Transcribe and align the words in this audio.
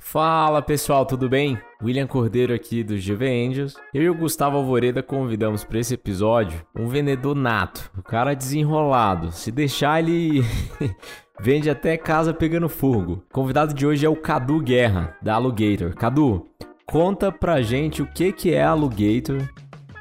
Fala 0.00 0.62
pessoal, 0.62 1.04
tudo 1.04 1.28
bem? 1.28 1.58
William 1.82 2.06
Cordeiro 2.06 2.54
aqui 2.54 2.82
do 2.82 2.94
GV 2.94 3.26
Angels. 3.26 3.76
Eu 3.92 4.02
e 4.02 4.08
o 4.08 4.14
Gustavo 4.14 4.56
Alvoreda 4.56 5.02
convidamos 5.02 5.64
para 5.64 5.80
esse 5.80 5.94
episódio 5.94 6.64
um 6.74 6.86
vendedor 6.86 7.34
nato, 7.34 7.90
o 7.94 8.00
um 8.00 8.02
cara 8.02 8.34
desenrolado. 8.34 9.32
Se 9.32 9.50
deixar, 9.50 10.00
ele 10.00 10.42
vende 11.40 11.68
até 11.68 11.96
casa 11.96 12.32
pegando 12.32 12.68
fogo. 12.68 13.24
O 13.28 13.34
convidado 13.34 13.74
de 13.74 13.86
hoje 13.86 14.06
é 14.06 14.08
o 14.08 14.16
Cadu 14.16 14.60
Guerra, 14.60 15.16
da 15.20 15.34
Alugator. 15.34 15.94
Cadu, 15.94 16.46
conta 16.86 17.30
pra 17.30 17.60
gente 17.60 18.00
o 18.00 18.06
que, 18.06 18.32
que 18.32 18.54
é 18.54 18.62
Alugator 18.62 19.42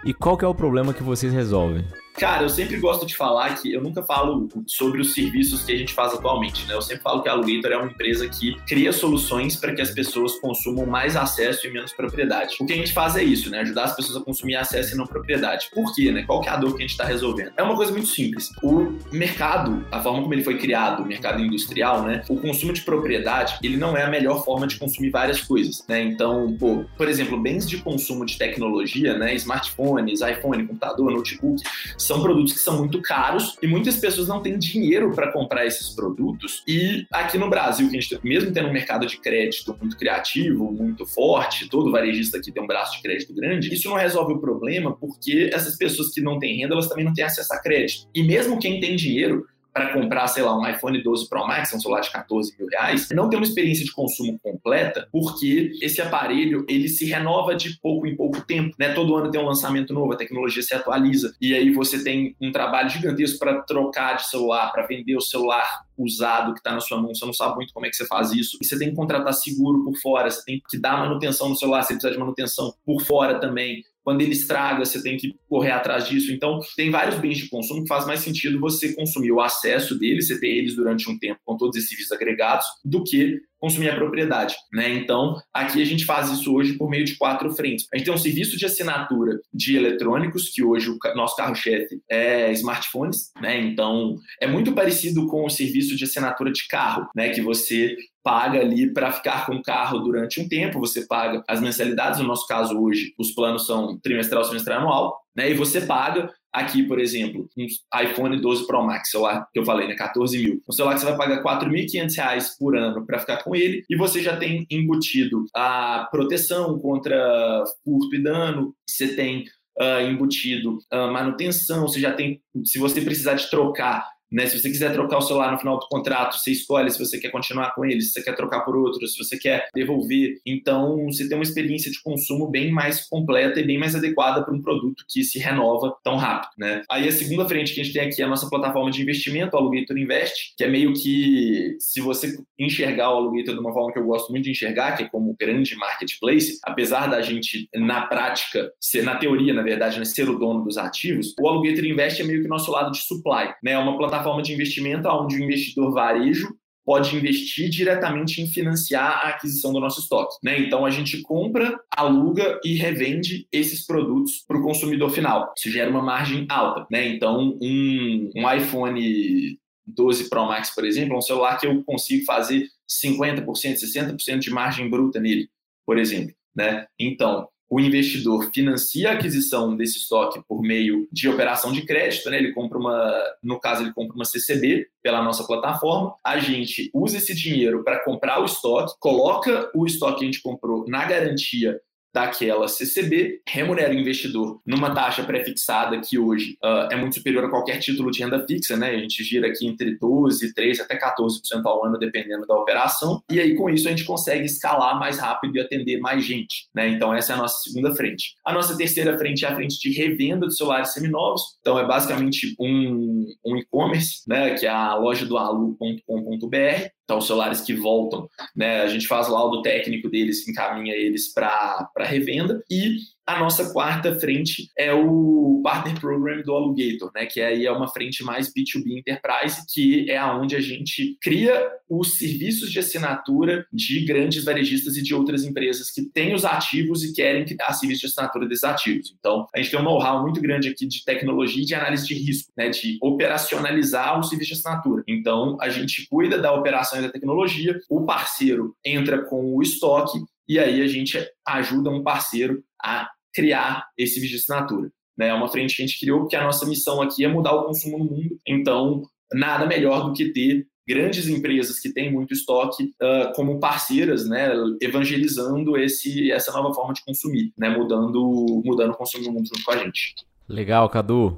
e 0.05 0.13
qual 0.13 0.37
que 0.37 0.45
é 0.45 0.47
o 0.47 0.55
problema 0.55 0.93
que 0.93 1.03
vocês 1.03 1.33
resolvem. 1.33 1.83
Cara, 2.17 2.43
eu 2.43 2.49
sempre 2.49 2.77
gosto 2.77 3.05
de 3.05 3.15
falar 3.15 3.53
que 3.61 3.71
eu 3.71 3.79
nunca 3.79 4.01
falo 4.01 4.49
sobre 4.65 4.99
os 5.01 5.13
serviços 5.13 5.63
que 5.63 5.71
a 5.71 5.77
gente 5.77 5.93
faz 5.93 6.13
atualmente, 6.13 6.65
né? 6.65 6.73
Eu 6.73 6.81
sempre 6.81 7.03
falo 7.03 7.21
que 7.21 7.29
a 7.29 7.31
Alugator 7.33 7.71
é 7.71 7.77
uma 7.77 7.91
empresa 7.91 8.27
que 8.27 8.55
cria 8.67 8.91
soluções 8.91 9.55
para 9.55 9.71
que 9.75 9.81
as 9.81 9.91
pessoas 9.91 10.39
consumam 10.39 10.87
mais 10.87 11.15
acesso 11.15 11.67
e 11.67 11.71
menos 11.71 11.93
propriedade. 11.93 12.55
O 12.59 12.65
que 12.65 12.73
a 12.73 12.75
gente 12.75 12.91
faz 12.91 13.15
é 13.15 13.23
isso, 13.23 13.51
né? 13.51 13.59
Ajudar 13.59 13.83
as 13.83 13.95
pessoas 13.95 14.17
a 14.17 14.25
consumir 14.25 14.55
acesso 14.55 14.95
e 14.95 14.97
não 14.97 15.05
propriedade. 15.05 15.69
Por 15.71 15.93
quê, 15.93 16.11
né? 16.11 16.23
Qual 16.23 16.41
que 16.41 16.49
é 16.49 16.51
a 16.53 16.57
dor 16.57 16.71
que 16.71 16.77
a 16.77 16.81
gente 16.81 16.89
está 16.89 17.05
resolvendo? 17.05 17.51
É 17.55 17.61
uma 17.61 17.75
coisa 17.75 17.91
muito 17.91 18.07
simples. 18.07 18.49
O 18.63 18.97
mercado, 19.11 19.85
a 19.91 20.01
forma 20.01 20.23
como 20.23 20.33
ele 20.33 20.43
foi 20.43 20.57
criado, 20.57 21.03
o 21.03 21.05
mercado 21.05 21.39
industrial, 21.39 22.01
né? 22.01 22.23
O 22.27 22.37
consumo 22.37 22.73
de 22.73 22.81
propriedade, 22.81 23.59
ele 23.61 23.77
não 23.77 23.95
é 23.95 24.01
a 24.01 24.09
melhor 24.09 24.43
forma 24.43 24.65
de 24.65 24.77
consumir 24.77 25.11
várias 25.11 25.41
coisas, 25.41 25.83
né? 25.87 26.01
Então, 26.01 26.57
pô, 26.59 26.83
por 26.97 27.07
exemplo, 27.07 27.39
bens 27.39 27.69
de 27.69 27.77
consumo 27.77 28.25
de 28.25 28.39
tecnologia, 28.39 29.15
né? 29.19 29.35
Smartphones, 29.35 30.21
iPhone, 30.21 30.65
computador, 30.65 31.11
notebook, 31.11 31.61
são 32.07 32.21
produtos 32.21 32.53
que 32.53 32.59
são 32.59 32.77
muito 32.77 33.01
caros 33.01 33.57
e 33.61 33.67
muitas 33.67 33.97
pessoas 33.97 34.27
não 34.27 34.41
têm 34.41 34.57
dinheiro 34.57 35.13
para 35.13 35.31
comprar 35.31 35.65
esses 35.65 35.89
produtos. 35.89 36.63
E 36.67 37.05
aqui 37.11 37.37
no 37.37 37.49
Brasil, 37.49 37.89
que 37.89 37.97
a 37.97 37.99
gente, 37.99 38.19
mesmo 38.23 38.51
tendo 38.51 38.69
um 38.69 38.73
mercado 38.73 39.05
de 39.05 39.17
crédito 39.17 39.75
muito 39.79 39.97
criativo, 39.97 40.71
muito 40.71 41.05
forte, 41.05 41.69
todo 41.69 41.91
varejista 41.91 42.37
aqui 42.37 42.51
tem 42.51 42.63
um 42.63 42.67
braço 42.67 42.95
de 42.95 43.01
crédito 43.01 43.33
grande, 43.33 43.73
isso 43.73 43.89
não 43.89 43.97
resolve 43.97 44.33
o 44.33 44.39
problema 44.39 44.95
porque 44.95 45.49
essas 45.53 45.75
pessoas 45.77 46.13
que 46.13 46.21
não 46.21 46.39
têm 46.39 46.57
renda, 46.57 46.73
elas 46.73 46.87
também 46.87 47.05
não 47.05 47.13
têm 47.13 47.25
acesso 47.25 47.53
a 47.53 47.61
crédito. 47.61 48.07
E 48.15 48.23
mesmo 48.23 48.59
quem 48.59 48.79
tem 48.79 48.95
dinheiro, 48.95 49.45
para 49.77 49.93
comprar, 49.93 50.27
sei 50.27 50.41
lá, 50.41 50.57
um 50.57 50.67
iPhone 50.67 51.01
12 51.03 51.29
Pro 51.29 51.45
Max, 51.45 51.71
um 51.71 51.79
celular 51.79 52.01
de 52.01 52.11
14 52.11 52.55
mil 52.57 52.67
reais, 52.67 53.09
não 53.11 53.29
tem 53.29 53.37
uma 53.37 53.45
experiência 53.45 53.85
de 53.85 53.91
consumo 53.91 54.39
completa, 54.39 55.07
porque 55.11 55.71
esse 55.79 56.01
aparelho 56.01 56.65
ele 56.67 56.89
se 56.89 57.05
renova 57.05 57.53
de 57.55 57.79
pouco 57.79 58.07
em 58.07 58.15
pouco 58.15 58.41
tempo, 58.41 58.75
né? 58.79 58.93
Todo 58.93 59.15
ano 59.15 59.29
tem 59.29 59.39
um 59.39 59.45
lançamento 59.45 59.93
novo, 59.93 60.13
a 60.13 60.17
tecnologia 60.17 60.63
se 60.63 60.73
atualiza 60.73 61.35
e 61.39 61.53
aí 61.53 61.71
você 61.71 62.03
tem 62.03 62.35
um 62.41 62.51
trabalho 62.51 62.89
gigantesco 62.89 63.37
para 63.37 63.61
trocar 63.61 64.15
de 64.15 64.27
celular, 64.27 64.71
para 64.71 64.87
vender 64.87 65.15
o 65.15 65.21
celular 65.21 65.85
usado 65.97 66.53
que 66.53 66.59
está 66.59 66.71
na 66.71 66.79
sua 66.79 67.01
mão, 67.01 67.13
você 67.13 67.25
não 67.25 67.33
sabe 67.33 67.55
muito 67.55 67.73
como 67.73 67.85
é 67.85 67.89
que 67.89 67.95
você 67.95 68.05
faz 68.05 68.31
isso. 68.31 68.57
E 68.61 68.65
você 68.65 68.77
tem 68.77 68.89
que 68.89 68.95
contratar 68.95 69.33
seguro 69.33 69.83
por 69.83 69.95
fora, 69.97 70.29
você 70.29 70.43
tem 70.45 70.61
que 70.69 70.79
dar 70.79 70.97
manutenção 70.99 71.49
no 71.49 71.55
celular, 71.55 71.81
você 71.81 71.93
precisa 71.93 72.13
de 72.13 72.19
manutenção 72.19 72.73
por 72.85 73.01
fora 73.01 73.39
também. 73.39 73.83
Quando 74.07 74.21
ele 74.21 74.31
estraga, 74.31 74.85
você 74.85 75.03
tem 75.03 75.17
que 75.17 75.35
correr 75.49 75.71
atrás 75.71 76.07
disso. 76.07 76.31
Então, 76.31 76.61
tem 76.77 76.89
vários 76.89 77.19
bens 77.19 77.39
de 77.39 77.49
consumo 77.49 77.81
que 77.81 77.89
faz 77.89 78.07
mais 78.07 78.21
sentido 78.21 78.57
você 78.57 78.95
consumir 78.95 79.33
o 79.33 79.41
acesso 79.41 79.99
deles, 79.99 80.27
você 80.27 80.39
ter 80.39 80.47
eles 80.47 80.77
durante 80.77 81.11
um 81.11 81.19
tempo 81.19 81.41
com 81.43 81.57
todos 81.57 81.75
esses 81.75 81.89
serviços 81.89 82.13
agregados, 82.13 82.65
do 82.85 83.03
que 83.03 83.41
consumir 83.59 83.89
a 83.89 83.95
propriedade, 83.95 84.55
né? 84.71 84.93
Então, 84.93 85.35
aqui 85.53 85.81
a 85.81 85.85
gente 85.85 86.05
faz 86.05 86.29
isso 86.29 86.53
hoje 86.55 86.77
por 86.77 86.89
meio 86.89 87.03
de 87.03 87.17
quatro 87.17 87.53
frentes. 87.53 87.85
A 87.93 87.97
gente 87.97 88.05
tem 88.05 88.13
um 88.13 88.17
serviço 88.17 88.55
de 88.57 88.65
assinatura 88.65 89.39
de 89.53 89.75
eletrônicos, 89.75 90.49
que 90.49 90.63
hoje 90.63 90.89
o 90.89 90.97
nosso 91.15 91.35
carro-chefe 91.35 91.99
é 92.09 92.51
smartphones, 92.53 93.31
né? 93.41 93.59
Então, 93.59 94.15
é 94.39 94.47
muito 94.47 94.73
parecido 94.73 95.27
com 95.27 95.45
o 95.45 95.49
serviço 95.49 95.97
de 95.97 96.05
assinatura 96.05 96.51
de 96.51 96.65
carro, 96.67 97.09
né? 97.13 97.29
Que 97.29 97.41
você 97.41 97.97
paga 98.27 98.59
ali 98.59 98.91
para 98.91 99.09
ficar 99.09 99.45
com 99.45 99.55
o 99.55 99.63
carro 99.63 99.99
durante 99.99 100.41
um 100.41 100.49
tempo, 100.49 100.81
você 100.81 101.07
paga 101.07 101.41
as 101.47 101.61
mensalidades, 101.61 102.19
no 102.19 102.27
nosso 102.27 102.45
caso 102.45 102.77
hoje, 102.77 103.13
os 103.17 103.31
planos 103.31 103.65
são 103.65 103.97
trimestral, 103.99 104.43
semestral, 104.43 104.81
anual, 104.81 105.17
né? 105.33 105.49
E 105.49 105.53
você 105.53 105.79
paga 105.79 106.29
aqui, 106.51 106.83
por 106.83 106.99
exemplo, 106.99 107.47
um 107.57 107.65
iPhone 108.03 108.41
12 108.41 108.67
Pro 108.67 108.85
Max, 108.85 109.11
celular 109.11 109.47
que 109.53 109.57
eu 109.57 109.63
falei, 109.63 109.87
né, 109.87 109.95
14 109.95 110.37
mil. 110.43 110.61
Um 110.67 110.73
celular 110.73 110.95
que 110.95 110.99
você 110.99 111.05
vai 111.05 111.15
pagar 111.15 111.41
4.500 111.41 112.15
reais 112.17 112.57
por 112.57 112.75
ano 112.75 113.05
para 113.05 113.19
ficar 113.19 113.43
com 113.45 113.55
ele 113.55 113.85
e 113.89 113.95
você 113.95 114.21
já 114.21 114.35
tem 114.35 114.67
embutido 114.69 115.45
a 115.55 116.09
proteção 116.11 116.77
contra 116.79 117.63
furto 117.85 118.13
e 118.13 118.21
dano, 118.21 118.75
você 118.85 119.15
tem 119.15 119.45
uh, 119.79 120.01
embutido 120.01 120.79
uh, 120.91 121.09
manutenção, 121.13 121.87
você 121.87 122.01
já 122.01 122.11
tem, 122.11 122.41
se 122.65 122.77
você 122.77 122.99
precisar 122.99 123.35
de 123.35 123.49
trocar 123.49 124.16
né? 124.31 124.45
Se 124.45 124.59
você 124.59 124.69
quiser 124.69 124.91
trocar 124.93 125.17
o 125.17 125.21
celular 125.21 125.51
no 125.51 125.57
final 125.57 125.79
do 125.79 125.87
contrato, 125.87 126.37
você 126.37 126.51
escolhe 126.51 126.91
se 126.91 126.99
você 126.99 127.19
quer 127.19 127.29
continuar 127.29 127.73
com 127.73 127.85
ele, 127.85 128.01
se 128.01 128.11
você 128.11 128.23
quer 128.23 128.35
trocar 128.35 128.61
por 128.61 128.75
outro, 128.75 129.05
se 129.07 129.17
você 129.17 129.37
quer 129.37 129.67
devolver. 129.73 130.39
Então, 130.45 131.05
você 131.05 131.27
tem 131.27 131.37
uma 131.37 131.43
experiência 131.43 131.91
de 131.91 132.01
consumo 132.01 132.49
bem 132.49 132.71
mais 132.71 133.07
completa 133.07 133.59
e 133.59 133.65
bem 133.65 133.77
mais 133.77 133.95
adequada 133.95 134.43
para 134.43 134.53
um 134.53 134.61
produto 134.61 135.03
que 135.07 135.23
se 135.23 135.39
renova 135.39 135.95
tão 136.03 136.17
rápido. 136.17 136.51
Né? 136.57 136.81
Aí, 136.89 137.07
a 137.07 137.11
segunda 137.11 137.47
frente 137.47 137.73
que 137.73 137.81
a 137.81 137.83
gente 137.83 137.93
tem 137.93 138.07
aqui 138.07 138.21
é 138.21 138.25
a 138.25 138.29
nossa 138.29 138.49
plataforma 138.49 138.91
de 138.91 139.01
investimento, 139.01 139.55
o 139.55 139.59
Alugator 139.59 139.97
Invest, 139.97 140.53
que 140.57 140.63
é 140.63 140.67
meio 140.67 140.93
que, 140.93 141.77
se 141.79 142.01
você 142.01 142.37
enxergar 142.59 143.13
o 143.13 143.17
Alugator 143.17 143.53
de 143.53 143.59
uma 143.59 143.73
forma 143.73 143.93
que 143.93 143.99
eu 143.99 144.05
gosto 144.05 144.31
muito 144.31 144.45
de 144.45 144.51
enxergar, 144.51 144.97
que 144.97 145.03
é 145.03 145.09
como 145.09 145.35
grande 145.39 145.75
marketplace, 145.75 146.59
apesar 146.63 147.07
da 147.07 147.21
gente, 147.21 147.69
na 147.75 148.01
prática, 148.07 148.71
ser, 148.79 149.03
na 149.03 149.15
teoria, 149.15 149.53
na 149.53 149.61
verdade, 149.61 149.99
né, 149.99 150.05
ser 150.05 150.29
o 150.29 150.37
dono 150.37 150.63
dos 150.63 150.77
ativos, 150.77 151.33
o 151.39 151.47
Alugator 151.47 151.85
Invest 151.85 152.21
é 152.21 152.25
meio 152.25 152.41
que 152.41 152.47
o 152.47 152.49
nosso 152.49 152.71
lado 152.71 152.91
de 152.91 152.99
supply. 152.99 153.53
Né? 153.63 153.71
É 153.71 153.77
uma 153.77 153.97
plataforma 153.97 154.16
plataforma 154.17 154.41
de 154.41 154.53
investimento 154.53 155.07
onde 155.07 155.37
o 155.37 155.43
investidor 155.43 155.93
varejo 155.93 156.55
pode 156.85 157.13
investir 157.17 157.69
diretamente 157.69 158.41
em 158.41 158.47
financiar 158.47 159.25
a 159.25 159.29
aquisição 159.29 159.73
do 159.73 159.79
nosso 159.79 159.99
estoque. 159.99 160.37
Né? 160.41 160.57
Então 160.59 160.85
a 160.85 160.89
gente 160.89 161.21
compra, 161.21 161.77
aluga 161.95 162.59
e 162.63 162.75
revende 162.75 163.45
esses 163.51 163.85
produtos 163.85 164.45
para 164.47 164.57
o 164.57 164.63
consumidor 164.63 165.09
final. 165.09 165.53
Isso 165.57 165.69
gera 165.69 165.89
uma 165.89 166.01
margem 166.01 166.45
alta. 166.49 166.87
Né? 166.89 167.09
Então 167.09 167.57
um, 167.61 168.29
um 168.33 168.53
iPhone 168.53 169.59
12 169.85 170.29
Pro 170.29 170.45
Max, 170.45 170.73
por 170.73 170.85
exemplo, 170.85 171.15
é 171.15 171.17
um 171.17 171.21
celular 171.21 171.59
que 171.59 171.67
eu 171.67 171.83
consigo 171.83 172.23
fazer 172.23 172.67
50%, 172.89 173.45
60% 173.45 174.39
de 174.39 174.49
margem 174.49 174.89
bruta 174.89 175.19
nele, 175.19 175.49
por 175.85 175.97
exemplo. 175.97 176.33
Né? 176.55 176.85
Então, 176.97 177.49
o 177.69 177.79
investidor 177.79 178.49
financia 178.53 179.09
a 179.09 179.13
aquisição 179.13 179.75
desse 179.75 179.97
estoque 179.97 180.41
por 180.47 180.61
meio 180.61 181.07
de 181.11 181.27
operação 181.27 181.71
de 181.71 181.85
crédito, 181.85 182.29
né? 182.29 182.37
Ele 182.37 182.53
compra 182.53 182.77
uma, 182.77 183.23
no 183.43 183.59
caso, 183.59 183.83
ele 183.83 183.93
compra 183.93 184.15
uma 184.15 184.25
CCB 184.25 184.87
pela 185.03 185.23
nossa 185.23 185.43
plataforma. 185.45 186.15
A 186.23 186.39
gente 186.39 186.89
usa 186.93 187.17
esse 187.17 187.35
dinheiro 187.35 187.83
para 187.83 188.03
comprar 188.03 188.41
o 188.41 188.45
estoque, 188.45 188.93
coloca 188.99 189.69
o 189.75 189.85
estoque 189.85 190.19
que 190.19 190.23
a 190.23 190.27
gente 190.27 190.41
comprou 190.41 190.85
na 190.87 191.05
garantia 191.05 191.79
daquela 192.17 192.67
CCB, 192.67 193.41
remunera 193.47 193.91
o 193.91 193.93
investidor 193.93 194.59
numa 194.65 194.91
taxa 194.91 195.23
pré-fixada 195.23 196.01
que 196.01 196.17
hoje 196.17 196.57
uh, 196.63 196.91
é 196.91 196.95
muito 196.95 197.13
superior 197.13 197.45
a 197.45 197.49
qualquer 197.49 197.77
título 197.77 198.09
de 198.09 198.23
renda 198.23 198.43
fixa, 198.47 198.75
né? 198.75 198.89
A 198.89 198.97
gente 198.97 199.23
gira 199.23 199.47
aqui 199.47 199.67
entre 199.67 199.95
12, 199.99 200.51
13 200.51 200.81
até 200.81 200.97
14% 200.99 201.63
ao 201.63 201.85
ano, 201.85 201.99
dependendo 201.99 202.47
da 202.47 202.55
operação. 202.55 203.21
E 203.31 203.39
aí, 203.39 203.55
com 203.55 203.69
isso, 203.69 203.87
a 203.87 203.91
gente 203.91 204.03
consegue 204.03 204.45
escalar 204.45 204.99
mais 204.99 205.19
rápido 205.19 205.57
e 205.57 205.59
atender 205.61 205.99
mais 205.99 206.25
gente, 206.25 206.67
né? 206.73 206.89
Então, 206.89 207.13
essa 207.13 207.33
é 207.33 207.35
a 207.35 207.39
nossa 207.39 207.59
segunda 207.59 207.93
frente. 207.93 208.33
A 208.43 208.51
nossa 208.51 208.75
terceira 208.75 209.15
frente 209.15 209.45
é 209.45 209.49
a 209.49 209.55
frente 209.55 209.79
de 209.79 209.91
revenda 209.91 210.47
de 210.47 210.57
celulares 210.57 210.93
seminovos. 210.93 211.41
Então, 211.61 211.77
é 211.77 211.85
basicamente 211.85 212.55
um, 212.59 213.27
um 213.45 213.57
e-commerce, 213.57 214.23
né? 214.27 214.55
Que 214.55 214.65
é 214.65 214.69
a 214.69 214.95
loja 214.95 215.23
do 215.23 215.37
alu.com.br 215.37 216.96
então, 217.07 217.21
celulares 217.21 217.61
que 217.61 217.73
voltam, 217.73 218.29
né? 218.53 218.81
A 218.81 218.87
gente 218.89 219.07
faz 219.07 219.29
laudo 219.29 219.61
técnico 219.61 220.09
deles, 220.09 220.45
encaminha 220.45 220.93
eles 220.93 221.33
para 221.33 221.89
revenda 221.99 222.61
e 222.69 222.97
a 223.27 223.37
nossa 223.39 223.73
quarta 223.73 224.17
frente 224.17 224.71
é 224.77 224.93
o 224.93 225.59
Partner 225.61 225.99
Program 225.99 226.41
do 226.41 226.53
Alugator, 226.53 227.11
né? 227.13 227.25
Que 227.25 227.41
aí 227.41 227.65
é 227.65 227.71
uma 227.71 227.89
frente 227.89 228.23
mais 228.23 228.47
B2B 228.47 228.99
Enterprise, 228.99 229.65
que 229.69 230.09
é 230.09 230.17
aonde 230.17 230.55
a 230.55 230.61
gente 230.61 231.17
cria 231.21 231.69
os 231.89 232.17
serviços 232.17 232.71
de 232.71 232.79
assinatura 232.79 233.67
de 233.71 234.05
grandes 234.05 234.45
varejistas 234.45 234.95
e 234.95 235.03
de 235.03 235.13
outras 235.13 235.43
empresas 235.43 235.91
que 235.91 236.03
têm 236.03 236.33
os 236.33 236.45
ativos 236.45 237.03
e 237.03 237.11
querem 237.11 237.43
criar 237.43 237.73
serviços 237.73 237.99
de 237.99 238.07
assinatura 238.07 238.47
desses 238.47 238.63
ativos. 238.63 239.13
Então, 239.19 239.45
a 239.53 239.57
gente 239.57 239.71
tem 239.71 239.79
um 239.79 239.83
know-how 239.83 240.21
muito 240.21 240.39
grande 240.39 240.69
aqui 240.69 240.87
de 240.87 241.03
tecnologia 241.03 241.61
e 241.61 241.65
de 241.65 241.75
análise 241.75 242.07
de 242.07 242.13
risco, 242.13 242.53
né? 242.55 242.69
De 242.69 242.97
operacionalizar 243.01 244.17
o 244.17 244.23
serviço 244.23 244.53
de 244.53 244.59
assinatura. 244.59 245.03
Então, 245.05 245.57
a 245.59 245.67
gente 245.67 246.07
cuida 246.07 246.37
da 246.39 246.53
operação 246.53 246.99
e 246.99 247.01
da 247.01 247.11
tecnologia, 247.11 247.77
o 247.89 248.05
parceiro 248.05 248.73
entra 248.85 249.25
com 249.25 249.53
o 249.53 249.61
estoque 249.61 250.17
e 250.47 250.57
aí 250.57 250.81
a 250.81 250.87
gente 250.87 251.19
ajuda 251.45 251.89
um 251.89 252.01
parceiro 252.01 252.63
a 252.81 253.09
criar 253.37 253.87
esse 253.95 254.19
vídeo 254.19 254.31
de 254.31 254.41
assinatura. 254.41 254.91
Né? 255.15 255.27
É 255.27 255.33
uma 255.33 255.47
frente 255.47 255.75
que 255.75 255.83
a 255.83 255.85
gente 255.85 255.99
criou 255.99 256.21
porque 256.21 256.35
a 256.35 256.43
nossa 256.43 256.65
missão 256.65 256.99
aqui 257.03 257.23
é 257.23 257.27
mudar 257.27 257.53
o 257.53 257.65
consumo 257.65 257.99
no 257.99 258.05
mundo. 258.05 258.39
Então, 258.47 259.03
nada 259.31 259.67
melhor 259.67 260.05
do 260.05 260.13
que 260.13 260.33
ter 260.33 260.65
grandes 260.87 261.27
empresas 261.27 261.79
que 261.79 261.93
têm 261.93 262.11
muito 262.11 262.33
estoque 262.33 262.93
uh, 263.01 263.31
como 263.35 263.59
parceiras, 263.59 264.27
né, 264.27 264.49
evangelizando 264.81 265.77
esse, 265.77 266.31
essa 266.31 266.51
nova 266.51 266.73
forma 266.73 266.93
de 266.93 267.03
consumir, 267.03 267.51
né, 267.57 267.69
mudando, 267.69 268.61
mudando 268.65 268.91
o 268.91 268.97
consumo 268.97 269.25
no 269.25 269.33
mundo 269.33 269.47
junto 269.47 269.63
com 269.63 269.71
a 269.71 269.77
gente. 269.77 270.15
Legal, 270.47 270.89
Cadu. 270.89 271.37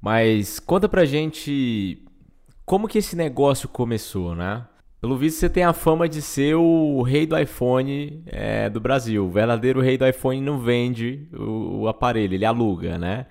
Mas 0.00 0.58
conta 0.58 0.88
pra 0.88 1.04
gente 1.04 2.02
como 2.64 2.88
que 2.88 2.98
esse 2.98 3.14
negócio 3.14 3.68
começou, 3.68 4.34
né? 4.34 4.66
Pelo 5.06 5.16
visto, 5.16 5.38
você 5.38 5.48
tem 5.48 5.62
a 5.62 5.72
fama 5.72 6.08
de 6.08 6.20
ser 6.20 6.56
o 6.56 7.00
rei 7.00 7.26
do 7.26 7.38
iPhone 7.38 8.24
é, 8.26 8.68
do 8.68 8.80
Brasil. 8.80 9.24
O 9.24 9.30
verdadeiro 9.30 9.80
rei 9.80 9.96
do 9.96 10.04
iPhone 10.04 10.40
não 10.40 10.58
vende 10.58 11.28
o, 11.32 11.82
o 11.82 11.88
aparelho, 11.88 12.34
ele 12.34 12.44
aluga, 12.44 12.98
né? 12.98 13.26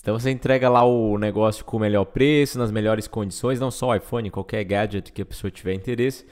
Então 0.00 0.18
você 0.18 0.30
entrega 0.30 0.70
lá 0.70 0.82
o 0.82 1.18
negócio 1.18 1.62
com 1.62 1.76
o 1.76 1.80
melhor 1.80 2.06
preço, 2.06 2.58
nas 2.58 2.72
melhores 2.72 3.06
condições, 3.06 3.60
não 3.60 3.70
só 3.70 3.88
o 3.88 3.94
iPhone, 3.94 4.30
qualquer 4.30 4.64
gadget 4.64 5.12
que 5.12 5.20
a 5.20 5.26
pessoa 5.26 5.50
tiver 5.50 5.74
interesse. 5.74 6.24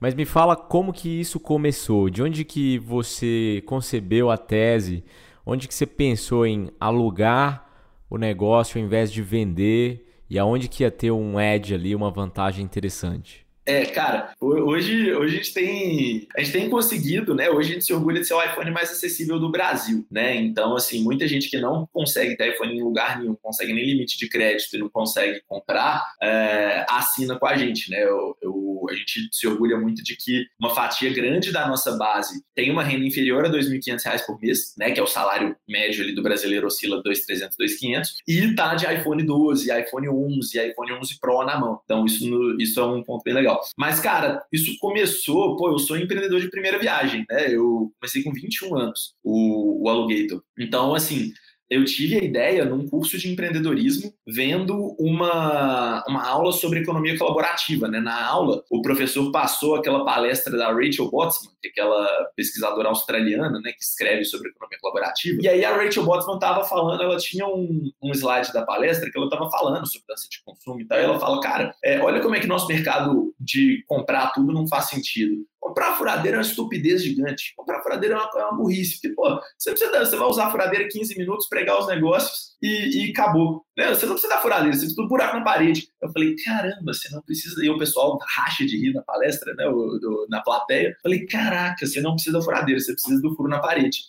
Mas 0.00 0.14
me 0.14 0.24
fala 0.24 0.56
como 0.56 0.92
que 0.92 1.20
isso 1.20 1.38
começou, 1.38 2.10
de 2.10 2.20
onde 2.20 2.44
que 2.44 2.76
você 2.80 3.62
concebeu 3.66 4.32
a 4.32 4.36
tese, 4.36 5.04
onde 5.46 5.68
que 5.68 5.74
você 5.76 5.86
pensou 5.86 6.44
em 6.44 6.70
alugar 6.80 7.70
o 8.10 8.18
negócio 8.18 8.80
ao 8.80 8.84
invés 8.84 9.12
de 9.12 9.22
vender 9.22 10.12
e 10.28 10.40
aonde 10.40 10.66
que 10.66 10.82
ia 10.82 10.90
ter 10.90 11.12
um 11.12 11.38
edge 11.38 11.72
ali, 11.72 11.94
uma 11.94 12.10
vantagem 12.10 12.64
interessante. 12.64 13.43
É, 13.66 13.86
cara, 13.86 14.34
hoje, 14.38 15.12
hoje 15.14 15.34
a 15.34 15.36
gente 15.38 15.54
tem 15.54 16.28
a 16.36 16.42
gente 16.42 16.52
tem 16.52 16.68
conseguido, 16.68 17.34
né? 17.34 17.48
Hoje 17.48 17.70
a 17.70 17.72
gente 17.74 17.84
se 17.86 17.94
orgulha 17.94 18.20
de 18.20 18.26
ser 18.26 18.34
o 18.34 18.42
iPhone 18.42 18.70
mais 18.70 18.90
acessível 18.90 19.38
do 19.40 19.50
Brasil, 19.50 20.06
né? 20.10 20.36
Então, 20.36 20.76
assim, 20.76 21.02
muita 21.02 21.26
gente 21.26 21.48
que 21.48 21.58
não 21.58 21.88
consegue 21.90 22.36
ter 22.36 22.52
iPhone 22.52 22.76
em 22.76 22.82
lugar 22.82 23.18
nenhum, 23.18 23.34
consegue 23.34 23.72
nem 23.72 23.86
limite 23.86 24.18
de 24.18 24.28
crédito 24.28 24.76
e 24.76 24.78
não 24.78 24.90
consegue 24.90 25.40
comprar, 25.48 26.04
é, 26.22 26.84
assina 26.90 27.38
com 27.38 27.46
a 27.46 27.56
gente, 27.56 27.90
né? 27.90 28.02
Eu, 28.02 28.36
eu, 28.42 28.86
a 28.90 28.94
gente 28.94 29.30
se 29.32 29.46
orgulha 29.46 29.78
muito 29.78 30.02
de 30.02 30.14
que 30.14 30.44
uma 30.60 30.74
fatia 30.74 31.10
grande 31.12 31.50
da 31.50 31.66
nossa 31.66 31.96
base 31.96 32.42
tem 32.54 32.70
uma 32.70 32.82
renda 32.82 33.06
inferior 33.06 33.46
a 33.46 33.48
R$ 33.48 33.58
2.500 33.58 34.26
por 34.26 34.38
mês, 34.40 34.74
né? 34.76 34.90
Que 34.90 35.00
é 35.00 35.02
o 35.02 35.06
salário 35.06 35.56
médio 35.66 36.04
ali 36.04 36.14
do 36.14 36.22
brasileiro 36.22 36.66
oscila 36.66 37.02
2.300, 37.02 37.52
2.500 37.58 38.08
e 38.28 38.54
tá 38.54 38.74
de 38.74 38.92
iPhone 38.92 39.22
12, 39.22 39.72
iPhone 39.80 40.08
11, 40.10 40.70
iPhone 40.70 40.92
11 40.92 41.18
Pro 41.18 41.44
na 41.44 41.58
mão. 41.58 41.80
Então, 41.84 42.04
isso, 42.04 42.56
isso 42.60 42.78
é 42.78 42.86
um 42.86 43.02
ponto 43.02 43.22
bem 43.22 43.32
legal 43.32 43.53
legal. 43.54 43.60
Mas, 43.76 44.00
cara, 44.00 44.44
isso 44.52 44.76
começou, 44.78 45.56
pô, 45.56 45.70
eu 45.70 45.78
sou 45.78 45.96
empreendedor 45.96 46.40
de 46.40 46.50
primeira 46.50 46.78
viagem, 46.78 47.24
né? 47.30 47.52
Eu 47.52 47.92
comecei 47.98 48.22
com 48.22 48.32
21 48.32 48.76
anos, 48.76 49.14
o, 49.22 49.84
o 49.84 49.88
Alugator. 49.88 50.42
Então, 50.58 50.94
assim, 50.94 51.32
eu 51.70 51.84
tive 51.84 52.16
a 52.16 52.22
ideia 52.22 52.64
num 52.64 52.86
curso 52.86 53.18
de 53.18 53.30
empreendedorismo, 53.30 54.12
vendo 54.26 54.94
uma, 54.98 56.04
uma 56.06 56.26
aula 56.26 56.52
sobre 56.52 56.80
economia 56.80 57.18
colaborativa. 57.18 57.88
Né? 57.88 58.00
Na 58.00 58.24
aula, 58.26 58.62
o 58.70 58.82
professor 58.82 59.30
passou 59.32 59.74
aquela 59.74 60.04
palestra 60.04 60.56
da 60.56 60.72
Rachel 60.72 61.10
Botsman, 61.10 61.52
que 61.60 61.68
é 61.68 61.70
aquela 61.70 62.06
pesquisadora 62.36 62.88
australiana 62.88 63.60
né, 63.60 63.72
que 63.72 63.82
escreve 63.82 64.24
sobre 64.24 64.50
economia 64.50 64.78
colaborativa. 64.80 65.38
E 65.42 65.48
aí 65.48 65.64
a 65.64 65.76
Rachel 65.76 66.04
Botsman 66.04 66.34
estava 66.34 66.64
falando, 66.64 67.02
ela 67.02 67.16
tinha 67.16 67.46
um, 67.46 67.90
um 68.02 68.12
slide 68.12 68.52
da 68.52 68.64
palestra 68.64 69.10
que 69.10 69.16
ela 69.16 69.26
estava 69.26 69.50
falando 69.50 69.86
sobre 69.86 70.06
dança 70.08 70.28
de 70.30 70.42
consumo 70.44 70.80
e 70.80 70.86
tal. 70.86 70.98
E 70.98 71.02
ela 71.02 71.18
fala, 71.18 71.40
cara, 71.40 71.74
é, 71.82 72.00
olha 72.00 72.20
como 72.20 72.34
é 72.34 72.40
que 72.40 72.46
nosso 72.46 72.68
mercado 72.68 73.34
de 73.40 73.82
comprar 73.86 74.32
tudo 74.32 74.52
não 74.52 74.68
faz 74.68 74.86
sentido. 74.88 75.46
Comprar 75.64 75.96
furadeira 75.96 76.36
é 76.36 76.40
uma 76.40 76.46
estupidez 76.46 77.02
gigante. 77.02 77.54
Comprar 77.56 77.82
furadeira 77.82 78.16
é 78.16 78.18
uma, 78.18 78.30
é 78.36 78.44
uma 78.44 78.58
burrice. 78.58 79.00
Porque, 79.00 79.14
pô, 79.14 79.40
você, 79.56 79.70
precisa, 79.70 79.98
você 79.98 80.14
vai 80.14 80.28
usar 80.28 80.48
a 80.48 80.50
furadeira 80.50 80.86
15 80.86 81.16
minutos, 81.16 81.48
pregar 81.48 81.80
os 81.80 81.86
negócios 81.86 82.54
e, 82.62 83.06
e 83.06 83.10
acabou. 83.10 83.64
Né? 83.74 83.88
Você 83.88 84.04
não 84.04 84.12
precisa 84.12 84.34
da 84.34 84.42
furadeira, 84.42 84.74
você 84.74 84.80
precisa 84.80 85.00
do 85.00 85.08
buraco 85.08 85.38
na 85.38 85.42
parede. 85.42 85.88
Eu 86.02 86.12
falei, 86.12 86.36
caramba, 86.36 86.92
você 86.92 87.08
não 87.10 87.22
precisa. 87.22 87.64
E 87.64 87.70
o 87.70 87.78
pessoal 87.78 88.18
racha 88.36 88.66
de 88.66 88.76
rir 88.78 88.92
na 88.92 89.00
palestra, 89.00 89.54
né? 89.54 89.66
O, 89.66 89.98
do, 89.98 90.26
na 90.28 90.42
plateia. 90.42 90.88
Eu 90.88 91.00
falei, 91.02 91.24
caraca, 91.24 91.86
você 91.86 91.98
não 92.02 92.12
precisa 92.12 92.36
da 92.36 92.44
furadeira, 92.44 92.78
você 92.78 92.92
precisa 92.92 93.22
do 93.22 93.34
furo 93.34 93.48
na 93.48 93.58
parede. 93.58 94.00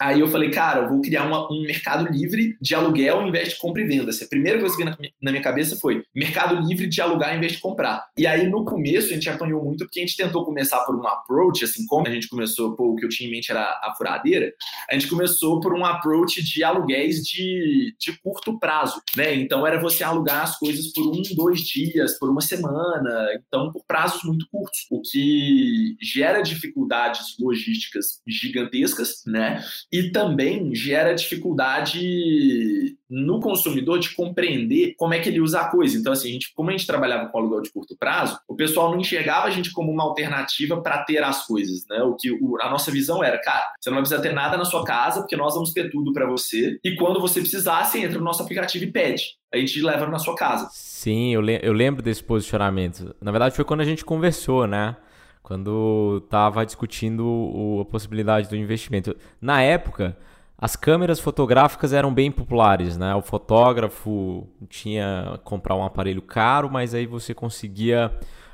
Aí 0.00 0.20
eu 0.20 0.28
falei, 0.28 0.50
cara, 0.50 0.82
eu 0.82 0.88
vou 0.88 1.00
criar 1.00 1.24
uma, 1.24 1.50
um 1.50 1.62
mercado 1.62 2.10
livre 2.12 2.56
de 2.60 2.74
aluguel 2.74 3.20
ao 3.20 3.26
invés 3.26 3.50
de 3.50 3.56
compra 3.56 3.82
e 3.82 3.86
venda. 3.86 4.10
A 4.10 4.28
primeira 4.28 4.58
coisa 4.58 4.76
que 4.76 4.84
veio 4.84 4.96
na, 4.96 5.08
na, 5.22 5.30
minha 5.30 5.42
cabeça 5.42 5.76
foi 5.76 6.04
mercado 6.14 6.60
livre 6.66 6.86
de 6.86 7.00
alugar 7.00 7.30
ao 7.30 7.36
invés 7.36 7.52
de 7.52 7.58
comprar. 7.58 8.06
E 8.16 8.26
aí 8.26 8.48
no 8.48 8.64
começo 8.64 9.08
a 9.08 9.14
gente 9.14 9.28
apanhou 9.28 9.64
muito 9.64 9.84
porque 9.84 10.00
a 10.00 10.02
gente 10.02 10.16
tentou 10.16 10.44
começar 10.44 10.80
por 10.84 10.94
um 10.94 11.06
approach, 11.06 11.64
assim 11.64 11.86
como 11.86 12.06
a 12.06 12.10
gente 12.10 12.28
começou, 12.28 12.76
pô, 12.76 12.92
o 12.92 12.96
que 12.96 13.04
eu 13.04 13.08
tinha 13.08 13.28
em 13.28 13.32
mente 13.32 13.50
era 13.50 13.62
a 13.62 13.94
furadeira, 13.96 14.52
a 14.90 14.94
gente 14.94 15.08
começou 15.08 15.60
por 15.60 15.74
um 15.74 15.84
approach 15.84 16.42
de 16.42 16.62
aluguéis 16.62 17.22
de, 17.22 17.94
de 17.98 18.12
curto 18.20 18.58
prazo, 18.58 19.00
né? 19.16 19.34
Então 19.34 19.66
era 19.66 19.80
você 19.80 20.04
alugar 20.04 20.42
as 20.42 20.58
coisas 20.58 20.92
por 20.92 21.06
um, 21.06 21.22
dois 21.34 21.60
dias, 21.60 22.18
por 22.18 22.30
uma 22.30 22.40
semana, 22.40 23.28
então 23.46 23.72
por 23.72 23.84
prazos 23.86 24.22
muito 24.24 24.46
curtos, 24.50 24.86
o 24.90 25.00
que 25.00 25.96
gera 26.00 26.42
dificuldades 26.42 27.36
logísticas 27.38 28.20
gigantescas, 28.26 29.22
né? 29.26 29.64
E 29.92 30.10
também 30.10 30.74
gera 30.74 31.14
dificuldade 31.14 32.96
no 33.08 33.40
consumidor 33.40 33.98
de 33.98 34.14
compreender 34.14 34.94
como 34.98 35.14
é 35.14 35.20
que 35.20 35.28
ele 35.28 35.40
usa 35.40 35.60
a 35.60 35.68
coisa. 35.68 35.96
Então, 35.96 36.12
assim, 36.12 36.28
a 36.28 36.32
gente, 36.32 36.52
como 36.54 36.70
a 36.70 36.72
gente 36.72 36.86
trabalhava 36.86 37.28
com 37.28 37.38
aluguel 37.38 37.62
de 37.62 37.70
curto 37.70 37.96
prazo, 37.96 38.38
o 38.48 38.56
pessoal 38.56 38.90
não 38.90 38.98
enxergava 38.98 39.46
a 39.46 39.50
gente 39.50 39.72
como 39.72 39.92
uma 39.92 40.02
alternativa 40.02 40.80
para 40.80 41.04
ter 41.04 41.22
as 41.22 41.46
coisas, 41.46 41.84
né? 41.88 42.02
O 42.02 42.14
que 42.14 42.30
o, 42.30 42.60
a 42.60 42.68
nossa 42.68 42.90
visão 42.90 43.22
era, 43.22 43.38
cara, 43.38 43.72
você 43.80 43.90
não 43.90 43.96
vai 43.96 44.02
precisar 44.02 44.22
ter 44.22 44.34
nada 44.34 44.56
na 44.56 44.64
sua 44.64 44.84
casa, 44.84 45.20
porque 45.20 45.36
nós 45.36 45.54
vamos 45.54 45.72
ter 45.72 45.90
tudo 45.90 46.12
para 46.12 46.26
você. 46.26 46.78
E 46.82 46.96
quando 46.96 47.20
você 47.20 47.40
precisar, 47.40 47.84
você 47.84 48.00
entra 48.00 48.18
no 48.18 48.24
nosso 48.24 48.42
aplicativo 48.42 48.84
e 48.84 48.90
pede. 48.90 49.36
A 49.54 49.56
gente 49.56 49.80
leva 49.80 50.06
na 50.06 50.18
sua 50.18 50.34
casa. 50.34 50.68
Sim, 50.72 51.32
eu, 51.32 51.40
le 51.40 51.60
eu 51.62 51.72
lembro 51.72 52.02
desse 52.02 52.22
posicionamento. 52.22 53.14
Na 53.20 53.30
verdade, 53.30 53.54
foi 53.54 53.64
quando 53.64 53.80
a 53.80 53.84
gente 53.84 54.04
conversou, 54.04 54.66
né? 54.66 54.96
Quando 55.46 56.20
estava 56.24 56.66
discutindo 56.66 57.24
o, 57.24 57.80
a 57.80 57.84
possibilidade 57.84 58.48
do 58.48 58.56
investimento. 58.56 59.16
Na 59.40 59.62
época, 59.62 60.18
as 60.58 60.74
câmeras 60.74 61.20
fotográficas 61.20 61.92
eram 61.92 62.12
bem 62.12 62.32
populares, 62.32 62.96
né? 62.96 63.14
O 63.14 63.22
fotógrafo 63.22 64.44
tinha 64.68 65.38
comprar 65.44 65.76
um 65.76 65.84
aparelho 65.84 66.20
caro, 66.20 66.68
mas 66.68 66.94
aí 66.94 67.06
você 67.06 67.32
conseguia 67.32 68.10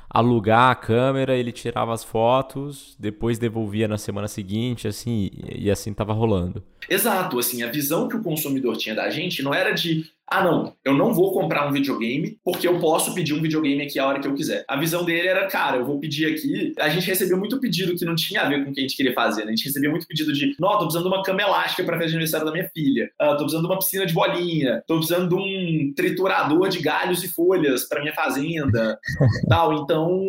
alugar 0.07 0.69
a 0.69 0.75
câmera, 0.75 1.35
ele 1.35 1.51
tirava 1.51 1.91
as 1.91 2.03
fotos, 2.03 2.95
depois 2.99 3.39
devolvia 3.39 3.87
na 3.87 3.97
semana 3.97 4.27
seguinte, 4.27 4.87
assim, 4.87 5.31
e 5.51 5.71
assim 5.71 5.89
estava 5.89 6.13
rolando. 6.13 6.63
Exato, 6.87 7.39
assim, 7.39 7.63
a 7.63 7.71
visão 7.71 8.07
que 8.07 8.17
o 8.17 8.21
consumidor 8.21 8.77
tinha 8.77 8.93
da 8.93 9.09
gente 9.09 9.41
não 9.41 9.51
era 9.51 9.71
de 9.71 10.05
ah, 10.29 10.43
não, 10.43 10.73
eu 10.83 10.93
não 10.93 11.13
vou 11.13 11.33
comprar 11.33 11.67
um 11.67 11.71
videogame 11.71 12.37
porque 12.43 12.67
eu 12.67 12.79
posso 12.79 13.13
pedir 13.13 13.33
um 13.33 13.41
videogame 13.41 13.83
aqui 13.83 13.99
a 13.99 14.07
hora 14.07 14.19
que 14.19 14.27
eu 14.27 14.33
quiser. 14.33 14.63
A 14.67 14.77
visão 14.77 15.03
dele 15.03 15.27
era, 15.27 15.47
cara, 15.47 15.77
eu 15.77 15.85
vou 15.85 15.99
pedir 15.99 16.31
aqui. 16.31 16.73
A 16.79 16.89
gente 16.89 17.05
recebeu 17.07 17.37
muito 17.37 17.59
pedido 17.59 17.95
que 17.95 18.05
não 18.05 18.15
tinha 18.15 18.41
a 18.41 18.49
ver 18.49 18.63
com 18.63 18.71
o 18.71 18.73
que 18.73 18.79
a 18.79 18.83
gente 18.83 18.95
queria 18.95 19.13
fazer, 19.13 19.41
né? 19.41 19.51
A 19.51 19.55
gente 19.55 19.65
recebia 19.65 19.89
muito 19.89 20.07
pedido 20.07 20.33
de, 20.33 20.55
não, 20.59 20.71
tô 20.71 20.79
precisando 20.79 21.09
de 21.09 21.15
uma 21.15 21.23
cama 21.23 21.41
elástica 21.41 21.83
para 21.83 21.97
festa 21.97 22.09
de 22.09 22.15
aniversário 22.15 22.45
da 22.45 22.51
minha 22.51 22.69
filha. 22.73 23.09
Uh, 23.21 23.31
tô 23.31 23.37
precisando 23.37 23.67
de 23.67 23.73
uma 23.73 23.79
piscina 23.79 24.05
de 24.05 24.13
bolinha. 24.13 24.83
Tô 24.87 24.95
precisando 24.95 25.29
de 25.29 25.35
um 25.35 25.93
triturador 25.95 26.69
de 26.69 26.79
galhos 26.79 27.23
e 27.23 27.27
folhas 27.27 27.87
para 27.87 28.01
minha 28.01 28.13
fazenda. 28.13 28.97
tal. 29.47 29.73
Então, 29.73 30.19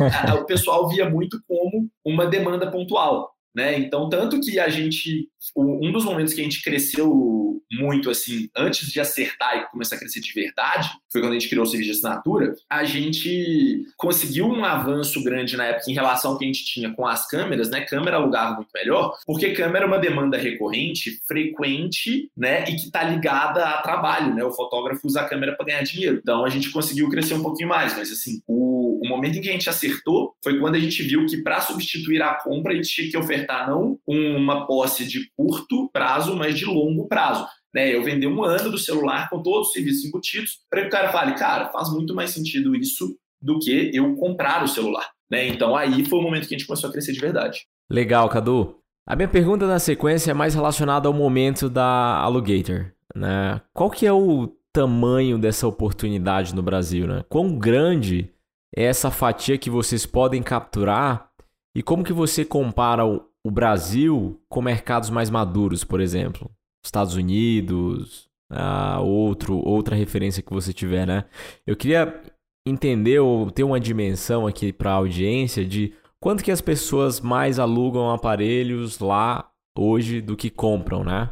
a, 0.00 0.32
a, 0.32 0.34
o 0.36 0.44
pessoal 0.44 0.88
via 0.88 1.08
muito 1.08 1.40
como 1.48 1.88
uma 2.04 2.26
demanda 2.26 2.70
pontual. 2.70 3.33
Né? 3.54 3.78
Então, 3.78 4.08
tanto 4.08 4.40
que 4.40 4.58
a 4.58 4.68
gente, 4.68 5.28
um 5.56 5.92
dos 5.92 6.04
momentos 6.04 6.34
que 6.34 6.40
a 6.40 6.44
gente 6.44 6.62
cresceu 6.62 7.44
muito, 7.72 8.10
assim, 8.10 8.48
antes 8.56 8.90
de 8.90 9.00
acertar 9.00 9.56
e 9.56 9.70
começar 9.70 9.96
a 9.96 9.98
crescer 9.98 10.20
de 10.20 10.32
verdade, 10.32 10.90
foi 11.10 11.20
quando 11.20 11.32
a 11.32 11.38
gente 11.38 11.48
criou 11.48 11.64
o 11.64 11.66
serviço 11.66 11.92
de 11.92 11.96
assinatura, 11.98 12.54
a 12.68 12.84
gente 12.84 13.84
conseguiu 13.96 14.46
um 14.46 14.64
avanço 14.64 15.22
grande 15.22 15.56
na 15.56 15.66
época 15.66 15.90
em 15.90 15.94
relação 15.94 16.32
ao 16.32 16.38
que 16.38 16.44
a 16.44 16.46
gente 16.46 16.64
tinha 16.64 16.92
com 16.92 17.06
as 17.06 17.26
câmeras, 17.28 17.70
né? 17.70 17.82
Câmera 17.82 18.16
alugava 18.16 18.56
muito 18.56 18.70
melhor, 18.74 19.16
porque 19.26 19.52
câmera 19.52 19.84
é 19.84 19.88
uma 19.88 19.98
demanda 19.98 20.36
recorrente, 20.36 21.20
frequente, 21.26 22.30
né? 22.36 22.64
E 22.64 22.76
que 22.76 22.86
está 22.86 23.02
ligada 23.02 23.64
a 23.64 23.82
trabalho, 23.82 24.34
né? 24.34 24.44
O 24.44 24.52
fotógrafo 24.52 25.06
usa 25.06 25.20
a 25.20 25.28
câmera 25.28 25.56
para 25.56 25.66
ganhar 25.66 25.82
dinheiro. 25.82 26.18
Então, 26.22 26.44
a 26.44 26.48
gente 26.48 26.70
conseguiu 26.70 27.08
crescer 27.08 27.34
um 27.34 27.42
pouquinho 27.42 27.68
mais, 27.68 27.96
mas, 27.96 28.10
assim, 28.10 28.40
o, 28.46 28.73
o 29.04 29.08
momento 29.08 29.36
em 29.36 29.42
que 29.42 29.50
a 29.50 29.52
gente 29.52 29.68
acertou 29.68 30.34
foi 30.42 30.58
quando 30.58 30.76
a 30.76 30.80
gente 30.80 31.02
viu 31.02 31.26
que 31.26 31.42
para 31.42 31.60
substituir 31.60 32.22
a 32.22 32.34
compra, 32.34 32.72
a 32.72 32.76
gente 32.76 32.88
tinha 32.88 33.10
que 33.10 33.18
ofertar 33.18 33.68
não 33.68 33.98
uma 34.08 34.66
posse 34.66 35.06
de 35.06 35.30
curto 35.36 35.90
prazo, 35.92 36.34
mas 36.34 36.58
de 36.58 36.64
longo 36.64 37.06
prazo. 37.06 37.46
Né, 37.74 37.94
eu 37.94 38.04
vender 38.04 38.28
um 38.28 38.42
ano 38.42 38.70
do 38.70 38.78
celular 38.78 39.28
com 39.28 39.42
todos 39.42 39.66
os 39.66 39.72
serviços 39.72 40.04
embutidos 40.04 40.60
para 40.70 40.82
que 40.82 40.86
o 40.86 40.90
cara 40.90 41.10
fale, 41.10 41.34
cara, 41.34 41.70
faz 41.70 41.90
muito 41.90 42.14
mais 42.14 42.30
sentido 42.30 42.74
isso 42.74 43.16
do 43.42 43.58
que 43.58 43.90
eu 43.92 44.14
comprar 44.14 44.62
o 44.62 44.68
celular. 44.68 45.10
Né? 45.30 45.48
Então 45.48 45.76
aí 45.76 46.04
foi 46.04 46.20
o 46.20 46.22
momento 46.22 46.46
que 46.46 46.54
a 46.54 46.58
gente 46.58 46.66
começou 46.66 46.88
a 46.88 46.92
crescer 46.92 47.12
de 47.12 47.20
verdade. 47.20 47.66
Legal, 47.90 48.28
Cadu. 48.28 48.78
A 49.06 49.14
minha 49.14 49.28
pergunta 49.28 49.66
na 49.66 49.78
sequência 49.78 50.30
é 50.30 50.34
mais 50.34 50.54
relacionada 50.54 51.08
ao 51.08 51.12
momento 51.12 51.68
da 51.68 52.16
Alugator. 52.18 52.92
Né? 53.14 53.60
Qual 53.74 53.90
que 53.90 54.06
é 54.06 54.12
o 54.12 54.56
tamanho 54.72 55.36
dessa 55.36 55.66
oportunidade 55.66 56.54
no 56.54 56.62
Brasil? 56.62 57.06
Né? 57.06 57.24
Quão 57.28 57.58
grande 57.58 58.30
essa 58.74 59.10
fatia 59.10 59.56
que 59.56 59.70
vocês 59.70 60.04
podem 60.04 60.42
capturar 60.42 61.30
e 61.76 61.82
como 61.82 62.04
que 62.04 62.12
você 62.12 62.44
compara 62.44 63.06
o, 63.06 63.24
o 63.44 63.50
Brasil 63.50 64.40
com 64.48 64.60
mercados 64.60 65.10
mais 65.10 65.30
maduros, 65.30 65.84
por 65.84 66.00
exemplo, 66.00 66.50
Estados 66.84 67.14
Unidos, 67.14 68.28
ah, 68.50 69.00
outro, 69.00 69.56
outra 69.56 69.94
referência 69.94 70.42
que 70.42 70.52
você 70.52 70.72
tiver, 70.72 71.06
né? 71.06 71.24
Eu 71.66 71.76
queria 71.76 72.22
entender 72.66 73.18
ou 73.18 73.50
ter 73.50 73.64
uma 73.64 73.80
dimensão 73.80 74.46
aqui 74.46 74.72
para 74.72 74.90
a 74.90 74.94
audiência 74.94 75.64
de 75.64 75.94
quanto 76.20 76.42
que 76.42 76.50
as 76.50 76.60
pessoas 76.60 77.20
mais 77.20 77.58
alugam 77.58 78.10
aparelhos 78.10 78.98
lá 78.98 79.50
hoje 79.76 80.20
do 80.20 80.36
que 80.36 80.50
compram, 80.50 81.04
né? 81.04 81.30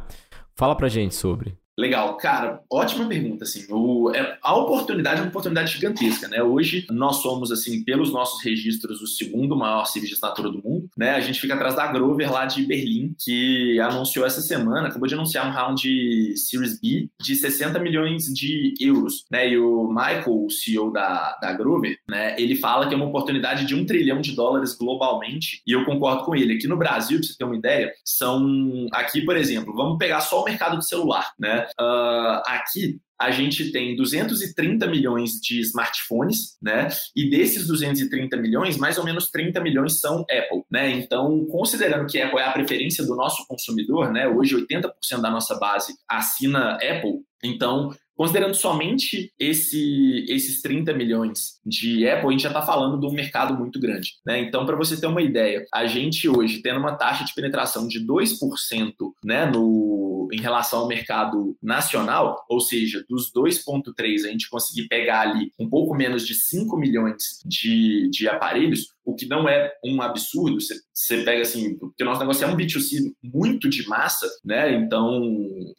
Fala 0.55 0.75
pra 0.75 0.89
gente 0.89 1.15
sobre. 1.15 1.57
Legal, 1.75 2.17
cara, 2.17 2.61
ótima 2.71 3.07
pergunta, 3.07 3.45
assim, 3.45 3.65
o, 3.67 4.11
é, 4.13 4.37
a 4.43 4.55
oportunidade 4.55 5.19
é 5.19 5.23
uma 5.23 5.29
oportunidade 5.29 5.73
gigantesca, 5.73 6.27
né, 6.27 6.43
hoje 6.43 6.85
nós 6.91 7.15
somos, 7.15 7.51
assim, 7.51 7.83
pelos 7.83 8.13
nossos 8.13 8.43
registros, 8.43 9.01
o 9.01 9.07
segundo 9.07 9.55
maior 9.55 9.85
serviço 9.85 10.21
de 10.21 10.43
do 10.43 10.61
mundo, 10.63 10.87
né, 10.95 11.15
a 11.15 11.19
gente 11.19 11.41
fica 11.41 11.55
atrás 11.55 11.75
da 11.75 11.87
Grover 11.87 12.31
lá 12.31 12.45
de 12.45 12.63
Berlim, 12.63 13.15
que 13.19 13.79
anunciou 13.79 14.23
essa 14.23 14.39
semana, 14.39 14.87
acabou 14.87 15.07
de 15.07 15.15
anunciar 15.15 15.47
um 15.47 15.51
round 15.51 15.81
de 15.81 16.37
Series 16.37 16.79
B 16.79 17.09
de 17.19 17.35
60 17.35 17.79
milhões 17.79 18.25
de 18.25 18.75
euros, 18.79 19.25
né, 19.31 19.49
e 19.49 19.57
o 19.57 19.87
Michael, 19.87 20.45
o 20.45 20.51
CEO 20.51 20.91
da, 20.91 21.35
da 21.41 21.53
Grover, 21.53 21.97
né, 22.07 22.35
ele 22.37 22.55
fala 22.55 22.87
que 22.87 22.93
é 22.93 22.97
uma 22.97 23.07
oportunidade 23.07 23.65
de 23.65 23.73
um 23.73 23.83
trilhão 23.83 24.21
de 24.21 24.35
dólares 24.35 24.75
globalmente, 24.75 25.63
e 25.65 25.71
eu 25.71 25.83
concordo 25.85 26.23
com 26.23 26.35
ele, 26.35 26.53
aqui 26.53 26.67
no 26.67 26.77
Brasil, 26.77 27.17
pra 27.17 27.27
você 27.27 27.35
ter 27.35 27.45
uma 27.45 27.55
ideia, 27.55 27.91
são, 28.05 28.87
aqui, 28.91 29.23
por 29.23 29.35
exemplo, 29.35 29.73
vamos 29.73 29.97
pegar 29.97 30.21
só 30.21 30.43
o 30.43 30.45
mercado 30.45 30.77
de 30.77 30.87
celular, 30.87 31.31
né, 31.39 31.62
Uh, 31.79 32.41
aqui 32.45 32.99
a 33.19 33.31
gente 33.31 33.71
tem 33.71 33.95
230 33.95 34.85
milhões 34.87 35.33
de 35.41 35.61
smartphones, 35.61 36.57
né? 36.61 36.89
E 37.15 37.29
desses 37.29 37.67
230 37.67 38.35
milhões, 38.37 38.77
mais 38.77 38.97
ou 38.97 39.05
menos 39.05 39.29
30 39.31 39.61
milhões 39.61 39.99
são 39.99 40.21
Apple, 40.21 40.63
né? 40.69 40.91
Então, 40.91 41.45
considerando 41.45 42.05
que 42.05 42.21
Apple 42.21 42.39
é 42.39 42.45
a 42.45 42.51
preferência 42.51 43.05
do 43.05 43.15
nosso 43.15 43.45
consumidor, 43.47 44.11
né? 44.11 44.27
Hoje 44.27 44.55
80% 44.55 45.21
da 45.21 45.29
nossa 45.29 45.57
base 45.57 45.93
assina 46.09 46.73
Apple, 46.73 47.21
então 47.43 47.91
Considerando 48.15 48.53
somente 48.53 49.33
esse, 49.39 50.25
esses 50.29 50.61
30 50.61 50.93
milhões 50.93 51.59
de 51.65 52.07
Apple, 52.07 52.27
a 52.27 52.31
gente 52.31 52.43
já 52.43 52.49
está 52.49 52.61
falando 52.61 52.99
de 52.99 53.07
um 53.07 53.11
mercado 53.11 53.57
muito 53.57 53.79
grande. 53.79 54.11
Né? 54.23 54.39
Então, 54.39 54.65
para 54.65 54.75
você 54.75 54.99
ter 54.99 55.07
uma 55.07 55.21
ideia, 55.21 55.65
a 55.73 55.87
gente 55.87 56.29
hoje 56.29 56.61
tendo 56.61 56.79
uma 56.79 56.95
taxa 56.95 57.23
de 57.23 57.33
penetração 57.33 57.87
de 57.87 58.05
2% 58.05 58.93
né, 59.25 59.47
no, 59.47 60.12
em 60.31 60.39
relação 60.39 60.79
ao 60.79 60.87
mercado 60.87 61.57
nacional, 61.61 62.45
ou 62.49 62.59
seja, 62.59 63.03
dos 63.09 63.31
2,3% 63.33 64.25
a 64.25 64.27
gente 64.27 64.49
conseguir 64.49 64.87
pegar 64.87 65.21
ali 65.21 65.51
um 65.59 65.69
pouco 65.69 65.95
menos 65.95 66.25
de 66.25 66.35
5 66.35 66.77
milhões 66.77 67.41
de, 67.45 68.09
de 68.09 68.27
aparelhos, 68.27 68.87
o 69.05 69.15
que 69.15 69.25
não 69.25 69.47
é 69.47 69.71
um 69.83 70.01
absurdo. 70.01 70.59
Você, 70.59 70.75
você 70.93 71.23
pega 71.23 71.41
assim, 71.41 71.77
porque 71.77 72.03
o 72.03 72.05
nosso 72.05 72.21
negócio 72.21 72.45
é 72.45 72.47
um 72.47 72.55
B2C 72.55 73.13
muito 73.23 73.69
de 73.69 73.87
massa, 73.87 74.29
né? 74.43 74.73
Então, 74.73 75.21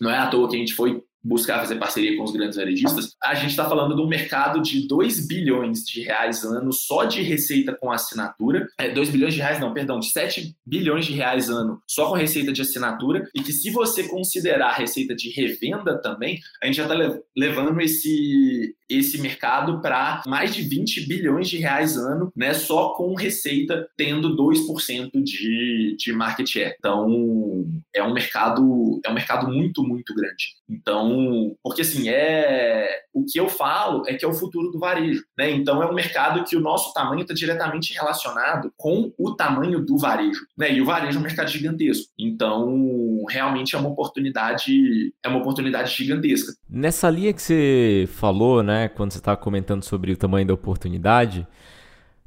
não 0.00 0.10
é 0.10 0.18
à 0.18 0.28
toa 0.28 0.48
que 0.48 0.56
a 0.56 0.58
gente 0.58 0.74
foi 0.74 1.02
buscar 1.24 1.60
fazer 1.60 1.76
parceria 1.76 2.16
com 2.16 2.24
os 2.24 2.32
grandes 2.32 2.56
varejistas, 2.56 3.16
a 3.22 3.34
gente 3.34 3.50
está 3.50 3.68
falando 3.68 3.96
de 3.96 4.02
um 4.02 4.06
mercado 4.06 4.60
de 4.60 4.86
2 4.86 5.26
bilhões 5.26 5.84
de 5.84 6.02
reais 6.02 6.44
ano 6.44 6.72
só 6.72 7.04
de 7.04 7.22
receita 7.22 7.74
com 7.74 7.90
assinatura. 7.90 8.68
É, 8.78 8.90
2 8.90 9.08
bilhões 9.08 9.34
de 9.34 9.40
reais, 9.40 9.58
não, 9.58 9.72
perdão, 9.72 9.98
de 9.98 10.10
7 10.10 10.54
bilhões 10.66 11.06
de 11.06 11.12
reais 11.12 11.48
ano 11.48 11.80
só 11.86 12.08
com 12.08 12.14
receita 12.14 12.52
de 12.52 12.60
assinatura. 12.60 13.26
E 13.34 13.42
que 13.42 13.52
se 13.52 13.70
você 13.70 14.06
considerar 14.08 14.68
a 14.68 14.74
receita 14.74 15.14
de 15.14 15.30
revenda 15.30 16.00
também, 16.00 16.38
a 16.62 16.66
gente 16.66 16.76
já 16.76 16.82
está 16.82 16.94
levando 17.34 17.80
esse, 17.80 18.76
esse 18.88 19.20
mercado 19.20 19.80
para 19.80 20.22
mais 20.26 20.54
de 20.54 20.62
20 20.62 21.06
bilhões 21.06 21.48
de 21.48 21.58
reais 21.58 21.96
ano, 21.96 22.32
né, 22.36 22.52
só 22.54 22.90
com 22.90 23.14
receita 23.14 23.86
tendo 23.96 24.36
2% 24.36 25.10
de, 25.22 25.96
de 25.98 26.12
market 26.12 26.46
share. 26.46 26.74
Então, 26.78 27.64
é 27.94 28.02
um 28.02 28.12
mercado 28.12 29.00
é 29.04 29.10
um 29.10 29.14
mercado 29.14 29.48
muito, 29.48 29.82
muito 29.82 30.14
grande. 30.14 30.54
Então, 30.68 31.54
porque 31.62 31.82
assim, 31.82 32.08
é 32.08 33.02
o 33.12 33.24
que 33.24 33.38
eu 33.38 33.48
falo 33.48 34.02
é 34.06 34.14
que 34.14 34.24
é 34.24 34.28
o 34.28 34.32
futuro 34.32 34.70
do 34.70 34.78
varejo, 34.78 35.22
né? 35.38 35.50
Então, 35.50 35.82
é 35.82 35.86
um 35.86 35.94
mercado 35.94 36.44
que 36.44 36.56
o 36.56 36.60
nosso 36.60 36.92
tamanho 36.92 37.22
está 37.22 37.32
diretamente 37.32 37.94
relacionado 37.94 38.72
com 38.76 39.12
o 39.16 39.34
tamanho 39.34 39.84
do 39.84 39.96
varejo, 39.96 40.40
né? 40.58 40.72
E 40.72 40.80
o 40.80 40.84
varejo 40.84 41.16
é 41.16 41.20
um 41.20 41.24
mercado 41.24 41.48
gigantesco. 41.48 42.12
Então, 42.18 43.24
realmente 43.28 43.76
é 43.76 43.78
uma 43.78 43.88
oportunidade, 43.88 45.14
é 45.22 45.28
uma 45.28 45.38
oportunidade 45.38 45.94
gigantesca. 45.94 46.52
Nessa 46.68 47.08
linha 47.08 47.32
que 47.32 47.40
você 47.40 48.08
falou, 48.14 48.62
né, 48.62 48.73
né, 48.74 48.88
quando 48.88 49.12
você 49.12 49.18
estava 49.18 49.36
comentando 49.36 49.84
sobre 49.84 50.12
o 50.12 50.16
tamanho 50.16 50.46
da 50.46 50.54
oportunidade, 50.54 51.46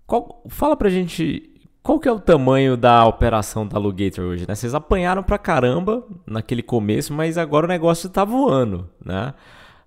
qual, 0.05 0.43
fala 0.47 0.77
pra 0.77 0.89
gente 0.89 1.51
qual 1.83 1.99
que 1.99 2.07
é 2.07 2.11
o 2.11 2.19
tamanho 2.19 2.75
da 2.75 3.05
operação 3.05 3.65
da 3.65 3.77
Alugator 3.77 4.25
hoje, 4.25 4.45
né? 4.45 4.55
Vocês 4.55 4.75
apanharam 4.75 5.23
pra 5.23 5.37
caramba 5.37 6.05
naquele 6.25 6.61
começo, 6.61 7.13
mas 7.13 7.37
agora 7.37 7.65
o 7.65 7.69
negócio 7.69 8.07
está 8.07 8.25
voando, 8.25 8.89
né? 9.03 9.33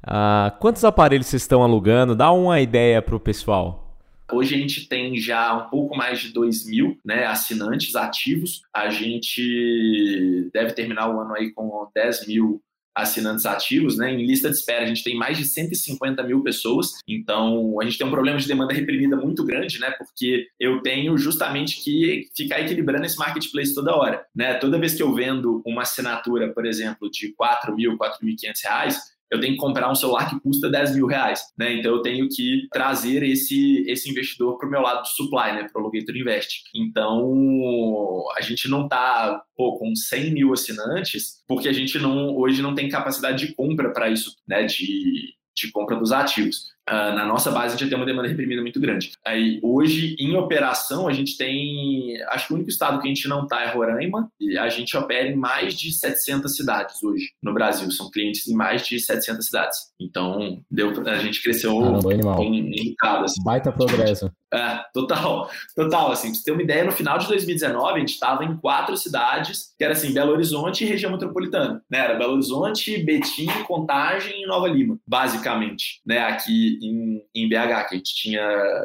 Ah, 0.03 0.57
quantos 0.61 0.83
aparelhos 0.83 1.27
vocês 1.27 1.43
estão 1.43 1.63
alugando? 1.63 2.17
Dá 2.17 2.33
uma 2.33 2.59
ideia 2.59 3.03
pro 3.03 3.21
pessoal. 3.21 3.99
Hoje 4.33 4.55
a 4.55 4.59
gente 4.59 4.89
tem 4.89 5.17
já 5.19 5.55
um 5.55 5.69
pouco 5.69 5.95
mais 5.95 6.21
de 6.21 6.33
2 6.33 6.67
mil 6.67 6.97
né, 7.05 7.27
assinantes 7.27 7.95
ativos. 7.95 8.63
A 8.73 8.89
gente 8.89 10.49
deve 10.55 10.73
terminar 10.73 11.15
o 11.15 11.21
ano 11.21 11.35
aí 11.35 11.51
com 11.51 11.87
10 11.95 12.27
mil 12.27 12.63
assinantes 12.95 13.47
ativos, 13.47 13.97
né? 13.97 14.13
Em 14.13 14.27
lista 14.27 14.51
de 14.51 14.57
espera, 14.57 14.85
a 14.85 14.87
gente 14.87 15.05
tem 15.05 15.17
mais 15.17 15.39
de 15.39 15.45
150 15.45 16.23
mil 16.23 16.43
pessoas, 16.43 16.93
então 17.07 17.81
a 17.81 17.85
gente 17.85 17.99
tem 17.99 18.07
um 18.07 18.11
problema 18.11 18.39
de 18.39 18.47
demanda 18.47 18.75
reprimida 18.75 19.17
muito 19.17 19.45
grande, 19.45 19.79
né? 19.79 19.91
Porque 19.93 20.47
eu 20.59 20.83
tenho 20.83 21.17
justamente 21.17 21.83
que 21.83 22.29
ficar 22.37 22.61
equilibrando 22.61 23.07
esse 23.07 23.17
marketplace 23.17 23.75
toda 23.75 23.95
hora, 23.95 24.25
né? 24.35 24.55
Toda 24.55 24.79
vez 24.79 24.95
que 24.95 25.03
eu 25.03 25.15
vendo 25.15 25.63
uma 25.65 25.83
assinatura, 25.83 26.53
por 26.53 26.67
exemplo, 26.67 27.11
de 27.11 27.33
4 27.35 27.75
mil, 27.75 27.97
4.500 27.97 28.63
reais, 28.65 28.99
eu 29.31 29.41
tenho 29.41 29.55
que 29.55 29.61
comprar 29.61 29.91
um 29.91 29.95
celular 29.95 30.29
que 30.29 30.41
custa 30.41 30.69
10 30.69 30.97
mil 30.97 31.07
reais, 31.07 31.43
né? 31.57 31.75
Então 31.75 31.93
eu 31.93 32.03
tenho 32.03 32.29
que 32.29 32.67
trazer 32.73 33.23
esse, 33.23 33.85
esse 33.89 34.11
investidor 34.11 34.59
para 34.59 34.67
o 34.67 34.71
meu 34.71 34.81
lado 34.81 35.03
de 35.03 35.15
supply, 35.15 35.53
né? 35.53 35.69
Para 35.73 35.81
o 35.81 35.85
Logator 35.85 36.17
Invest. 36.17 36.65
Então 36.75 38.25
a 38.37 38.41
gente 38.41 38.69
não 38.69 38.85
está 38.85 39.41
com 39.57 39.95
100 39.95 40.33
mil 40.33 40.53
assinantes, 40.53 41.43
porque 41.47 41.69
a 41.69 41.73
gente 41.73 41.99
não 41.99 42.37
hoje 42.37 42.61
não 42.61 42.75
tem 42.75 42.89
capacidade 42.89 43.47
de 43.47 43.55
compra 43.55 43.93
para 43.93 44.11
isso, 44.11 44.35
né? 44.49 44.65
De, 44.65 45.35
de 45.55 45.71
compra 45.71 45.97
dos 45.97 46.11
ativos. 46.11 46.71
Uh, 46.89 47.15
na 47.15 47.25
nossa 47.25 47.51
base 47.51 47.75
a 47.75 47.79
gente 47.79 47.89
tem 47.89 47.97
uma 47.97 48.07
demanda 48.07 48.29
reprimida 48.29 48.61
muito 48.61 48.81
grande. 48.81 49.13
Aí 49.25 49.61
hoje 49.63 50.17
em 50.19 50.37
operação 50.37 51.07
a 51.07 51.13
gente 51.13 51.37
tem, 51.37 52.21
acho 52.29 52.49
que 52.49 52.53
o 52.53 52.57
único 52.57 52.71
estado 52.71 53.01
que 53.01 53.07
a 53.07 53.09
gente 53.09 53.29
não 53.29 53.45
está 53.45 53.63
é 53.63 53.73
Roraima 53.73 54.31
e 54.41 54.59
a 54.59 54.69
gente 54.69 54.97
opera 54.97 55.29
em 55.29 55.37
mais 55.37 55.75
de 55.75 55.93
700 55.93 56.55
cidades 56.55 57.03
hoje 57.03 57.31
no 57.43 57.55
Brasil. 57.55 57.91
São 57.91 58.11
clientes 58.11 58.49
em 58.49 58.55
mais 58.55 58.87
de 58.87 58.99
700 58.99 59.47
cidades. 59.47 59.79
Então 60.01 60.61
deu, 60.71 60.93
a 61.07 61.19
gente 61.19 61.43
cresceu 61.43 61.79
Caramba, 61.79 62.09
um, 62.09 62.49
um 62.49 62.91
bocado. 62.91 63.25
Assim. 63.25 63.43
Baita 63.43 63.71
progresso. 63.71 64.31
É, 64.53 64.81
total, 64.93 65.49
total, 65.77 66.11
assim, 66.11 66.29
pra 66.29 66.35
você 66.35 66.45
ter 66.45 66.51
uma 66.51 66.63
ideia, 66.63 66.85
no 66.85 66.91
final 66.91 67.19
de 67.19 67.29
2019 67.29 67.95
a 67.95 67.99
gente 68.01 68.15
estava 68.15 68.45
em 68.45 68.57
quatro 68.57 68.97
cidades, 68.97 69.73
que 69.79 69.85
era 69.85 69.93
assim, 69.93 70.13
Belo 70.13 70.33
Horizonte 70.33 70.83
e 70.83 70.89
região 70.89 71.13
metropolitana, 71.13 71.81
né, 71.89 71.99
era 71.99 72.19
Belo 72.19 72.33
Horizonte, 72.33 72.99
Betim, 72.99 73.47
Contagem 73.67 74.43
e 74.43 74.47
Nova 74.47 74.67
Lima, 74.67 74.99
basicamente, 75.07 76.01
né, 76.05 76.19
aqui 76.19 76.79
em, 76.83 77.23
em 77.33 77.49
BH, 77.49 77.89
que 77.89 77.95
a 77.95 77.97
gente 77.97 78.15
tinha, 78.15 78.43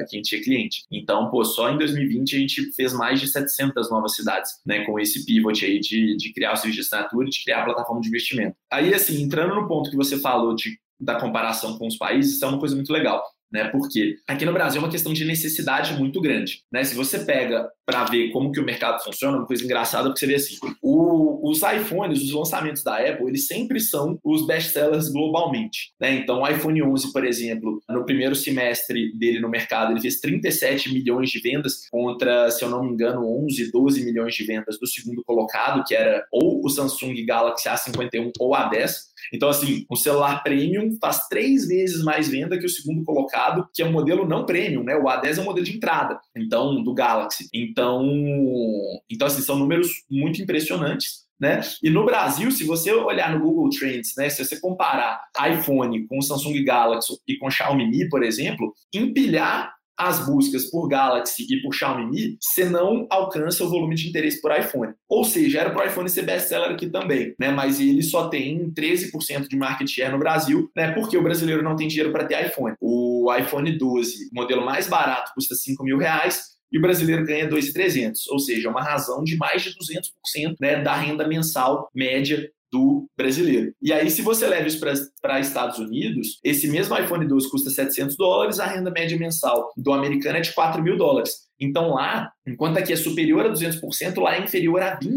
que 0.07 0.15
a 0.15 0.17
gente 0.17 0.29
tinha 0.29 0.43
cliente. 0.43 0.83
Então, 0.91 1.31
pô, 1.31 1.43
só 1.43 1.71
em 1.71 1.77
2020 1.77 2.35
a 2.35 2.39
gente 2.39 2.71
fez 2.73 2.93
mais 2.93 3.19
de 3.19 3.27
700 3.27 3.89
novas 3.89 4.15
cidades, 4.15 4.51
né, 4.63 4.85
com 4.85 4.99
esse 4.99 5.25
pivot 5.25 5.65
aí 5.65 5.79
de, 5.79 6.15
de 6.15 6.31
criar 6.31 6.53
o 6.53 6.55
serviço 6.55 6.81
de 6.81 6.85
assinatura 6.87 7.27
de 7.27 7.43
criar 7.43 7.61
a 7.61 7.65
plataforma 7.65 8.01
de 8.01 8.07
investimento. 8.07 8.55
Aí, 8.71 8.93
assim, 8.93 9.19
entrando 9.21 9.55
no 9.55 9.67
ponto 9.67 9.89
que 9.89 9.95
você 9.95 10.19
falou 10.19 10.53
de 10.55 10.77
da 10.97 11.19
comparação 11.19 11.77
com 11.77 11.87
os 11.87 11.97
países, 11.97 12.35
isso 12.35 12.45
é 12.45 12.47
uma 12.47 12.57
coisa 12.57 12.73
muito 12.73 12.91
legal 12.91 13.21
né? 13.55 13.69
Porque 13.69 14.17
aqui 14.27 14.45
no 14.45 14.51
Brasil 14.51 14.81
é 14.81 14.83
uma 14.83 14.91
questão 14.91 15.13
de 15.13 15.23
necessidade 15.23 15.93
muito 15.93 16.19
grande, 16.19 16.61
né? 16.69 16.83
Se 16.83 16.93
você 16.93 17.19
pega 17.19 17.69
para 17.85 18.03
ver 18.03 18.31
como 18.31 18.51
que 18.51 18.59
o 18.59 18.65
mercado 18.65 19.01
funciona, 19.01 19.37
uma 19.37 19.45
coisa 19.45 19.63
engraçada 19.63 20.09
porque 20.09 20.19
você 20.19 20.27
vê 20.27 20.35
assim, 20.35 20.57
o, 20.81 21.49
os 21.49 21.61
iPhones, 21.61 22.21
os 22.21 22.33
lançamentos 22.33 22.83
da 22.83 22.97
Apple, 22.97 23.27
eles 23.27 23.47
sempre 23.47 23.79
são 23.79 24.19
os 24.23 24.45
best-sellers 24.45 25.07
globalmente, 25.07 25.93
né? 25.99 26.15
Então, 26.15 26.41
o 26.41 26.47
iPhone 26.47 26.83
11, 26.83 27.13
por 27.13 27.23
exemplo, 27.23 27.81
no 27.87 28.05
primeiro 28.05 28.35
semestre 28.35 29.15
dele 29.17 29.39
no 29.39 29.49
mercado, 29.49 29.93
ele 29.93 30.01
fez 30.01 30.19
37 30.19 30.91
milhões 30.91 31.29
de 31.29 31.39
vendas 31.39 31.87
contra, 31.89 32.51
se 32.51 32.61
eu 32.61 32.69
não 32.69 32.83
me 32.83 32.91
engano, 32.91 33.25
11, 33.45 33.71
12 33.71 34.03
milhões 34.03 34.35
de 34.35 34.43
vendas 34.43 34.77
do 34.77 34.87
segundo 34.87 35.23
colocado, 35.23 35.83
que 35.85 35.95
era 35.95 36.25
ou 36.29 36.59
o 36.61 36.69
Samsung 36.69 37.25
Galaxy 37.25 37.69
A51 37.69 38.31
ou 38.37 38.51
A10. 38.51 39.14
Então, 39.33 39.49
assim, 39.49 39.85
o 39.89 39.95
celular 39.95 40.43
premium 40.43 40.97
faz 40.99 41.27
três 41.27 41.67
vezes 41.67 42.03
mais 42.03 42.27
venda 42.27 42.57
que 42.57 42.65
o 42.65 42.69
segundo 42.69 43.03
colocado, 43.03 43.67
que 43.73 43.81
é 43.81 43.85
um 43.85 43.91
modelo 43.91 44.27
não 44.27 44.45
premium, 44.45 44.83
né? 44.83 44.95
O 44.95 45.03
A10 45.03 45.37
é 45.37 45.41
um 45.41 45.45
modelo 45.45 45.65
de 45.65 45.75
entrada, 45.75 46.19
então, 46.35 46.83
do 46.83 46.93
Galaxy. 46.93 47.47
Então, 47.53 48.03
então 49.09 49.27
assim, 49.27 49.41
são 49.41 49.57
números 49.57 49.87
muito 50.09 50.41
impressionantes. 50.41 51.25
Né? 51.37 51.59
E 51.83 51.89
no 51.89 52.05
Brasil, 52.05 52.49
se 52.49 52.63
você 52.63 52.93
olhar 52.93 53.33
no 53.33 53.43
Google 53.43 53.69
Trends, 53.69 54.13
né, 54.17 54.29
se 54.29 54.43
você 54.43 54.57
comparar 54.57 55.19
iPhone 55.51 56.07
com 56.07 56.21
Samsung 56.21 56.63
Galaxy 56.63 57.13
e 57.27 57.37
com 57.37 57.49
Xiaomi 57.49 57.89
Mi, 57.89 58.07
por 58.07 58.23
exemplo, 58.23 58.73
empilhar 58.93 59.74
as 59.97 60.25
buscas 60.25 60.65
por 60.65 60.87
Galaxy 60.87 61.45
e 61.49 61.61
por 61.61 61.73
Xiaomi 61.73 62.05
Mi, 62.05 62.37
você 62.39 62.65
não 62.65 63.07
alcança 63.09 63.63
o 63.63 63.69
volume 63.69 63.95
de 63.95 64.09
interesse 64.09 64.41
por 64.41 64.57
iPhone. 64.57 64.93
Ou 65.07 65.23
seja, 65.23 65.61
era 65.61 65.69
para 65.71 65.85
o 65.85 65.87
iPhone 65.87 66.09
ser 66.09 66.23
best-seller 66.23 66.71
aqui 66.71 66.87
também, 66.87 67.33
né? 67.39 67.51
Mas 67.51 67.79
ele 67.79 68.03
só 68.03 68.27
tem 68.27 68.71
13% 68.71 69.47
de 69.47 69.55
market 69.55 69.87
share 69.87 70.11
no 70.11 70.19
Brasil, 70.19 70.69
né? 70.75 70.91
Porque 70.91 71.17
o 71.17 71.23
brasileiro 71.23 71.63
não 71.63 71.75
tem 71.75 71.87
dinheiro 71.87 72.11
para 72.11 72.25
ter 72.25 72.45
iPhone. 72.45 72.75
O 72.81 73.33
iPhone 73.33 73.77
12, 73.77 74.29
modelo 74.33 74.65
mais 74.65 74.87
barato, 74.87 75.31
custa 75.33 75.55
5 75.55 75.83
mil 75.83 75.97
reais, 75.97 76.55
e 76.71 76.77
o 76.77 76.81
brasileiro 76.81 77.25
ganha 77.25 77.47
2.300, 77.47 78.13
ou 78.29 78.39
seja, 78.39 78.69
uma 78.69 78.81
razão 78.81 79.23
de 79.23 79.37
mais 79.37 79.61
de 79.61 79.69
200% 79.69 80.55
né, 80.59 80.81
da 80.81 80.95
renda 80.95 81.25
mensal 81.27 81.89
média 81.93 82.49
do 82.75 83.07
brasileiro. 83.17 83.73
E 83.81 83.93
aí, 83.93 84.11
se 84.11 84.21
você 84.21 84.45
leva 84.45 84.67
isso 84.67 84.79
para 85.21 85.39
Estados 85.39 85.79
Unidos, 85.79 86.39
esse 86.43 86.67
mesmo 86.67 86.97
iPhone 86.97 87.25
12 87.25 87.49
custa 87.49 87.69
700 87.69 88.17
dólares, 88.17 88.59
a 88.59 88.65
renda 88.65 88.91
média 88.91 89.17
mensal 89.17 89.71
do 89.77 89.93
americano 89.93 90.37
é 90.37 90.41
de 90.41 90.53
4 90.53 90.83
mil 90.83 90.97
dólares. 90.97 91.45
Então 91.57 91.93
lá, 91.93 92.29
enquanto 92.45 92.77
aqui 92.77 92.91
é 92.91 92.97
superior 92.97 93.45
a 93.45 93.49
200%, 93.49 94.19
lá 94.19 94.35
é 94.35 94.43
inferior 94.43 94.81
a 94.81 94.99
20%. 94.99 95.15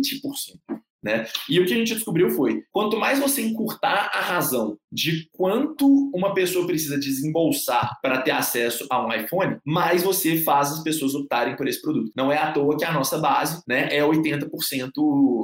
Né? 1.02 1.26
E 1.48 1.60
o 1.60 1.64
que 1.64 1.72
a 1.72 1.76
gente 1.76 1.94
descobriu 1.94 2.30
foi: 2.30 2.62
quanto 2.72 2.96
mais 2.96 3.18
você 3.18 3.40
encurtar 3.40 4.10
a 4.12 4.20
razão 4.20 4.76
de 4.90 5.28
quanto 5.32 5.86
uma 6.12 6.34
pessoa 6.34 6.66
precisa 6.66 6.98
desembolsar 6.98 7.96
para 8.02 8.22
ter 8.22 8.32
acesso 8.32 8.86
a 8.90 9.06
um 9.06 9.12
iPhone, 9.12 9.58
mais 9.64 10.02
você 10.02 10.38
faz 10.38 10.72
as 10.72 10.82
pessoas 10.82 11.14
optarem 11.14 11.56
por 11.56 11.68
esse 11.68 11.80
produto. 11.80 12.10
Não 12.16 12.32
é 12.32 12.38
à 12.38 12.52
toa 12.52 12.76
que 12.76 12.84
a 12.84 12.92
nossa 12.92 13.18
base 13.18 13.62
né, 13.68 13.88
é 13.96 14.02
80% 14.02 14.48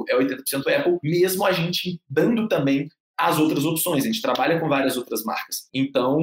é 0.09 0.17
80% 0.17 0.67
Apple, 0.67 0.99
mesmo 1.03 1.45
a 1.45 1.51
gente 1.51 1.99
dando 2.09 2.47
também 2.47 2.89
as 3.17 3.39
outras 3.39 3.65
opções. 3.65 4.03
A 4.03 4.07
gente 4.07 4.21
trabalha 4.21 4.59
com 4.59 4.67
várias 4.67 4.97
outras 4.97 5.23
marcas. 5.23 5.67
Então, 5.73 6.17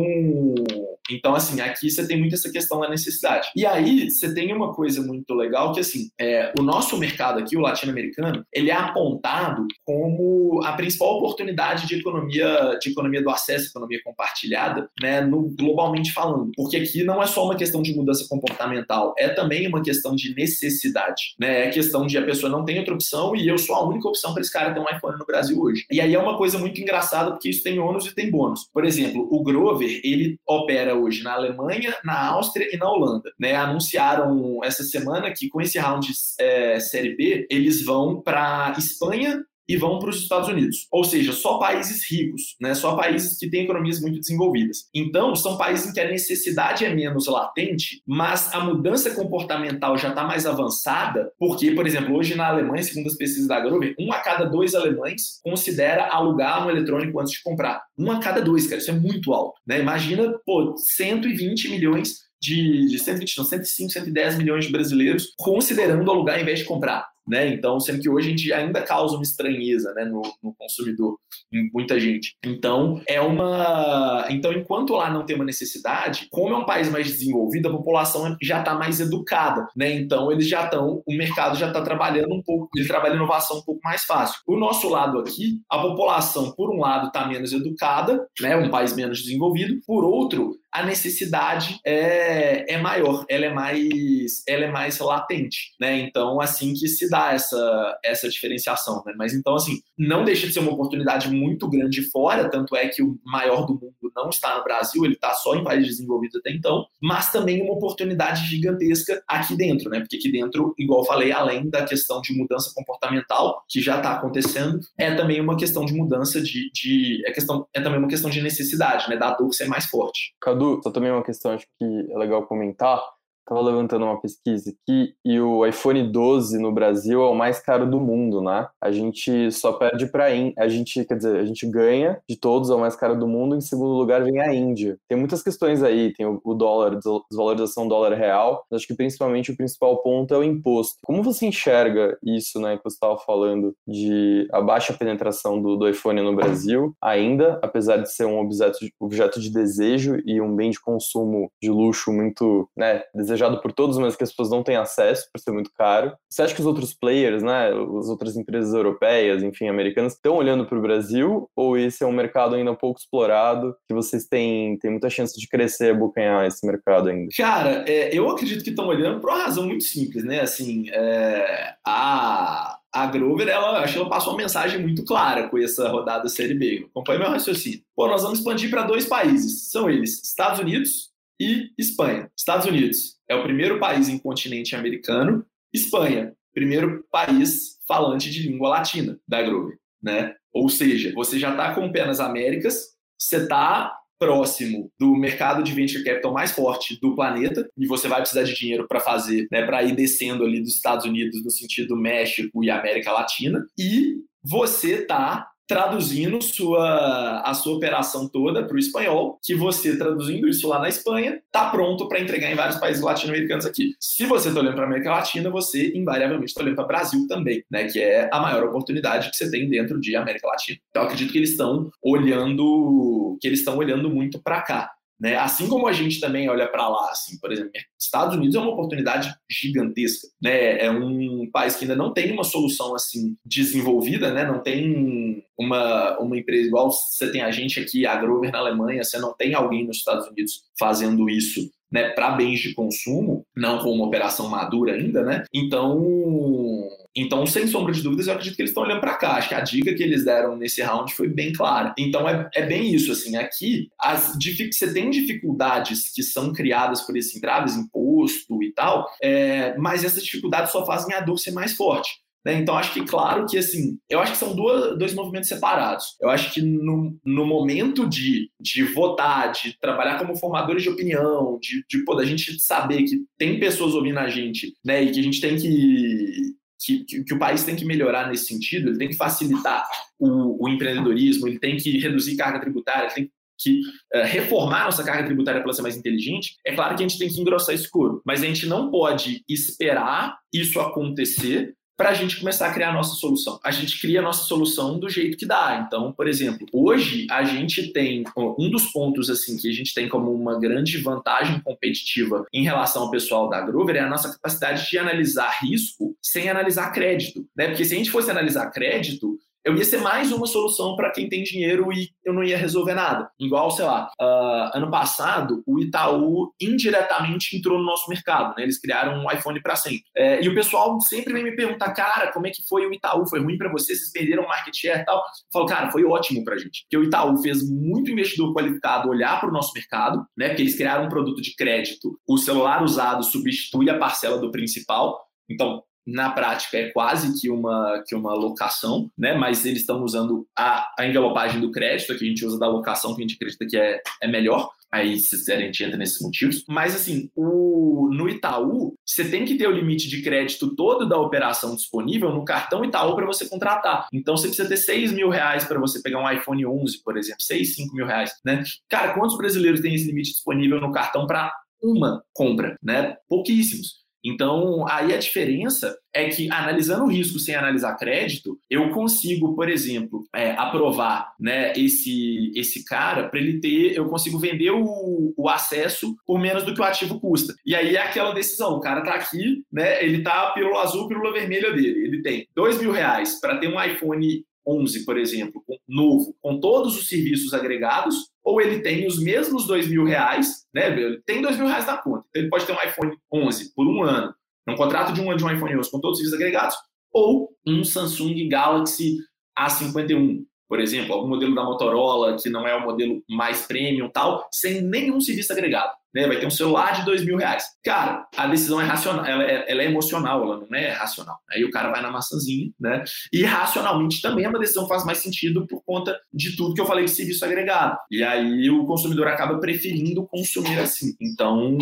então 1.11 1.34
assim, 1.34 1.61
aqui 1.61 1.90
você 1.90 2.06
tem 2.06 2.18
muito 2.18 2.34
essa 2.34 2.50
questão 2.50 2.80
da 2.80 2.88
necessidade. 2.88 3.49
E 3.56 3.66
aí 3.66 4.11
você 4.11 4.32
tem 4.34 4.52
uma 4.52 4.72
coisa 4.72 5.02
muito 5.02 5.34
legal 5.34 5.72
que 5.72 5.80
assim, 5.80 6.11
é, 6.20 6.52
o 6.58 6.62
nosso 6.62 6.96
mercado 6.99 7.38
aqui, 7.38 7.56
o 7.56 7.61
latino-americano, 7.61 8.44
ele 8.52 8.70
é 8.70 8.75
apontado 8.75 9.66
como 9.84 10.61
a 10.64 10.72
principal 10.72 11.16
oportunidade 11.16 11.87
de 11.87 11.96
economia, 11.96 12.78
de 12.80 12.90
economia 12.90 13.22
do 13.22 13.30
acesso, 13.30 13.68
economia 13.68 14.00
compartilhada, 14.04 14.88
né, 15.00 15.20
no, 15.20 15.50
globalmente 15.50 16.12
falando. 16.12 16.50
Porque 16.54 16.76
aqui 16.76 17.02
não 17.02 17.22
é 17.22 17.26
só 17.26 17.44
uma 17.44 17.56
questão 17.56 17.82
de 17.82 17.94
mudança 17.94 18.26
comportamental, 18.28 19.14
é 19.18 19.28
também 19.28 19.66
uma 19.66 19.82
questão 19.82 20.14
de 20.14 20.34
necessidade, 20.34 21.34
né? 21.38 21.66
É 21.66 21.70
questão 21.70 22.06
de 22.06 22.18
a 22.18 22.25
pessoa 22.25 22.50
não 22.50 22.64
tem 22.64 22.78
outra 22.78 22.94
opção 22.94 23.34
e 23.34 23.49
eu 23.49 23.58
sou 23.58 23.75
a 23.75 23.88
única 23.88 24.08
opção 24.08 24.32
para 24.32 24.40
esse 24.40 24.52
cara 24.52 24.72
ter 24.72 24.80
um 24.80 24.96
iPhone 24.96 25.18
no 25.18 25.26
Brasil 25.26 25.61
hoje. 25.61 25.87
E 25.90 26.00
aí 26.00 26.14
é 26.14 26.18
uma 26.18 26.37
coisa 26.37 26.58
muito 26.58 26.80
engraçada 26.83 27.31
porque 27.31 27.49
isso 27.49 27.62
tem 27.62 27.79
ônus 27.79 28.07
e 28.07 28.15
tem 28.15 28.31
bônus. 28.31 28.69
Por 28.73 28.85
exemplo, 28.85 29.27
o 29.31 29.43
Grover, 29.43 30.01
ele 30.05 30.39
opera 30.47 30.95
hoje 30.95 31.23
na 31.23 31.35
Alemanha, 31.35 31.95
na 32.05 32.29
Áustria 32.29 32.69
e 32.73 32.77
na 32.77 32.91
Holanda. 32.91 33.33
Né? 33.39 33.55
Anunciaram 33.55 34.61
essa 34.62 34.83
semana 34.83 35.33
que 35.33 35.49
com 35.49 35.61
esse 35.61 35.79
round 35.79 36.12
é, 36.39 36.79
Série 36.81 37.17
B, 37.17 37.47
eles 37.51 37.85
vão 37.85 38.21
para 38.21 38.75
Espanha, 38.79 39.43
e 39.69 39.76
vão 39.76 39.99
para 39.99 40.11
os 40.11 40.23
Estados 40.23 40.49
Unidos. 40.49 40.87
Ou 40.90 41.04
seja, 41.04 41.33
só 41.33 41.59
países 41.59 42.11
ricos, 42.11 42.57
né? 42.61 42.75
só 42.75 42.97
países 42.97 43.38
que 43.38 43.49
têm 43.49 43.64
economias 43.64 44.00
muito 44.00 44.19
desenvolvidas. 44.19 44.88
Então, 44.95 45.35
são 45.35 45.57
países 45.57 45.87
em 45.87 45.92
que 45.92 46.00
a 46.00 46.09
necessidade 46.09 46.85
é 46.85 46.95
menos 46.95 47.26
latente, 47.26 48.02
mas 48.07 48.52
a 48.52 48.61
mudança 48.61 49.11
comportamental 49.11 49.97
já 49.97 50.11
está 50.11 50.25
mais 50.25 50.47
avançada, 50.47 51.33
porque, 51.38 51.73
por 51.73 51.87
exemplo, 51.87 52.16
hoje 52.16 52.35
na 52.35 52.49
Alemanha, 52.49 52.83
segundo 52.83 53.07
as 53.07 53.16
pesquisas 53.16 53.49
da 53.49 53.61
Grover, 53.61 53.95
um 53.99 54.12
a 54.12 54.19
cada 54.19 54.45
dois 54.45 54.75
alemães 54.75 55.40
considera 55.42 56.09
alugar 56.09 56.66
um 56.66 56.71
eletrônico 56.71 57.21
antes 57.21 57.33
de 57.33 57.42
comprar. 57.42 57.83
Um 57.99 58.11
a 58.11 58.19
cada 58.19 58.40
dois, 58.40 58.66
cara, 58.66 58.81
isso 58.81 58.90
é 58.90 58.95
muito 58.95 59.33
alto. 59.33 59.61
Né? 59.66 59.81
Imagina, 59.81 60.35
pô, 60.45 60.75
120 60.76 61.69
milhões 61.71 62.23
de, 62.42 62.88
de 62.88 62.99
120, 62.99 63.38
não, 63.38 63.45
105, 63.45 63.92
110 63.92 64.37
milhões 64.37 64.66
de 64.66 64.73
brasileiros 64.73 65.33
considerando 65.38 66.11
alugar 66.11 66.40
em 66.40 66.45
vez 66.45 66.59
de 66.59 66.64
comprar. 66.64 67.12
Né? 67.26 67.49
Então, 67.49 67.79
sendo 67.79 68.00
que 68.00 68.09
hoje 68.09 68.29
a 68.29 68.31
gente 68.31 68.52
ainda 68.52 68.83
causa 68.83 69.14
uma 69.14 69.23
estranheza 69.23 69.93
né, 69.95 70.05
no, 70.05 70.23
no, 70.43 70.55
consumidor, 70.55 71.19
em 71.52 71.71
muita 71.73 71.99
gente. 72.00 72.37
Então, 72.45 73.00
é 73.07 73.21
uma. 73.21 74.26
Então, 74.29 74.52
enquanto 74.52 74.95
lá 74.95 75.09
não 75.09 75.25
tem 75.25 75.37
uma 75.37 75.45
necessidade, 75.45 76.26
como 76.31 76.55
é 76.55 76.59
um 76.59 76.67
país 76.67 76.91
mais 76.91 77.07
desenvolvido, 77.07 77.69
a 77.69 77.73
população 77.73 78.37
já 78.43 78.59
está 78.59 78.75
mais 78.75 78.99
educada, 78.99 79.69
né? 79.76 79.93
Então, 79.93 80.33
eles 80.33 80.49
já 80.49 80.64
estão, 80.64 81.02
o 81.07 81.17
mercado 81.17 81.57
já 81.57 81.69
está 81.69 81.81
trabalhando 81.81 82.35
um 82.35 82.43
pouco, 82.43 82.69
ele 82.76 82.88
trabalha 82.88 83.14
inovação 83.14 83.59
um 83.59 83.62
pouco 83.62 83.81
mais 83.85 84.05
fácil. 84.05 84.41
O 84.47 84.57
nosso 84.57 84.88
lado 84.88 85.19
aqui, 85.21 85.61
a 85.71 85.79
população, 85.79 86.52
por 86.52 86.75
um 86.75 86.81
lado, 86.81 87.07
está 87.07 87.26
menos 87.26 87.52
educada, 87.52 88.26
né? 88.41 88.57
Um 88.57 88.69
país 88.69 88.97
menos 88.97 89.23
desenvolvido, 89.23 89.81
por 89.87 90.05
outro, 90.05 90.57
a 90.73 90.83
necessidade 90.83 91.79
é, 91.85 92.75
é 92.75 92.79
maior, 92.79 93.26
ela 93.29 93.45
é 93.45 93.52
mais, 93.52 94.43
ela 94.49 94.64
é 94.64 94.71
mais 94.71 94.99
latente, 94.99 95.75
né? 95.79 95.99
Então, 96.00 96.41
assim 96.41 96.73
que 96.73 96.88
se 96.88 97.11
dá 97.11 97.33
essa, 97.33 97.99
essa 98.02 98.29
diferenciação, 98.29 99.02
né? 99.05 99.12
Mas 99.17 99.35
então, 99.35 99.55
assim, 99.55 99.83
não 100.09 100.25
deixa 100.25 100.47
de 100.47 100.52
ser 100.52 100.61
uma 100.61 100.73
oportunidade 100.73 101.31
muito 101.31 101.68
grande 101.68 102.03
fora, 102.03 102.48
tanto 102.48 102.77
é 102.77 102.88
que 102.88 103.03
o 103.03 103.18
maior 103.24 103.66
do 103.66 103.74
mundo 103.74 104.12
não 104.14 104.29
está 104.29 104.57
no 104.57 104.64
Brasil, 104.64 105.05
ele 105.05 105.14
está 105.14 105.33
só 105.35 105.55
em 105.55 105.64
países 105.64 105.96
desenvolvidos 105.96 106.37
até 106.40 106.50
então, 106.50 106.85
mas 107.00 107.31
também 107.31 107.62
uma 107.62 107.74
oportunidade 107.74 108.46
gigantesca 108.46 109.22
aqui 109.27 109.57
dentro, 109.57 109.88
né? 109.90 110.00
Porque 110.00 110.16
aqui 110.16 110.31
dentro, 110.31 110.74
igual 110.79 111.05
falei, 111.05 111.33
além 111.33 111.68
da 111.68 111.85
questão 111.85 112.20
de 112.20 112.35
mudança 112.35 112.72
comportamental, 112.74 113.62
que 113.68 113.81
já 113.81 113.96
está 113.96 114.12
acontecendo, 114.12 114.81
é 114.98 115.14
também 115.14 115.40
uma 115.40 115.57
questão 115.57 115.85
de 115.85 115.94
mudança 115.94 116.40
de, 116.40 116.70
de 116.72 117.22
é, 117.27 117.33
questão, 117.33 117.66
é 117.72 117.81
também 117.81 117.98
uma 117.98 118.09
questão 118.09 118.31
de 118.31 118.42
necessidade, 118.42 119.09
né? 119.09 119.16
Da 119.16 119.35
dor 119.35 119.53
ser 119.53 119.66
mais 119.66 119.87
forte. 119.87 120.35
Cadu, 120.40 120.81
só 120.83 120.90
também 120.90 121.11
uma 121.11 121.24
questão 121.24 121.53
acho 121.53 121.66
que 121.79 122.12
é 122.12 122.18
legal 122.18 122.46
comentar. 122.46 123.00
Estava 123.42 123.61
levantando 123.61 124.05
uma 124.05 124.20
pesquisa 124.20 124.70
aqui 124.70 125.14
e 125.24 125.40
o 125.40 125.66
iPhone 125.66 126.11
12 126.11 126.59
no 126.59 126.72
Brasil 126.72 127.22
é 127.22 127.28
o 127.28 127.35
mais 127.35 127.59
caro 127.59 127.90
do 127.90 128.00
mundo, 128.00 128.40
né? 128.40 128.68
A 128.81 128.90
gente 128.90 129.50
só 129.50 129.72
perde 129.72 130.07
para 130.07 130.26
a 130.57 130.68
gente, 130.68 131.05
quer 131.05 131.16
dizer, 131.16 131.38
a 131.38 131.44
gente 131.44 131.66
ganha 131.66 132.20
de 132.28 132.37
todos, 132.37 132.70
é 132.70 132.74
o 132.74 132.78
mais 132.78 132.94
caro 132.96 133.18
do 133.18 133.26
mundo. 133.26 133.57
Em 133.57 133.61
segundo 133.61 133.92
lugar 133.92 134.22
vem 134.22 134.40
a 134.40 134.55
Índia. 134.55 134.98
Tem 135.09 135.18
muitas 135.18 135.42
questões 135.42 135.83
aí, 135.83 136.12
tem 136.12 136.26
o 136.26 136.55
dólar, 136.55 136.98
desvalorização 137.31 137.85
do 137.85 137.92
dólar 137.92 138.14
real. 138.14 138.64
Acho 138.72 138.87
que 138.87 138.94
principalmente 138.94 139.50
o 139.50 139.57
principal 139.57 140.02
ponto 140.02 140.33
é 140.33 140.38
o 140.38 140.44
imposto. 140.44 140.98
Como 141.05 141.22
você 141.22 141.46
enxerga 141.46 142.16
isso, 142.22 142.59
né, 142.61 142.76
que 142.76 142.85
você 142.85 142.96
estava 142.96 143.18
falando 143.18 143.74
de 143.87 144.48
a 144.50 144.61
baixa 144.61 144.94
penetração 144.94 145.61
do, 145.61 145.76
do 145.76 145.88
iPhone 145.88 146.22
no 146.22 146.35
Brasil, 146.35 146.94
ainda, 147.00 147.59
apesar 147.62 147.98
de 147.98 148.11
ser 148.11 148.24
um 148.24 148.38
objeto 148.38 148.78
de, 148.81 148.92
objeto 148.98 149.40
de 149.40 149.50
desejo 149.50 150.16
e 150.24 150.40
um 150.40 150.55
bem 150.55 150.70
de 150.70 150.81
consumo 150.81 151.50
de 151.62 151.70
luxo 151.70 152.11
muito, 152.12 152.68
né, 152.76 153.02
desejado 153.33 153.61
por 153.61 153.73
todos, 153.73 153.99
mas 153.99 154.14
que 154.14 154.25
as 154.25 154.31
pessoas 154.31 154.51
não 154.51 154.62
têm 154.62 154.77
acesso 154.77 155.29
por 155.33 155.40
ser 155.40 155.53
muito 155.53 155.71
caro. 155.77 156.12
Você 156.29 156.42
acha 156.42 156.55
que 156.55 156.61
os 156.61 156.66
outros 156.66 156.95
players, 156.95 157.42
né, 157.42 157.71
as 157.71 158.09
outras 158.09 158.37
empresas 158.37 158.75
europeias, 158.75 159.42
enfim, 159.42 159.68
americanas, 159.68 160.14
estão 160.14 160.37
olhando 160.37 160.66
para 160.66 160.79
o 160.79 160.83
Brasil 160.83 161.49
ou 161.57 161.77
esse 161.77 162.05
é 162.05 162.07
um 162.07 162.12
mercado 162.12 162.55
ainda 162.55 162.75
pouco 162.75 163.01
explorado 163.01 163.75
que 163.88 163.95
vocês 163.95 164.27
têm, 164.27 164.79
têm 164.79 164.90
muita 164.90 165.11
chance 165.11 165.38
de 165.38 165.49
crescer 165.49 165.90
abocanhar 165.90 166.47
esse 166.47 166.66
mercado 166.66 167.09
ainda? 167.09 167.29
Cara, 167.37 167.85
é, 167.87 168.16
eu 168.16 168.29
acredito 168.31 168.64
que 168.64 168.71
estão 168.71 168.87
olhando 168.87 169.21
por 169.21 169.31
uma 169.31 169.45
razão 169.45 169.66
muito 169.66 169.85
simples, 169.85 170.25
né? 170.25 170.40
Assim, 170.40 170.88
é, 170.90 171.75
a 171.87 172.79
a 172.95 173.07
Grover, 173.07 173.49
ela, 173.49 173.81
acho 173.81 173.95
que 173.95 173.99
ela 173.99 174.09
passou 174.11 174.35
uma 174.35 174.42
mensagem 174.42 174.79
muito 174.79 175.03
clara 175.03 175.49
com 175.49 175.57
essa 175.57 175.88
rodada 175.88 176.29
Série 176.29 176.53
B. 176.53 176.87
Acompanhe 176.90 177.21
meu 177.21 177.31
raciocínio. 177.31 177.81
Pô, 177.97 178.07
nós 178.07 178.23
vamos 178.23 178.40
expandir 178.40 178.68
para 178.68 178.83
dois 178.83 179.07
países. 179.07 179.71
São 179.71 179.88
eles, 179.88 180.23
Estados 180.23 180.61
Unidos 180.61 181.12
e 181.42 181.70
Espanha. 181.76 182.31
Estados 182.37 182.66
Unidos 182.66 183.16
é 183.28 183.35
o 183.35 183.42
primeiro 183.42 183.81
país 183.81 184.09
em 184.09 184.16
continente 184.16 184.76
americano, 184.76 185.44
Espanha, 185.74 186.33
primeiro 186.55 187.05
país 187.11 187.78
falante 187.88 188.31
de 188.31 188.48
língua 188.48 188.68
latina 188.68 189.18
da 189.26 189.42
Grover, 189.42 189.76
né? 190.00 190.37
Ou 190.52 190.68
seja, 190.68 191.12
você 191.14 191.38
já 191.38 191.50
está 191.50 191.74
com 191.74 191.87
o 191.87 191.92
pé 191.92 192.07
nas 192.07 192.20
Américas, 192.20 192.90
você 193.18 193.38
está 193.38 193.92
próximo 194.18 194.88
do 195.00 195.16
mercado 195.16 195.64
de 195.64 195.72
venture 195.72 196.05
capital 196.05 196.33
mais 196.33 196.52
forte 196.52 196.96
do 197.00 197.12
planeta 197.16 197.68
e 197.76 197.88
você 197.88 198.07
vai 198.07 198.20
precisar 198.20 198.44
de 198.44 198.55
dinheiro 198.55 198.87
para 198.87 199.00
fazer, 199.00 199.48
né, 199.50 199.66
para 199.66 199.83
ir 199.83 199.96
descendo 199.96 200.44
ali 200.44 200.61
dos 200.61 200.76
Estados 200.76 201.05
Unidos 201.05 201.42
no 201.42 201.50
sentido 201.50 201.96
México 201.96 202.62
e 202.62 202.70
América 202.70 203.11
Latina 203.11 203.66
e 203.76 204.18
você 204.40 205.00
está 205.00 205.52
traduzindo 205.66 206.42
sua, 206.42 207.40
a 207.40 207.55
sua 207.55 207.77
operação 207.77 208.29
toda 208.29 208.64
para 208.64 208.75
o 208.75 208.79
espanhol, 208.79 209.38
que 209.42 209.55
você 209.55 209.96
traduzindo 209.96 210.48
isso 210.48 210.68
lá 210.68 210.79
na 210.79 210.88
Espanha, 210.88 211.40
está 211.46 211.70
pronto 211.70 212.09
para 212.09 212.20
entregar 212.20 212.51
em 212.51 212.55
vários 212.55 212.79
países 212.79 213.03
latino-americanos 213.03 213.64
aqui. 213.66 213.94
Se 214.01 214.27
você 214.27 214.48
está 214.48 214.61
olhando 214.61 214.75
para 214.75 214.85
a 214.85 214.87
América 214.87 215.11
Latina, 215.11 215.51
você 215.51 215.92
invariavelmente 215.94 216.51
está 216.51 216.62
olhando 216.62 216.77
para 216.77 216.85
o 216.85 216.88
Brasil 216.88 217.27
também, 217.29 217.64
né, 217.70 217.85
que 217.85 218.01
é 218.01 218.29
a 218.33 218.40
maior 218.40 218.64
oportunidade 218.64 219.31
que 219.31 219.37
você 219.37 219.51
tem 219.51 219.68
dentro 219.68 220.01
de 220.01 220.14
América 220.16 220.48
Latina. 220.48 220.79
Então, 220.90 221.03
acredito 221.05 221.33
que 221.33 221.38
eles 221.38 221.51
estão 221.51 221.90
olhando, 222.03 223.38
que 223.40 223.46
eles 223.46 223.61
estão 223.61 223.77
olhando 223.77 224.11
muito 224.11 224.42
para 224.42 224.62
cá. 224.62 224.90
Né? 225.22 225.37
Assim 225.37 225.68
como 225.68 225.87
a 225.87 225.92
gente 225.92 226.18
também 226.18 226.48
olha 226.48 226.66
para 226.66 226.88
lá, 226.88 227.12
assim, 227.12 227.38
por 227.38 227.52
exemplo, 227.52 227.70
Estados 227.96 228.35
Unidos 228.35 228.56
é 228.56 228.58
uma 228.58 228.72
oportunidade 228.72 229.32
gigantesca, 229.48 230.26
né? 230.42 230.85
É 230.85 230.90
um 230.90 231.48
país 231.52 231.76
que 231.76 231.85
ainda 231.85 231.94
não 231.94 232.12
tem 232.12 232.32
uma 232.32 232.42
solução 232.42 232.92
assim 232.92 233.37
desenvolvida, 233.46 234.32
né? 234.32 234.44
Não 234.44 234.61
tem 234.61 235.44
uma, 235.56 236.18
uma 236.18 236.37
empresa 236.37 236.66
igual 236.66 236.90
você 236.90 237.30
tem 237.30 237.40
a 237.40 237.52
gente 237.52 237.78
aqui, 237.78 238.04
a 238.04 238.16
Grover 238.16 238.50
na 238.50 238.58
Alemanha, 238.58 239.04
você 239.04 239.16
não 239.16 239.32
tem 239.32 239.54
alguém 239.54 239.87
nos 239.87 239.98
Estados 239.98 240.26
Unidos 240.26 240.64
fazendo 240.76 241.30
isso 241.30 241.70
né, 241.92 242.09
para 242.11 242.31
bens 242.31 242.61
de 242.61 242.74
consumo, 242.74 243.44
não 243.55 243.78
com 243.78 243.90
uma 243.90 244.07
operação 244.07 244.48
madura 244.48 244.94
ainda, 244.94 245.22
né? 245.22 245.44
Então, 245.52 246.88
então, 247.14 247.46
sem 247.46 247.66
sombra 247.66 247.92
de 247.92 248.02
dúvidas, 248.02 248.26
eu 248.26 248.33
acredito 248.33 248.57
que 248.57 248.62
eles 248.62 248.70
estão 248.70 248.85
olhando 248.85 249.00
para 249.00 249.14
cá. 249.14 249.33
Acho 249.33 249.50
que 249.50 249.55
a 249.55 249.61
dica 249.61 249.94
que 249.94 250.02
eles 250.02 250.24
deram 250.24 250.57
nesse 250.57 250.81
round 250.81 251.12
foi 251.14 251.28
bem 251.28 251.52
clara. 251.52 251.94
Então, 251.98 252.26
é, 252.26 252.48
é 252.55 252.62
bem 252.64 252.94
isso, 252.94 253.12
assim, 253.12 253.37
aqui 253.37 253.88
as, 254.00 254.33
você 254.72 254.92
tem 254.92 255.11
dificuldades 255.11 256.11
que 256.12 256.22
são 256.22 256.52
criadas 256.52 257.02
por 257.02 257.16
esses 257.16 257.37
entraves, 257.37 257.76
imposto 257.76 258.62
e 258.62 258.72
tal, 258.72 259.11
é, 259.22 259.76
mas 259.76 260.05
essas 260.05 260.24
dificuldades 260.24 260.72
só 260.72 260.87
fazem 260.87 261.14
a 261.14 261.20
dor 261.20 261.38
ser 261.38 261.50
mais 261.50 261.74
forte. 261.74 262.22
Né? 262.44 262.55
Então, 262.55 262.76
acho 262.76 262.92
que, 262.92 263.05
claro 263.05 263.46
que, 263.46 263.57
assim, 263.57 263.98
eu 264.09 264.20
acho 264.20 264.33
que 264.33 264.38
são 264.38 264.55
duas, 264.55 264.98
dois 264.98 265.14
movimentos 265.14 265.48
separados. 265.48 266.16
Eu 266.20 266.28
acho 266.28 266.52
que 266.52 266.61
no, 266.61 267.16
no 267.24 267.46
momento 267.46 268.09
de, 268.09 268.50
de 268.61 268.83
votar, 268.83 269.52
de 269.52 269.78
trabalhar 269.81 270.18
como 270.18 270.37
formadores 270.37 270.83
de 270.83 270.88
opinião, 270.88 271.59
de, 271.61 271.85
de 271.88 272.05
pô, 272.05 272.14
da 272.14 272.24
gente 272.24 272.59
saber 272.61 273.05
que 273.05 273.20
tem 273.38 273.61
pessoas 273.61 273.94
ouvindo 273.94 274.18
a 274.18 274.28
gente, 274.28 274.74
né, 274.85 275.02
e 275.02 275.12
que 275.12 275.20
a 275.20 275.22
gente 275.22 275.40
tem 275.40 275.57
que 275.57 276.55
que, 276.85 277.05
que, 277.05 277.22
que, 277.22 277.35
o 277.35 277.38
país 277.38 277.62
tem 277.62 277.76
que 277.76 277.85
melhorar 277.85 278.28
nesse 278.28 278.46
sentido, 278.46 278.88
ele 278.88 278.98
tem 278.98 279.09
que 279.09 279.14
facilitar 279.14 279.87
o, 280.18 280.64
o 280.64 280.68
empreendedorismo, 280.68 281.46
ele 281.46 281.61
tem 281.61 281.76
que 281.76 281.96
reduzir 281.98 282.37
carga 282.37 282.59
tributária, 282.59 283.05
ele 283.05 283.14
tem 283.14 283.31
que 283.59 283.81
uh, 284.14 284.24
reformar 284.24 284.87
nossa 284.87 285.05
carga 285.05 285.24
tributária 285.24 285.62
para 285.62 285.72
ser 285.72 285.83
mais 285.83 285.96
inteligente, 285.96 286.57
é 286.66 286.74
claro 286.74 286.96
que 286.96 287.05
a 287.05 287.07
gente 287.07 287.18
tem 287.18 287.28
que 287.28 287.40
engrossar 287.40 287.74
esse 287.74 287.88
couro. 287.88 288.20
Mas 288.26 288.42
a 288.42 288.46
gente 288.46 288.66
não 288.66 288.90
pode 288.90 289.44
esperar 289.48 290.37
isso 290.52 290.81
acontecer 290.81 291.74
para 291.96 292.11
a 292.11 292.14
gente 292.14 292.38
começar 292.38 292.68
a 292.68 292.72
criar 292.72 292.90
a 292.90 292.94
nossa 292.94 293.14
solução. 293.14 293.61
A 293.64 293.70
gente 293.70 294.00
cria 294.00 294.20
a 294.20 294.22
nossa 294.22 294.44
solução 294.44 294.98
do 294.98 295.09
jeito 295.09 295.37
que 295.37 295.46
dá. 295.46 295.85
Então, 295.87 296.12
por 296.12 296.26
exemplo, 296.26 296.66
hoje 296.72 297.26
a 297.31 297.44
gente 297.44 297.92
tem 297.92 298.24
um 298.37 298.70
dos 298.70 298.87
pontos 298.87 299.31
assim 299.31 299.57
que 299.57 299.68
a 299.68 299.72
gente 299.72 299.94
tem 299.94 300.09
como 300.09 300.33
uma 300.33 300.59
grande 300.59 300.98
vantagem 300.98 301.61
competitiva 301.61 302.44
em 302.52 302.64
relação 302.64 303.02
ao 303.02 303.11
pessoal 303.11 303.48
da 303.48 303.61
Groover 303.61 303.96
é 303.96 304.00
a 304.00 304.09
nossa 304.09 304.33
capacidade 304.33 304.88
de 304.90 304.98
analisar 304.98 305.59
risco 305.62 306.16
sem 306.22 306.48
analisar 306.48 306.92
crédito, 306.92 307.46
né? 307.57 307.68
Porque 307.68 307.85
se 307.85 307.94
a 307.94 307.98
gente 307.98 308.11
fosse 308.11 308.31
analisar 308.31 308.70
crédito, 308.70 309.38
eu 309.64 309.77
ia 309.77 309.85
ser 309.85 309.98
mais 309.98 310.33
uma 310.33 310.46
solução 310.46 310.96
para 310.96 311.11
quem 311.11 311.29
tem 311.29 311.42
dinheiro 311.42 311.92
e 311.92 312.11
eu 312.25 312.33
não 312.33 312.42
ia 312.42 312.57
resolver 312.57 312.94
nada. 312.94 313.31
Igual, 313.38 313.70
sei 313.70 313.85
lá, 313.85 314.11
uh, 314.20 314.77
ano 314.77 314.90
passado, 314.90 315.62
o 315.66 315.79
Itaú 315.79 316.53
indiretamente 316.61 317.57
entrou 317.57 317.79
no 317.79 317.85
nosso 317.85 318.09
mercado, 318.11 318.55
né? 318.57 318.64
Eles 318.64 318.81
criaram 318.81 319.22
um 319.22 319.31
iPhone 319.31 319.61
para 319.62 319.77
sempre. 319.77 320.05
É, 320.16 320.42
e 320.42 320.48
o 320.48 320.55
pessoal 320.55 321.01
sempre 321.01 321.33
vem 321.33 321.44
me 321.44 321.55
perguntar, 321.55 321.92
cara, 321.92 322.33
como 322.33 322.46
é 322.46 322.51
que 322.51 322.66
foi 322.68 322.87
o 322.87 322.92
Itaú? 322.92 323.27
Foi 323.27 323.40
ruim 323.40 323.57
para 323.57 323.70
vocês? 323.70 323.98
Vocês 323.98 324.12
perderam 324.12 324.48
market 324.48 324.75
share 324.75 325.01
e 325.01 325.05
tal? 325.05 325.18
Eu 325.18 325.22
falo, 325.53 325.66
cara, 325.66 325.90
foi 325.90 326.05
ótimo 326.05 326.44
para 326.44 326.59
gente. 326.59 326.83
Porque 326.83 326.96
o 326.96 327.05
Itaú 327.05 327.37
fez 327.38 327.68
muito 327.68 328.11
investidor 328.11 328.53
qualificado 328.53 329.09
olhar 329.09 329.38
para 329.38 329.48
o 329.48 329.53
nosso 329.53 329.72
mercado, 329.75 330.25
né? 330.37 330.48
Porque 330.48 330.62
eles 330.62 330.77
criaram 330.77 331.07
um 331.07 331.09
produto 331.09 331.40
de 331.40 331.55
crédito. 331.55 332.18
O 332.27 332.37
celular 332.37 332.83
usado 332.83 333.22
substitui 333.22 333.88
a 333.90 333.98
parcela 333.98 334.38
do 334.38 334.51
principal. 334.51 335.20
Então, 335.48 335.83
na 336.07 336.31
prática 336.31 336.77
é 336.77 336.91
quase 336.91 337.41
que 337.41 337.51
uma, 337.51 338.03
que 338.07 338.15
uma 338.15 338.35
locação, 338.35 339.11
né? 339.17 339.35
mas 339.35 339.65
eles 339.65 339.81
estão 339.81 340.03
usando 340.03 340.47
a, 340.57 340.88
a 340.99 341.07
envelopagem 341.07 341.61
do 341.61 341.71
crédito, 341.71 342.17
que 342.17 342.25
a 342.25 342.29
gente 342.29 342.45
usa 342.45 342.59
da 342.59 342.69
locação, 342.69 343.15
que 343.15 343.23
a 343.23 343.27
gente 343.27 343.37
acredita 343.37 343.67
que 343.67 343.77
é, 343.77 344.01
é 344.21 344.29
melhor. 344.29 344.71
Aí, 344.93 345.19
se 345.19 345.51
a 345.51 345.59
gente 345.59 345.83
entra 345.83 345.97
nesses 345.97 346.21
motivos. 346.21 346.65
Mas, 346.69 346.95
assim, 346.95 347.31
o, 347.35 348.11
no 348.12 348.29
Itaú, 348.29 348.95
você 349.07 349.25
tem 349.27 349.47
que 349.47 349.57
ter 349.57 349.67
o 349.67 349.71
limite 349.71 350.07
de 350.07 350.21
crédito 350.21 350.77
todo 350.77 351.09
da 351.09 351.17
operação 351.19 351.75
disponível 351.75 352.31
no 352.31 352.45
cartão 352.45 352.85
Itaú 352.85 353.17
para 353.17 353.25
você 353.25 353.49
contratar. 353.49 354.07
Então, 354.12 354.37
você 354.37 354.49
precisa 354.49 354.69
ter 354.69 354.77
6 354.77 355.12
mil 355.12 355.31
reais 355.31 355.65
para 355.65 355.81
você 355.81 356.03
pegar 356.03 356.21
um 356.21 356.31
iPhone 356.31 356.67
11, 356.67 357.03
por 357.03 357.17
exemplo, 357.17 357.41
6, 357.41 357.75
5 357.75 357.95
mil 357.95 358.05
reais. 358.05 358.33
Né? 358.45 358.62
Cara, 358.87 359.15
quantos 359.15 359.38
brasileiros 359.38 359.81
têm 359.81 359.95
esse 359.95 360.07
limite 360.07 360.33
disponível 360.33 360.79
no 360.79 360.93
cartão 360.93 361.27
para 361.27 361.51
uma 361.83 362.23
compra? 362.35 362.77
Né? 362.83 363.17
Pouquíssimos. 363.31 364.02
Então, 364.24 364.87
aí 364.88 365.12
a 365.12 365.18
diferença 365.18 365.96
é 366.14 366.28
que, 366.28 366.50
analisando 366.50 367.04
o 367.04 367.11
risco 367.11 367.38
sem 367.38 367.54
analisar 367.54 367.96
crédito, 367.96 368.58
eu 368.70 368.90
consigo, 368.90 369.54
por 369.54 369.68
exemplo, 369.68 370.24
é, 370.35 370.52
aprovar 370.52 371.32
né, 371.40 371.72
esse, 371.76 372.52
esse 372.54 372.85
cara 372.85 373.28
para 373.28 373.40
ele 373.40 373.61
ter, 373.61 373.96
eu 373.96 374.06
consigo 374.06 374.38
vender 374.38 374.70
o, 374.70 375.35
o 375.37 375.48
acesso 375.48 376.14
por 376.26 376.38
menos 376.38 376.64
do 376.64 376.74
que 376.74 376.80
o 376.80 376.85
ativo 376.85 377.18
custa. 377.18 377.54
E 377.66 377.74
aí 377.74 377.96
é 377.96 378.02
aquela 378.02 378.32
decisão: 378.32 378.74
o 378.74 378.80
cara 378.80 379.00
está 379.00 379.14
aqui, 379.14 379.64
né, 379.72 380.04
ele 380.04 380.22
tá 380.22 380.52
pílula 380.52 380.82
azul, 380.82 381.08
pílula 381.08 381.32
vermelha 381.32 381.72
dele. 381.72 382.04
Ele 382.04 382.22
tem 382.22 382.46
dois 382.54 382.78
mil 382.78 382.92
reais 382.92 383.40
para 383.40 383.58
ter 383.58 383.68
um 383.68 383.82
iPhone 383.82 384.44
11, 384.66 385.04
por 385.04 385.18
exemplo, 385.18 385.62
novo, 385.88 386.37
com 386.40 386.61
todos 386.61 386.96
os 386.96 387.08
serviços 387.08 387.52
agregados, 387.52 388.30
ou 388.44 388.61
ele 388.61 388.81
tem 388.81 389.07
os 389.07 389.22
mesmos 389.22 389.66
dois 389.66 389.88
mil 389.88 390.05
reais, 390.05 390.66
né? 390.74 390.88
Ele 390.88 391.22
tem 391.22 391.40
dois 391.40 391.57
mil 391.57 391.66
reais 391.66 391.87
na 391.87 391.96
conta. 391.96 392.24
Então 392.28 392.42
ele 392.42 392.50
pode 392.50 392.66
ter 392.66 392.72
um 392.72 392.88
iPhone 392.88 393.16
11 393.33 393.74
por 393.74 393.87
um 393.87 394.02
ano, 394.02 394.35
um 394.68 394.76
contrato 394.76 395.12
de 395.12 395.20
um 395.20 395.31
ano 395.31 395.38
de 395.38 395.44
um 395.44 395.50
iPhone 395.50 395.76
11 395.76 395.90
com 395.90 396.00
todos 396.00 396.18
os 396.18 396.24
serviços 396.24 396.40
agregados, 396.40 396.76
ou 397.12 397.50
um 397.66 397.85
Samsung 397.85 398.48
Galaxy 398.48 399.18
A51, 399.59 400.44
por 400.72 400.80
exemplo, 400.80 401.12
algum 401.12 401.28
modelo 401.28 401.54
da 401.54 401.62
Motorola 401.62 402.35
que 402.35 402.48
não 402.48 402.66
é 402.66 402.74
o 402.74 402.80
modelo 402.80 403.22
mais 403.28 403.66
premium 403.66 404.08
tal, 404.08 404.48
sem 404.50 404.80
nenhum 404.80 405.20
serviço 405.20 405.52
agregado 405.52 405.92
né? 406.14 406.26
Vai 406.26 406.38
ter 406.38 406.46
um 406.46 406.50
celular 406.50 406.92
de 406.92 407.04
dois 407.04 407.24
mil 407.24 407.37
reais. 407.37 407.64
Cara, 407.82 408.26
a 408.37 408.46
decisão 408.46 408.80
é 408.80 408.85
racional, 408.85 409.24
ela 409.24 409.42
é, 409.44 409.64
ela 409.66 409.82
é, 409.82 409.87
emocional, 409.87 410.42
ela 410.42 410.66
não 410.68 410.78
é 410.78 410.90
racional. 410.90 411.38
Aí 411.50 411.64
o 411.64 411.70
cara 411.70 411.90
vai 411.90 412.02
na 412.02 412.11
maçãzinha, 412.11 412.70
né? 412.78 413.02
E 413.32 413.44
racionalmente 413.44 414.20
também 414.20 414.44
é 414.44 414.48
uma 414.48 414.58
decisão 414.58 414.85
que 414.85 414.90
faz 414.90 415.04
mais 415.04 415.18
sentido 415.18 415.66
por 415.66 415.82
conta 415.85 416.18
de 416.32 416.56
tudo 416.56 416.74
que 416.74 416.80
eu 416.80 416.87
falei 416.87 417.04
de 417.04 417.11
serviço 417.11 417.44
agregado. 417.44 417.96
E 418.11 418.22
aí 418.22 418.68
o 418.70 418.85
consumidor 418.85 419.28
acaba 419.28 419.58
preferindo 419.58 420.26
consumir 420.26 420.78
assim. 420.78 421.14
Então, 421.20 421.78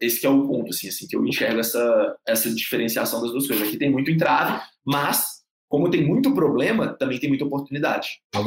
esse 0.00 0.26
é 0.26 0.30
o 0.30 0.46
ponto, 0.46 0.70
assim, 0.70 0.88
assim, 0.88 1.06
que 1.06 1.16
eu 1.16 1.24
enxergo 1.24 1.60
essa, 1.60 2.16
essa 2.26 2.54
diferenciação 2.54 3.22
das 3.22 3.30
duas 3.30 3.46
coisas. 3.46 3.66
Aqui 3.66 3.78
tem 3.78 3.90
muito 3.90 4.10
entrave, 4.10 4.60
mas 4.84 5.35
como 5.68 5.90
tem 5.90 6.06
muito 6.06 6.32
problema, 6.34 6.88
também 6.88 7.18
tem 7.18 7.28
muita 7.28 7.44
oportunidade. 7.44 8.20
A 8.34 8.40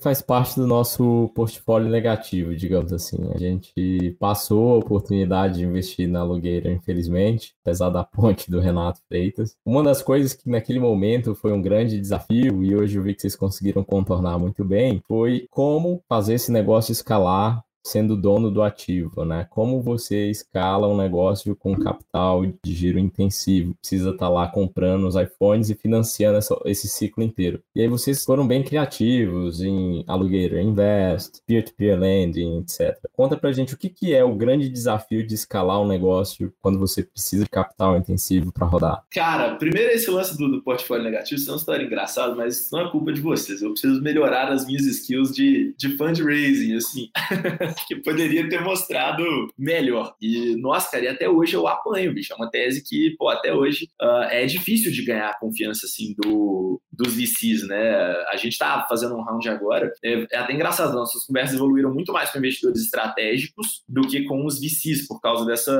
faz 0.00 0.20
parte 0.20 0.56
do 0.56 0.66
nosso 0.66 1.30
portfólio 1.34 1.88
negativo, 1.88 2.54
digamos 2.54 2.92
assim. 2.92 3.16
A 3.34 3.38
gente 3.38 4.16
passou 4.18 4.74
a 4.74 4.78
oportunidade 4.78 5.58
de 5.58 5.64
investir 5.64 6.08
na 6.08 6.22
Logator, 6.22 6.70
infelizmente, 6.70 7.54
apesar 7.64 7.90
da 7.90 8.04
ponte 8.04 8.50
do 8.50 8.60
Renato 8.60 9.00
Freitas. 9.08 9.56
Uma 9.64 9.82
das 9.82 10.02
coisas 10.02 10.34
que 10.34 10.48
naquele 10.48 10.78
momento 10.78 11.34
foi 11.34 11.52
um 11.52 11.62
grande 11.62 12.00
desafio, 12.00 12.62
e 12.62 12.76
hoje 12.76 12.98
eu 12.98 13.02
vi 13.02 13.14
que 13.14 13.22
vocês 13.22 13.36
conseguiram 13.36 13.82
contornar 13.82 14.38
muito 14.38 14.64
bem, 14.64 15.02
foi 15.06 15.46
como 15.50 16.02
fazer 16.08 16.34
esse 16.34 16.52
negócio 16.52 16.92
escalar 16.92 17.65
sendo 17.86 18.16
dono 18.16 18.50
do 18.50 18.62
ativo, 18.62 19.24
né? 19.24 19.46
Como 19.50 19.80
você 19.80 20.28
escala 20.28 20.88
um 20.88 20.96
negócio 20.96 21.54
com 21.54 21.76
capital 21.76 22.44
de 22.44 22.74
giro 22.74 22.98
intensivo? 22.98 23.74
Precisa 23.80 24.10
estar 24.10 24.26
tá 24.26 24.28
lá 24.28 24.48
comprando 24.48 25.06
os 25.06 25.14
iPhones 25.14 25.70
e 25.70 25.74
financiando 25.74 26.38
essa, 26.38 26.58
esse 26.64 26.88
ciclo 26.88 27.22
inteiro. 27.22 27.62
E 27.74 27.80
aí 27.80 27.88
vocês 27.88 28.24
foram 28.24 28.46
bem 28.46 28.62
criativos 28.62 29.62
em 29.62 30.04
Alugueiro 30.06 30.58
Invest, 30.58 31.40
peer-to-peer 31.46 31.98
lending, 31.98 32.58
etc. 32.60 32.98
Conta 33.12 33.36
pra 33.36 33.52
gente 33.52 33.74
o 33.74 33.78
que, 33.78 33.88
que 33.88 34.14
é 34.14 34.24
o 34.24 34.34
grande 34.34 34.68
desafio 34.68 35.26
de 35.26 35.34
escalar 35.34 35.80
um 35.80 35.86
negócio 35.86 36.52
quando 36.60 36.78
você 36.78 37.02
precisa 37.02 37.44
de 37.44 37.50
capital 37.50 37.96
intensivo 37.96 38.52
para 38.52 38.66
rodar. 38.66 39.04
Cara, 39.12 39.54
primeiro 39.54 39.92
esse 39.92 40.10
lance 40.10 40.36
do, 40.36 40.48
do 40.48 40.62
portfólio 40.62 41.04
negativo, 41.04 41.40
isso 41.40 41.48
é 41.48 41.52
uma 41.52 41.58
história 41.58 41.84
engraçada, 41.84 42.34
mas 42.34 42.68
não 42.72 42.80
é 42.80 42.90
culpa 42.90 43.12
de 43.12 43.20
vocês. 43.20 43.62
Eu 43.62 43.70
preciso 43.70 44.02
melhorar 44.02 44.50
as 44.50 44.66
minhas 44.66 44.84
skills 44.84 45.32
de, 45.32 45.74
de 45.76 45.96
fundraising, 45.96 46.74
assim. 46.74 47.10
que 47.86 47.96
poderia 47.96 48.48
ter 48.48 48.60
mostrado 48.60 49.24
melhor. 49.58 50.14
E, 50.20 50.56
nossa, 50.56 50.90
cara, 50.90 51.04
e 51.04 51.08
até 51.08 51.28
hoje 51.28 51.54
eu 51.54 51.66
apanho, 51.66 52.14
bicho. 52.14 52.32
É 52.32 52.36
uma 52.36 52.50
tese 52.50 52.82
que, 52.82 53.14
pô, 53.18 53.28
até 53.28 53.52
hoje 53.52 53.88
uh, 54.00 54.24
é 54.30 54.46
difícil 54.46 54.92
de 54.92 55.04
ganhar 55.04 55.30
a 55.30 55.38
confiança, 55.38 55.86
assim, 55.86 56.14
do, 56.18 56.80
dos 56.90 57.14
VCs, 57.14 57.66
né? 57.66 58.12
A 58.30 58.36
gente 58.36 58.58
tá 58.58 58.86
fazendo 58.88 59.16
um 59.16 59.22
round 59.22 59.48
agora. 59.48 59.92
É, 60.04 60.26
é 60.32 60.38
até 60.38 60.52
engraçado, 60.52 60.94
nossas 60.94 61.24
conversas 61.24 61.54
evoluíram 61.56 61.92
muito 61.92 62.12
mais 62.12 62.30
com 62.30 62.38
investidores 62.38 62.82
estratégicos 62.82 63.82
do 63.88 64.02
que 64.02 64.24
com 64.24 64.44
os 64.44 64.60
VCs, 64.60 65.06
por 65.06 65.20
causa 65.20 65.44
dessa 65.44 65.76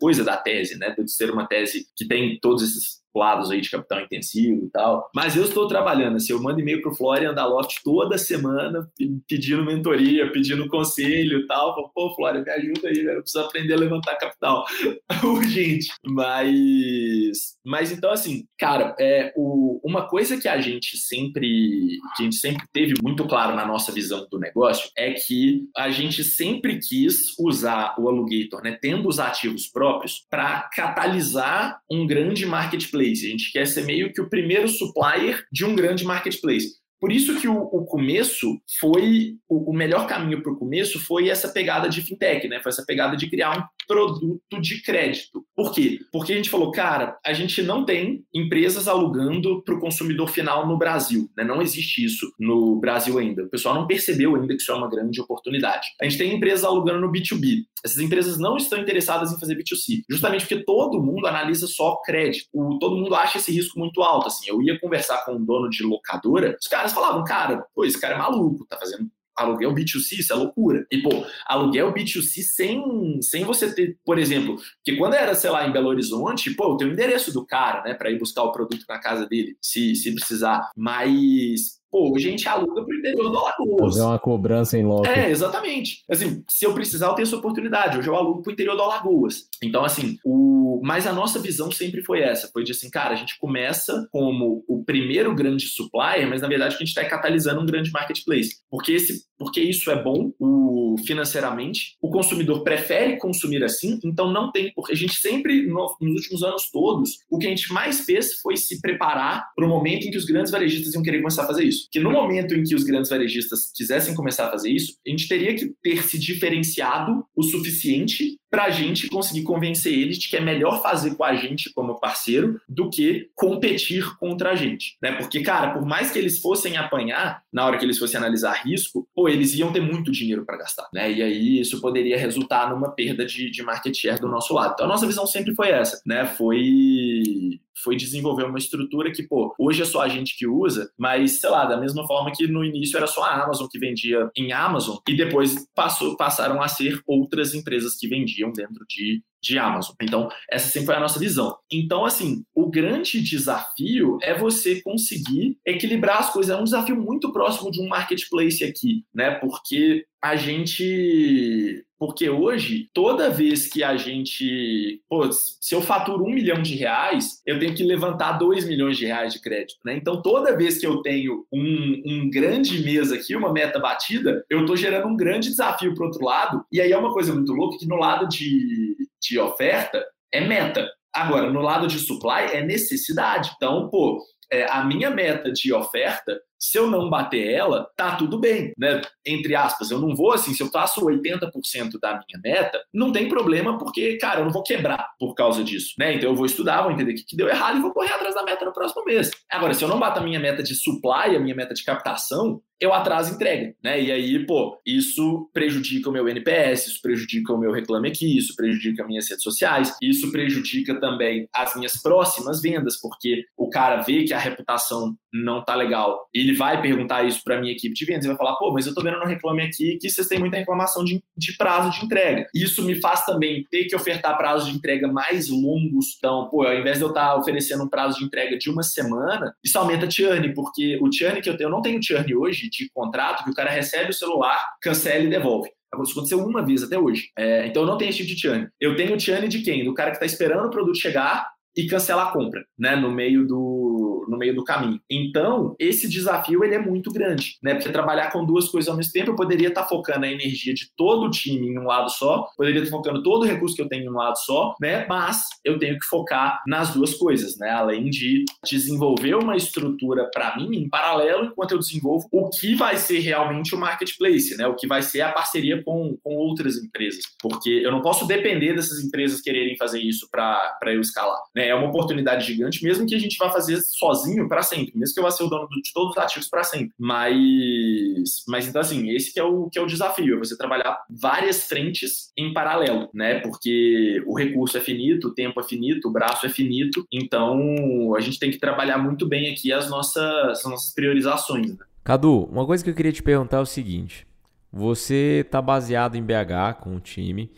coisa 0.00 0.24
da 0.24 0.36
tese, 0.36 0.78
né? 0.78 0.94
De 0.96 1.10
ser 1.10 1.30
uma 1.30 1.46
tese 1.46 1.86
que 1.96 2.06
tem 2.06 2.38
todos 2.40 2.62
esses 2.62 3.03
lados 3.14 3.50
aí 3.50 3.60
de 3.60 3.70
capital 3.70 4.00
intensivo 4.00 4.66
e 4.66 4.70
tal. 4.70 5.08
Mas 5.14 5.36
eu 5.36 5.44
estou 5.44 5.68
trabalhando, 5.68 6.16
assim, 6.16 6.32
eu 6.32 6.42
mando 6.42 6.60
e-mail 6.60 6.82
pro 6.82 6.94
Florian 6.94 7.32
da 7.32 7.46
Loft 7.46 7.76
toda 7.84 8.18
semana, 8.18 8.88
pedindo 9.28 9.64
mentoria, 9.64 10.30
pedindo 10.32 10.68
conselho 10.68 11.40
e 11.40 11.46
tal. 11.46 11.90
Pô, 11.94 12.14
Florian, 12.14 12.42
me 12.42 12.50
ajuda 12.50 12.88
aí, 12.88 13.04
eu 13.04 13.22
preciso 13.22 13.44
aprender 13.44 13.74
a 13.74 13.78
levantar 13.78 14.16
capital. 14.16 14.64
Urgente. 15.22 15.88
Mas, 16.04 17.56
mas 17.64 17.92
então, 17.92 18.10
assim, 18.10 18.44
cara, 18.58 18.94
é, 18.98 19.32
o, 19.36 19.80
uma 19.84 20.08
coisa 20.08 20.36
que 20.40 20.48
a 20.48 20.60
gente 20.60 20.96
sempre, 20.96 21.98
que 22.16 22.22
a 22.22 22.24
gente 22.24 22.36
sempre 22.36 22.64
teve 22.72 22.94
muito 23.02 23.26
claro 23.26 23.54
na 23.54 23.66
nossa 23.66 23.92
visão 23.92 24.26
do 24.30 24.38
negócio 24.38 24.90
é 24.96 25.12
que 25.12 25.64
a 25.76 25.90
gente 25.90 26.24
sempre 26.24 26.78
quis 26.78 27.38
usar 27.38 27.94
o 27.98 28.08
Alugator, 28.08 28.62
né, 28.62 28.78
tendo 28.80 29.08
os 29.08 29.18
ativos 29.18 29.66
próprios, 29.66 30.26
para 30.30 30.68
catalisar 30.74 31.78
um 31.90 32.06
grande 32.06 32.46
marketplace 32.46 33.03
marketplace. 33.04 33.26
A 33.26 33.30
gente 33.30 33.52
quer 33.52 33.66
ser 33.66 33.84
meio 33.84 34.12
que 34.12 34.20
o 34.20 34.28
primeiro 34.28 34.68
supplier 34.68 35.44
de 35.52 35.64
um 35.64 35.74
grande 35.74 36.04
marketplace. 36.04 36.82
Por 37.00 37.12
isso 37.12 37.38
que 37.38 37.46
o, 37.46 37.54
o 37.54 37.84
começo 37.84 38.58
foi 38.80 39.34
o, 39.48 39.70
o 39.70 39.74
melhor 39.74 40.06
caminho 40.06 40.42
para 40.42 40.52
o 40.52 40.56
começo 40.56 40.98
foi 40.98 41.28
essa 41.28 41.48
pegada 41.48 41.88
de 41.88 42.00
fintech, 42.00 42.48
né? 42.48 42.60
Foi 42.62 42.70
essa 42.70 42.84
pegada 42.86 43.16
de 43.16 43.28
criar 43.28 43.68
produto 43.86 44.60
de 44.60 44.82
crédito. 44.82 45.44
Por 45.54 45.72
quê? 45.72 46.00
Porque 46.12 46.32
a 46.32 46.36
gente 46.36 46.50
falou, 46.50 46.70
cara, 46.70 47.18
a 47.24 47.32
gente 47.32 47.62
não 47.62 47.84
tem 47.84 48.24
empresas 48.34 48.88
alugando 48.88 49.62
para 49.62 49.74
o 49.74 49.80
consumidor 49.80 50.28
final 50.28 50.66
no 50.66 50.76
Brasil. 50.76 51.30
Né? 51.36 51.44
Não 51.44 51.62
existe 51.62 52.04
isso 52.04 52.32
no 52.38 52.76
Brasil 52.76 53.18
ainda. 53.18 53.44
O 53.44 53.48
pessoal 53.48 53.74
não 53.74 53.86
percebeu 53.86 54.34
ainda 54.34 54.54
que 54.54 54.62
isso 54.62 54.72
é 54.72 54.74
uma 54.74 54.88
grande 54.88 55.20
oportunidade. 55.20 55.86
A 56.00 56.04
gente 56.04 56.18
tem 56.18 56.34
empresas 56.34 56.64
alugando 56.64 57.00
no 57.00 57.12
B2B. 57.12 57.64
Essas 57.84 57.98
empresas 57.98 58.38
não 58.38 58.56
estão 58.56 58.78
interessadas 58.80 59.30
em 59.30 59.38
fazer 59.38 59.56
B2C, 59.56 60.04
justamente 60.08 60.46
porque 60.46 60.64
todo 60.64 61.02
mundo 61.02 61.26
analisa 61.26 61.66
só 61.66 61.96
crédito. 61.96 62.48
O, 62.52 62.78
todo 62.78 62.96
mundo 62.96 63.14
acha 63.14 63.36
esse 63.36 63.52
risco 63.52 63.78
muito 63.78 64.02
alto. 64.02 64.28
Assim, 64.28 64.48
eu 64.48 64.62
ia 64.62 64.80
conversar 64.80 65.22
com 65.24 65.34
um 65.34 65.44
dono 65.44 65.68
de 65.68 65.82
locadora, 65.82 66.56
os 66.58 66.66
caras 66.66 66.92
falavam, 66.92 67.22
cara, 67.24 67.66
pô, 67.74 67.84
esse 67.84 68.00
cara 68.00 68.14
é 68.14 68.18
maluco, 68.18 68.66
tá 68.66 68.78
fazendo 68.78 69.10
aluguel 69.36 69.74
B2C, 69.74 70.18
isso 70.20 70.32
é 70.32 70.36
loucura. 70.36 70.86
E, 70.90 71.02
pô, 71.02 71.24
aluguel 71.46 71.92
B2C 71.92 72.42
sem, 72.42 73.20
sem 73.22 73.44
você 73.44 73.74
ter, 73.74 73.98
por 74.04 74.18
exemplo, 74.18 74.56
que 74.82 74.96
quando 74.96 75.14
era, 75.14 75.34
sei 75.34 75.50
lá, 75.50 75.66
em 75.66 75.72
Belo 75.72 75.88
Horizonte, 75.88 76.54
pô, 76.54 76.72
eu 76.72 76.76
tenho 76.76 76.90
o 76.90 76.92
endereço 76.92 77.32
do 77.32 77.44
cara, 77.44 77.82
né, 77.82 77.94
para 77.94 78.10
ir 78.10 78.18
buscar 78.18 78.42
o 78.42 78.52
produto 78.52 78.84
na 78.88 78.98
casa 78.98 79.26
dele, 79.26 79.56
se, 79.60 79.94
se 79.94 80.14
precisar. 80.14 80.70
Mas 80.76 81.83
Pô, 81.94 82.12
a 82.12 82.18
gente 82.18 82.48
aluga 82.48 82.84
para 82.84 82.92
o 82.92 82.98
interior 82.98 83.30
do 83.30 83.38
Alagoas. 83.38 83.94
Fazer 83.94 84.02
uma 84.02 84.18
cobrança 84.18 84.76
em 84.76 84.84
loco. 84.84 85.06
É, 85.06 85.30
exatamente. 85.30 86.02
Assim, 86.10 86.42
se 86.50 86.66
eu 86.66 86.74
precisar, 86.74 87.06
eu 87.06 87.14
tenho 87.14 87.24
essa 87.24 87.36
oportunidade. 87.36 87.96
Hoje 87.96 88.08
eu 88.08 88.16
alugo 88.16 88.42
para 88.42 88.50
o 88.50 88.52
interior 88.52 88.74
do 88.74 88.82
Alagoas. 88.82 89.44
Então, 89.62 89.84
assim, 89.84 90.18
o... 90.24 90.80
mas 90.82 91.06
a 91.06 91.12
nossa 91.12 91.38
visão 91.38 91.70
sempre 91.70 92.02
foi 92.02 92.18
essa. 92.18 92.50
Foi 92.52 92.64
de 92.64 92.72
assim, 92.72 92.90
cara, 92.90 93.14
a 93.14 93.16
gente 93.16 93.38
começa 93.38 94.08
como 94.10 94.64
o 94.66 94.82
primeiro 94.82 95.32
grande 95.36 95.68
supplier, 95.68 96.28
mas 96.28 96.42
na 96.42 96.48
verdade 96.48 96.74
a 96.74 96.78
gente 96.78 96.88
está 96.88 97.04
catalisando 97.04 97.60
um 97.60 97.66
grande 97.66 97.92
marketplace. 97.92 98.56
Porque, 98.68 98.90
esse... 98.90 99.26
Porque 99.38 99.60
isso 99.60 99.88
é 99.88 100.02
bom 100.02 100.32
o... 100.40 100.96
financeiramente. 101.06 101.96
O 102.02 102.10
consumidor 102.10 102.64
prefere 102.64 103.18
consumir 103.18 103.62
assim, 103.62 104.00
então 104.04 104.32
não 104.32 104.50
tem... 104.50 104.72
Porque 104.74 104.94
a 104.94 104.96
gente 104.96 105.14
sempre, 105.14 105.64
nos 105.68 105.92
últimos 106.00 106.42
anos 106.42 106.68
todos, 106.72 107.18
o 107.30 107.38
que 107.38 107.46
a 107.46 107.50
gente 107.50 107.72
mais 107.72 108.00
fez 108.00 108.40
foi 108.40 108.56
se 108.56 108.80
preparar 108.80 109.44
para 109.54 109.64
o 109.64 109.68
momento 109.68 110.08
em 110.08 110.10
que 110.10 110.18
os 110.18 110.24
grandes 110.24 110.50
varejistas 110.50 110.92
iam 110.92 111.02
querer 111.04 111.18
começar 111.18 111.44
a 111.44 111.46
fazer 111.46 111.62
isso 111.62 111.83
que 111.90 112.00
no 112.00 112.10
momento 112.10 112.54
em 112.54 112.62
que 112.62 112.74
os 112.74 112.84
grandes 112.84 113.10
varejistas 113.10 113.70
quisessem 113.74 114.14
começar 114.14 114.46
a 114.46 114.50
fazer 114.50 114.70
isso, 114.70 114.96
a 115.06 115.10
gente 115.10 115.28
teria 115.28 115.54
que 115.54 115.74
ter 115.82 116.02
se 116.02 116.18
diferenciado 116.18 117.24
o 117.34 117.42
suficiente 117.42 118.38
para 118.54 118.66
a 118.66 118.70
gente 118.70 119.08
conseguir 119.08 119.42
convencer 119.42 119.92
eles 119.92 120.16
de 120.16 120.28
que 120.28 120.36
é 120.36 120.40
melhor 120.40 120.80
fazer 120.80 121.16
com 121.16 121.24
a 121.24 121.34
gente 121.34 121.72
como 121.74 121.98
parceiro 121.98 122.60
do 122.68 122.88
que 122.88 123.28
competir 123.34 124.16
contra 124.16 124.52
a 124.52 124.54
gente, 124.54 124.96
né? 125.02 125.10
Porque, 125.10 125.42
cara, 125.42 125.72
por 125.72 125.84
mais 125.84 126.12
que 126.12 126.20
eles 126.20 126.38
fossem 126.38 126.76
apanhar 126.76 127.42
na 127.52 127.66
hora 127.66 127.76
que 127.76 127.84
eles 127.84 127.98
fossem 127.98 128.16
analisar 128.16 128.62
risco, 128.64 129.08
pô, 129.12 129.28
eles 129.28 129.54
iam 129.54 129.72
ter 129.72 129.80
muito 129.80 130.12
dinheiro 130.12 130.44
para 130.44 130.58
gastar, 130.58 130.88
né? 130.94 131.10
E 131.10 131.20
aí 131.20 131.60
isso 131.60 131.80
poderia 131.80 132.16
resultar 132.16 132.70
numa 132.70 132.92
perda 132.92 133.26
de, 133.26 133.50
de 133.50 133.60
market 133.64 133.92
share 133.92 134.20
do 134.20 134.28
nosso 134.28 134.54
lado. 134.54 134.74
Então 134.74 134.86
a 134.86 134.88
nossa 134.88 135.04
visão 135.04 135.26
sempre 135.26 135.52
foi 135.52 135.70
essa, 135.70 136.00
né? 136.06 136.24
Foi 136.24 137.58
foi 137.82 137.96
desenvolver 137.96 138.44
uma 138.44 138.58
estrutura 138.58 139.10
que, 139.10 139.22
pô, 139.22 139.54
hoje 139.58 139.82
é 139.82 139.84
só 139.84 140.00
a 140.00 140.08
gente 140.08 140.36
que 140.36 140.46
usa, 140.46 140.90
mas, 140.96 141.40
sei 141.40 141.50
lá, 141.50 141.64
da 141.64 141.76
mesma 141.76 142.06
forma 142.06 142.32
que 142.32 142.46
no 142.46 142.64
início 142.64 142.96
era 142.96 143.06
só 143.06 143.22
a 143.24 143.42
Amazon 143.42 143.66
que 143.70 143.78
vendia 143.78 144.30
em 144.36 144.52
Amazon 144.52 144.96
e 145.08 145.16
depois 145.16 145.66
passou, 145.74 146.16
passaram 146.16 146.62
a 146.62 146.68
ser 146.68 147.00
outras 147.06 147.54
empresas 147.54 147.96
que 147.96 148.08
vendiam 148.08 148.43
dentro 148.52 148.84
de, 148.88 149.22
de 149.42 149.58
Amazon. 149.58 149.94
Então, 150.02 150.28
essa 150.50 150.68
sempre 150.68 150.86
foi 150.86 150.94
a 150.94 151.00
nossa 151.00 151.18
visão. 151.18 151.56
Então, 151.70 152.04
assim, 152.04 152.44
o 152.54 152.70
grande 152.70 153.20
desafio 153.20 154.18
é 154.22 154.36
você 154.36 154.80
conseguir 154.82 155.58
equilibrar 155.66 156.18
as 156.18 156.32
coisas. 156.32 156.56
É 156.56 156.60
um 156.60 156.64
desafio 156.64 156.96
muito 156.96 157.32
próximo 157.32 157.70
de 157.70 157.80
um 157.80 157.88
marketplace 157.88 158.64
aqui, 158.64 159.04
né? 159.14 159.32
Porque 159.32 160.06
a 160.22 160.36
gente. 160.36 161.84
Porque 162.04 162.28
hoje, 162.28 162.90
toda 162.92 163.30
vez 163.30 163.66
que 163.66 163.82
a 163.82 163.96
gente. 163.96 165.00
Pô, 165.08 165.32
se 165.32 165.74
eu 165.74 165.80
faturo 165.80 166.24
um 166.24 166.30
milhão 166.30 166.60
de 166.60 166.74
reais, 166.74 167.40
eu 167.46 167.58
tenho 167.58 167.74
que 167.74 167.82
levantar 167.82 168.32
dois 168.32 168.66
milhões 168.66 168.98
de 168.98 169.06
reais 169.06 169.32
de 169.32 169.40
crédito, 169.40 169.78
né? 169.82 169.96
Então, 169.96 170.20
toda 170.20 170.54
vez 170.54 170.76
que 170.76 170.86
eu 170.86 171.00
tenho 171.00 171.46
um, 171.50 172.02
um 172.04 172.30
grande 172.30 172.84
mês 172.84 173.10
aqui, 173.10 173.34
uma 173.34 173.54
meta 173.54 173.78
batida, 173.78 174.44
eu 174.50 174.60
estou 174.60 174.76
gerando 174.76 175.08
um 175.08 175.16
grande 175.16 175.48
desafio 175.48 175.94
para 175.94 176.04
outro 176.04 176.22
lado. 176.22 176.62
E 176.70 176.78
aí 176.78 176.92
é 176.92 176.98
uma 176.98 177.12
coisa 177.12 177.32
muito 177.32 177.52
louca 177.54 177.78
que 177.78 177.88
no 177.88 177.96
lado 177.96 178.28
de, 178.28 178.94
de 179.22 179.38
oferta 179.38 180.04
é 180.30 180.46
meta. 180.46 180.86
Agora, 181.10 181.50
no 181.50 181.62
lado 181.62 181.86
de 181.86 181.98
supply 181.98 182.52
é 182.52 182.62
necessidade. 182.62 183.52
Então, 183.56 183.88
pô, 183.88 184.22
é, 184.52 184.70
a 184.70 184.84
minha 184.84 185.10
meta 185.10 185.50
de 185.50 185.72
oferta 185.72 186.38
se 186.64 186.78
eu 186.78 186.90
não 186.90 187.10
bater 187.10 187.46
ela, 187.52 187.86
tá 187.94 188.16
tudo 188.16 188.40
bem, 188.40 188.72
né? 188.78 189.02
Entre 189.26 189.54
aspas, 189.54 189.90
eu 189.90 189.98
não 189.98 190.16
vou 190.16 190.32
assim, 190.32 190.54
se 190.54 190.62
eu 190.62 190.68
faço 190.68 191.04
80% 191.04 192.00
da 192.00 192.12
minha 192.12 192.40
meta, 192.42 192.82
não 192.92 193.12
tem 193.12 193.28
problema, 193.28 193.76
porque, 193.76 194.16
cara, 194.16 194.40
eu 194.40 194.46
não 194.46 194.52
vou 194.52 194.62
quebrar 194.62 195.10
por 195.18 195.34
causa 195.34 195.62
disso, 195.62 195.92
né? 195.98 196.14
Então 196.14 196.30
eu 196.30 196.34
vou 196.34 196.46
estudar, 196.46 196.82
vou 196.82 196.90
entender 196.90 197.12
o 197.12 197.14
que 197.16 197.36
deu 197.36 197.48
errado 197.48 197.76
e 197.76 197.82
vou 197.82 197.92
correr 197.92 198.14
atrás 198.14 198.34
da 198.34 198.42
meta 198.42 198.64
no 198.64 198.72
próximo 198.72 199.04
mês. 199.04 199.30
Agora, 199.50 199.74
se 199.74 199.84
eu 199.84 199.88
não 199.88 199.98
bato 199.98 200.20
a 200.20 200.22
minha 200.22 200.40
meta 200.40 200.62
de 200.62 200.74
supply, 200.74 201.36
a 201.36 201.40
minha 201.40 201.54
meta 201.54 201.74
de 201.74 201.84
captação, 201.84 202.62
eu 202.84 202.92
atraso 202.92 203.34
entrega, 203.34 203.74
né? 203.82 204.00
E 204.00 204.12
aí, 204.12 204.46
pô, 204.46 204.78
isso 204.86 205.48
prejudica 205.52 206.08
o 206.08 206.12
meu 206.12 206.28
NPS, 206.28 206.88
isso 206.88 207.02
prejudica 207.02 207.52
o 207.52 207.58
meu 207.58 207.72
reclame 207.72 208.08
aqui, 208.08 208.36
isso 208.36 208.54
prejudica 208.54 209.06
minhas 209.06 209.28
redes 209.28 209.42
sociais, 209.42 209.96
isso 210.02 210.30
prejudica 210.30 211.00
também 211.00 211.48
as 211.52 211.74
minhas 211.74 212.00
próximas 212.00 212.60
vendas, 212.60 213.00
porque 213.00 213.44
o 213.56 213.68
cara 213.68 214.02
vê 214.02 214.24
que 214.24 214.34
a 214.34 214.38
reputação 214.38 215.16
não 215.32 215.64
tá 215.64 215.74
legal, 215.74 216.28
ele 216.32 216.54
vai 216.54 216.80
perguntar 216.80 217.24
isso 217.24 217.42
para 217.42 217.60
minha 217.60 217.72
equipe 217.72 217.92
de 217.92 218.04
vendas 218.04 218.24
e 218.24 218.28
vai 218.28 218.36
falar, 218.36 218.54
pô, 218.54 218.72
mas 218.72 218.86
eu 218.86 218.94
tô 218.94 219.02
vendo 219.02 219.18
no 219.18 219.26
reclame 219.26 219.62
aqui 219.62 219.98
que 220.00 220.08
vocês 220.08 220.28
têm 220.28 220.38
muita 220.38 220.56
reclamação 220.56 221.04
de, 221.04 221.20
de 221.36 221.56
prazo 221.56 221.90
de 221.90 222.04
entrega. 222.04 222.46
Isso 222.54 222.84
me 222.84 223.00
faz 223.00 223.24
também 223.24 223.66
ter 223.68 223.86
que 223.86 223.96
ofertar 223.96 224.36
prazos 224.36 224.68
de 224.68 224.76
entrega 224.76 225.08
mais 225.08 225.48
longos. 225.48 226.14
Então, 226.16 226.48
pô, 226.48 226.62
ao 226.62 226.74
invés 226.74 226.98
de 226.98 227.04
eu 227.04 227.08
estar 227.08 227.30
tá 227.30 227.36
oferecendo 227.36 227.82
um 227.82 227.88
prazo 227.88 228.18
de 228.18 228.24
entrega 228.24 228.56
de 228.56 228.70
uma 228.70 228.84
semana, 228.84 229.54
isso 229.64 229.76
aumenta 229.76 230.08
churn, 230.08 230.54
porque 230.54 230.98
o 231.02 231.10
churn 231.12 231.40
que 231.42 231.50
eu 231.50 231.56
tenho, 231.56 231.66
eu 231.66 231.72
não 231.72 231.82
tenho 231.82 232.02
churn 232.02 232.32
hoje 232.36 232.70
de 232.78 232.90
contrato, 232.92 233.44
que 233.44 233.50
o 233.50 233.54
cara 233.54 233.70
recebe 233.70 234.10
o 234.10 234.14
celular, 234.14 234.64
cancela 234.82 235.24
e 235.24 235.30
devolve. 235.30 235.70
Isso 236.02 236.12
aconteceu 236.12 236.44
uma 236.44 236.64
vez 236.64 236.82
até 236.82 236.98
hoje. 236.98 237.28
É, 237.38 237.66
então 237.66 237.82
eu 237.82 237.86
não 237.86 237.96
tenho 237.96 238.08
esse 238.08 238.18
tipo 238.18 238.34
de 238.34 238.40
churn. 238.40 238.68
Eu 238.80 238.96
tenho 238.96 239.18
churn 239.18 239.46
de 239.46 239.62
quem? 239.62 239.84
Do 239.84 239.94
cara 239.94 240.10
que 240.10 240.16
está 240.16 240.26
esperando 240.26 240.66
o 240.66 240.70
produto 240.70 240.98
chegar 240.98 241.46
e 241.76 241.86
cancelar 241.86 242.28
a 242.28 242.32
compra, 242.32 242.64
né, 242.78 242.94
no 242.94 243.10
meio 243.10 243.46
do 243.46 244.13
no 244.28 244.38
meio 244.38 244.54
do 244.54 244.64
caminho. 244.64 245.00
Então, 245.10 245.74
esse 245.78 246.08
desafio 246.08 246.64
ele 246.64 246.74
é 246.74 246.78
muito 246.78 247.10
grande, 247.10 247.56
né? 247.62 247.74
Porque 247.74 247.90
trabalhar 247.90 248.30
com 248.30 248.44
duas 248.44 248.68
coisas 248.68 248.88
ao 248.88 248.96
mesmo 248.96 249.12
tempo, 249.12 249.30
eu 249.30 249.36
poderia 249.36 249.68
estar 249.68 249.84
focando 249.84 250.24
a 250.24 250.30
energia 250.30 250.74
de 250.74 250.88
todo 250.96 251.26
o 251.26 251.30
time 251.30 251.68
em 251.68 251.78
um 251.78 251.84
lado 251.84 252.10
só, 252.10 252.48
poderia 252.56 252.82
estar 252.82 252.96
focando 252.96 253.22
todo 253.22 253.42
o 253.42 253.46
recurso 253.46 253.76
que 253.76 253.82
eu 253.82 253.88
tenho 253.88 254.04
em 254.04 254.08
um 254.08 254.16
lado 254.16 254.36
só, 254.38 254.74
né? 254.80 255.06
Mas 255.08 255.42
eu 255.64 255.78
tenho 255.78 255.98
que 255.98 256.06
focar 256.06 256.62
nas 256.66 256.92
duas 256.92 257.14
coisas, 257.14 257.58
né? 257.58 257.70
Além 257.70 258.10
de 258.10 258.44
desenvolver 258.64 259.34
uma 259.34 259.56
estrutura 259.56 260.28
para 260.32 260.56
mim 260.56 260.76
em 260.76 260.88
paralelo 260.88 261.46
enquanto 261.46 261.72
eu 261.72 261.78
desenvolvo 261.78 262.28
o 262.32 262.48
que 262.48 262.74
vai 262.74 262.96
ser 262.96 263.20
realmente 263.20 263.74
o 263.74 263.78
marketplace, 263.78 264.56
né? 264.56 264.66
O 264.66 264.74
que 264.74 264.86
vai 264.86 265.02
ser 265.02 265.22
a 265.22 265.32
parceria 265.32 265.82
com, 265.82 266.16
com 266.22 266.34
outras 266.36 266.76
empresas, 266.76 267.22
porque 267.40 267.70
eu 267.70 267.90
não 267.90 268.02
posso 268.02 268.26
depender 268.26 268.74
dessas 268.74 269.02
empresas 269.02 269.40
quererem 269.40 269.76
fazer 269.76 270.00
isso 270.00 270.28
para 270.30 270.78
eu 270.86 271.00
escalar, 271.00 271.40
né? 271.54 271.68
É 271.68 271.74
uma 271.74 271.88
oportunidade 271.88 272.46
gigante, 272.46 272.82
mesmo 272.82 273.06
que 273.06 273.14
a 273.14 273.18
gente 273.18 273.36
vá 273.38 273.50
fazer 273.50 273.80
sozinho 273.80 274.13
para 274.48 274.62
sempre, 274.62 274.92
mesmo 274.96 275.14
que 275.14 275.20
eu 275.20 275.24
vá 275.24 275.30
ser 275.30 275.44
o 275.44 275.48
dono 275.48 275.68
de 275.68 275.92
todos 275.92 276.10
os 276.10 276.18
ativos 276.18 276.48
para 276.48 276.64
sempre. 276.64 276.92
Mas, 276.98 278.44
mas 278.48 278.68
então 278.68 278.80
assim, 278.80 279.10
esse 279.10 279.32
que 279.32 279.40
é 279.40 279.44
o 279.44 279.68
que 279.70 279.78
é 279.78 279.82
o 279.82 279.86
desafio, 279.86 280.36
é 280.36 280.38
você 280.38 280.56
trabalhar 280.56 280.98
várias 281.08 281.64
frentes 281.64 282.32
em 282.36 282.52
paralelo, 282.52 283.08
né? 283.12 283.40
Porque 283.40 284.22
o 284.26 284.36
recurso 284.36 284.76
é 284.78 284.80
finito, 284.80 285.28
o 285.28 285.34
tempo 285.34 285.60
é 285.60 285.62
finito, 285.62 286.08
o 286.08 286.12
braço 286.12 286.46
é 286.46 286.48
finito, 286.48 287.06
então 287.12 288.14
a 288.14 288.20
gente 288.20 288.38
tem 288.38 288.50
que 288.50 288.58
trabalhar 288.58 288.98
muito 288.98 289.26
bem 289.26 289.52
aqui 289.52 289.72
as 289.72 289.88
nossas, 289.88 290.24
as 290.24 290.64
nossas 290.64 290.94
priorizações. 290.94 291.70
Né? 291.70 291.84
Cadu, 292.02 292.44
uma 292.44 292.66
coisa 292.66 292.84
que 292.84 292.90
eu 292.90 292.94
queria 292.94 293.12
te 293.12 293.22
perguntar 293.22 293.58
é 293.58 293.60
o 293.60 293.66
seguinte: 293.66 294.26
você 294.72 295.42
está 295.44 295.62
baseado 295.62 296.16
em 296.16 296.22
BH 296.22 296.80
com 296.80 296.96
o 296.96 297.00
time. 297.00 297.50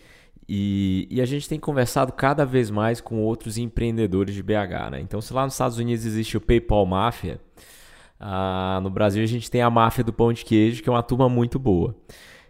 E, 0.48 1.08
e, 1.10 1.20
a 1.20 1.26
gente 1.26 1.48
tem 1.48 1.58
conversado 1.58 2.12
cada 2.12 2.46
vez 2.46 2.70
mais 2.70 3.00
com 3.00 3.20
outros 3.20 3.58
empreendedores 3.58 4.34
de 4.34 4.42
BH, 4.42 4.90
né? 4.92 5.00
Então, 5.00 5.20
se 5.20 5.32
lá 5.32 5.44
nos 5.44 5.54
Estados 5.54 5.76
Unidos 5.76 6.06
existe 6.06 6.36
o 6.36 6.40
PayPal 6.40 6.86
Máfia, 6.86 7.40
ah, 8.18 8.78
no 8.82 8.88
Brasil 8.88 9.22
a 9.22 9.26
gente 9.26 9.50
tem 9.50 9.60
a 9.60 9.68
máfia 9.68 10.04
do 10.04 10.12
pão 10.12 10.32
de 10.32 10.44
queijo, 10.44 10.82
que 10.82 10.88
é 10.88 10.92
uma 10.92 11.02
turma 11.02 11.28
muito 11.28 11.58
boa. 11.58 11.96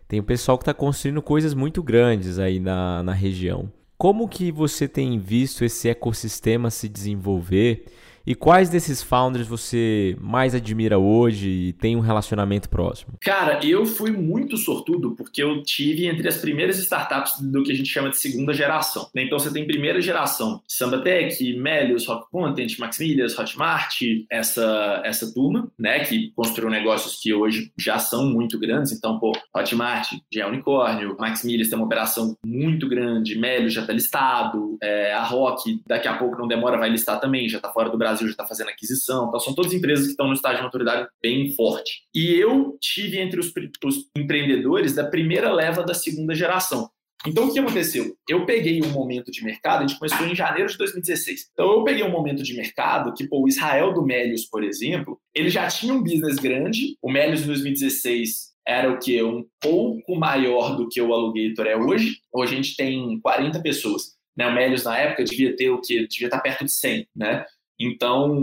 Tem 0.07 0.21
o 0.21 0.25
pessoal 0.25 0.57
que 0.59 0.63
está 0.63 0.75
construindo 0.75 1.21
coisas 1.23 1.55
muito 1.55 1.83
grandes 1.83 2.39
aí 2.39 2.61
na, 2.61 3.03
na 3.03 3.13
região. 3.13 3.73
Como 3.99 4.29
que 4.29 4.53
você 4.53 4.87
tem 4.87 5.19
visto 5.19 5.65
esse 5.65 5.89
ecossistema 5.89 6.71
se 6.71 6.89
desenvolver 6.89 7.87
E 8.27 8.35
quais 8.35 8.69
desses 8.69 9.03
founders 9.03 9.47
você 9.47 10.17
mais 10.21 10.53
admira 10.53 10.99
hoje 10.99 11.49
e 11.49 11.73
tem 11.75 11.95
um 11.95 12.01
relacionamento 12.01 12.69
próximo? 12.69 13.15
Cara, 13.21 13.65
eu 13.65 13.87
fui 13.87 14.11
muito 14.11 14.57
sortudo 14.57 15.15
porque 15.15 15.41
eu 15.41 15.63
tive 15.63 16.07
entre 16.07 16.27
as 16.27 16.37
primeiras 16.37 16.77
startups 16.79 17.41
do 17.41 17.63
que 17.63 17.71
a 17.71 17.75
gente 17.75 17.89
chama 17.89 18.11
de 18.11 18.19
segunda 18.19 18.53
geração. 18.53 19.09
Né? 19.15 19.23
Então 19.23 19.39
você 19.39 19.53
tem 19.53 19.65
primeira 19.65 20.01
geração, 20.01 20.61
Sambatec, 20.67 21.57
Melios, 21.57 22.07
Rock 22.07 22.29
Content, 22.31 22.77
Maximilias, 22.81 23.39
Hotmart, 23.39 24.01
essa, 24.29 25.03
essa 25.05 25.33
turma, 25.33 25.71
né, 25.79 26.01
que 26.01 26.33
construiu 26.35 26.69
negócios 26.69 27.21
que 27.23 27.33
hoje 27.33 27.71
já 27.79 27.99
são 28.01 28.27
muito 28.27 28.59
grandes. 28.59 28.91
Então, 28.91 29.21
pô, 29.21 29.33
Hotmart 29.55 30.09
já 30.33 30.43
é 30.43 30.47
unicórnio, 30.47 31.17
Maximilias 31.17 31.69
tem 31.69 31.79
uma 31.79 31.87
operação 31.87 32.37
muito 32.45 32.89
grande, 32.89 33.39
Melios 33.39 33.73
já 33.73 33.83
está 33.83 33.93
listado, 33.93 34.77
é, 34.83 35.13
a 35.13 35.23
Rock 35.23 35.81
daqui 35.87 36.09
a 36.09 36.17
pouco 36.17 36.37
não 36.37 36.49
demora 36.49 36.77
vai 36.77 36.91
listar 36.91 37.21
também, 37.21 37.49
já 37.49 37.59
está 37.59 37.71
fora 37.71 37.89
do 37.89 37.97
Brasil, 37.97 38.16
já 38.25 38.31
está 38.31 38.47
fazendo 38.47 38.71
aquisição. 38.71 39.29
Então, 39.29 39.41
são 39.41 39.55
todas 39.55 39.73
empresas 39.73 40.05
que 40.05 40.11
estão 40.13 40.29
no 40.29 40.35
estágio 40.35 40.59
de 40.59 40.65
maturidade 40.65 41.09
bem 41.23 41.55
forte. 41.55 42.03
E 42.15 42.35
eu 42.35 42.77
tive 42.81 43.19
entre 43.19 43.41
os, 43.41 43.53
os 43.85 44.11
empreendedores 44.17 44.95
da 44.95 45.05
primeira 45.05 45.53
leva 45.53 45.83
da 45.83 45.95
segunda 45.95 46.35
geração. 46.35 46.89
Então, 47.27 47.49
o 47.49 47.53
que 47.53 47.59
aconteceu? 47.59 48.17
Eu 48.29 48.47
peguei 48.47 48.81
um 48.83 48.91
momento 48.91 49.33
de 49.33 49.43
mercado, 49.43 49.83
a 49.83 49.87
gente 49.87 49.99
começou 49.99 50.27
em 50.27 50.35
janeiro 50.35 50.71
de 50.71 50.79
2016. 50.79 51.51
Então, 51.53 51.73
eu 51.73 51.85
peguei 51.85 52.05
um 52.05 52.11
momento 52.11 52.43
de 52.43 52.55
mercado 52.55 53.13
que, 53.15 53.27
pô, 53.27 53.43
o 53.43 53.49
Israel 53.49 53.93
do 53.93 54.05
Melios, 54.05 54.45
por 54.45 54.63
exemplo, 54.63 55.19
ele 55.35 55.49
já 55.49 55.67
tinha 55.67 55.93
um 55.93 56.03
business 56.03 56.37
grande. 56.37 56.97
O 57.03 57.11
Melios 57.11 57.43
em 57.43 57.47
2016 57.47 58.55
era 58.67 58.93
o 58.93 58.99
que? 58.99 59.23
Um 59.23 59.45
pouco 59.61 60.15
maior 60.15 60.77
do 60.77 60.89
que 60.89 61.01
o 61.01 61.13
Alugator 61.13 61.67
é 61.67 61.77
hoje. 61.77 62.19
Hoje 62.33 62.53
a 62.53 62.57
gente 62.57 62.77
tem 62.77 63.19
40 63.21 63.61
pessoas. 63.61 64.17
Né? 64.37 64.47
O 64.47 64.55
Melios, 64.55 64.85
na 64.85 64.97
época, 64.99 65.25
devia 65.25 65.57
ter 65.57 65.71
o 65.71 65.81
quê? 65.81 66.07
Devia 66.07 66.27
estar 66.27 66.41
perto 66.41 66.65
de 66.65 66.73
100, 66.73 67.09
né? 67.17 67.45
Então, 67.79 68.43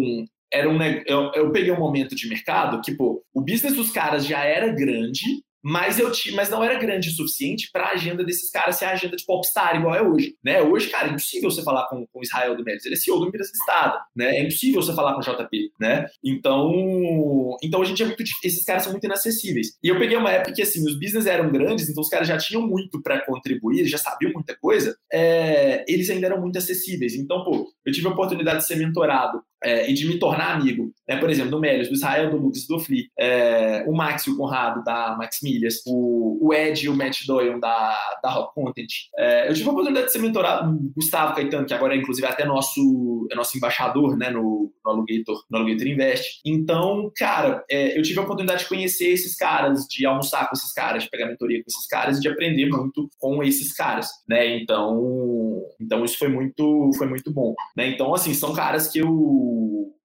era 0.52 0.70
um, 0.70 0.82
eu, 0.82 1.32
eu 1.34 1.52
peguei 1.52 1.72
um 1.72 1.80
momento 1.80 2.16
de 2.16 2.30
mercado 2.30 2.82
que, 2.82 2.96
pô, 2.96 3.24
o 3.34 3.42
business 3.42 3.76
dos 3.76 3.92
caras 3.92 4.26
já 4.26 4.44
era 4.44 4.68
grande, 4.68 5.24
mas 5.64 5.98
eu 5.98 6.12
tinha, 6.12 6.36
mas 6.36 6.50
não 6.50 6.62
era 6.62 6.78
grande 6.78 7.08
o 7.08 7.12
suficiente 7.12 7.70
para 7.72 7.86
a 7.86 7.92
agenda 7.94 8.24
desses 8.24 8.52
caras 8.52 8.76
ser 8.76 8.86
a 8.86 8.92
agenda 8.92 9.16
de 9.16 9.26
popstar 9.26 9.78
igual 9.78 9.96
é 9.96 10.02
hoje, 10.02 10.36
né? 10.44 10.62
Hoje, 10.62 10.90
cara, 10.90 11.08
é 11.08 11.12
impossível 11.12 11.50
você 11.50 11.64
falar 11.64 11.88
com, 11.88 12.06
com 12.06 12.22
Israel 12.22 12.58
do 12.58 12.64
Médici, 12.64 12.90
ele 12.90 12.96
é 12.96 12.98
CEO 12.98 13.20
do 13.20 13.28
empresa 13.28 13.52
Estado, 13.54 13.98
né? 14.14 14.38
É 14.38 14.42
impossível 14.42 14.82
você 14.82 14.94
falar 14.94 15.14
com 15.14 15.20
o 15.20 15.24
JP, 15.24 15.72
né? 15.80 16.06
Então, 16.22 17.58
então 17.64 17.82
a 17.82 17.86
gente 17.86 18.04
é 18.04 18.06
muito 18.06 18.22
esses 18.44 18.64
caras 18.66 18.84
são 18.84 18.92
muito 18.92 19.06
inacessíveis. 19.06 19.78
E 19.82 19.88
eu 19.88 19.98
peguei 19.98 20.18
uma 20.18 20.32
época 20.32 20.54
que 20.54 20.62
assim, 20.62 20.86
os 20.86 21.00
business 21.00 21.26
eram 21.26 21.50
grandes, 21.50 21.90
então 21.90 22.02
os 22.02 22.10
caras 22.10 22.28
já 22.28 22.38
tinham 22.38 22.62
muito 22.62 23.02
para 23.02 23.26
contribuir, 23.26 23.86
já 23.86 23.98
sabiam 23.98 24.34
muita 24.34 24.56
coisa, 24.58 24.98
é, 25.12 25.86
eles 25.88 26.10
ainda 26.10 26.28
eram 26.28 26.42
muito 26.42 26.58
acessíveis. 26.58 27.16
Então, 27.16 27.44
pô, 27.46 27.72
eu 27.86 27.94
tive 27.94 28.08
a 28.08 28.12
oportunidade 28.12 28.60
de 28.60 28.68
ser 28.68 28.76
mentorado 28.76 29.42
é, 29.64 29.90
e 29.90 29.94
de 29.94 30.08
me 30.08 30.20
tornar 30.20 30.56
amigo, 30.56 30.92
né? 31.08 31.18
por 31.18 31.30
exemplo, 31.30 31.52
do 31.52 31.60
Melios, 31.60 31.88
do 31.88 31.94
Israel, 31.94 32.30
do 32.30 32.38
Lucas, 32.38 32.68
do 32.68 32.80
Fli, 32.80 33.08
é, 33.18 33.84
o 33.88 33.96
Max 33.96 34.28
e 34.28 34.32
o 34.32 34.38
Conrado 34.38 34.84
da 34.84 35.16
Max 35.18 35.40
Milhas, 35.42 35.76
o, 35.86 36.40
o 36.42 36.54
Ed 36.54 36.86
e 36.86 36.90
o 36.90 36.96
Matt 36.96 37.26
Doyle 37.26 37.60
da, 37.60 37.98
da 38.22 38.30
Rock 38.30 38.54
Content. 38.54 38.92
É, 39.18 39.50
eu 39.50 39.54
tive 39.54 39.70
a 39.70 39.72
oportunidade 39.72 40.08
de 40.08 40.12
ser 40.12 40.20
mentorado 40.20 40.70
o 40.70 40.92
Gustavo 40.96 41.36
Caetano, 41.36 41.66
que 41.66 41.74
agora 41.74 41.96
é 41.96 41.98
inclusive 41.98 42.28
até 42.28 42.46
nosso, 42.46 43.28
é 43.32 43.36
nosso 43.36 43.58
embaixador 43.58 44.18
né, 44.18 44.30
no, 44.30 44.72
no, 44.84 44.92
Alugator, 44.92 45.44
no 45.50 45.58
Alugator 45.60 45.88
Invest. 45.88 46.42
Então, 46.46 47.12
cara, 47.16 47.64
é, 47.70 47.98
eu 47.98 48.04
tive 48.04 48.20
a 48.20 48.24
oportunidade 48.24 48.64
de 48.64 48.70
conhecer 48.70 49.10
esses 49.10 49.36
caras, 49.36 49.86
de 49.88 50.06
almoçar 50.06 50.48
com 50.48 50.56
esses 50.56 50.74
caras, 50.74 51.04
de 51.04 51.10
pegar 51.10 51.28
mentoria 51.28 51.60
com 51.64 51.70
esses 51.70 51.88
caras 51.88 52.18
e 52.18 52.22
de 52.22 52.28
aprender 52.28 52.68
muito 52.68 53.10
com 53.18 53.44
esses 53.44 53.74
caras, 53.74 54.08
né? 54.28 54.58
Então, 54.58 55.62
então 55.80 56.04
isso 56.04 56.18
foi 56.18 56.28
muito, 56.28 56.92
foi 56.98 57.08
muito 57.08 57.32
bom, 57.32 57.54
né? 57.76 57.88
Então, 57.88 58.14
assim, 58.14 58.34
são 58.34 58.54
caras 58.54 58.88
que 58.88 59.00
eu 59.00 59.53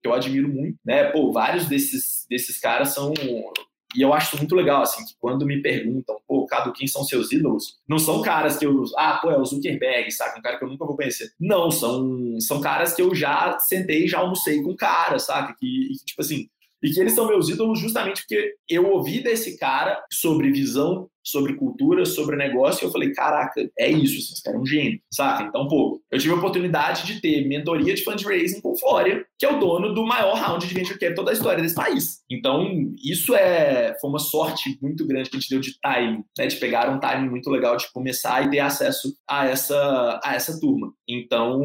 que 0.01 0.08
eu 0.08 0.13
admiro 0.13 0.47
muito, 0.47 0.77
né? 0.86 1.05
Pô, 1.05 1.31
vários 1.31 1.67
desses, 1.67 2.25
desses 2.29 2.60
caras 2.60 2.93
são 2.93 3.13
e 3.95 4.01
eu 4.01 4.13
acho 4.13 4.36
muito 4.36 4.53
legal, 4.53 4.81
assim, 4.81 5.05
que 5.05 5.13
quando 5.19 5.45
me 5.45 5.62
perguntam, 5.62 6.17
pô, 6.27 6.45
Cadu, 6.45 6.73
quem 6.73 6.86
são 6.86 7.05
seus 7.05 7.31
ídolos? 7.31 7.77
Não 7.88 7.97
são 7.97 8.21
caras 8.21 8.58
que 8.58 8.65
eu, 8.65 8.84
ah, 8.97 9.19
pô, 9.21 9.31
é 9.31 9.39
o 9.39 9.45
Zuckerberg, 9.45 10.12
sabe? 10.12 10.38
Um 10.38 10.41
cara 10.41 10.58
que 10.58 10.65
eu 10.65 10.69
nunca 10.69 10.86
vou 10.86 10.97
conhecer. 10.97 11.31
Não, 11.39 11.71
são, 11.71 12.38
são 12.41 12.60
caras 12.60 12.93
que 12.93 13.01
eu 13.01 13.15
já 13.15 13.58
sentei, 13.60 14.05
já 14.05 14.19
almocei 14.19 14.62
com 14.62 14.75
cara, 14.75 15.17
sabe? 15.17 15.55
Que, 15.58 15.93
tipo 16.05 16.21
assim, 16.21 16.49
e 16.84 16.91
que 16.91 16.99
eles 16.99 17.13
são 17.13 17.27
meus 17.27 17.47
ídolos 17.47 17.79
justamente 17.79 18.21
porque 18.21 18.55
eu 18.69 18.86
ouvi 18.91 19.23
desse 19.23 19.58
cara 19.58 20.03
sobre 20.12 20.51
visão, 20.51 21.10
sobre 21.25 21.55
cultura, 21.55 22.05
sobre 22.05 22.35
negócio, 22.35 22.83
e 22.83 22.88
eu 22.88 22.91
falei, 22.91 23.11
caraca, 23.11 23.67
é 23.79 23.89
isso, 23.89 24.17
esse 24.17 24.43
cara 24.43 24.57
é 24.57 24.59
um 24.59 24.65
gênio, 24.65 24.99
saca? 25.11 25.43
Então, 25.43 25.67
pô, 25.67 25.99
eu 26.11 26.19
tive 26.19 26.33
a 26.33 26.38
oportunidade 26.38 27.05
de 27.05 27.19
ter 27.19 27.47
mentoria 27.47 27.95
de 27.95 28.03
fundraising 28.03 28.61
com 28.61 28.73
o 28.73 28.77
Flória, 28.77 29.25
que 29.38 29.45
é 29.45 29.51
o 29.51 29.59
dono 29.59 29.93
do 29.93 30.05
maior 30.05 30.35
round 30.35 30.65
de 30.65 30.73
venture 30.73 30.99
capital 30.99 31.25
da 31.25 31.33
história 31.33 31.63
desse 31.63 31.73
país. 31.75 32.19
Então, 32.29 32.93
isso 33.03 33.33
é, 33.35 33.97
foi 33.99 34.09
uma 34.09 34.19
sorte 34.19 34.77
muito 34.81 35.05
grande 35.07 35.29
que 35.29 35.35
a 35.35 35.39
gente 35.39 35.49
deu 35.49 35.59
de 35.59 35.73
time, 35.73 36.23
né, 36.38 36.47
de 36.47 36.55
pegar 36.57 36.89
um 36.89 36.99
time 36.99 37.27
muito 37.27 37.49
legal 37.49 37.75
de 37.75 37.91
começar 37.91 38.45
e 38.45 38.51
ter 38.51 38.59
acesso 38.59 39.15
a 39.27 39.47
essa, 39.47 40.19
a 40.23 40.35
essa 40.35 40.59
turma. 40.59 40.93
Então, 41.07 41.59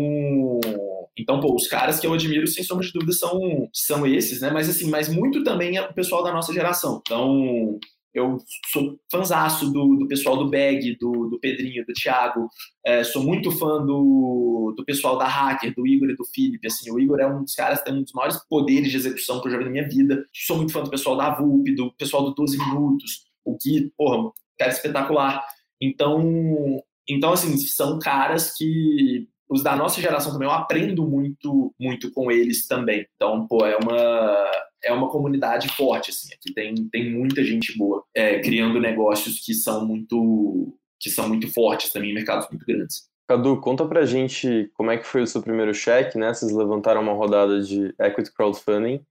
então, 1.18 1.38
pô, 1.38 1.54
os 1.54 1.68
caras 1.68 2.00
que 2.00 2.06
eu 2.06 2.14
admiro, 2.14 2.46
sem 2.46 2.64
sombra 2.64 2.86
de 2.86 2.92
dúvida, 2.92 3.12
são, 3.12 3.68
são 3.72 4.06
esses, 4.06 4.40
né? 4.40 4.50
Mas 4.50 4.68
assim, 4.70 4.88
mas 4.88 5.08
muito 5.08 5.44
também 5.44 5.76
é 5.76 5.82
o 5.82 5.92
pessoal 5.92 6.22
da 6.22 6.32
nossa 6.32 6.52
geração. 6.52 7.02
Então, 7.06 7.78
eu 8.12 8.38
sou 8.72 8.98
fãzaço 9.10 9.72
do, 9.72 9.96
do 9.96 10.08
pessoal 10.08 10.36
do 10.36 10.50
Bag, 10.50 10.96
do, 10.98 11.28
do 11.28 11.38
Pedrinho, 11.38 11.84
do 11.86 11.92
Thiago. 11.92 12.48
É, 12.84 13.04
sou 13.04 13.22
muito 13.22 13.50
fã 13.52 13.84
do, 13.84 14.74
do 14.76 14.84
pessoal 14.84 15.16
da 15.16 15.26
Hacker, 15.26 15.74
do 15.74 15.86
Igor 15.86 16.10
e 16.10 16.16
do 16.16 16.24
Felipe. 16.24 16.66
Assim, 16.66 16.90
o 16.90 16.98
Igor 16.98 17.20
é 17.20 17.26
um 17.26 17.42
dos 17.42 17.54
caras 17.54 17.78
que 17.78 17.84
tem 17.86 17.94
um 17.94 18.02
dos 18.02 18.12
maiores 18.12 18.36
poderes 18.48 18.90
de 18.90 18.96
execução 18.96 19.40
que 19.40 19.48
eu 19.48 19.52
já 19.52 19.58
vi 19.58 19.64
na 19.64 19.70
minha 19.70 19.88
vida. 19.88 20.24
Sou 20.32 20.56
muito 20.56 20.72
fã 20.72 20.82
do 20.82 20.90
pessoal 20.90 21.16
da 21.16 21.30
VUP, 21.30 21.74
do 21.74 21.92
pessoal 21.92 22.24
do 22.24 22.34
12 22.34 22.58
Minutos. 22.58 23.26
O 23.44 23.56
que, 23.56 23.92
porra, 23.96 24.30
cara 24.58 24.72
espetacular. 24.72 25.44
Então, 25.80 26.82
então, 27.08 27.32
assim, 27.32 27.56
são 27.56 27.98
caras 27.98 28.54
que 28.56 29.26
os 29.48 29.62
da 29.62 29.74
nossa 29.74 30.00
geração 30.00 30.32
também, 30.32 30.46
eu 30.46 30.54
aprendo 30.54 31.04
muito, 31.08 31.74
muito 31.78 32.12
com 32.12 32.30
eles 32.30 32.68
também. 32.68 33.04
Então, 33.16 33.48
pô, 33.48 33.66
é 33.66 33.76
uma, 33.76 34.50
é 34.82 34.92
uma 34.92 35.08
comunidade 35.08 35.68
forte, 35.68 36.10
assim. 36.10 36.32
Aqui 36.34 36.52
tem, 36.52 36.74
tem 36.90 37.12
muita 37.12 37.44
gente 37.44 37.76
boa 37.76 38.04
é, 38.14 38.40
criando 38.40 38.80
negócios 38.80 39.44
que 39.44 39.54
são 39.54 39.86
muito 39.86 40.76
que 41.02 41.08
são 41.08 41.26
muito 41.26 41.50
fortes 41.50 41.92
também 41.92 42.12
mercados 42.12 42.46
muito 42.50 42.66
grandes. 42.66 43.08
Cadu, 43.26 43.58
conta 43.58 43.86
pra 43.86 44.04
gente 44.04 44.70
como 44.74 44.90
é 44.90 44.98
que 44.98 45.06
foi 45.06 45.22
o 45.22 45.26
seu 45.26 45.40
primeiro 45.40 45.72
cheque, 45.72 46.18
né? 46.18 46.34
Vocês 46.34 46.52
levantaram 46.52 47.00
uma 47.00 47.14
rodada 47.14 47.62
de 47.62 47.94
Equity 47.98 48.32
Crowdfunding 48.34 49.02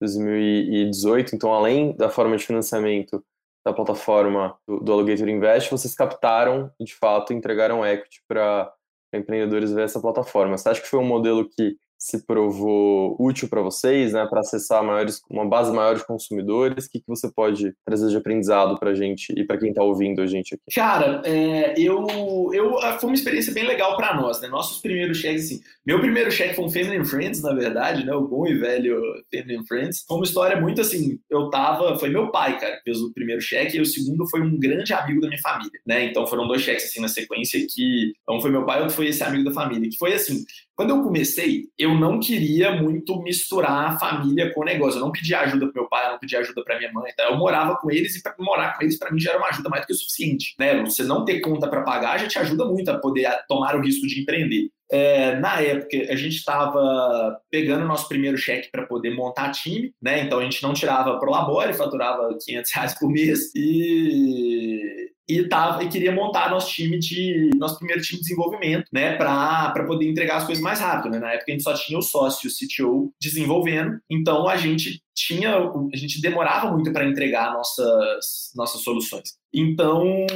2018, 0.00 1.34
então 1.34 1.52
além 1.52 1.96
da 1.96 2.10
forma 2.10 2.36
de 2.36 2.44
financiamento 2.44 3.24
da 3.66 3.72
plataforma 3.72 4.56
do, 4.66 4.80
do 4.80 4.92
Alligator 4.92 5.28
Invest, 5.28 5.70
vocês 5.70 5.94
captaram 5.94 6.70
de 6.80 6.94
fato 6.94 7.32
entregaram 7.32 7.84
equity 7.84 8.22
para 8.28 8.72
empreendedores 9.12 9.72
ver 9.72 9.84
essa 9.84 10.00
plataforma. 10.00 10.56
Você 10.56 10.68
acha 10.68 10.80
que 10.80 10.88
foi 10.88 11.00
um 11.00 11.06
modelo 11.06 11.48
que 11.48 11.76
se 11.98 12.24
provou 12.24 13.16
útil 13.18 13.48
para 13.48 13.60
vocês, 13.60 14.12
né, 14.12 14.24
para 14.26 14.40
acessar 14.40 14.84
maiores, 14.84 15.20
uma 15.28 15.46
base 15.46 15.72
maior 15.72 15.96
de 15.96 16.06
consumidores? 16.06 16.86
O 16.86 16.90
que, 16.90 17.00
que 17.00 17.08
você 17.08 17.30
pode 17.30 17.74
trazer 17.84 18.08
de 18.08 18.16
aprendizado 18.16 18.78
para 18.78 18.90
a 18.90 18.94
gente 18.94 19.32
e 19.36 19.44
para 19.44 19.58
quem 19.58 19.70
está 19.70 19.82
ouvindo 19.82 20.22
a 20.22 20.26
gente 20.26 20.54
aqui? 20.54 20.74
Cara, 20.74 21.20
é, 21.24 21.74
eu, 21.76 22.06
eu, 22.52 22.78
ah, 22.78 22.98
foi 22.98 23.10
uma 23.10 23.16
experiência 23.16 23.52
bem 23.52 23.66
legal 23.66 23.96
para 23.96 24.14
nós, 24.14 24.40
né? 24.40 24.48
Nossos 24.48 24.80
primeiros 24.80 25.18
cheques, 25.18 25.46
assim, 25.46 25.60
meu 25.84 25.98
primeiro 26.00 26.30
cheque 26.30 26.54
foi 26.54 26.64
um 26.64 26.70
Family 26.70 27.04
Friends, 27.04 27.42
na 27.42 27.52
verdade, 27.52 28.04
né? 28.04 28.12
O 28.12 28.26
bom 28.26 28.46
e 28.46 28.54
velho 28.54 29.00
Family 29.34 29.66
Friends. 29.66 30.04
Foi 30.06 30.18
uma 30.18 30.24
história 30.24 30.60
muito 30.60 30.80
assim, 30.80 31.18
eu 31.28 31.50
tava, 31.50 31.98
foi 31.98 32.10
meu 32.10 32.30
pai, 32.30 32.58
cara, 32.60 32.76
que 32.76 32.82
fez 32.84 33.00
o 33.00 33.12
primeiro 33.12 33.40
cheque 33.40 33.76
e 33.76 33.80
o 33.80 33.86
segundo 33.86 34.28
foi 34.28 34.40
um 34.40 34.58
grande 34.58 34.92
amigo 34.92 35.20
da 35.20 35.28
minha 35.28 35.40
família, 35.40 35.80
né? 35.86 36.04
Então 36.04 36.26
foram 36.26 36.46
dois 36.46 36.62
cheques 36.62 36.84
assim 36.84 37.00
na 37.00 37.08
sequência 37.08 37.58
que 37.68 38.12
um 38.28 38.40
foi 38.40 38.50
meu 38.50 38.64
pai, 38.64 38.80
outro 38.80 38.94
foi 38.94 39.08
esse 39.08 39.22
amigo 39.22 39.44
da 39.44 39.52
família, 39.52 39.88
que 39.90 39.96
foi 39.96 40.12
assim, 40.12 40.44
quando 40.78 40.90
eu 40.90 41.02
comecei, 41.02 41.64
eu 41.76 41.92
não 41.92 42.20
queria 42.20 42.70
muito 42.70 43.20
misturar 43.20 43.90
a 43.90 43.98
família 43.98 44.54
com 44.54 44.60
o 44.60 44.64
negócio. 44.64 44.98
Eu 44.98 45.04
não 45.04 45.10
pedia 45.10 45.40
ajuda 45.40 45.66
para 45.66 45.80
meu 45.80 45.90
pai, 45.90 46.06
eu 46.06 46.12
não 46.12 46.18
pedia 46.20 46.38
ajuda 46.38 46.62
para 46.62 46.78
minha 46.78 46.92
mãe. 46.92 47.10
Então 47.12 47.30
eu 47.30 47.36
morava 47.36 47.76
com 47.78 47.90
eles 47.90 48.14
e 48.14 48.22
para 48.22 48.32
morar 48.38 48.76
com 48.76 48.84
eles 48.84 48.96
para 48.96 49.10
mim 49.10 49.18
já 49.18 49.30
era 49.30 49.40
uma 49.40 49.48
ajuda 49.48 49.68
mais 49.68 49.82
do 49.82 49.86
que 49.88 49.92
o 49.92 49.96
suficiente. 49.96 50.54
Né? 50.56 50.80
Você 50.84 51.02
não 51.02 51.24
ter 51.24 51.40
conta 51.40 51.66
para 51.66 51.82
pagar 51.82 52.20
já 52.20 52.28
te 52.28 52.38
ajuda 52.38 52.64
muito 52.64 52.92
a 52.92 52.98
poder 52.98 53.28
tomar 53.48 53.74
o 53.74 53.80
risco 53.80 54.06
de 54.06 54.20
empreender. 54.20 54.70
É, 54.88 55.34
na 55.40 55.60
época, 55.60 55.96
a 56.12 56.14
gente 56.14 56.36
estava 56.36 57.40
pegando 57.50 57.84
nosso 57.84 58.08
primeiro 58.08 58.38
cheque 58.38 58.70
para 58.70 58.86
poder 58.86 59.10
montar 59.16 59.50
time, 59.50 59.92
né? 60.00 60.22
Então 60.22 60.38
a 60.38 60.44
gente 60.44 60.62
não 60.62 60.72
tirava 60.72 61.18
pro 61.18 61.32
labore, 61.32 61.74
faturava 61.74 62.38
500 62.40 62.72
reais 62.72 62.96
por 62.96 63.10
mês 63.10 63.52
e 63.56 65.10
e 65.28 65.46
tava 65.46 65.84
e 65.84 65.88
queria 65.88 66.10
montar 66.10 66.50
nosso 66.50 66.72
time 66.72 66.98
de 66.98 67.50
nosso 67.56 67.76
primeiro 67.76 68.00
time 68.00 68.18
de 68.18 68.22
desenvolvimento, 68.22 68.86
né, 68.90 69.14
para 69.16 69.84
poder 69.86 70.08
entregar 70.08 70.38
as 70.38 70.46
coisas 70.46 70.64
mais 70.64 70.80
rápido, 70.80 71.12
né? 71.12 71.18
Na 71.18 71.32
época 71.32 71.46
a 71.48 71.52
gente 71.52 71.62
só 71.62 71.74
tinha 71.74 71.98
o 71.98 72.02
sócio, 72.02 72.48
o 72.48 72.52
CTO 72.52 73.12
desenvolvendo, 73.20 74.00
então 74.08 74.48
a 74.48 74.56
gente 74.56 75.02
tinha 75.14 75.56
a 75.58 75.96
gente 75.96 76.20
demorava 76.22 76.70
muito 76.70 76.92
para 76.92 77.06
entregar 77.06 77.52
nossas 77.52 78.52
nossas 78.56 78.80
soluções. 78.80 79.36
Então, 79.52 80.26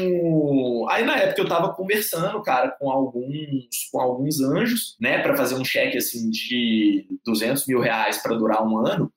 aí 0.90 1.05
na 1.05 1.16
época 1.16 1.40
eu 1.40 1.44
estava 1.44 1.72
conversando, 1.72 2.42
cara, 2.42 2.70
com 2.78 2.90
alguns 2.90 3.88
com 3.90 4.00
alguns 4.00 4.40
anjos, 4.40 4.96
né, 5.00 5.22
para 5.22 5.37
fazer 5.37 5.55
um 5.55 5.64
cheque 5.64 5.96
assim 5.96 6.28
de 6.28 7.07
200 7.24 7.66
mil 7.66 7.81
reais 7.81 8.18
para 8.22 8.37
durar 8.37 8.62
um 8.66 8.78
ano. 8.78 9.11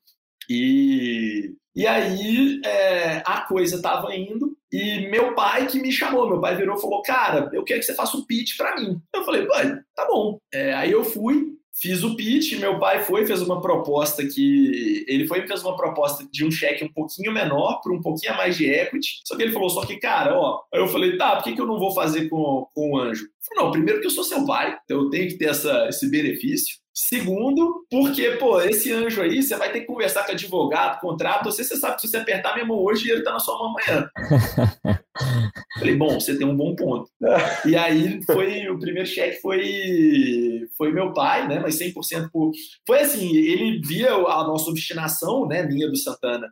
E, 0.48 1.54
e 1.74 1.86
aí 1.86 2.60
é, 2.64 3.22
a 3.26 3.40
coisa 3.42 3.76
estava 3.76 4.14
indo 4.14 4.55
e 4.72 5.08
meu 5.08 5.34
pai 5.34 5.66
que 5.66 5.80
me 5.80 5.92
chamou, 5.92 6.28
meu 6.28 6.40
pai 6.40 6.56
virou 6.56 6.76
e 6.76 6.80
falou, 6.80 7.02
cara, 7.02 7.48
eu 7.52 7.62
quero 7.64 7.80
que 7.80 7.86
você 7.86 7.94
faça 7.94 8.16
um 8.16 8.24
pitch 8.24 8.56
para 8.56 8.76
mim. 8.76 9.00
Eu 9.14 9.24
falei, 9.24 9.46
pai, 9.46 9.78
tá 9.94 10.06
bom. 10.06 10.38
É, 10.52 10.74
aí 10.74 10.90
eu 10.90 11.04
fui, 11.04 11.56
fiz 11.80 12.02
o 12.02 12.16
pitch, 12.16 12.58
meu 12.58 12.78
pai 12.78 13.04
foi 13.04 13.26
fez 13.26 13.42
uma 13.42 13.60
proposta 13.60 14.26
que 14.26 15.04
ele 15.06 15.26
foi 15.26 15.40
e 15.40 15.46
fez 15.46 15.62
uma 15.62 15.76
proposta 15.76 16.26
de 16.32 16.44
um 16.44 16.50
cheque 16.50 16.84
um 16.84 16.92
pouquinho 16.92 17.32
menor 17.32 17.80
para 17.80 17.92
um 17.92 18.00
pouquinho 18.00 18.32
a 18.32 18.36
mais 18.36 18.56
de 18.56 18.68
equity. 18.68 19.20
Só 19.24 19.36
que 19.36 19.42
ele 19.42 19.52
falou 19.52 19.70
só 19.70 19.84
que 19.84 19.98
cara, 19.98 20.36
ó, 20.36 20.62
aí 20.72 20.80
eu 20.80 20.88
falei, 20.88 21.16
tá, 21.16 21.36
por 21.36 21.44
que, 21.44 21.54
que 21.54 21.60
eu 21.60 21.66
não 21.66 21.78
vou 21.78 21.94
fazer 21.94 22.28
com, 22.28 22.66
com 22.74 22.92
o 22.92 22.98
anjo? 22.98 23.26
Falei, 23.46 23.64
não, 23.64 23.70
primeiro 23.70 24.00
que 24.00 24.06
eu 24.06 24.10
sou 24.10 24.24
seu 24.24 24.44
pai, 24.44 24.76
então 24.84 25.02
eu 25.02 25.10
tenho 25.10 25.28
que 25.28 25.36
ter 25.36 25.50
essa, 25.50 25.86
esse 25.88 26.10
benefício. 26.10 26.76
Segundo, 26.98 27.86
porque, 27.90 28.30
pô, 28.32 28.58
esse 28.62 28.90
anjo 28.90 29.20
aí, 29.20 29.42
você 29.42 29.54
vai 29.54 29.70
ter 29.70 29.80
que 29.80 29.86
conversar 29.86 30.24
com 30.24 30.32
advogado, 30.32 30.98
contrato, 30.98 31.44
você, 31.44 31.62
você 31.62 31.76
sabe 31.76 31.96
que 31.96 32.00
se 32.00 32.08
você 32.08 32.16
apertar 32.16 32.54
minha 32.54 32.64
mão 32.64 32.78
hoje, 32.78 33.10
ele 33.10 33.22
tá 33.22 33.32
na 33.32 33.38
sua 33.38 33.58
mão 33.58 33.74
amanhã. 33.76 34.08
Falei, 35.78 35.94
bom, 35.94 36.18
você 36.18 36.38
tem 36.38 36.46
um 36.46 36.56
bom 36.56 36.74
ponto. 36.74 37.10
E 37.66 37.76
aí 37.76 38.18
foi, 38.24 38.66
o 38.70 38.78
primeiro 38.78 39.06
cheque 39.06 39.42
foi, 39.42 40.66
foi 40.74 40.90
meu 40.90 41.12
pai, 41.12 41.46
né, 41.46 41.60
mas 41.60 41.78
100% 41.78 42.30
por... 42.32 42.52
Foi 42.86 43.00
assim, 43.00 43.36
ele 43.36 43.78
via 43.86 44.14
a 44.14 44.44
nossa 44.44 44.70
obstinação, 44.70 45.46
né, 45.46 45.64
minha 45.64 45.90
do 45.90 45.98
Santana, 45.98 46.48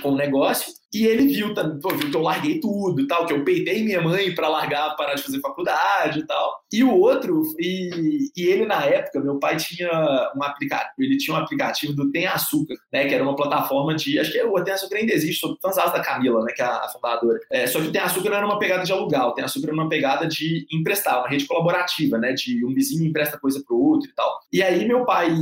com 0.00 0.12
o 0.12 0.16
negócio, 0.16 0.72
e 0.92 1.06
ele 1.06 1.26
viu, 1.26 1.52
pô, 1.54 1.90
viu 1.90 2.10
que 2.10 2.16
eu 2.16 2.22
larguei 2.22 2.60
tudo 2.60 3.02
e 3.02 3.06
tal, 3.06 3.26
que 3.26 3.32
eu 3.32 3.44
peitei 3.44 3.84
minha 3.84 4.00
mãe 4.00 4.34
para 4.34 4.48
largar, 4.48 4.96
parar 4.96 5.14
de 5.14 5.22
fazer 5.22 5.40
faculdade 5.40 6.20
e 6.20 6.26
tal. 6.26 6.62
E 6.72 6.82
o 6.82 6.98
outro, 6.98 7.42
e, 7.58 8.30
e 8.34 8.46
ele 8.46 8.64
na 8.64 8.84
época, 8.84 9.20
meu 9.20 9.38
pai 9.38 9.56
tinha 9.56 9.90
um 10.34 10.42
aplicativo, 10.42 10.94
ele 10.98 11.18
tinha 11.18 11.36
um 11.36 11.40
aplicativo 11.40 11.92
do 11.92 12.10
Tem 12.10 12.26
Açúcar, 12.26 12.74
né, 12.92 13.06
que 13.06 13.14
era 13.14 13.22
uma 13.22 13.36
plataforma 13.36 13.94
de, 13.94 14.18
acho 14.18 14.32
que 14.32 14.42
o 14.42 14.64
Tem 14.64 14.72
Açúcar 14.74 14.96
ainda 14.96 15.12
existe, 15.12 15.40
sou 15.40 15.58
fãzão 15.60 15.92
da 15.92 16.00
Camila, 16.00 16.42
né, 16.42 16.52
que 16.54 16.62
é 16.62 16.64
a, 16.64 16.88
fundadora. 16.88 17.38
É, 17.52 17.66
só 17.66 17.80
que 17.80 17.88
o 17.88 17.92
Tem 17.92 18.00
Açúcar 18.00 18.30
não 18.30 18.36
era 18.38 18.46
uma 18.46 18.58
pegada 18.58 18.84
de 18.84 18.92
alugar, 18.92 19.28
o 19.28 19.32
Tem 19.32 19.44
Açúcar 19.44 19.68
era 19.68 19.74
uma 19.74 19.88
pegada 19.88 20.26
de 20.26 20.66
emprestar, 20.72 21.18
uma 21.18 21.28
rede 21.28 21.46
colaborativa, 21.46 22.16
né, 22.16 22.32
de 22.32 22.64
um 22.64 22.72
vizinho 22.72 23.08
empresta 23.08 23.38
coisa 23.38 23.62
pro 23.66 23.78
outro 23.78 24.08
e 24.08 24.14
tal. 24.14 24.40
E 24.50 24.62
aí 24.62 24.86
meu 24.86 25.04
pai, 25.04 25.34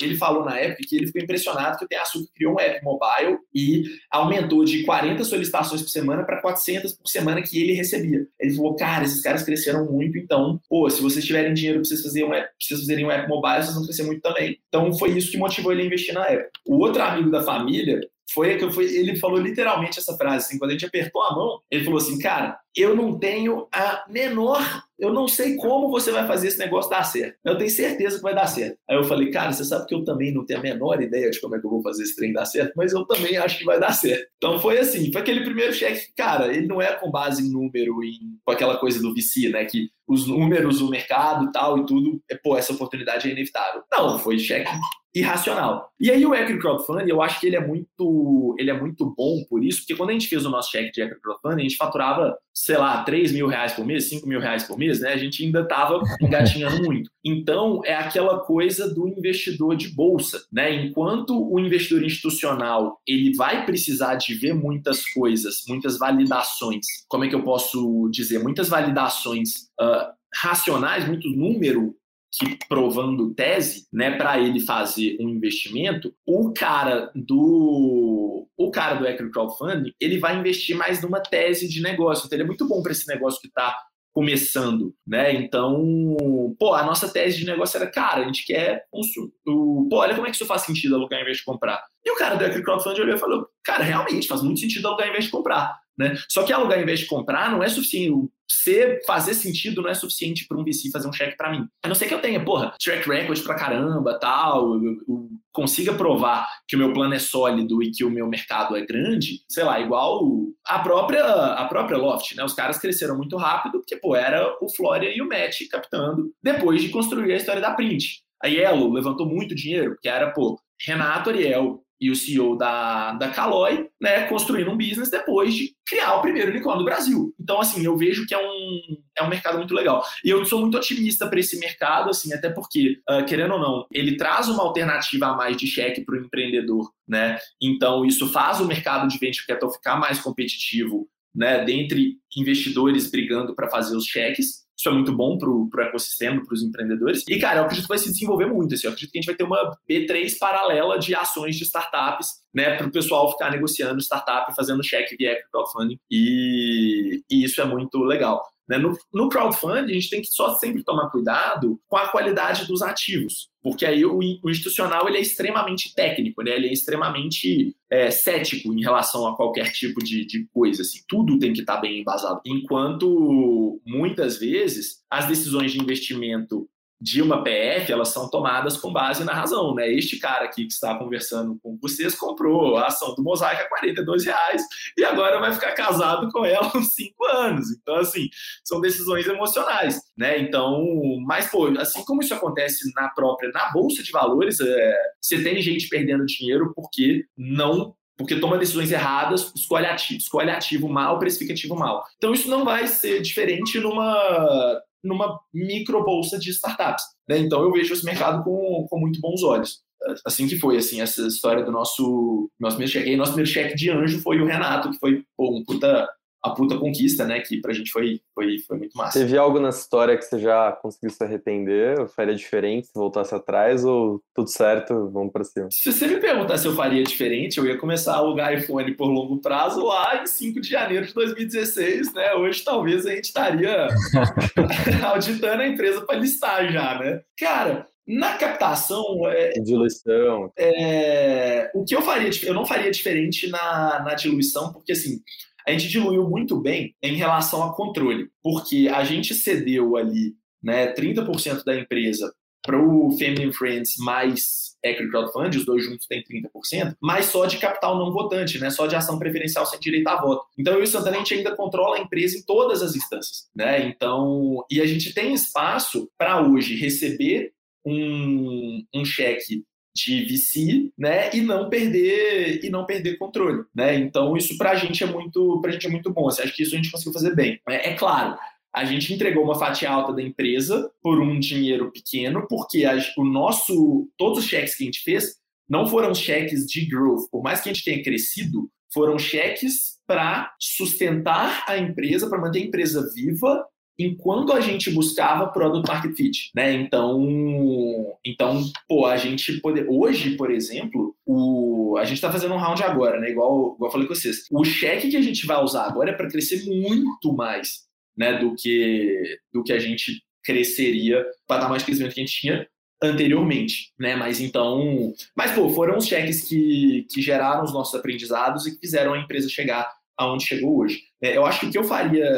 ele 0.00 0.16
falou 0.16 0.44
na 0.44 0.58
época 0.58 0.82
que 0.88 0.96
ele 0.96 1.06
ficou 1.06 1.22
impressionado 1.22 1.78
que 1.78 1.84
o 1.84 1.88
Tem 1.88 1.98
Açúcar 1.98 2.32
criou 2.34 2.54
um 2.54 2.60
app 2.60 2.82
mobile 2.82 3.38
e 3.54 3.84
aumentou 4.10 4.64
de 4.64 4.82
40 4.82 4.93
solicitações 5.24 5.82
por 5.82 5.88
semana 5.88 6.24
para 6.24 6.40
400 6.40 6.92
por 6.94 7.08
semana 7.08 7.42
que 7.42 7.60
ele 7.60 7.72
recebia. 7.72 8.26
Ele 8.38 8.54
falou, 8.54 8.76
cara, 8.76 9.04
esses 9.04 9.20
caras 9.22 9.42
cresceram 9.42 9.84
muito, 9.90 10.18
então, 10.18 10.60
pô, 10.68 10.88
se 10.90 11.02
vocês 11.02 11.24
tiverem 11.24 11.54
dinheiro 11.54 11.80
para 11.80 11.88
vocês, 11.88 12.02
fazerem 12.02 12.28
um 12.28 12.34
app, 12.34 12.48
vocês 12.60 12.80
fazerem 12.80 13.06
um 13.06 13.10
app 13.10 13.28
mobile, 13.28 13.62
vocês 13.62 13.74
vão 13.74 13.84
crescer 13.84 14.02
muito 14.04 14.20
também. 14.20 14.58
Então, 14.68 14.92
foi 14.94 15.10
isso 15.10 15.30
que 15.30 15.38
motivou 15.38 15.72
ele 15.72 15.82
a 15.82 15.86
investir 15.86 16.14
na 16.14 16.26
época. 16.26 16.50
O 16.66 16.78
outro 16.78 17.02
amigo 17.02 17.30
da 17.30 17.42
família, 17.42 18.00
foi 18.32 18.56
que 18.56 18.64
ele 18.80 19.16
falou 19.16 19.38
literalmente 19.38 19.98
essa 19.98 20.16
frase, 20.16 20.46
assim, 20.46 20.58
quando 20.58 20.70
a 20.70 20.74
gente 20.74 20.86
apertou 20.86 21.22
a 21.22 21.34
mão, 21.34 21.60
ele 21.70 21.84
falou 21.84 21.98
assim, 21.98 22.18
cara, 22.18 22.58
eu 22.76 22.96
não 22.96 23.18
tenho 23.18 23.68
a 23.72 24.04
menor, 24.08 24.60
eu 24.98 25.12
não 25.12 25.28
sei 25.28 25.56
como 25.56 25.90
você 25.90 26.10
vai 26.10 26.26
fazer 26.26 26.48
esse 26.48 26.58
negócio 26.58 26.90
dar 26.90 27.04
certo. 27.04 27.36
Eu 27.44 27.56
tenho 27.56 27.70
certeza 27.70 28.16
que 28.16 28.22
vai 28.22 28.34
dar 28.34 28.46
certo. 28.46 28.78
Aí 28.88 28.96
eu 28.96 29.04
falei, 29.04 29.30
cara, 29.30 29.52
você 29.52 29.64
sabe 29.64 29.86
que 29.86 29.94
eu 29.94 30.04
também 30.04 30.32
não 30.32 30.44
tenho 30.44 30.58
a 30.58 30.62
menor 30.62 31.00
ideia 31.00 31.30
de 31.30 31.40
como 31.40 31.54
é 31.54 31.60
que 31.60 31.66
eu 31.66 31.70
vou 31.70 31.82
fazer 31.82 32.02
esse 32.02 32.16
trem 32.16 32.32
dar 32.32 32.46
certo, 32.46 32.72
mas 32.76 32.92
eu 32.92 33.04
também 33.06 33.36
acho 33.36 33.58
que 33.58 33.64
vai 33.64 33.78
dar 33.78 33.92
certo. 33.92 34.26
Então 34.36 34.58
foi 34.58 34.78
assim, 34.78 35.12
foi 35.12 35.20
aquele 35.20 35.44
primeiro 35.44 35.72
cheque, 35.72 36.12
cara, 36.16 36.52
ele 36.52 36.66
não 36.66 36.82
é 36.82 36.92
com 36.94 37.10
base 37.10 37.46
em 37.46 37.52
número, 37.52 38.02
em, 38.02 38.38
com 38.44 38.52
aquela 38.52 38.76
coisa 38.76 39.00
do 39.00 39.14
VC, 39.14 39.50
né, 39.50 39.64
que 39.64 39.88
os 40.06 40.26
números, 40.26 40.80
o 40.80 40.90
mercado 40.90 41.46
e 41.46 41.52
tal 41.52 41.78
e 41.78 41.86
tudo, 41.86 42.20
é, 42.30 42.36
pô, 42.36 42.56
essa 42.56 42.72
oportunidade 42.72 43.28
é 43.28 43.32
inevitável. 43.32 43.82
Não, 43.90 44.18
foi 44.18 44.38
cheque 44.38 44.70
irracional. 45.14 45.90
E 45.98 46.10
aí 46.10 46.26
o 46.26 46.34
Equity 46.34 46.58
Crowdfunding, 46.58 47.08
eu 47.08 47.22
acho 47.22 47.38
que 47.38 47.46
ele 47.46 47.56
é 47.56 47.64
muito, 47.64 48.56
ele 48.58 48.70
é 48.70 48.78
muito 48.78 49.14
bom 49.16 49.44
por 49.48 49.64
isso, 49.64 49.80
porque 49.80 49.94
quando 49.94 50.10
a 50.10 50.12
gente 50.12 50.26
fez 50.26 50.44
o 50.44 50.50
nosso 50.50 50.72
cheque 50.72 50.90
de 50.90 51.02
Equity 51.02 51.20
Crowdfunding, 51.22 51.60
a 51.60 51.62
gente 51.62 51.76
faturava, 51.76 52.36
sei 52.64 52.78
lá, 52.78 53.02
3 53.04 53.30
mil 53.30 53.46
reais 53.46 53.74
por 53.74 53.84
mês, 53.84 54.08
5 54.08 54.26
mil 54.26 54.40
reais 54.40 54.64
por 54.64 54.78
mês, 54.78 54.98
né? 54.98 55.12
A 55.12 55.18
gente 55.18 55.44
ainda 55.44 55.60
estava 55.60 56.00
engatinhando 56.18 56.82
muito. 56.82 57.10
Então, 57.22 57.82
é 57.84 57.94
aquela 57.94 58.38
coisa 58.38 58.92
do 58.92 59.06
investidor 59.06 59.76
de 59.76 59.88
bolsa, 59.88 60.42
né? 60.50 60.74
Enquanto 60.74 61.46
o 61.52 61.60
investidor 61.60 62.02
institucional, 62.02 62.98
ele 63.06 63.36
vai 63.36 63.66
precisar 63.66 64.14
de 64.14 64.32
ver 64.32 64.54
muitas 64.54 65.04
coisas, 65.12 65.62
muitas 65.68 65.98
validações, 65.98 66.86
como 67.06 67.24
é 67.24 67.28
que 67.28 67.34
eu 67.34 67.42
posso 67.42 68.08
dizer? 68.10 68.42
Muitas 68.42 68.70
validações 68.70 69.50
uh, 69.78 70.10
racionais, 70.34 71.06
muito 71.06 71.28
número 71.28 71.94
que 72.38 72.58
provando 72.68 73.34
tese, 73.34 73.86
né, 73.92 74.16
para 74.16 74.38
ele 74.38 74.60
fazer 74.60 75.16
um 75.20 75.28
investimento, 75.28 76.14
o 76.26 76.52
cara 76.52 77.10
do 77.14 78.48
o 78.56 78.70
cara 78.70 78.94
do 78.94 79.06
equity 79.06 79.30
crowdfunding, 79.32 79.92
ele 80.00 80.18
vai 80.18 80.36
investir 80.36 80.76
mais 80.76 81.02
numa 81.02 81.20
tese 81.20 81.68
de 81.68 81.82
negócio. 81.82 82.26
Então 82.26 82.36
ele 82.36 82.44
é 82.44 82.46
muito 82.46 82.66
bom 82.68 82.82
para 82.82 82.92
esse 82.92 83.06
negócio 83.08 83.40
que 83.40 83.48
está 83.48 83.76
começando, 84.12 84.94
né? 85.04 85.34
Então, 85.34 86.54
pô, 86.58 86.72
a 86.72 86.84
nossa 86.84 87.12
tese 87.12 87.38
de 87.38 87.46
negócio 87.46 87.76
era, 87.76 87.90
cara, 87.90 88.22
a 88.22 88.24
gente 88.24 88.46
quer 88.46 88.84
o, 88.92 89.88
pô, 89.90 89.96
olha 89.96 90.14
como 90.14 90.26
é 90.26 90.30
que 90.30 90.36
isso 90.36 90.46
faz 90.46 90.62
sentido 90.62 90.94
alugar 90.94 91.20
em 91.20 91.24
vez 91.24 91.38
de 91.38 91.44
comprar. 91.44 91.82
E 92.04 92.10
o 92.12 92.16
cara 92.16 92.36
do 92.36 92.44
equity 92.44 92.62
crowdfunding 92.62 93.00
olhou 93.00 93.16
e 93.16 93.20
falou, 93.20 93.48
cara, 93.64 93.82
realmente 93.82 94.28
faz 94.28 94.40
muito 94.40 94.60
sentido 94.60 94.86
alugar 94.86 95.08
em 95.08 95.12
vez 95.12 95.24
de 95.24 95.30
comprar. 95.30 95.76
Né? 95.96 96.14
Só 96.28 96.42
que 96.42 96.52
alugar 96.52 96.80
em 96.80 96.84
vez 96.84 97.00
de 97.00 97.06
comprar 97.06 97.50
não 97.50 97.62
é 97.62 97.68
suficiente. 97.68 98.28
Ser, 98.46 99.00
fazer 99.06 99.32
sentido 99.32 99.80
não 99.80 99.88
é 99.88 99.94
suficiente 99.94 100.46
para 100.46 100.58
um 100.58 100.64
VC 100.64 100.90
fazer 100.92 101.08
um 101.08 101.12
cheque 101.12 101.36
para 101.36 101.50
mim. 101.50 101.66
A 101.82 101.88
não 101.88 101.94
ser 101.94 102.06
que 102.06 102.14
eu 102.14 102.20
tenha, 102.20 102.44
porra, 102.44 102.74
track 102.78 103.08
record 103.08 103.42
pra 103.42 103.54
caramba, 103.54 104.18
tal, 104.18 104.74
eu, 104.74 104.92
eu 105.08 105.28
consiga 105.50 105.94
provar 105.94 106.46
que 106.68 106.76
o 106.76 106.78
meu 106.78 106.92
plano 106.92 107.14
é 107.14 107.18
sólido 107.18 107.82
e 107.82 107.90
que 107.90 108.04
o 108.04 108.10
meu 108.10 108.28
mercado 108.28 108.76
é 108.76 108.84
grande, 108.84 109.40
sei 109.48 109.64
lá, 109.64 109.80
igual 109.80 110.28
a 110.66 110.78
própria 110.80 111.24
a 111.24 111.64
própria 111.66 111.96
Loft, 111.96 112.34
né? 112.36 112.44
Os 112.44 112.52
caras 112.52 112.78
cresceram 112.78 113.16
muito 113.16 113.36
rápido 113.36 113.78
porque, 113.78 113.96
pô, 113.96 114.14
era 114.14 114.56
o 114.60 114.68
Flória 114.68 115.10
e 115.14 115.22
o 115.22 115.28
Matt 115.28 115.66
captando 115.70 116.30
depois 116.42 116.82
de 116.82 116.90
construir 116.90 117.32
a 117.32 117.36
história 117.36 117.62
da 117.62 117.72
Print. 117.72 118.22
A 118.42 118.48
Yellow 118.48 118.92
levantou 118.92 119.26
muito 119.26 119.54
dinheiro, 119.54 119.92
porque 119.92 120.08
era, 120.08 120.30
pô, 120.32 120.60
Renato 120.80 121.30
Ariel, 121.30 121.83
e 122.00 122.10
o 122.10 122.16
CEO 122.16 122.56
da, 122.56 123.12
da 123.12 123.30
Caloi, 123.30 123.88
né, 124.00 124.26
construindo 124.26 124.70
um 124.70 124.76
business 124.76 125.10
depois 125.10 125.54
de 125.54 125.74
criar 125.86 126.16
o 126.16 126.22
primeiro 126.22 126.50
unicórnio 126.50 126.80
do 126.80 126.84
Brasil. 126.84 127.34
Então, 127.40 127.60
assim, 127.60 127.84
eu 127.84 127.96
vejo 127.96 128.26
que 128.26 128.34
é 128.34 128.38
um, 128.38 128.80
é 129.16 129.22
um 129.22 129.28
mercado 129.28 129.58
muito 129.58 129.74
legal. 129.74 130.04
E 130.24 130.30
eu 130.30 130.44
sou 130.44 130.60
muito 130.60 130.76
otimista 130.76 131.28
para 131.28 131.40
esse 131.40 131.58
mercado, 131.58 132.10
assim, 132.10 132.32
até 132.32 132.50
porque, 132.50 132.98
uh, 133.08 133.24
querendo 133.24 133.54
ou 133.54 133.60
não, 133.60 133.86
ele 133.92 134.16
traz 134.16 134.48
uma 134.48 134.62
alternativa 134.62 135.26
a 135.26 135.36
mais 135.36 135.56
de 135.56 135.66
cheque 135.66 136.04
para 136.04 136.16
o 136.16 136.18
empreendedor, 136.18 136.90
né? 137.06 137.38
Então, 137.60 138.04
isso 138.04 138.30
faz 138.32 138.60
o 138.60 138.66
mercado 138.66 139.08
de 139.08 139.18
venture 139.18 139.46
capital 139.46 139.72
ficar 139.72 139.96
mais 139.96 140.20
competitivo, 140.20 141.08
né, 141.34 141.64
dentre 141.64 142.16
investidores 142.36 143.10
brigando 143.10 143.54
para 143.54 143.68
fazer 143.68 143.96
os 143.96 144.06
cheques. 144.06 144.63
Isso 144.84 144.90
é 144.90 144.92
muito 144.92 145.16
bom 145.16 145.38
para 145.38 145.48
o 145.48 145.70
ecossistema, 145.80 146.44
para 146.44 146.52
os 146.52 146.62
empreendedores. 146.62 147.24
E, 147.26 147.38
cara, 147.38 147.60
eu 147.60 147.64
acredito 147.64 147.84
que 147.84 147.88
vai 147.88 147.96
se 147.96 148.12
desenvolver 148.12 148.44
muito. 148.44 148.74
Assim, 148.74 148.86
eu 148.86 148.92
acredito 148.92 149.12
que 149.12 149.18
a 149.18 149.20
gente 149.22 149.26
vai 149.26 149.34
ter 149.34 149.44
uma 149.44 149.78
B3 149.90 150.38
paralela 150.38 150.98
de 150.98 151.14
ações 151.14 151.56
de 151.56 151.64
startups, 151.64 152.28
né, 152.54 152.76
para 152.76 152.86
o 152.86 152.92
pessoal 152.92 153.32
ficar 153.32 153.50
negociando 153.50 153.98
startup, 154.02 154.54
fazendo 154.54 154.84
cheque 154.84 155.16
via 155.16 155.38
crowdfunding. 155.50 155.98
E, 156.10 157.22
e 157.30 157.44
isso 157.44 157.62
é 157.62 157.64
muito 157.64 157.98
legal. 158.04 158.44
Né? 158.68 158.78
No, 158.78 158.96
no 159.12 159.28
crowdfunding, 159.28 159.90
a 159.90 159.94
gente 159.94 160.10
tem 160.10 160.20
que 160.22 160.28
só 160.28 160.54
sempre 160.54 160.82
tomar 160.82 161.10
cuidado 161.10 161.80
com 161.86 161.96
a 161.96 162.08
qualidade 162.08 162.66
dos 162.66 162.82
ativos, 162.82 163.50
porque 163.62 163.84
aí 163.84 164.04
o, 164.04 164.18
o 164.18 164.50
institucional 164.50 165.06
ele 165.08 165.18
é 165.18 165.20
extremamente 165.20 165.94
técnico, 165.94 166.42
né? 166.42 166.52
ele 166.52 166.68
é 166.68 166.72
extremamente 166.72 167.76
é, 167.90 168.10
cético 168.10 168.72
em 168.72 168.80
relação 168.80 169.26
a 169.26 169.36
qualquer 169.36 169.70
tipo 169.72 170.02
de, 170.02 170.24
de 170.24 170.46
coisa. 170.52 170.82
Assim. 170.82 171.00
Tudo 171.06 171.38
tem 171.38 171.52
que 171.52 171.60
estar 171.60 171.76
tá 171.76 171.80
bem 171.80 172.00
embasado. 172.00 172.40
Enquanto 172.46 173.80
muitas 173.86 174.38
vezes 174.38 175.02
as 175.10 175.26
decisões 175.26 175.72
de 175.72 175.80
investimento 175.80 176.68
de 177.00 177.20
uma 177.20 177.42
PF, 177.42 177.92
elas 177.92 178.08
são 178.08 178.30
tomadas 178.30 178.76
com 178.76 178.92
base 178.92 179.24
na 179.24 179.32
razão, 179.32 179.74
né? 179.74 179.92
Este 179.92 180.18
cara 180.18 180.44
aqui 180.44 180.66
que 180.66 180.72
está 180.72 180.96
conversando 180.96 181.58
com 181.62 181.78
vocês 181.80 182.14
comprou 182.14 182.76
a 182.76 182.86
ação 182.86 183.14
do 183.14 183.22
Mosaic 183.22 183.62
a 183.62 183.68
42 183.68 184.24
reais 184.24 184.62
e 184.96 185.04
agora 185.04 185.40
vai 185.40 185.52
ficar 185.52 185.72
casado 185.72 186.30
com 186.30 186.44
ela 186.44 186.70
uns 186.74 186.94
5 186.94 187.24
anos. 187.26 187.70
Então, 187.72 187.96
assim, 187.96 188.28
são 188.64 188.80
decisões 188.80 189.26
emocionais, 189.26 190.00
né? 190.16 190.38
Então, 190.38 190.82
mas, 191.26 191.50
pô, 191.50 191.66
assim 191.78 192.04
como 192.04 192.22
isso 192.22 192.34
acontece 192.34 192.90
na 192.94 193.08
própria, 193.08 193.50
na 193.50 193.70
Bolsa 193.70 194.02
de 194.02 194.10
Valores, 194.10 194.60
é, 194.60 194.96
você 195.20 195.42
tem 195.42 195.60
gente 195.60 195.88
perdendo 195.88 196.24
dinheiro 196.26 196.72
porque 196.74 197.24
não 197.36 197.94
porque 198.16 198.38
toma 198.38 198.56
decisões 198.56 198.92
erradas, 198.92 199.52
escolhe 199.56 199.86
ativo, 199.86 200.18
escolhe 200.18 200.50
ativo 200.50 200.88
mal, 200.88 201.18
precifica 201.18 201.52
ativo 201.52 201.74
mal. 201.74 202.04
Então 202.16 202.32
isso 202.32 202.48
não 202.48 202.64
vai 202.64 202.86
ser 202.86 203.20
diferente 203.20 203.80
numa 203.80 204.80
numa 205.04 205.38
micro 205.52 206.04
bolsa 206.04 206.38
de 206.38 206.50
startups. 206.50 207.04
Né? 207.28 207.38
Então 207.38 207.62
eu 207.62 207.72
vejo 207.72 207.92
esse 207.92 208.04
mercado 208.04 208.42
com, 208.42 208.86
com 208.88 208.98
muito 208.98 209.20
bons 209.20 209.42
olhos. 209.42 209.82
Assim 210.26 210.46
que 210.46 210.58
foi, 210.58 210.76
assim, 210.76 211.00
essa 211.00 211.26
história 211.26 211.64
do 211.64 211.72
nosso, 211.72 212.50
nosso 212.60 212.76
primeiro 212.76 212.92
cheque. 212.92 213.16
Nosso 213.16 213.32
primeiro 213.32 213.50
cheque 213.50 213.74
de 213.74 213.90
anjo 213.90 214.20
foi 214.20 214.40
o 214.40 214.46
Renato, 214.46 214.90
que 214.90 214.98
foi 214.98 215.22
pô, 215.36 215.56
um 215.56 215.64
puta 215.64 216.08
a 216.44 216.50
puta 216.50 216.76
conquista, 216.76 217.24
né? 217.24 217.40
Que 217.40 217.58
pra 217.58 217.72
gente 217.72 217.90
foi, 217.90 218.20
foi, 218.34 218.58
foi 218.58 218.76
muito 218.76 218.94
massa. 218.94 219.18
Teve 219.18 219.38
algo 219.38 219.58
nessa 219.58 219.80
história 219.80 220.16
que 220.16 220.24
você 220.24 220.38
já 220.38 220.72
conseguiu 220.72 221.08
se 221.08 221.24
arrepender? 221.24 221.98
Ou 221.98 222.06
faria 222.06 222.34
diferente 222.34 222.88
se 222.88 222.92
voltasse 222.94 223.34
atrás? 223.34 223.82
Ou 223.82 224.20
tudo 224.34 224.50
certo, 224.50 225.10
vamos 225.10 225.32
pra 225.32 225.42
cima? 225.42 225.68
Se 225.70 225.90
você 225.90 226.06
me 226.06 226.18
perguntar 226.18 226.58
se 226.58 226.66
eu 226.68 226.74
faria 226.74 227.02
diferente, 227.02 227.56
eu 227.56 227.64
ia 227.64 227.78
começar 227.78 228.12
a 228.12 228.18
alugar 228.18 228.52
iPhone 228.52 228.94
por 228.94 229.06
longo 229.06 229.40
prazo 229.40 229.82
lá 229.86 230.22
em 230.22 230.26
5 230.26 230.60
de 230.60 230.68
janeiro 230.68 231.06
de 231.06 231.14
2016, 231.14 232.12
né? 232.12 232.34
Hoje 232.34 232.62
talvez 232.62 233.06
a 233.06 233.14
gente 233.14 233.24
estaria 233.24 233.88
auditando 235.02 235.60
a 235.60 235.66
empresa 235.66 236.02
para 236.02 236.18
listar 236.18 236.70
já, 236.70 236.98
né? 236.98 237.22
Cara, 237.38 237.88
na 238.06 238.36
captação, 238.36 239.26
é, 239.28 239.52
diluição. 239.52 240.52
É, 240.58 241.70
o 241.74 241.84
que 241.84 241.96
eu 241.96 242.02
faria, 242.02 242.28
eu 242.42 242.52
não 242.52 242.66
faria 242.66 242.90
diferente 242.90 243.48
na, 243.48 244.02
na 244.04 244.14
diluição, 244.14 244.70
porque 244.74 244.92
assim, 244.92 245.20
a 245.66 245.72
gente 245.72 245.88
diluiu 245.88 246.28
muito 246.28 246.60
bem 246.60 246.94
em 247.02 247.16
relação 247.16 247.62
a 247.62 247.74
controle, 247.74 248.28
porque 248.42 248.88
a 248.92 249.02
gente 249.04 249.34
cedeu 249.34 249.96
ali 249.96 250.34
né, 250.62 250.92
30% 250.92 251.64
da 251.64 251.78
empresa 251.78 252.32
para 252.62 252.80
o 252.80 253.10
Family 253.18 253.52
Friends 253.52 253.94
mais 253.98 254.74
Equity 254.82 255.10
Crowdfund, 255.10 255.56
os 255.56 255.64
dois 255.64 255.84
juntos 255.84 256.06
têm 256.06 256.22
30%, 256.22 256.94
mas 257.00 257.26
só 257.26 257.46
de 257.46 257.58
capital 257.58 257.98
não 257.98 258.12
votante, 258.12 258.58
né? 258.58 258.70
Só 258.70 258.86
de 258.86 258.94
ação 258.94 259.18
preferencial 259.18 259.64
sem 259.64 259.80
direito 259.80 260.08
a 260.08 260.20
voto. 260.20 260.46
Então, 260.58 260.80
o 260.80 260.86
Santana 260.86 261.16
a 261.16 261.18
gente 261.18 261.34
ainda 261.34 261.56
controla 261.56 261.96
a 261.96 262.00
empresa 262.00 262.36
em 262.36 262.42
todas 262.42 262.82
as 262.82 262.94
instâncias, 262.94 263.48
né? 263.54 263.86
Então, 263.86 264.64
e 264.70 264.80
a 264.80 264.86
gente 264.86 265.14
tem 265.14 265.32
espaço 265.32 266.10
para 266.18 266.46
hoje 266.46 266.76
receber 266.76 267.52
um, 267.84 268.84
um 268.94 269.04
cheque 269.04 269.64
de 269.94 270.24
VC, 270.24 270.90
né, 270.98 271.30
e 271.32 271.40
não 271.40 271.68
perder 271.68 272.64
e 272.64 272.70
não 272.70 272.84
perder 272.84 273.16
controle, 273.16 273.64
né? 273.74 273.94
Então 273.94 274.36
isso 274.36 274.58
para 274.58 274.70
a 274.70 274.74
gente 274.74 275.04
é 275.04 275.06
muito 275.06 275.60
para 275.60 275.70
gente 275.70 275.86
é 275.86 275.90
muito 275.90 276.12
bom. 276.12 276.24
Você 276.24 276.42
acha 276.42 276.52
que 276.52 276.62
isso 276.62 276.74
a 276.74 276.76
gente 276.76 276.90
conseguiu 276.90 277.12
fazer 277.12 277.34
bem? 277.34 277.60
É, 277.68 277.90
é, 277.90 277.94
claro. 277.94 278.36
A 278.74 278.84
gente 278.84 279.14
entregou 279.14 279.44
uma 279.44 279.54
fatia 279.54 279.88
alta 279.88 280.12
da 280.12 280.20
empresa 280.20 280.90
por 281.00 281.20
um 281.20 281.38
dinheiro 281.38 281.92
pequeno, 281.92 282.46
porque 282.48 282.84
a, 282.84 282.96
o 283.16 283.24
nosso 283.24 284.08
todos 284.18 284.40
os 284.40 284.46
cheques 284.46 284.74
que 284.74 284.82
a 284.82 284.86
gente 284.86 285.00
fez 285.00 285.36
não 285.68 285.86
foram 285.86 286.12
cheques 286.12 286.66
de 286.66 286.84
growth. 286.86 287.30
Por 287.30 287.42
mais 287.42 287.60
que 287.60 287.70
a 287.70 287.72
gente 287.72 287.84
tenha 287.84 288.02
crescido, 288.02 288.68
foram 288.92 289.18
cheques 289.18 289.94
para 290.06 290.52
sustentar 290.60 291.64
a 291.68 291.78
empresa, 291.78 292.28
para 292.28 292.40
manter 292.40 292.60
a 292.60 292.66
empresa 292.66 293.10
viva 293.14 293.64
enquanto 293.98 294.52
a 294.52 294.60
gente 294.60 294.90
buscava 294.90 295.48
product 295.48 295.88
market 295.88 296.16
fit, 296.16 296.50
né? 296.54 296.72
Então, 296.72 298.16
então, 298.24 298.64
pô, 298.88 299.06
a 299.06 299.16
gente 299.16 299.60
poder 299.60 299.86
hoje, 299.88 300.36
por 300.36 300.50
exemplo, 300.50 301.14
o 301.24 301.96
a 301.96 302.04
gente 302.04 302.16
está 302.16 302.30
fazendo 302.30 302.54
um 302.54 302.58
round 302.58 302.82
agora, 302.82 303.20
né? 303.20 303.30
Igual, 303.30 303.74
igual 303.74 303.88
eu 303.88 303.92
falei 303.92 304.06
com 304.06 304.14
vocês. 304.14 304.46
O 304.50 304.64
cheque 304.64 305.10
que 305.10 305.16
a 305.16 305.22
gente 305.22 305.46
vai 305.46 305.62
usar 305.62 305.86
agora 305.86 306.10
é 306.10 306.14
para 306.14 306.28
crescer 306.28 306.64
muito 306.64 307.32
mais, 307.32 307.84
né, 308.16 308.38
do 308.38 308.54
que 308.54 309.38
do 309.52 309.62
que 309.62 309.72
a 309.72 309.78
gente 309.78 310.22
cresceria, 310.44 311.20
o 311.20 311.46
patamar 311.46 311.78
de 311.78 311.84
crescimento 311.84 312.14
que 312.14 312.20
a 312.20 312.24
gente 312.24 312.40
tinha 312.40 312.66
anteriormente, 313.02 313.92
né? 313.98 314.16
Mas 314.16 314.40
então, 314.40 315.12
mas 315.36 315.52
pô, 315.52 315.68
foram 315.70 315.96
os 315.96 316.06
cheques 316.06 316.42
que, 316.48 317.06
que 317.10 317.22
geraram 317.22 317.64
os 317.64 317.72
nossos 317.72 317.94
aprendizados 317.94 318.66
e 318.66 318.72
que 318.72 318.80
fizeram 318.80 319.14
a 319.14 319.18
empresa 319.18 319.48
chegar 319.48 319.90
aonde 320.16 320.46
chegou 320.46 320.78
hoje. 320.78 321.00
É, 321.22 321.36
eu 321.36 321.44
acho 321.44 321.60
que 321.60 321.66
o 321.66 321.70
que 321.70 321.78
eu 321.78 321.84
faria 321.84 322.30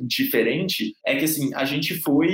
diferente 0.00 0.94
é 1.04 1.16
que 1.16 1.24
assim 1.24 1.52
a 1.54 1.64
gente 1.64 1.94
foi 2.00 2.30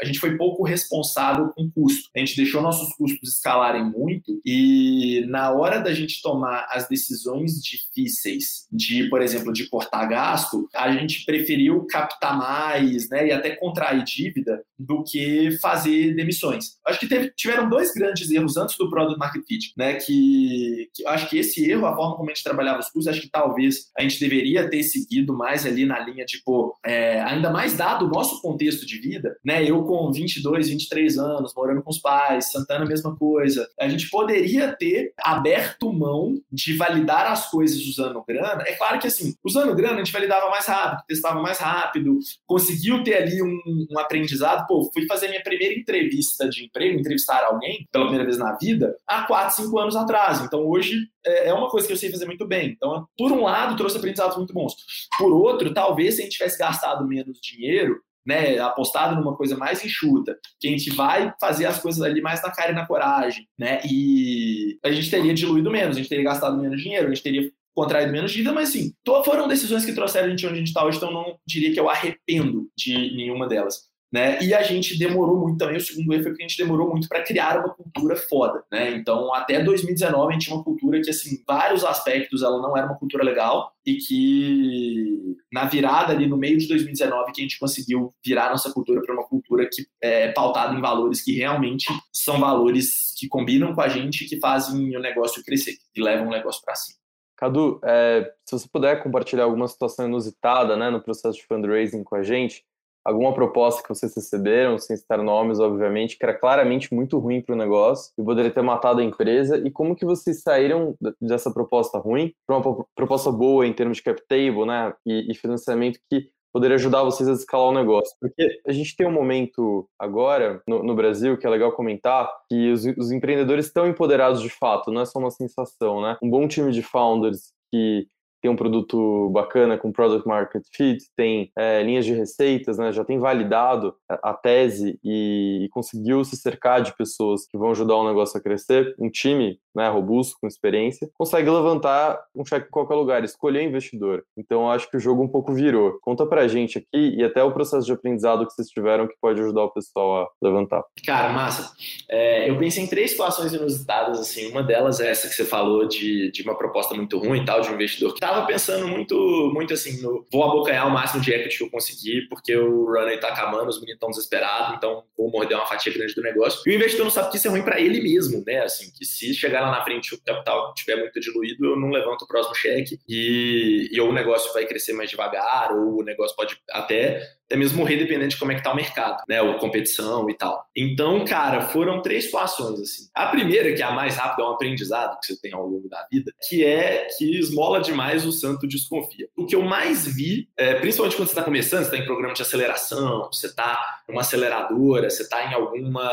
a 0.00 0.04
gente 0.04 0.18
foi 0.18 0.36
pouco 0.36 0.64
responsável 0.64 1.48
com 1.48 1.70
custo. 1.70 2.08
A 2.14 2.18
gente 2.18 2.36
deixou 2.36 2.62
nossos 2.62 2.94
custos 2.94 3.34
escalarem 3.34 3.84
muito 3.84 4.40
e 4.44 5.24
na 5.28 5.52
hora 5.52 5.80
da 5.80 5.92
gente 5.92 6.22
tomar 6.22 6.66
as 6.70 6.88
decisões 6.88 7.62
difíceis 7.62 8.66
de, 8.72 9.08
por 9.08 9.22
exemplo, 9.22 9.52
de 9.52 9.68
cortar 9.68 10.06
gasto, 10.06 10.68
a 10.74 10.92
gente 10.92 11.24
preferiu 11.24 11.86
captar 11.86 12.36
mais, 12.36 13.08
né, 13.08 13.28
e 13.28 13.32
até 13.32 13.50
contrair 13.50 14.02
dívida 14.04 14.62
do 14.78 15.04
que 15.04 15.58
fazer 15.60 16.14
demissões. 16.14 16.78
Acho 16.86 17.00
que 17.00 17.06
teve, 17.06 17.30
tiveram 17.36 17.68
dois 17.68 17.92
grandes 17.92 18.30
erros 18.30 18.56
antes 18.56 18.76
do 18.76 18.88
Product 18.88 19.18
Market 19.18 19.44
Fit, 19.46 19.72
né, 19.76 19.94
que, 19.94 20.88
que 20.94 21.06
acho 21.06 21.28
que 21.28 21.38
esse 21.38 21.70
erro, 21.70 21.86
a 21.86 21.94
forma 21.94 22.16
como 22.16 22.30
a 22.30 22.34
gente 22.34 22.44
trabalhava 22.44 22.80
os 22.80 22.86
custos, 22.86 23.08
acho 23.08 23.20
que 23.20 23.30
talvez 23.30 23.90
a 23.96 24.02
gente 24.02 24.18
deveria 24.18 24.68
ter 24.68 24.82
seguido 24.82 25.36
mais 25.36 25.66
ali 25.66 25.84
na 25.84 25.98
linha 26.00 26.24
de, 26.24 26.42
pô, 26.44 26.74
é, 26.84 27.20
ainda 27.20 27.50
mais 27.50 27.76
dado 27.76 28.06
o 28.06 28.08
nosso 28.08 28.40
contexto 28.40 28.86
de 28.86 28.98
vida, 28.98 29.36
né? 29.44 29.62
Eu 29.64 29.84
com 29.90 30.12
22, 30.12 30.68
23 30.68 31.18
anos, 31.18 31.52
morando 31.52 31.82
com 31.82 31.90
os 31.90 31.98
pais, 31.98 32.52
Santana, 32.52 32.86
mesma 32.86 33.16
coisa. 33.16 33.68
A 33.76 33.88
gente 33.88 34.08
poderia 34.08 34.72
ter 34.76 35.12
aberto 35.18 35.92
mão 35.92 36.40
de 36.52 36.76
validar 36.76 37.26
as 37.26 37.50
coisas 37.50 37.84
usando 37.84 38.22
grana. 38.22 38.62
É 38.68 38.74
claro 38.74 39.00
que, 39.00 39.08
assim, 39.08 39.34
usando 39.44 39.74
grana, 39.74 39.94
a 39.94 40.04
gente 40.04 40.12
validava 40.12 40.48
mais 40.48 40.64
rápido, 40.66 41.02
testava 41.08 41.42
mais 41.42 41.58
rápido, 41.58 42.20
conseguiu 42.46 43.02
ter 43.02 43.16
ali 43.16 43.42
um, 43.42 43.58
um 43.90 43.98
aprendizado. 43.98 44.64
Pô, 44.68 44.88
fui 44.94 45.06
fazer 45.06 45.26
minha 45.26 45.42
primeira 45.42 45.74
entrevista 45.74 46.48
de 46.48 46.66
emprego, 46.66 47.00
entrevistar 47.00 47.42
alguém 47.42 47.88
pela 47.90 48.04
primeira 48.04 48.24
vez 48.24 48.38
na 48.38 48.56
vida, 48.56 48.96
há 49.08 49.22
4, 49.22 49.64
5 49.64 49.76
anos 49.76 49.96
atrás. 49.96 50.40
Então, 50.40 50.60
hoje 50.68 51.08
é, 51.26 51.48
é 51.48 51.52
uma 51.52 51.68
coisa 51.68 51.84
que 51.84 51.92
eu 51.92 51.96
sei 51.96 52.12
fazer 52.12 52.26
muito 52.26 52.46
bem. 52.46 52.68
Então, 52.68 53.08
por 53.18 53.32
um 53.32 53.42
lado, 53.42 53.76
trouxe 53.76 53.96
aprendizados 53.96 54.36
muito 54.36 54.54
bons. 54.54 54.76
Por 55.18 55.32
outro, 55.32 55.74
talvez 55.74 56.14
se 56.14 56.20
a 56.20 56.24
gente 56.24 56.34
tivesse 56.34 56.56
gastado 56.56 57.04
menos 57.08 57.40
dinheiro, 57.40 58.00
né, 58.26 58.58
apostado 58.58 59.16
numa 59.16 59.36
coisa 59.36 59.56
mais 59.56 59.84
enxuta, 59.84 60.36
que 60.58 60.68
a 60.68 60.70
gente 60.70 60.90
vai 60.90 61.32
fazer 61.40 61.66
as 61.66 61.80
coisas 61.80 62.02
ali 62.02 62.20
mais 62.20 62.42
na 62.42 62.50
cara 62.50 62.72
e 62.72 62.74
na 62.74 62.86
coragem, 62.86 63.46
né, 63.58 63.80
e 63.84 64.78
a 64.84 64.90
gente 64.90 65.10
teria 65.10 65.34
diluído 65.34 65.70
menos, 65.70 65.96
a 65.96 66.00
gente 66.00 66.08
teria 66.08 66.24
gastado 66.24 66.60
menos 66.60 66.80
dinheiro, 66.80 67.06
a 67.06 67.10
gente 67.10 67.22
teria 67.22 67.50
contraído 67.74 68.12
menos 68.12 68.32
dívida, 68.32 68.52
mas 68.52 68.70
sim, 68.70 68.92
foram 69.24 69.48
decisões 69.48 69.84
que 69.84 69.94
trouxeram 69.94 70.26
a 70.26 70.30
gente 70.30 70.44
onde 70.44 70.54
a 70.54 70.58
gente 70.58 70.68
está 70.68 70.84
hoje, 70.84 70.98
então 70.98 71.12
não 71.12 71.38
diria 71.46 71.72
que 71.72 71.80
eu 71.80 71.88
arrependo 71.88 72.68
de 72.76 72.94
nenhuma 73.16 73.48
delas. 73.48 73.89
Né? 74.12 74.42
E 74.42 74.52
a 74.52 74.62
gente 74.62 74.98
demorou 74.98 75.38
muito 75.38 75.58
também, 75.58 75.76
o 75.76 75.80
segundo 75.80 76.12
erro 76.12 76.24
foi 76.24 76.34
que 76.34 76.42
a 76.42 76.48
gente 76.48 76.58
demorou 76.58 76.90
muito 76.90 77.08
para 77.08 77.22
criar 77.22 77.58
uma 77.58 77.72
cultura 77.72 78.16
foda, 78.16 78.64
né? 78.70 78.90
Então, 78.90 79.32
até 79.32 79.62
2019 79.62 80.28
a 80.28 80.32
gente 80.32 80.46
tinha 80.46 80.56
uma 80.56 80.64
cultura 80.64 81.00
que, 81.00 81.10
assim, 81.10 81.40
vários 81.46 81.84
aspectos 81.84 82.42
ela 82.42 82.60
não 82.60 82.76
era 82.76 82.86
uma 82.86 82.98
cultura 82.98 83.22
legal 83.22 83.72
e 83.86 83.98
que 83.98 85.36
na 85.52 85.64
virada 85.66 86.12
ali 86.12 86.26
no 86.26 86.36
meio 86.36 86.58
de 86.58 86.66
2019 86.66 87.30
que 87.32 87.40
a 87.40 87.44
gente 87.44 87.58
conseguiu 87.58 88.12
virar 88.24 88.50
nossa 88.50 88.72
cultura 88.72 89.00
para 89.00 89.14
uma 89.14 89.26
cultura 89.26 89.68
que 89.70 89.86
é 90.02 90.32
pautada 90.32 90.76
em 90.76 90.80
valores 90.80 91.22
que 91.22 91.32
realmente 91.32 91.86
são 92.12 92.40
valores 92.40 93.14
que 93.16 93.28
combinam 93.28 93.74
com 93.74 93.80
a 93.80 93.88
gente, 93.88 94.24
que 94.24 94.40
fazem 94.40 94.96
o 94.96 95.00
negócio 95.00 95.42
crescer, 95.44 95.74
que 95.94 96.02
levam 96.02 96.26
o 96.26 96.30
negócio 96.30 96.60
para 96.64 96.74
cima. 96.74 96.98
Cadu, 97.36 97.80
é, 97.82 98.30
se 98.44 98.52
você 98.52 98.68
puder 98.70 99.02
compartilhar 99.02 99.44
alguma 99.44 99.66
situação 99.66 100.06
inusitada, 100.06 100.76
né, 100.76 100.90
no 100.90 101.02
processo 101.02 101.38
de 101.38 101.46
fundraising 101.46 102.04
com 102.04 102.14
a 102.14 102.22
gente, 102.22 102.64
alguma 103.04 103.32
proposta 103.32 103.82
que 103.82 103.88
vocês 103.88 104.14
receberam, 104.14 104.78
sem 104.78 104.96
citar 104.96 105.22
nomes, 105.22 105.58
obviamente, 105.58 106.18
que 106.18 106.24
era 106.24 106.34
claramente 106.34 106.94
muito 106.94 107.18
ruim 107.18 107.40
para 107.40 107.54
o 107.54 107.58
negócio 107.58 108.12
e 108.18 108.22
poderia 108.22 108.50
ter 108.50 108.62
matado 108.62 109.00
a 109.00 109.04
empresa, 109.04 109.56
e 109.58 109.70
como 109.70 109.96
que 109.96 110.04
vocês 110.04 110.42
saíram 110.42 110.94
dessa 111.20 111.50
proposta 111.50 111.98
ruim 111.98 112.32
para 112.46 112.56
uma 112.56 112.84
proposta 112.94 113.30
boa 113.30 113.66
em 113.66 113.72
termos 113.72 113.98
de 113.98 114.02
cap 114.02 114.20
table, 114.28 114.66
né, 114.66 114.92
e, 115.06 115.30
e 115.30 115.34
financiamento 115.34 115.98
que 116.10 116.28
poderia 116.52 116.76
ajudar 116.76 117.04
vocês 117.04 117.28
a 117.28 117.32
escalar 117.32 117.68
o 117.68 117.74
negócio. 117.74 118.14
Porque 118.20 118.60
a 118.66 118.72
gente 118.72 118.96
tem 118.96 119.06
um 119.06 119.12
momento 119.12 119.88
agora 119.98 120.60
no, 120.66 120.82
no 120.82 120.94
Brasil 120.94 121.38
que 121.38 121.46
é 121.46 121.50
legal 121.50 121.72
comentar 121.72 122.30
que 122.48 122.72
os, 122.72 122.84
os 122.84 123.10
empreendedores 123.12 123.66
estão 123.66 123.86
empoderados 123.86 124.42
de 124.42 124.50
fato, 124.50 124.90
não 124.90 125.02
é 125.02 125.06
só 125.06 125.18
uma 125.18 125.30
sensação, 125.30 126.00
né? 126.02 126.16
Um 126.22 126.28
bom 126.28 126.46
time 126.48 126.72
de 126.72 126.82
founders 126.82 127.52
que 127.72 128.06
tem 128.40 128.50
um 128.50 128.56
produto 128.56 129.28
bacana 129.30 129.76
com 129.76 129.92
product 129.92 130.26
market 130.26 130.62
fit, 130.74 131.04
tem 131.16 131.50
é, 131.56 131.82
linhas 131.82 132.04
de 132.04 132.12
receitas, 132.12 132.78
né, 132.78 132.92
já 132.92 133.04
tem 133.04 133.18
validado 133.18 133.94
a, 134.08 134.34
tese 134.34 134.98
e, 135.04 135.64
e, 135.64 135.68
conseguiu 135.70 136.24
se 136.24 136.36
cercar 136.36 136.82
de 136.82 136.96
pessoas 136.96 137.46
que 137.46 137.58
vão 137.58 137.70
ajudar 137.70 137.96
o 137.96 138.06
negócio 138.06 138.38
a 138.38 138.42
crescer, 138.42 138.94
um 138.98 139.10
time 139.10 139.58
né, 139.74 139.88
robusto, 139.88 140.36
com 140.40 140.46
experiência, 140.46 141.08
consegue 141.14 141.50
levantar 141.50 142.20
um 142.34 142.44
cheque 142.44 142.66
em 142.66 142.70
qualquer 142.70 142.94
lugar, 142.94 143.24
escolher 143.24 143.62
investidor. 143.62 144.24
Então, 144.36 144.70
acho 144.70 144.90
que 144.90 144.96
o 144.96 145.00
jogo 145.00 145.22
um 145.22 145.28
pouco 145.28 145.52
virou. 145.52 145.98
Conta 146.00 146.26
pra 146.26 146.48
gente 146.48 146.78
aqui 146.78 147.16
e 147.16 147.24
até 147.24 147.42
o 147.42 147.52
processo 147.52 147.86
de 147.86 147.92
aprendizado 147.92 148.46
que 148.46 148.52
vocês 148.52 148.68
tiveram 148.68 149.06
que 149.06 149.14
pode 149.20 149.40
ajudar 149.40 149.64
o 149.64 149.70
pessoal 149.70 150.22
a 150.22 150.28
levantar. 150.42 150.82
Cara, 151.04 151.32
massa. 151.32 151.72
É, 152.08 152.48
eu 152.48 152.58
pensei 152.58 152.84
em 152.84 152.86
três 152.86 153.12
situações 153.12 153.52
inusitadas, 153.52 154.18
assim. 154.18 154.50
Uma 154.50 154.62
delas 154.62 155.00
é 155.00 155.10
essa 155.10 155.28
que 155.28 155.34
você 155.34 155.44
falou 155.44 155.86
de, 155.86 156.30
de 156.30 156.42
uma 156.42 156.56
proposta 156.56 156.94
muito 156.94 157.18
ruim 157.18 157.42
e 157.42 157.44
tal, 157.44 157.60
de 157.60 157.68
um 157.68 157.74
investidor 157.74 158.14
que 158.14 158.20
tava 158.20 158.46
pensando 158.46 158.86
muito, 158.88 159.50
muito 159.54 159.74
assim, 159.74 160.00
no 160.02 160.26
vou 160.32 160.44
abocanhar 160.44 160.86
o 160.86 160.90
máximo 160.90 161.20
de 161.20 161.32
equity 161.32 161.58
que 161.58 161.64
eu 161.64 161.70
conseguir, 161.70 162.28
porque 162.28 162.56
o 162.56 162.86
runway 162.86 163.18
tá 163.18 163.28
acabando, 163.28 163.68
os 163.68 163.76
meninos 163.76 163.96
estão 163.96 164.10
desesperados, 164.10 164.76
então 164.76 165.04
vou 165.16 165.30
morder 165.30 165.56
uma 165.56 165.66
fatia 165.66 165.92
grande 165.92 166.14
do 166.14 166.22
negócio. 166.22 166.62
E 166.66 166.70
o 166.70 166.74
investidor 166.74 167.04
não 167.04 167.10
sabe 167.10 167.30
que 167.30 167.36
isso 167.36 167.46
é 167.46 167.50
ruim 167.50 167.62
para 167.62 167.80
ele 167.80 168.00
mesmo, 168.00 168.42
né? 168.46 168.62
Assim, 168.62 168.90
que 168.90 169.04
se 169.04 169.34
chegar 169.34 169.59
tiver 169.60 169.66
lá 169.66 169.70
na 169.70 169.84
frente 169.84 170.14
o 170.14 170.22
capital 170.22 170.72
estiver 170.74 170.96
muito 170.96 171.20
diluído, 171.20 171.66
eu 171.66 171.76
não 171.76 171.90
levanto 171.90 172.22
o 172.22 172.26
próximo 172.26 172.54
cheque 172.54 172.98
e, 173.08 173.88
e 173.92 174.00
ou 174.00 174.08
o 174.08 174.12
negócio 174.12 174.52
vai 174.52 174.66
crescer 174.66 174.92
mais 174.92 175.10
devagar, 175.10 175.72
ou 175.72 176.00
o 176.00 176.04
negócio 176.04 176.34
pode 176.34 176.56
até 176.70 177.20
até 177.50 177.56
mesmo 177.56 177.78
morrer 177.78 177.96
dependendo 177.96 178.28
de 178.28 178.36
como 178.36 178.52
é 178.52 178.54
que 178.54 178.62
tá 178.62 178.72
o 178.72 178.76
mercado, 178.76 179.24
né, 179.28 179.42
ou 179.42 179.58
competição 179.58 180.30
e 180.30 180.34
tal. 180.34 180.64
Então, 180.74 181.24
cara, 181.24 181.62
foram 181.62 182.00
três 182.00 182.26
situações 182.26 182.80
assim. 182.80 183.08
A 183.12 183.26
primeira, 183.26 183.74
que 183.74 183.82
é 183.82 183.84
a 183.84 183.90
mais 183.90 184.14
rápida, 184.14 184.44
é 184.44 184.46
um 184.46 184.52
aprendizado 184.52 185.18
que 185.18 185.26
você 185.26 185.40
tem 185.40 185.52
ao 185.52 185.66
longo 185.66 185.88
da 185.88 186.06
vida, 186.12 186.32
que 186.48 186.64
é 186.64 187.08
que 187.18 187.40
esmola 187.40 187.80
demais 187.80 188.24
o 188.24 188.30
santo 188.30 188.68
desconfia. 188.68 189.28
O 189.36 189.46
que 189.46 189.56
eu 189.56 189.62
mais 189.62 190.06
vi, 190.06 190.48
é, 190.56 190.74
principalmente 190.74 191.16
quando 191.16 191.26
você 191.26 191.32
está 191.32 191.42
começando, 191.42 191.80
você 191.80 191.90
está 191.90 191.98
em 191.98 192.06
programa 192.06 192.34
de 192.34 192.42
aceleração, 192.42 193.28
você 193.32 193.48
está 193.48 194.00
numa 194.08 194.20
aceleradora, 194.20 195.10
você 195.10 195.24
está 195.24 195.44
em 195.50 195.52
alguma, 195.52 196.08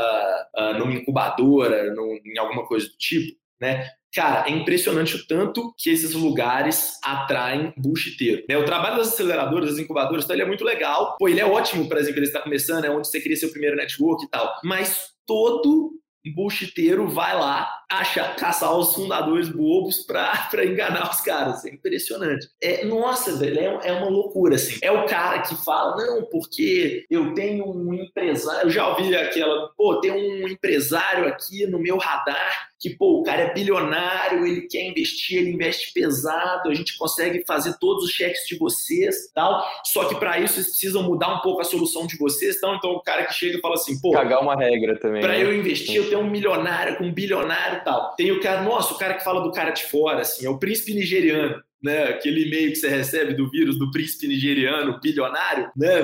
uh, 0.57 0.73
numa 0.79 0.93
incubadora, 0.93 1.93
num, 1.93 2.19
em 2.25 2.39
alguma 2.39 2.65
coisa 2.65 2.87
do 2.87 2.97
tipo, 2.97 3.36
né? 3.59 3.87
Cara, 4.13 4.47
é 4.47 4.51
impressionante 4.51 5.15
o 5.15 5.27
tanto 5.27 5.73
que 5.77 5.89
esses 5.89 6.13
lugares 6.13 6.97
atraem 7.03 7.73
buchiteiro. 7.77 8.43
Né? 8.49 8.57
O 8.57 8.65
trabalho 8.65 8.97
das 8.97 9.09
aceleradoras, 9.09 9.71
das 9.71 9.79
incubadoras, 9.79 10.23
então, 10.23 10.35
ele 10.35 10.43
é 10.43 10.47
muito 10.47 10.63
legal. 10.63 11.17
Pô, 11.19 11.27
ele 11.27 11.39
é 11.39 11.45
ótimo 11.45 11.87
para 11.87 11.99
as 11.99 12.07
empresas 12.07 12.29
que 12.29 12.37
estão 12.37 12.41
começando, 12.41 12.85
é 12.85 12.89
onde 12.89 13.07
você 13.07 13.21
cria 13.21 13.35
seu 13.35 13.51
primeiro 13.51 13.75
network 13.75 14.25
e 14.25 14.29
tal. 14.29 14.51
Mas 14.63 15.09
todo 15.25 15.91
buchiteiro 16.33 17.07
vai 17.07 17.35
lá 17.35 17.69
achar, 17.89 18.35
caçar 18.35 18.75
os 18.77 18.93
fundadores 18.93 19.49
bobos 19.49 20.03
pra 20.05 20.65
enganar 20.65 21.09
os 21.11 21.21
caras. 21.21 21.65
É 21.65 21.69
impressionante. 21.69 22.47
É, 22.61 22.85
nossa, 22.85 23.35
velho, 23.35 23.59
é, 23.59 23.89
é 23.89 23.91
uma 23.93 24.09
loucura, 24.09 24.55
assim. 24.55 24.77
É 24.81 24.91
o 24.91 25.05
cara 25.05 25.41
que 25.41 25.55
fala, 25.63 25.95
não, 25.95 26.25
porque 26.25 27.05
eu 27.09 27.33
tenho 27.33 27.65
um 27.65 27.93
empresário, 27.93 28.67
eu 28.67 28.69
já 28.69 28.87
ouvi 28.87 29.15
aquela, 29.15 29.69
pô, 29.77 29.99
tem 29.99 30.11
um 30.11 30.47
empresário 30.47 31.27
aqui 31.27 31.65
no 31.67 31.79
meu 31.79 31.97
radar 31.97 32.69
que, 32.79 32.91
pô, 32.91 33.19
o 33.19 33.23
cara 33.23 33.41
é 33.41 33.53
bilionário, 33.53 34.45
ele 34.45 34.61
quer 34.61 34.87
investir, 34.87 35.39
ele 35.39 35.51
investe 35.51 35.91
pesado, 35.93 36.69
a 36.69 36.73
gente 36.73 36.97
consegue 36.97 37.43
fazer 37.45 37.77
todos 37.79 38.03
os 38.03 38.11
cheques 38.11 38.47
de 38.47 38.57
vocês, 38.57 39.31
tal. 39.33 39.65
Só 39.83 40.05
que 40.05 40.15
para 40.15 40.39
isso 40.39 40.55
vocês 40.55 40.67
precisam 40.67 41.03
mudar 41.03 41.35
um 41.35 41.41
pouco 41.41 41.61
a 41.61 41.63
solução 41.63 42.05
de 42.05 42.17
vocês, 42.17 42.57
então, 42.57 42.75
então 42.75 42.91
o 42.91 43.01
cara 43.01 43.25
que 43.25 43.33
chega 43.33 43.57
e 43.57 43.61
fala 43.61 43.75
assim, 43.75 43.99
pô, 43.99 44.11
cagar 44.11 44.41
uma 44.41 44.55
regra 44.55 44.99
também. 44.99 45.21
Para 45.21 45.33
né? 45.33 45.43
eu 45.43 45.55
investir, 45.55 45.95
eu 45.95 46.09
tenho 46.09 46.21
um 46.21 46.29
milionário 46.29 46.97
com 46.97 47.05
um 47.05 47.13
bilionário 47.13 47.79
e 47.79 47.83
tal. 47.83 48.15
Tem 48.15 48.31
o 48.31 48.39
cara, 48.39 48.61
nossa, 48.61 48.93
o 48.93 48.97
cara 48.97 49.15
que 49.15 49.23
fala 49.23 49.41
do 49.41 49.51
cara 49.51 49.71
de 49.71 49.83
fora, 49.85 50.21
assim, 50.21 50.45
é 50.45 50.49
o 50.49 50.59
príncipe 50.59 50.93
nigeriano. 50.93 51.63
Né, 51.81 52.05
aquele 52.05 52.47
e-mail 52.47 52.71
que 52.71 52.77
você 52.77 52.89
recebe 52.89 53.35
do 53.35 53.51
vírus 53.51 53.77
do 53.77 53.91
príncipe 53.91 54.27
nigeriano, 54.27 54.99
bilionário, 54.99 55.69
né, 55.77 56.01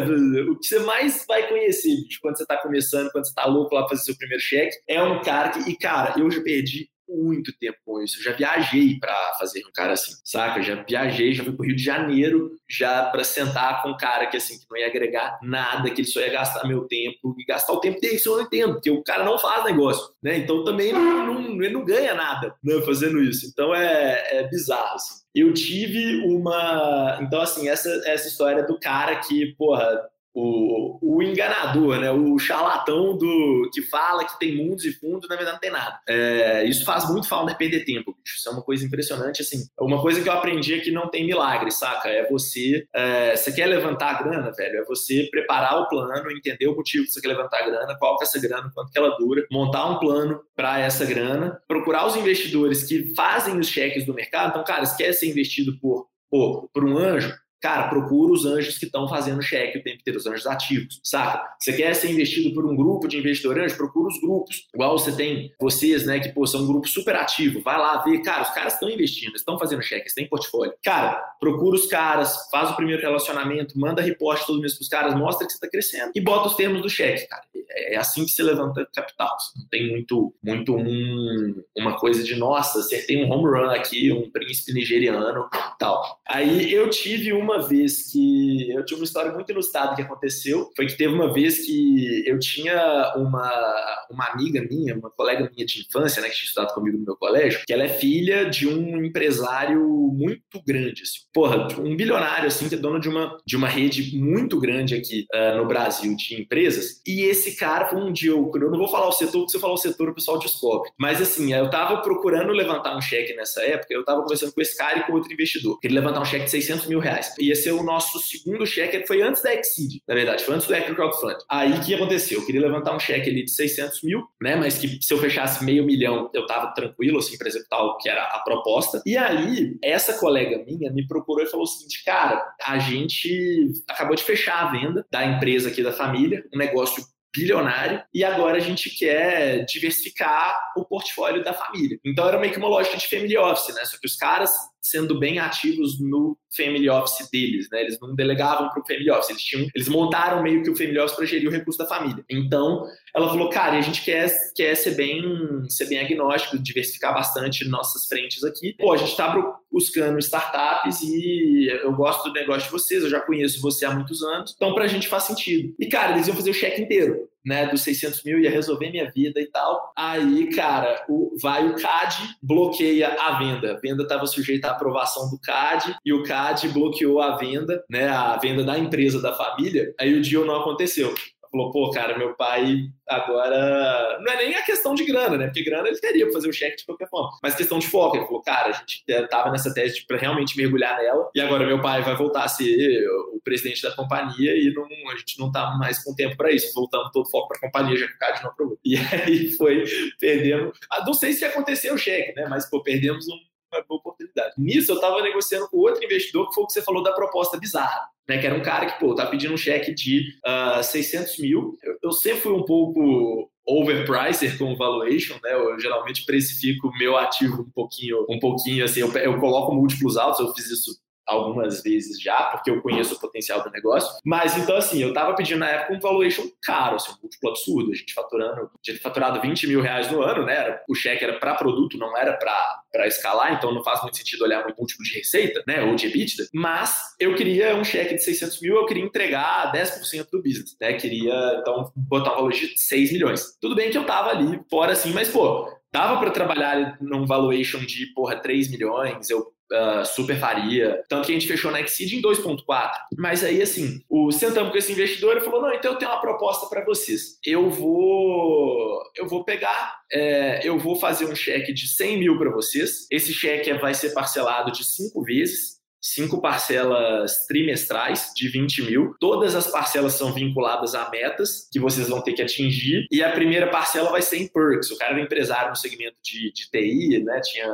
o 0.47 0.55
que 0.55 0.67
você 0.67 0.77
mais 0.79 1.25
vai 1.27 1.47
conhecer 1.47 1.95
bicho, 2.03 2.19
quando 2.21 2.37
você 2.37 2.43
está 2.43 2.57
começando, 2.57 3.11
quando 3.11 3.25
você 3.25 3.31
está 3.31 3.45
louco 3.45 3.73
lá 3.73 3.89
fazer 3.89 4.03
seu 4.03 4.15
primeiro 4.15 4.41
cheque, 4.41 4.75
é 4.87 5.01
um 5.01 5.19
cara 5.23 5.49
que, 5.49 5.67
e 5.67 5.75
cara, 5.75 6.13
eu 6.19 6.29
já 6.29 6.41
perdi 6.43 6.87
muito 7.15 7.55
tempo 7.57 7.77
com 7.85 8.01
isso. 8.01 8.19
Eu 8.19 8.23
já 8.23 8.31
viajei 8.33 8.99
para 8.99 9.13
fazer 9.39 9.61
um 9.65 9.71
cara 9.73 9.93
assim, 9.93 10.13
saca? 10.23 10.61
Já 10.61 10.83
viajei, 10.83 11.33
já 11.33 11.43
fui 11.43 11.53
pro 11.53 11.65
Rio 11.65 11.75
de 11.75 11.83
Janeiro, 11.83 12.51
já 12.69 13.03
para 13.05 13.23
sentar 13.23 13.81
com 13.81 13.89
um 13.89 13.97
cara 13.97 14.27
que 14.27 14.37
assim, 14.37 14.59
que 14.59 14.65
não 14.69 14.77
ia 14.77 14.87
agregar 14.87 15.39
nada, 15.41 15.89
que 15.89 16.01
ele 16.01 16.07
só 16.07 16.19
ia 16.19 16.31
gastar 16.31 16.67
meu 16.67 16.87
tempo 16.87 17.35
e 17.37 17.45
gastar 17.45 17.73
o 17.73 17.79
tempo 17.79 17.99
dele, 17.99 18.15
isso 18.15 18.29
eu 18.29 18.37
não 18.37 18.43
entendo, 18.43 18.73
porque 18.73 18.91
o 18.91 19.03
cara 19.03 19.23
não 19.23 19.37
faz 19.37 19.65
negócio, 19.65 20.13
né? 20.21 20.37
Então 20.37 20.63
também 20.63 20.91
não, 20.91 21.25
não, 21.25 21.63
ele 21.63 21.73
não 21.73 21.85
ganha 21.85 22.13
nada 22.13 22.55
né, 22.63 22.81
fazendo 22.81 23.21
isso. 23.21 23.45
Então 23.45 23.73
é, 23.73 24.39
é 24.39 24.47
bizarro, 24.47 24.95
assim. 24.95 25.23
Eu 25.35 25.51
tive 25.51 26.23
uma. 26.27 27.17
Então, 27.21 27.41
assim, 27.41 27.67
essa, 27.67 27.89
essa 28.05 28.27
história 28.27 28.63
do 28.63 28.79
cara 28.79 29.15
que, 29.15 29.55
porra, 29.57 29.99
o, 30.33 30.97
o 31.01 31.21
enganador, 31.21 31.99
né? 31.99 32.11
o 32.11 32.37
charlatão 32.39 33.15
do 33.17 33.69
que 33.71 33.81
fala 33.83 34.25
que 34.25 34.39
tem 34.39 34.55
mundos 34.55 34.83
e 34.83 34.91
fundos, 34.91 35.29
na 35.29 35.35
verdade 35.35 35.53
não 35.53 35.59
tem 35.59 35.71
nada. 35.71 35.99
É, 36.07 36.63
isso 36.65 36.83
faz 36.83 37.07
muito 37.09 37.27
founder 37.27 37.55
perder 37.55 37.85
tempo, 37.85 38.15
bicho. 38.17 38.37
Isso 38.37 38.49
é 38.49 38.51
uma 38.51 38.63
coisa 38.63 38.85
impressionante, 38.85 39.41
assim. 39.41 39.65
Uma 39.79 40.01
coisa 40.01 40.21
que 40.21 40.27
eu 40.27 40.33
aprendi 40.33 40.73
é 40.73 40.79
que 40.79 40.91
não 40.91 41.09
tem 41.09 41.25
milagre, 41.25 41.71
saca? 41.71 42.09
É 42.09 42.27
você. 42.29 42.87
É, 42.93 43.35
você 43.35 43.51
quer 43.51 43.67
levantar 43.67 44.15
a 44.15 44.23
grana, 44.23 44.51
velho? 44.51 44.79
É 44.79 44.85
você 44.85 45.27
preparar 45.29 45.79
o 45.79 45.87
plano, 45.87 46.31
entender 46.31 46.67
o 46.67 46.75
motivo 46.75 47.05
que 47.05 47.11
você 47.11 47.21
quer 47.21 47.27
levantar 47.27 47.59
a 47.61 47.65
grana, 47.65 47.97
qual 47.99 48.17
que 48.17 48.23
é 48.23 48.27
essa 48.27 48.39
grana, 48.39 48.71
quanto 48.73 48.91
que 48.91 48.97
ela 48.97 49.15
dura, 49.17 49.45
montar 49.51 49.85
um 49.85 49.99
plano 49.99 50.41
para 50.55 50.79
essa 50.79 51.05
grana, 51.05 51.61
procurar 51.67 52.07
os 52.07 52.15
investidores 52.15 52.83
que 52.83 53.13
fazem 53.15 53.59
os 53.59 53.67
cheques 53.67 54.05
do 54.05 54.13
mercado. 54.13 54.49
Então, 54.49 54.63
cara, 54.63 54.85
se 54.85 54.97
quer 54.97 55.13
ser 55.13 55.29
investido 55.29 55.77
por, 55.79 56.07
por, 56.29 56.69
por 56.73 56.83
um 56.83 56.97
anjo, 56.97 57.33
Cara, 57.63 57.87
procura 57.87 58.33
os 58.33 58.45
anjos 58.45 58.77
que 58.77 58.83
estão 58.83 59.07
fazendo 59.07 59.41
cheque 59.41 59.77
o 59.77 59.81
tempo 59.81 60.01
inteiro, 60.01 60.19
os 60.19 60.27
anjos 60.27 60.45
ativos, 60.45 60.99
saca? 61.01 61.41
Você 61.57 61.71
quer 61.71 61.95
ser 61.95 62.11
investido 62.11 62.53
por 62.53 62.65
um 62.65 62.75
grupo 62.75 63.07
de 63.07 63.17
investidores 63.17 63.63
anjos? 63.63 63.77
Procura 63.77 64.09
os 64.09 64.19
grupos. 64.19 64.67
Igual 64.75 64.97
você 64.97 65.15
tem 65.15 65.53
vocês, 65.57 66.05
né, 66.05 66.19
que 66.19 66.27
pô, 66.27 66.45
são 66.45 66.63
um 66.63 66.67
grupo 66.67 66.89
super 66.89 67.15
ativo. 67.15 67.61
Vai 67.61 67.77
lá 67.77 68.03
ver, 68.03 68.19
cara, 68.19 68.41
os 68.41 68.49
caras 68.49 68.73
estão 68.73 68.89
investindo, 68.89 69.33
estão 69.35 69.57
fazendo 69.57 69.81
cheque, 69.81 70.13
têm 70.13 70.27
portfólio. 70.27 70.73
Cara, 70.83 71.13
procura 71.39 71.77
os 71.77 71.85
caras, 71.87 72.49
faz 72.51 72.69
o 72.71 72.75
primeiro 72.75 73.01
relacionamento, 73.01 73.79
manda 73.79 74.01
reporte 74.01 74.45
todo 74.45 74.59
mês 74.59 74.75
pros 74.75 74.89
caras, 74.89 75.15
mostra 75.15 75.47
que 75.47 75.53
você 75.53 75.57
está 75.57 75.69
crescendo 75.69 76.11
e 76.13 76.19
bota 76.19 76.49
os 76.49 76.55
termos 76.55 76.81
do 76.81 76.89
cheque, 76.89 77.25
cara. 77.27 77.43
É 77.75 77.95
assim 77.95 78.25
que 78.25 78.31
você 78.31 78.43
levanta 78.43 78.87
capital. 78.93 79.35
Não 79.55 79.67
tem 79.67 79.89
muito, 79.89 80.33
muito 80.43 80.75
um, 80.75 81.63
uma 81.75 81.97
coisa 81.97 82.23
de, 82.23 82.35
nossa, 82.35 82.79
acertei 82.79 83.23
um 83.23 83.31
home 83.31 83.45
run 83.45 83.69
aqui, 83.69 84.11
um 84.11 84.29
príncipe 84.29 84.73
nigeriano 84.73 85.49
tal. 85.79 86.19
Aí 86.27 86.71
eu 86.71 86.89
tive 86.89 87.33
uma 87.33 87.52
uma 87.53 87.67
vez 87.67 88.11
que 88.11 88.71
eu 88.71 88.83
tinha 88.83 88.97
uma 88.97 89.03
história 89.03 89.31
muito 89.31 89.51
ilustrada 89.51 89.95
que 89.95 90.01
aconteceu. 90.01 90.71
Foi 90.75 90.87
que 90.87 90.97
teve 90.97 91.13
uma 91.13 91.31
vez 91.31 91.65
que 91.65 92.23
eu 92.25 92.39
tinha 92.39 93.13
uma, 93.15 94.05
uma 94.09 94.25
amiga 94.27 94.61
minha, 94.61 94.95
uma 94.95 95.11
colega 95.11 95.49
minha 95.53 95.65
de 95.65 95.81
infância, 95.81 96.21
né, 96.21 96.29
que 96.29 96.35
tinha 96.35 96.47
estudado 96.47 96.73
comigo 96.73 96.97
no 96.97 97.05
meu 97.05 97.15
colégio, 97.15 97.61
que 97.65 97.73
ela 97.73 97.83
é 97.83 97.89
filha 97.89 98.49
de 98.49 98.67
um 98.67 99.03
empresário 99.03 99.81
muito 100.13 100.61
grande, 100.65 101.03
assim. 101.03 101.19
Porra, 101.33 101.67
um 101.79 101.95
bilionário, 101.95 102.47
assim, 102.47 102.67
que 102.67 102.75
é 102.75 102.77
dono 102.77 102.99
de 102.99 103.09
uma, 103.09 103.37
de 103.45 103.55
uma 103.55 103.67
rede 103.67 104.17
muito 104.17 104.59
grande 104.59 104.95
aqui 104.95 105.25
uh, 105.33 105.57
no 105.57 105.65
Brasil 105.65 106.15
de 106.15 106.41
empresas. 106.41 107.01
E 107.05 107.23
esse 107.23 107.55
cara, 107.55 107.95
um 107.95 108.11
dia, 108.11 108.31
eu, 108.31 108.51
eu 108.53 108.71
não 108.71 108.77
vou 108.77 108.87
falar 108.87 109.07
o 109.07 109.11
setor, 109.11 109.39
porque 109.39 109.51
se 109.51 109.57
eu 109.57 109.61
falar 109.61 109.73
o 109.73 109.77
setor, 109.77 110.09
o 110.09 110.15
pessoal 110.15 110.39
descobre. 110.39 110.89
Mas 110.97 111.21
assim, 111.21 111.53
eu 111.53 111.69
tava 111.69 112.01
procurando 112.01 112.51
levantar 112.51 112.95
um 112.95 113.01
cheque 113.01 113.33
nessa 113.35 113.61
época, 113.61 113.93
eu 113.93 114.03
tava 114.03 114.21
conversando 114.21 114.53
com 114.53 114.61
esse 114.61 114.77
cara 114.77 114.99
e 114.99 115.03
com 115.03 115.13
outro 115.13 115.31
investidor. 115.31 115.79
Queria 115.79 115.99
levantar 115.99 116.21
um 116.21 116.25
cheque 116.25 116.45
de 116.45 116.51
600 116.51 116.87
mil 116.87 116.99
reais 116.99 117.33
ia 117.47 117.55
ser 117.55 117.71
o 117.71 117.83
nosso 117.83 118.19
segundo 118.19 118.65
cheque, 118.65 119.05
foi 119.05 119.21
antes 119.21 119.41
da 119.41 119.53
Exceed, 119.53 120.01
na 120.07 120.15
verdade, 120.15 120.43
foi 120.43 120.55
antes 120.55 120.67
do 120.67 120.75
Equity 120.75 120.95
Crowdfund. 120.95 121.35
Aí 121.49 121.73
o 121.73 121.81
que 121.81 121.93
aconteceu? 121.93 122.39
Eu 122.39 122.45
queria 122.45 122.61
levantar 122.61 122.95
um 122.95 122.99
cheque 122.99 123.29
ali 123.29 123.43
de 123.43 123.51
600 123.51 124.03
mil, 124.03 124.23
né, 124.41 124.55
mas 124.55 124.77
que 124.77 124.99
se 125.01 125.13
eu 125.13 125.17
fechasse 125.17 125.63
meio 125.63 125.85
milhão, 125.85 126.29
eu 126.33 126.45
tava 126.45 126.73
tranquilo, 126.73 127.19
assim, 127.19 127.37
para 127.37 127.47
executar 127.47 127.81
o 127.81 127.97
que 127.97 128.09
era 128.09 128.23
a 128.23 128.39
proposta. 128.39 129.01
E 129.05 129.17
aí, 129.17 129.77
essa 129.83 130.13
colega 130.19 130.63
minha 130.65 130.91
me 130.91 131.07
procurou 131.07 131.43
e 131.43 131.49
falou 131.49 131.65
o 131.65 131.67
seguinte, 131.67 132.03
cara, 132.03 132.43
a 132.65 132.79
gente 132.79 133.71
acabou 133.87 134.15
de 134.15 134.23
fechar 134.23 134.63
a 134.63 134.71
venda 134.71 135.05
da 135.11 135.25
empresa 135.25 135.69
aqui 135.69 135.81
da 135.81 135.91
família, 135.91 136.43
um 136.53 136.57
negócio 136.57 137.03
bilionário 137.35 138.03
e 138.13 138.23
agora 138.23 138.57
a 138.57 138.61
gente 138.61 138.91
quer 138.91 139.65
diversificar 139.65 140.55
o 140.77 140.85
portfólio 140.85 141.43
da 141.43 141.53
família. 141.53 141.99
Então 142.05 142.27
era 142.27 142.39
meio 142.39 142.53
que 142.53 142.59
uma 142.59 142.67
lógica 142.67 142.95
de 142.95 143.07
family 143.07 143.35
office, 143.37 143.73
né? 143.73 143.83
Só 143.85 143.97
que 143.97 144.05
os 144.05 144.15
caras 144.15 144.51
sendo 144.83 145.17
bem 145.17 145.39
ativos 145.39 145.97
no 145.99 146.37
family 146.55 146.89
office 146.89 147.29
deles, 147.31 147.67
né? 147.71 147.81
Eles 147.81 147.97
não 148.01 148.13
delegavam 148.13 148.69
para 148.69 148.81
o 148.81 148.85
family 148.85 149.09
office, 149.09 149.29
eles 149.29 149.41
tinham, 149.41 149.67
eles 149.73 149.87
montaram 149.87 150.43
meio 150.43 150.61
que 150.61 150.69
o 150.69 150.75
family 150.75 150.99
office 150.99 151.15
para 151.15 151.25
gerir 151.25 151.47
o 151.47 151.51
recurso 151.51 151.79
da 151.79 151.87
família. 151.87 152.23
Então, 152.29 152.85
ela 153.15 153.29
falou, 153.29 153.49
cara, 153.49 153.77
a 153.77 153.81
gente 153.81 154.03
quer, 154.03 154.29
quer 154.53 154.75
ser 154.75 154.95
bem 154.95 155.23
ser 155.69 155.87
bem 155.87 155.99
agnóstico, 155.99 156.61
diversificar 156.61 157.13
bastante 157.13 157.67
nossas 157.67 158.05
frentes 158.05 158.43
aqui. 158.43 158.75
Pô, 158.77 158.91
a 158.91 158.97
gente 158.97 159.11
está 159.11 159.33
buscando 159.71 160.19
startups 160.19 161.01
e 161.01 161.67
eu 161.81 161.93
gosto 161.93 162.27
do 162.27 162.33
negócio 162.33 162.63
de 162.63 162.71
vocês, 162.71 163.03
eu 163.03 163.09
já 163.09 163.21
conheço 163.21 163.61
você 163.61 163.85
há 163.85 163.91
muitos 163.91 164.21
anos, 164.21 164.53
então 164.55 164.73
para 164.73 164.83
a 164.83 164.87
gente 164.87 165.07
faz 165.07 165.23
sentido. 165.23 165.73
E, 165.79 165.87
cara, 165.87 166.13
eles 166.13 166.27
iam 166.27 166.35
fazer 166.35 166.51
o 166.51 166.53
cheque 166.53 166.81
inteiro 166.81 167.32
né, 167.45 167.67
dos 167.67 167.81
600 167.81 168.23
mil, 168.23 168.39
ia 168.39 168.49
resolver 168.49 168.89
minha 168.89 169.11
vida 169.11 169.39
e 169.39 169.45
tal. 169.47 169.91
Aí, 169.95 170.49
cara, 170.53 171.05
o, 171.09 171.35
vai 171.41 171.67
o 171.67 171.75
CAD, 171.75 172.35
bloqueia 172.41 173.09
a 173.19 173.37
venda. 173.39 173.73
A 173.73 173.79
venda 173.79 174.03
estava 174.03 174.25
sujeita 174.25 174.67
à 174.67 174.71
aprovação 174.71 175.29
do 175.29 175.39
CAD 175.39 175.95
e 176.05 176.13
o 176.13 176.23
CAD 176.23 176.69
bloqueou 176.69 177.21
a 177.21 177.35
venda, 177.35 177.83
né, 177.89 178.07
a 178.07 178.37
venda 178.37 178.63
da 178.63 178.77
empresa 178.77 179.21
da 179.21 179.33
família. 179.33 179.93
Aí 179.99 180.13
o 180.13 180.21
deal 180.21 180.45
não 180.45 180.55
aconteceu 180.55 181.13
falou, 181.53 181.71
pô, 181.71 181.91
cara, 181.91 182.17
meu 182.17 182.33
pai 182.33 182.89
agora. 183.07 184.19
Não 184.19 184.33
é 184.33 184.37
nem 184.37 184.55
a 184.55 184.63
questão 184.63 184.95
de 184.95 185.05
grana, 185.05 185.37
né? 185.37 185.45
Porque 185.45 185.63
grana 185.63 185.87
ele 185.87 185.99
teria 185.99 186.25
pra 186.25 186.33
fazer 186.33 186.49
o 186.49 186.53
cheque 186.53 186.77
de 186.77 186.85
qualquer 186.85 187.07
forma. 187.07 187.37
Mas 187.43 187.55
questão 187.55 187.77
de 187.77 187.87
foco. 187.87 188.17
Ele 188.17 188.25
falou, 188.25 188.41
cara, 188.41 188.69
a 188.69 188.71
gente 188.73 189.03
tava 189.29 189.51
nessa 189.51 189.73
tese 189.73 190.05
para 190.07 190.17
realmente 190.17 190.57
mergulhar 190.57 190.97
nela. 190.97 191.29
E 191.35 191.39
agora 191.39 191.65
meu 191.65 191.79
pai 191.79 192.01
vai 192.01 192.15
voltar 192.15 192.43
a 192.43 192.47
ser 192.47 193.07
o 193.33 193.39
presidente 193.43 193.83
da 193.83 193.91
companhia 193.91 194.55
e 194.55 194.73
não, 194.73 194.85
a 195.11 195.15
gente 195.15 195.39
não 195.39 195.51
tá 195.51 195.77
mais 195.77 196.03
com 196.03 196.15
tempo 196.15 196.35
para 196.35 196.51
isso. 196.51 196.73
Voltamos 196.73 197.11
todo 197.11 197.25
o 197.25 197.29
foco 197.29 197.49
pra 197.49 197.59
companhia, 197.59 197.97
já 197.97 198.07
que 198.07 198.15
o 198.15 198.17
CAD 198.17 198.43
não 198.43 198.49
aprovou. 198.49 198.79
E 198.83 198.95
aí 198.97 199.51
foi, 199.53 199.83
perdendo. 200.19 200.73
Ah, 200.91 201.05
não 201.05 201.13
sei 201.13 201.33
se 201.33 201.45
aconteceu 201.45 201.93
o 201.93 201.97
cheque, 201.97 202.33
né? 202.35 202.47
Mas, 202.49 202.69
pô, 202.69 202.81
perdemos 202.81 203.27
um 203.27 203.37
uma 203.73 203.83
boa 203.87 203.99
oportunidade. 203.99 204.53
Nisso, 204.57 204.91
eu 204.91 204.95
estava 204.95 205.21
negociando 205.21 205.67
com 205.69 205.77
outro 205.77 206.03
investidor, 206.03 206.47
que 206.47 206.55
foi 206.55 206.63
o 206.63 206.67
que 206.67 206.73
você 206.73 206.81
falou 206.81 207.03
da 207.03 207.11
proposta 207.11 207.57
bizarra. 207.57 208.07
Né, 208.27 208.37
que 208.37 208.45
era 208.45 208.55
um 208.55 208.61
cara 208.61 208.85
que, 208.85 208.97
pô, 209.01 209.13
tá 209.13 209.25
pedindo 209.25 209.53
um 209.53 209.57
cheque 209.57 209.93
de 209.93 210.21
uh, 210.45 210.79
ah, 210.79 210.83
600 210.83 211.39
mil. 211.39 211.77
Eu, 211.83 211.97
eu, 212.03 212.11
sempre 212.13 212.39
fui 212.39 212.53
um 212.53 212.63
pouco 212.63 213.51
overpricer 213.67 214.57
com 214.57 214.77
valuation, 214.77 215.35
né? 215.43 215.53
Eu 215.53 215.77
geralmente 215.77 216.25
precifico 216.25 216.89
meu 216.97 217.17
ativo 217.17 217.63
um 217.63 217.71
pouquinho, 217.71 218.25
um 218.29 218.39
pouquinho 218.39 218.85
assim, 218.85 219.01
eu, 219.01 219.11
eu 219.17 219.37
coloco 219.39 219.73
múltiplos 219.73 220.15
altos, 220.15 220.39
eu 220.39 220.53
fiz 220.53 220.69
isso 220.69 220.97
algumas 221.25 221.81
vezes 221.81 222.21
já, 222.21 222.45
porque 222.45 222.69
eu 222.69 222.81
conheço 222.81 223.15
o 223.15 223.19
potencial 223.19 223.63
do 223.63 223.71
negócio. 223.71 224.09
Mas 224.23 224.57
então, 224.57 224.75
assim, 224.75 225.01
eu 225.01 225.13
tava 225.13 225.35
pedindo 225.35 225.59
na 225.59 225.69
época 225.69 225.93
um 225.93 225.99
valuation 225.99 226.43
caro, 226.61 226.95
assim, 226.95 227.11
um 227.11 227.21
múltiplo 227.21 227.49
absurdo. 227.49 227.91
A 227.91 227.95
gente 227.95 228.13
faturando, 228.13 228.69
tinha 228.81 228.97
faturado 228.99 229.41
20 229.41 229.67
mil 229.67 229.81
reais 229.81 230.11
no 230.11 230.21
ano, 230.21 230.45
né? 230.45 230.79
O 230.87 230.95
cheque 230.95 231.23
era 231.23 231.39
para 231.39 231.55
produto, 231.55 231.97
não 231.97 232.15
era 232.17 232.33
para 232.33 233.07
escalar, 233.07 233.53
então 233.53 233.73
não 233.73 233.83
faz 233.83 234.01
muito 234.01 234.17
sentido 234.17 234.43
olhar 234.43 234.63
muito 234.63 234.77
múltiplo 234.77 235.03
de 235.03 235.13
receita, 235.13 235.63
né? 235.67 235.83
Ou 235.83 235.95
de 235.95 236.07
EBITDA. 236.07 236.47
Mas 236.53 237.15
eu 237.19 237.35
queria 237.35 237.75
um 237.75 237.83
cheque 237.83 238.15
de 238.15 238.23
600 238.23 238.61
mil, 238.61 238.75
eu 238.75 238.85
queria 238.85 239.03
entregar 239.03 239.71
10% 239.71 240.27
do 240.31 240.41
business, 240.41 240.75
né? 240.79 240.93
Queria, 240.93 241.57
então, 241.59 241.91
botar 241.95 242.33
um 242.33 242.35
valor 242.35 242.51
de 242.51 242.77
6 242.77 243.11
milhões. 243.11 243.57
Tudo 243.59 243.75
bem 243.75 243.89
que 243.89 243.97
eu 243.97 244.05
tava 244.05 244.29
ali 244.29 244.59
fora 244.69 244.93
assim, 244.93 245.11
mas, 245.13 245.29
pô, 245.29 245.71
dava 245.91 246.19
para 246.19 246.31
trabalhar 246.31 246.97
num 246.99 247.25
valuation 247.25 247.79
de, 247.79 248.07
porra, 248.13 248.35
3 248.35 248.69
milhões, 248.71 249.29
eu 249.29 249.53
uh, 249.71 250.05
super 250.05 250.37
faria. 250.37 251.03
Tanto 251.07 251.25
que 251.25 251.31
a 251.31 251.35
gente 251.35 251.47
fechou 251.47 251.71
na 251.71 251.81
Exceed 251.81 252.13
em 252.13 252.21
2.4. 252.21 252.91
Mas 253.17 253.43
aí, 253.43 253.61
assim, 253.61 254.01
o 254.09 254.31
sentamos 254.31 254.71
com 254.71 254.77
esse 254.77 254.91
investidor 254.91 255.37
e 255.37 255.41
falou: 255.41 255.61
não, 255.61 255.73
então 255.73 255.93
eu 255.93 255.97
tenho 255.97 256.11
uma 256.11 256.21
proposta 256.21 256.67
para 256.67 256.83
vocês. 256.85 257.39
Eu 257.45 257.69
vou. 257.69 259.01
Eu 259.15 259.27
vou 259.27 259.43
pegar, 259.43 259.99
é, 260.11 260.61
eu 260.67 260.77
vou 260.77 260.95
fazer 260.95 261.25
um 261.25 261.35
cheque 261.35 261.73
de 261.73 261.87
100 261.87 262.17
mil 262.17 262.37
para 262.37 262.51
vocês. 262.51 263.07
Esse 263.11 263.33
cheque 263.33 263.73
vai 263.73 263.93
ser 263.93 264.13
parcelado 264.13 264.71
de 264.71 264.83
cinco 264.83 265.23
vezes 265.23 265.72
cinco 266.03 266.41
parcelas 266.41 267.45
trimestrais 267.47 268.31
de 268.35 268.49
20 268.49 268.81
mil. 268.83 269.15
Todas 269.21 269.55
as 269.55 269.67
parcelas 269.67 270.13
são 270.13 270.33
vinculadas 270.33 270.93
a 270.93 271.09
metas 271.09 271.69
que 271.71 271.79
vocês 271.79 272.09
vão 272.09 272.21
ter 272.21 272.33
que 272.33 272.41
atingir. 272.41 273.07
E 273.09 273.23
a 273.23 273.31
primeira 273.31 273.67
parcela 273.67 274.11
vai 274.11 274.21
ser 274.21 274.37
em 274.37 274.47
perks. 274.47 274.91
O 274.91 274.97
cara 274.97 275.13
era 275.13 275.21
empresário 275.21 275.69
no 275.69 275.77
segmento 275.77 276.17
de, 276.21 276.51
de 276.51 276.69
TI, 276.69 277.23
né? 277.23 277.39
Tinha, 277.41 277.73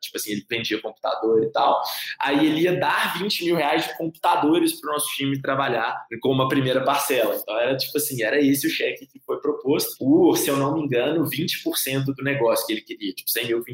tipo 0.00 0.16
assim, 0.16 0.32
ele 0.32 0.46
vendia 0.48 0.80
computador 0.80 1.44
e 1.44 1.52
tal. 1.52 1.82
Aí 2.18 2.46
ele 2.46 2.62
ia 2.62 2.74
dar 2.74 3.18
20 3.18 3.44
mil 3.44 3.56
reais 3.56 3.86
de 3.86 3.98
computadores 3.98 4.80
para 4.80 4.90
o 4.90 4.92
nosso 4.94 5.14
time 5.14 5.40
trabalhar 5.42 6.06
com 6.22 6.30
uma 6.30 6.48
primeira 6.48 6.82
parcela. 6.82 7.36
Então 7.36 7.58
era 7.58 7.76
tipo 7.76 7.98
assim, 7.98 8.22
era 8.22 8.40
esse 8.40 8.66
o 8.66 8.70
cheque 8.70 9.06
que 9.06 9.20
foi 9.20 9.38
proposto 9.38 9.98
por, 9.98 10.38
se 10.38 10.48
eu 10.48 10.56
não 10.56 10.72
me 10.72 10.80
engano, 10.80 11.28
20% 11.28 12.04
do 12.04 12.24
negócio 12.24 12.66
que 12.66 12.72
ele 12.72 12.80
queria. 12.80 13.12
Tipo, 13.12 13.28
100 13.28 13.46
mil, 13.48 13.62
20%. 13.62 13.64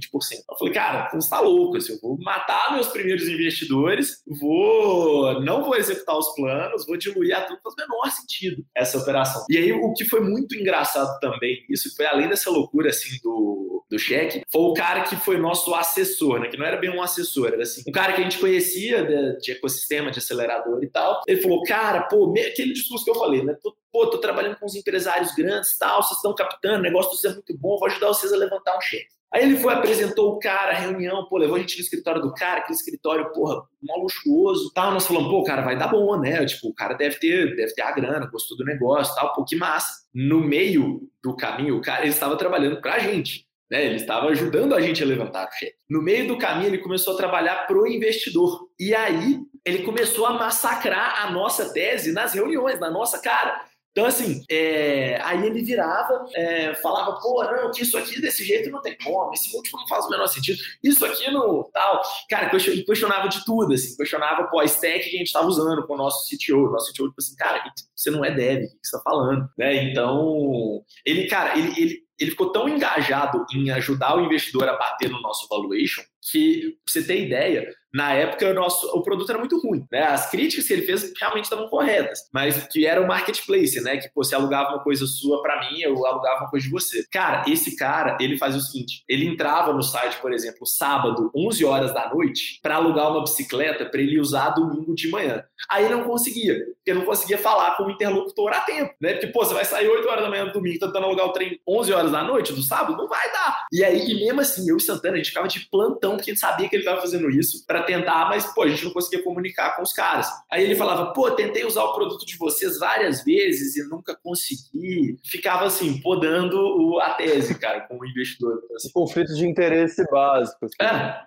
Eu 0.50 0.56
falei, 0.58 0.74
cara, 0.74 1.08
você 1.12 1.30
tá 1.30 1.38
louco, 1.38 1.76
assim, 1.76 1.92
eu 1.92 2.00
vou 2.00 2.18
matar 2.20 2.72
meus 2.72 2.88
primeiros 2.88 3.28
investidores 3.28 3.91
vou 4.26 5.40
não 5.42 5.64
vou 5.64 5.76
executar 5.76 6.16
os 6.16 6.34
planos, 6.34 6.86
vou 6.86 6.96
diluir 6.96 7.36
a 7.36 7.42
tudo, 7.42 7.60
faz 7.62 7.74
o 7.74 7.80
menor 7.80 8.10
sentido 8.10 8.64
essa 8.74 8.98
operação. 8.98 9.44
E 9.48 9.56
aí 9.56 9.72
o 9.72 9.92
que 9.92 10.04
foi 10.04 10.20
muito 10.20 10.54
engraçado 10.56 11.18
também, 11.20 11.64
isso 11.68 11.94
foi 11.96 12.06
além 12.06 12.28
dessa 12.28 12.50
loucura 12.50 12.90
assim 12.90 13.18
do, 13.22 13.71
do 13.92 13.98
cheque, 13.98 14.42
foi 14.50 14.62
o 14.62 14.72
cara 14.72 15.02
que 15.02 15.14
foi 15.16 15.36
nosso 15.36 15.74
assessor, 15.74 16.40
né? 16.40 16.48
Que 16.48 16.56
não 16.56 16.64
era 16.64 16.78
bem 16.78 16.90
um 16.90 17.02
assessor, 17.02 17.48
era 17.48 17.62
assim, 17.62 17.84
um 17.86 17.92
cara 17.92 18.14
que 18.14 18.20
a 18.20 18.24
gente 18.24 18.38
conhecia 18.38 19.04
de, 19.04 19.38
de 19.38 19.52
ecossistema, 19.52 20.10
de 20.10 20.18
acelerador 20.18 20.82
e 20.82 20.88
tal. 20.88 21.20
Ele 21.28 21.42
falou, 21.42 21.62
cara, 21.62 22.02
pô, 22.02 22.32
aquele 22.32 22.72
discurso 22.72 23.04
que 23.04 23.10
eu 23.10 23.14
falei, 23.14 23.44
né? 23.44 23.54
Tô, 23.62 23.76
pô, 23.92 24.06
tô 24.06 24.18
trabalhando 24.18 24.56
com 24.56 24.66
os 24.66 24.74
empresários 24.74 25.34
grandes 25.34 25.76
tal, 25.76 26.02
vocês 26.02 26.16
estão 26.16 26.34
captando, 26.34 26.78
o 26.78 26.82
negócio 26.82 27.28
é 27.28 27.32
muito 27.34 27.56
bom, 27.58 27.78
vou 27.78 27.86
ajudar 27.86 28.08
vocês 28.08 28.32
a 28.32 28.36
levantar 28.36 28.76
um 28.76 28.80
cheque. 28.80 29.12
Aí 29.32 29.44
ele 29.44 29.56
foi, 29.56 29.72
apresentou 29.72 30.34
o 30.34 30.38
cara, 30.38 30.74
reunião, 30.74 31.26
pô, 31.26 31.38
levou 31.38 31.56
a 31.56 31.58
gente 31.58 31.76
no 31.76 31.82
escritório 31.82 32.20
do 32.20 32.34
cara, 32.34 32.60
aquele 32.60 32.76
escritório, 32.76 33.32
porra, 33.32 33.62
mó 33.82 33.96
luxuoso, 33.96 34.70
tal. 34.74 34.92
Nós 34.92 35.06
falamos, 35.06 35.30
pô, 35.30 35.42
cara, 35.42 35.62
vai 35.62 35.76
dar 35.76 35.88
bom, 35.88 36.18
né? 36.20 36.44
Tipo, 36.44 36.68
o 36.68 36.74
cara 36.74 36.92
deve 36.92 37.18
ter, 37.18 37.56
deve 37.56 37.74
ter 37.74 37.80
a 37.80 37.92
grana, 37.92 38.28
gostou 38.30 38.58
do 38.58 38.64
negócio, 38.64 39.14
tal, 39.14 39.32
pô, 39.32 39.42
que 39.42 39.56
massa. 39.56 40.02
No 40.14 40.38
meio 40.38 41.08
do 41.24 41.34
caminho, 41.34 41.78
o 41.78 41.80
cara, 41.80 42.02
ele 42.02 42.10
estava 42.10 42.36
trabalhando 42.36 42.78
pra 42.82 42.98
gente. 42.98 43.46
Né, 43.72 43.86
ele 43.86 43.96
estava 43.96 44.26
ajudando 44.26 44.74
a 44.74 44.82
gente 44.82 45.02
a 45.02 45.06
levantar 45.06 45.48
o 45.48 45.52
cheque. 45.52 45.76
No 45.88 46.02
meio 46.02 46.28
do 46.28 46.36
caminho, 46.36 46.68
ele 46.68 46.82
começou 46.82 47.14
a 47.14 47.16
trabalhar 47.16 47.66
pro 47.66 47.86
investidor. 47.86 48.68
E 48.78 48.94
aí, 48.94 49.38
ele 49.64 49.82
começou 49.82 50.26
a 50.26 50.34
massacrar 50.34 51.24
a 51.24 51.30
nossa 51.30 51.72
tese 51.72 52.12
nas 52.12 52.34
reuniões, 52.34 52.78
na 52.78 52.90
nossa 52.90 53.18
cara. 53.18 53.64
Então, 53.92 54.06
assim, 54.06 54.42
é, 54.50 55.20
aí 55.22 55.46
ele 55.46 55.62
virava, 55.62 56.26
é, 56.34 56.74
falava, 56.76 57.18
pô, 57.20 57.44
não, 57.44 57.70
que 57.70 57.82
isso 57.82 57.96
aqui 57.96 58.20
desse 58.22 58.42
jeito 58.42 58.70
não 58.70 58.80
tem 58.80 58.96
como, 58.96 59.32
esse 59.34 59.52
múltiplo 59.52 59.80
não 59.80 59.86
faz 59.86 60.06
o 60.06 60.10
menor 60.10 60.26
sentido, 60.28 60.58
isso 60.82 61.04
aqui 61.04 61.30
não, 61.30 61.68
tal. 61.72 62.00
Cara, 62.28 62.50
ele 62.54 62.84
questionava 62.84 63.28
de 63.28 63.44
tudo, 63.44 63.74
assim, 63.74 63.94
questionava, 63.94 64.44
pô, 64.44 64.60
a 64.60 64.64
stack 64.64 65.10
que 65.10 65.16
a 65.16 65.18
gente 65.18 65.26
estava 65.26 65.46
usando 65.46 65.86
com 65.86 65.92
o 65.92 65.98
nosso 65.98 66.26
CTO, 66.26 66.68
o 66.68 66.70
nosso 66.70 66.90
CTO, 66.90 67.08
tipo 67.08 67.14
assim, 67.18 67.36
cara, 67.36 67.62
você 67.94 68.10
não 68.10 68.24
é 68.24 68.30
dev, 68.30 68.64
o 68.64 68.66
que 68.66 68.68
você 68.82 68.96
está 68.96 69.00
falando, 69.00 69.46
né? 69.58 69.84
Então, 69.84 70.82
ele, 71.04 71.26
cara, 71.26 71.58
ele, 71.58 71.78
ele, 71.78 72.01
ele 72.18 72.30
ficou 72.30 72.52
tão 72.52 72.68
engajado 72.68 73.44
em 73.54 73.70
ajudar 73.70 74.16
o 74.16 74.24
investidor 74.24 74.68
a 74.68 74.76
bater 74.76 75.10
no 75.10 75.20
nosso 75.20 75.48
valuation, 75.48 76.02
que, 76.30 76.78
pra 76.84 76.92
você 76.92 77.06
ter 77.06 77.26
ideia, 77.26 77.68
na 77.92 78.12
época 78.12 78.48
o 78.50 78.54
nosso 78.54 78.86
o 78.96 79.02
produto 79.02 79.30
era 79.30 79.38
muito 79.38 79.60
ruim, 79.60 79.86
né? 79.90 80.02
As 80.04 80.30
críticas 80.30 80.66
que 80.66 80.72
ele 80.72 80.82
fez 80.82 81.12
realmente 81.18 81.44
estavam 81.44 81.68
corretas, 81.68 82.28
mas 82.32 82.66
que 82.66 82.86
era 82.86 83.00
o 83.00 83.06
marketplace, 83.06 83.80
né? 83.82 83.96
Que 83.96 84.08
pô, 84.08 84.24
você 84.24 84.34
alugava 84.34 84.70
uma 84.70 84.82
coisa 84.82 85.06
sua 85.06 85.42
para 85.42 85.60
mim, 85.60 85.80
eu 85.80 86.06
alugava 86.06 86.40
uma 86.40 86.50
coisa 86.50 86.66
de 86.66 86.72
você. 86.72 87.04
Cara, 87.10 87.44
esse 87.48 87.76
cara, 87.76 88.16
ele 88.20 88.38
fazia 88.38 88.58
o 88.58 88.62
seguinte, 88.62 89.04
ele 89.08 89.26
entrava 89.26 89.72
no 89.72 89.82
site, 89.82 90.18
por 90.20 90.32
exemplo, 90.32 90.66
sábado, 90.66 91.30
11 91.34 91.64
horas 91.64 91.94
da 91.94 92.08
noite, 92.08 92.60
para 92.62 92.76
alugar 92.76 93.10
uma 93.10 93.22
bicicleta 93.22 93.84
para 93.84 94.00
ele 94.00 94.20
usar 94.20 94.50
domingo 94.50 94.94
de 94.94 95.10
manhã. 95.10 95.44
Aí 95.70 95.88
não 95.88 96.04
conseguia, 96.04 96.58
porque 96.76 96.94
não 96.94 97.04
conseguia 97.04 97.38
falar 97.38 97.76
com 97.76 97.84
o 97.84 97.90
interlocutor 97.90 98.52
a 98.52 98.60
tempo, 98.60 98.94
né? 99.00 99.12
Porque 99.12 99.28
pô, 99.28 99.44
você 99.44 99.54
vai 99.54 99.64
sair 99.64 99.88
8 99.88 100.08
horas 100.08 100.24
da 100.24 100.30
manhã 100.30 100.46
do 100.46 100.52
domingo, 100.52 100.78
tentando 100.78 101.04
alugar 101.04 101.26
o 101.26 101.32
trem 101.32 101.60
11 101.68 101.92
horas 101.92 102.12
da 102.12 102.22
noite 102.22 102.52
do 102.52 102.62
sábado, 102.62 102.96
não 102.96 103.08
vai 103.08 103.32
dar. 103.32 103.66
E 103.72 103.84
aí, 103.84 104.10
e 104.10 104.24
mesmo 104.24 104.40
assim, 104.40 104.68
eu 104.68 104.76
e 104.76 104.80
Santana, 104.80 105.14
a 105.14 105.16
gente 105.18 105.28
ficava 105.28 105.48
de 105.48 105.68
plantão 105.70 106.16
porque 106.16 106.30
a 106.30 106.34
gente 106.34 106.40
sabia 106.40 106.68
que 106.68 106.76
ele 106.76 106.82
estava 106.82 107.00
fazendo 107.00 107.30
isso 107.30 107.64
para 107.66 107.81
tentar, 107.82 108.28
mas 108.28 108.46
pô, 108.52 108.62
a 108.62 108.68
gente 108.68 108.84
não 108.84 108.92
conseguia 108.92 109.22
comunicar 109.22 109.76
com 109.76 109.82
os 109.82 109.92
caras. 109.92 110.28
Aí 110.50 110.64
ele 110.64 110.74
falava, 110.74 111.12
pô, 111.12 111.30
tentei 111.30 111.64
usar 111.64 111.84
o 111.84 111.94
produto 111.94 112.24
de 112.24 112.36
vocês 112.36 112.78
várias 112.78 113.24
vezes 113.24 113.76
e 113.76 113.88
nunca 113.88 114.16
consegui. 114.16 115.18
Ficava 115.24 115.66
assim, 115.66 116.00
podando 116.00 116.98
a 117.00 117.14
tese, 117.14 117.58
cara, 117.58 117.82
com 117.82 117.98
o 117.98 118.06
investidor. 118.06 118.62
Assim. 118.74 118.90
Conflito 118.92 119.34
de 119.34 119.46
interesse 119.46 120.04
básico. 120.10 120.66
Assim. 120.66 120.74
É. 120.80 121.24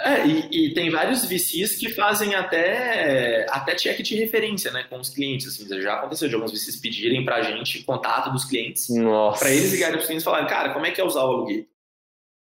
É, 0.00 0.24
e, 0.24 0.68
e, 0.68 0.74
tem 0.74 0.90
vários 0.90 1.24
VCs 1.24 1.74
que 1.74 1.90
fazem 1.90 2.32
até, 2.32 3.44
até 3.50 3.74
check 3.74 4.00
de 4.00 4.14
referência 4.14 4.70
né, 4.70 4.84
com 4.84 5.00
os 5.00 5.10
clientes. 5.10 5.48
Assim, 5.48 5.66
já 5.82 5.94
aconteceu 5.94 6.28
de 6.28 6.36
alguns 6.36 6.52
VCs 6.52 6.76
pedirem 6.76 7.24
pra 7.24 7.42
gente 7.42 7.82
contato 7.82 8.30
dos 8.30 8.44
clientes. 8.44 8.86
para 9.38 9.50
eles 9.50 9.72
ligarem 9.72 9.96
pros 9.96 10.06
clientes 10.06 10.22
e 10.22 10.24
falarem, 10.24 10.46
cara, 10.46 10.72
como 10.72 10.86
é 10.86 10.92
que 10.92 11.00
é 11.00 11.04
usar 11.04 11.24
o 11.24 11.32
aluguel? 11.32 11.64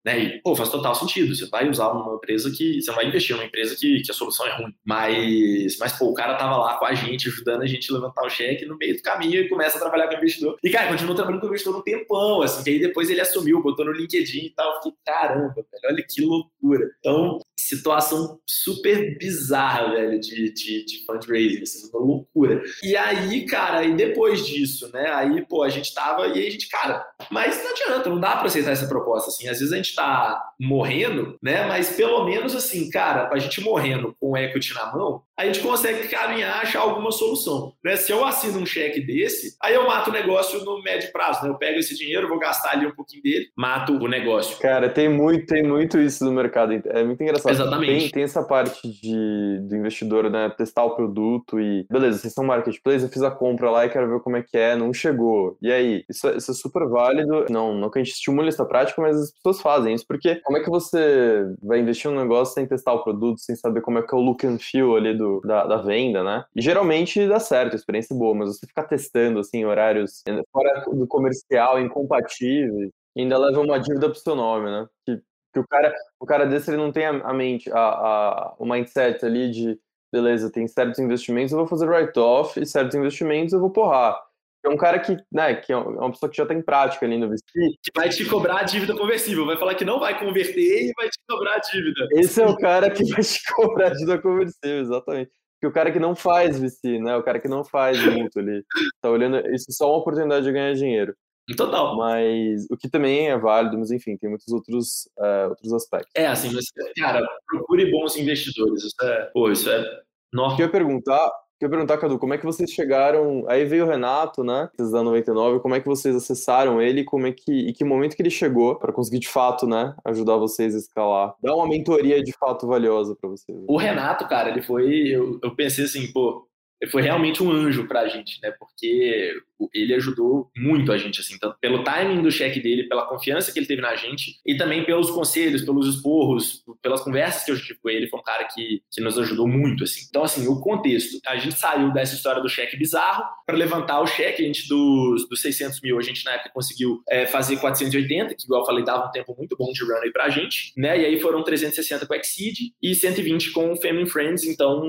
Né? 0.06 0.20
E, 0.20 0.42
pô, 0.42 0.56
faz 0.56 0.70
total 0.70 0.94
sentido. 0.96 1.34
Você 1.34 1.48
vai 1.48 1.70
usar 1.70 1.90
uma 1.90 2.16
empresa 2.16 2.52
que. 2.52 2.82
Você 2.82 2.92
vai 2.92 3.08
investir 3.08 3.36
numa 3.36 3.46
empresa 3.46 3.76
que, 3.76 4.02
que 4.02 4.12
a 4.12 4.14
solução 4.14 4.46
é 4.46 4.58
ruim. 4.58 4.74
Mas, 4.84 5.78
mas, 5.80 5.94
pô, 5.94 6.10
o 6.10 6.14
cara 6.14 6.36
tava 6.36 6.58
lá 6.58 6.78
com 6.78 6.86
a 6.86 6.94
gente, 6.94 7.30
ajudando 7.30 7.62
a 7.62 7.66
gente 7.66 7.90
a 7.90 7.96
levantar 7.96 8.26
o 8.26 8.30
cheque 8.30 8.66
no 8.66 8.78
meio 8.78 8.96
do 8.96 9.02
caminho 9.02 9.42
e 9.42 9.50
começa 9.50 9.78
a 9.78 9.82
trabalhar 9.82 10.08
com 10.08 10.16
o 10.16 10.18
investidor. 10.18 10.58
E, 10.64 10.70
cara, 10.70 10.90
continuou 10.90 11.16
trabalhando 11.16 11.40
com 11.40 11.48
o 11.48 11.50
investidor 11.50 11.78
um 11.78 11.82
tempão, 11.82 12.42
assim, 12.42 12.64
que 12.64 12.70
aí 12.70 12.80
depois 12.80 13.10
ele 13.10 13.22
assumiu, 13.22 13.62
botou 13.62 13.86
no 13.86 13.94
LinkedIn 13.94 14.46
e 14.46 14.50
tal. 14.50 14.70
Eu 14.70 14.76
fiquei, 14.78 14.94
caramba, 15.06 15.54
velho, 15.56 15.84
olha 15.86 16.06
que 16.08 16.22
loucura. 16.22 16.90
Então, 17.00 17.40
situação 17.56 18.40
super 18.46 19.18
bizarra, 19.18 19.92
velho, 19.92 20.20
de, 20.20 20.54
de, 20.54 20.86
de 20.86 21.06
fundraising, 21.06 21.64
assim, 21.64 21.90
uma 21.94 22.00
loucura. 22.00 22.62
E 22.84 22.96
aí, 22.96 23.46
cara, 23.46 23.84
e 23.84 23.96
depois 23.96 24.46
disso, 24.46 24.92
né, 24.94 25.10
aí, 25.14 25.46
pô, 25.46 25.64
a 25.64 25.70
gente 25.70 25.94
tava, 25.94 26.28
e 26.28 26.34
aí 26.34 26.48
a 26.48 26.52
gente, 26.52 26.68
cara, 26.68 27.06
mas 27.32 27.64
não 27.64 27.72
adianta, 27.72 28.10
não 28.10 28.20
dá 28.20 28.36
pra 28.36 28.48
aceitar 28.48 28.72
essa 28.72 28.88
proposta, 28.88 29.30
assim, 29.30 29.48
às 29.48 29.60
vezes 29.60 29.74
a 29.74 29.78
gente 29.78 29.93
tá 29.96 30.42
morrendo, 30.60 31.38
né, 31.42 31.66
mas 31.68 31.96
pelo 31.96 32.24
menos, 32.26 32.56
assim, 32.56 32.90
cara, 32.90 33.30
a 33.32 33.38
gente 33.38 33.62
morrendo 33.62 34.16
com 34.20 34.38
equity 34.38 34.74
na 34.74 34.92
mão, 34.92 35.22
a 35.38 35.46
gente 35.46 35.60
consegue 35.60 36.08
caminhar, 36.08 36.62
achar 36.62 36.82
alguma 36.82 37.12
solução, 37.12 37.74
né, 37.84 37.96
se 37.96 38.12
eu 38.12 38.24
assino 38.24 38.60
um 38.60 38.66
cheque 38.66 39.02
desse, 39.02 39.56
aí 39.62 39.74
eu 39.74 39.86
mato 39.88 40.10
o 40.10 40.14
negócio 40.14 40.64
no 40.64 40.82
médio 40.82 41.12
prazo, 41.12 41.44
né, 41.44 41.50
eu 41.50 41.56
pego 41.56 41.80
esse 41.80 41.98
dinheiro, 41.98 42.30
vou 42.30 42.40
gastar 42.40 42.72
ali 42.72 42.86
um 42.86 42.96
pouquinho 42.96 43.24
dele, 43.24 43.48
mato 43.58 43.94
o 43.94 44.08
negócio. 44.08 44.58
Cara, 44.60 44.90
tem 44.90 45.10
muito, 45.10 45.46
tem 45.48 45.64
muito 45.64 46.00
isso 46.00 46.24
no 46.24 46.32
mercado, 46.32 46.74
é 46.74 47.04
muito 47.04 47.22
engraçado. 47.22 47.52
Exatamente. 47.52 48.02
Tem, 48.04 48.12
tem 48.12 48.24
essa 48.24 48.44
parte 48.44 48.88
de, 48.88 49.60
do 49.62 49.76
investidor, 49.76 50.30
né? 50.30 50.50
Testar 50.58 50.84
o 50.86 50.96
produto 50.96 51.60
e. 51.60 51.86
Beleza, 51.90 52.20
vocês 52.20 52.34
são 52.34 52.44
marketplace, 52.44 53.04
eu 53.04 53.10
fiz 53.10 53.22
a 53.22 53.32
compra 53.32 53.70
lá 53.70 53.86
e 53.86 53.90
quero 53.90 54.10
ver 54.10 54.20
como 54.22 54.38
é 54.38 54.44
que 54.44 54.58
é, 54.58 54.76
não 54.76 54.94
chegou. 54.94 55.58
E 55.62 55.72
aí? 55.72 56.04
Isso, 56.10 56.30
isso 56.30 56.52
é 56.52 56.54
super 56.54 56.88
válido. 56.88 57.46
Não, 57.50 57.74
não 57.74 57.90
que 57.90 58.00
a 58.00 58.04
gente 58.04 58.14
estimule 58.14 58.50
essa 58.50 58.66
prática, 58.66 59.02
mas 59.02 59.18
as 59.18 59.32
pessoas 59.32 59.62
fazem 59.62 59.83
isso. 59.92 60.06
Porque 60.08 60.36
como 60.42 60.58
é 60.58 60.64
que 60.64 60.70
você 60.70 61.54
vai 61.62 61.80
investir 61.80 62.10
num 62.10 62.22
negócio 62.22 62.54
sem 62.54 62.66
testar 62.66 62.94
o 62.94 63.04
produto, 63.04 63.40
sem 63.40 63.56
saber 63.56 63.82
como 63.82 64.00
é 64.00 64.02
que 64.02 64.14
é 64.14 64.18
o 64.18 64.22
look 64.22 64.46
and 64.46 64.60
feel 64.60 64.96
ali 64.96 65.18
do, 65.18 65.42
da, 65.42 65.66
da 65.66 65.78
venda, 65.78 66.24
né? 66.24 66.46
E 66.56 66.62
geralmente 66.62 67.28
dá 67.28 67.40
certo, 67.40 67.76
experiência 67.76 68.16
boa, 68.16 68.34
mas 68.34 68.58
você 68.58 68.68
ficar 68.68 68.84
testando, 68.84 69.40
assim, 69.40 69.66
horários 69.66 70.24
fora 70.52 70.86
do 70.92 71.08
comercial, 71.08 71.80
incompatíveis, 71.80 72.90
ainda 73.18 73.38
leva 73.38 73.60
uma 73.60 73.80
dívida 73.80 74.10
pro 74.10 74.20
seu 74.20 74.36
nome, 74.36 74.70
né? 74.70 74.88
Que 75.06 75.22
que 75.54 75.60
o 75.60 75.68
cara, 75.68 75.94
o 76.20 76.26
cara 76.26 76.46
desse 76.46 76.72
ele 76.72 76.78
não 76.78 76.92
tem 76.92 77.06
a, 77.06 77.32
mente, 77.32 77.72
a, 77.72 77.78
a, 77.78 78.56
o 78.58 78.66
mindset 78.66 79.24
ali 79.24 79.52
de 79.52 79.80
beleza, 80.12 80.52
tem 80.52 80.68
certos 80.68 81.00
investimentos, 81.00 81.52
eu 81.52 81.60
vou 81.60 81.68
fazer 81.68 81.88
write-off 81.88 82.60
e 82.60 82.66
certos 82.66 82.96
investimentos 82.96 83.54
eu 83.54 83.60
vou 83.60 83.70
porrar. 83.70 84.20
É 84.66 84.70
um 84.70 84.78
cara 84.78 85.00
que, 85.00 85.18
né, 85.32 85.56
que 85.56 85.72
é 85.74 85.78
uma 85.78 86.12
pessoa 86.12 86.30
que 86.30 86.38
já 86.38 86.46
tem 86.46 86.62
prática 86.62 87.06
ali 87.06 87.18
no 87.18 87.30
VC. 87.30 87.42
Que 87.54 87.92
vai 87.96 88.10
te 88.10 88.26
cobrar 88.26 88.60
a 88.60 88.64
dívida 88.64 88.96
conversível, 88.96 89.46
vai 89.46 89.58
falar 89.58 89.76
que 89.76 89.86
não 89.86 90.00
vai 90.00 90.18
converter 90.18 90.90
e 90.90 90.94
vai 90.96 91.10
te 91.10 91.20
cobrar 91.30 91.56
a 91.56 91.60
dívida. 91.60 92.08
Esse 92.14 92.42
é 92.42 92.46
o 92.46 92.58
cara 92.58 92.90
que 92.90 93.04
vai 93.06 93.22
te 93.22 93.42
cobrar 93.54 93.88
a 93.88 93.94
dívida 93.94 94.22
conversível, 94.22 94.80
exatamente. 94.80 95.32
Que 95.60 95.68
o 95.68 95.72
cara 95.72 95.92
que 95.92 96.00
não 96.00 96.16
faz 96.16 96.60
VC, 96.60 97.00
né, 97.00 97.16
o 97.16 97.24
cara 97.24 97.40
que 97.40 97.48
não 97.48 97.64
faz 97.64 98.04
muito 98.06 98.40
ali, 98.40 98.64
tá 99.02 99.10
olhando 99.10 99.38
isso 99.54 99.66
é 99.70 99.74
só 99.74 99.90
uma 99.90 100.00
oportunidade 100.00 100.46
de 100.46 100.52
ganhar 100.52 100.74
dinheiro. 100.74 101.14
Total. 101.58 101.98
Mas 101.98 102.66
o 102.72 102.78
que 102.78 102.90
também 102.90 103.30
é 103.30 103.38
válido, 103.38 103.78
mas 103.78 103.92
enfim, 103.92 104.16
tem 104.16 104.30
muitos 104.30 104.48
outros, 104.48 105.10
uh, 105.20 105.50
outros 105.50 105.74
aspectos. 105.74 106.12
É, 106.16 106.28
assim, 106.28 106.54
mas, 106.54 106.66
cara, 106.98 107.22
procure 107.48 107.92
bons 107.92 108.16
investidores. 108.16 108.84
Isso 108.84 108.96
é, 109.02 109.30
pô, 109.34 109.52
isso 109.52 109.70
é. 109.70 109.84
Nossa. 110.32 110.62
Eu 110.62 110.66
ia 110.66 110.72
perguntar, 110.72 111.30
eu 111.66 111.70
perguntar, 111.70 111.98
Cadu, 111.98 112.20
como 112.20 112.34
é 112.34 112.38
que 112.38 112.46
vocês 112.46 112.70
chegaram. 112.72 113.46
Aí 113.48 113.66
veio 113.66 113.86
o 113.86 113.88
Renato, 113.88 114.44
né? 114.44 114.70
Da 114.78 115.04
99, 115.04 115.60
como 115.60 115.76
é 115.76 115.80
que 115.80 115.88
vocês 115.88 116.16
acessaram 116.16 116.82
ele 116.82 117.04
como 117.04 117.28
é 117.28 117.32
que, 117.32 117.52
e 117.52 117.74
que 117.74 117.84
momento 117.84 118.16
que 118.16 118.22
ele 118.22 118.30
chegou 118.30 118.76
para 118.76 118.92
conseguir 118.92 119.20
de 119.20 119.28
fato, 119.28 119.68
né? 119.68 119.96
Ajudar 120.06 120.38
vocês 120.38 120.76
a 120.76 120.78
escalar. 120.78 121.36
Dar 121.42 121.56
uma 121.56 121.68
mentoria 121.68 122.22
de 122.24 122.34
fato 122.34 122.68
valiosa 122.68 123.16
para 123.16 123.30
vocês. 123.30 123.58
O 123.68 123.78
Renato, 123.78 124.28
cara, 124.28 124.50
ele 124.50 124.62
foi. 124.62 125.08
Eu, 125.08 125.40
eu 125.44 125.56
pensei 125.56 125.86
assim, 125.86 126.12
pô, 126.12 126.48
foi 126.90 127.02
realmente 127.02 127.42
um 127.42 127.52
anjo 127.52 127.88
para 127.88 128.02
a 128.02 128.08
gente, 128.08 128.40
né? 128.42 128.52
Porque 128.52 129.34
ele 129.74 129.94
ajudou 129.94 130.50
muito 130.58 130.92
a 130.92 130.98
gente, 130.98 131.20
assim, 131.20 131.38
tanto 131.38 131.58
pelo 131.60 131.84
timing 131.84 132.22
do 132.22 132.32
cheque 132.32 132.60
dele, 132.60 132.88
pela 132.88 133.08
confiança 133.08 133.52
que 133.52 133.60
ele 133.60 133.66
teve 133.66 133.82
na 133.82 133.96
gente, 133.96 134.40
e 134.46 134.58
também 134.58 134.84
pelos 134.84 135.12
conselhos, 135.12 135.62
pelos 135.62 135.88
esporros, 135.88 136.64
pelas 136.82 137.02
conversas 137.02 137.44
que 137.44 137.52
eu 137.52 137.60
tive 137.60 137.80
com 137.80 137.90
ele, 137.90 138.08
foi 138.08 138.20
um 138.20 138.24
cara 138.24 138.46
que, 138.46 138.82
que 138.92 139.02
nos 139.02 139.18
ajudou 139.18 139.48
muito, 139.48 139.84
assim. 139.84 140.06
Então, 140.10 140.24
assim, 140.24 140.48
o 140.48 140.60
contexto, 140.60 141.20
a 141.26 141.38
gente 141.38 141.56
saiu 141.56 141.94
dessa 141.94 142.16
história 142.16 142.42
do 142.42 142.50
cheque 142.50 142.78
bizarro 142.78 143.24
para 143.46 143.56
levantar 143.56 144.02
o 144.02 144.08
cheque, 144.08 144.44
a 144.44 144.46
gente 144.46 144.68
dos, 144.68 145.28
dos 145.30 145.42
600 145.42 145.82
mil, 145.82 145.98
a 145.98 146.02
gente 146.02 146.26
na 146.26 146.34
época 146.34 146.52
conseguiu 146.54 147.02
é, 147.10 147.26
fazer 147.26 147.58
480, 147.58 148.36
que 148.36 148.44
igual 148.44 148.62
eu 148.62 148.66
falei, 148.66 148.84
dava 148.84 149.08
um 149.08 149.12
tempo 149.12 149.36
muito 149.38 149.56
bom 149.58 149.72
de 149.72 149.84
runway 149.84 150.12
pra 150.12 150.30
gente, 150.30 150.74
né? 150.78 151.00
E 151.00 151.06
aí 151.06 151.20
foram 151.20 151.44
360 151.44 152.06
com 152.06 152.14
Exceed 152.14 152.74
e 152.82 152.96
120 152.96 153.52
com 153.52 153.76
Family 153.76 154.10
Friends, 154.10 154.44
então 154.44 154.84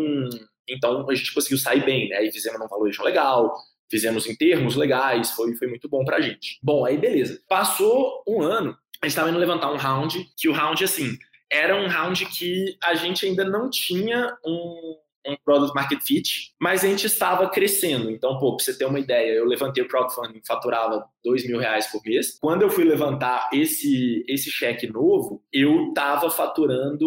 então 0.68 1.08
a 1.08 1.14
gente 1.14 1.32
conseguiu 1.32 1.58
sair 1.58 1.84
bem, 1.84 2.08
né? 2.08 2.16
Aí 2.16 2.32
fizemos 2.32 2.60
um 2.60 2.68
valuation 2.68 3.02
legal, 3.02 3.54
fizemos 3.90 4.26
em 4.26 4.34
termos 4.34 4.76
legais, 4.76 5.30
foi, 5.30 5.54
foi 5.56 5.68
muito 5.68 5.88
bom 5.88 6.04
pra 6.04 6.20
gente. 6.20 6.58
Bom, 6.62 6.84
aí 6.84 6.98
beleza. 6.98 7.40
Passou 7.48 8.22
um 8.26 8.42
ano, 8.42 8.76
a 9.00 9.06
gente 9.06 9.12
estava 9.12 9.30
indo 9.30 9.38
levantar 9.38 9.70
um 9.72 9.76
round, 9.76 10.26
que 10.36 10.48
o 10.48 10.52
round, 10.52 10.82
assim, 10.82 11.16
era 11.50 11.76
um 11.76 11.86
round 11.86 12.24
que 12.26 12.76
a 12.82 12.94
gente 12.94 13.26
ainda 13.26 13.44
não 13.44 13.70
tinha 13.70 14.36
um, 14.44 14.96
um 15.26 15.36
product 15.44 15.74
market 15.74 16.00
fit, 16.02 16.52
mas 16.60 16.84
a 16.84 16.88
gente 16.88 17.06
estava 17.06 17.48
crescendo. 17.48 18.10
Então, 18.10 18.38
pô, 18.38 18.56
pra 18.56 18.64
você 18.64 18.76
ter 18.76 18.84
uma 18.84 18.98
ideia, 18.98 19.32
eu 19.32 19.44
levantei 19.44 19.82
o 19.82 19.88
crowdfunding, 19.88 20.40
faturava 20.46 21.04
dois 21.24 21.46
mil 21.46 21.58
reais 21.58 21.86
por 21.86 22.02
mês. 22.04 22.38
Quando 22.40 22.62
eu 22.62 22.70
fui 22.70 22.84
levantar 22.84 23.50
esse, 23.52 24.24
esse 24.28 24.50
cheque 24.50 24.86
novo, 24.86 25.42
eu 25.52 25.88
estava 25.88 26.30
faturando 26.30 27.06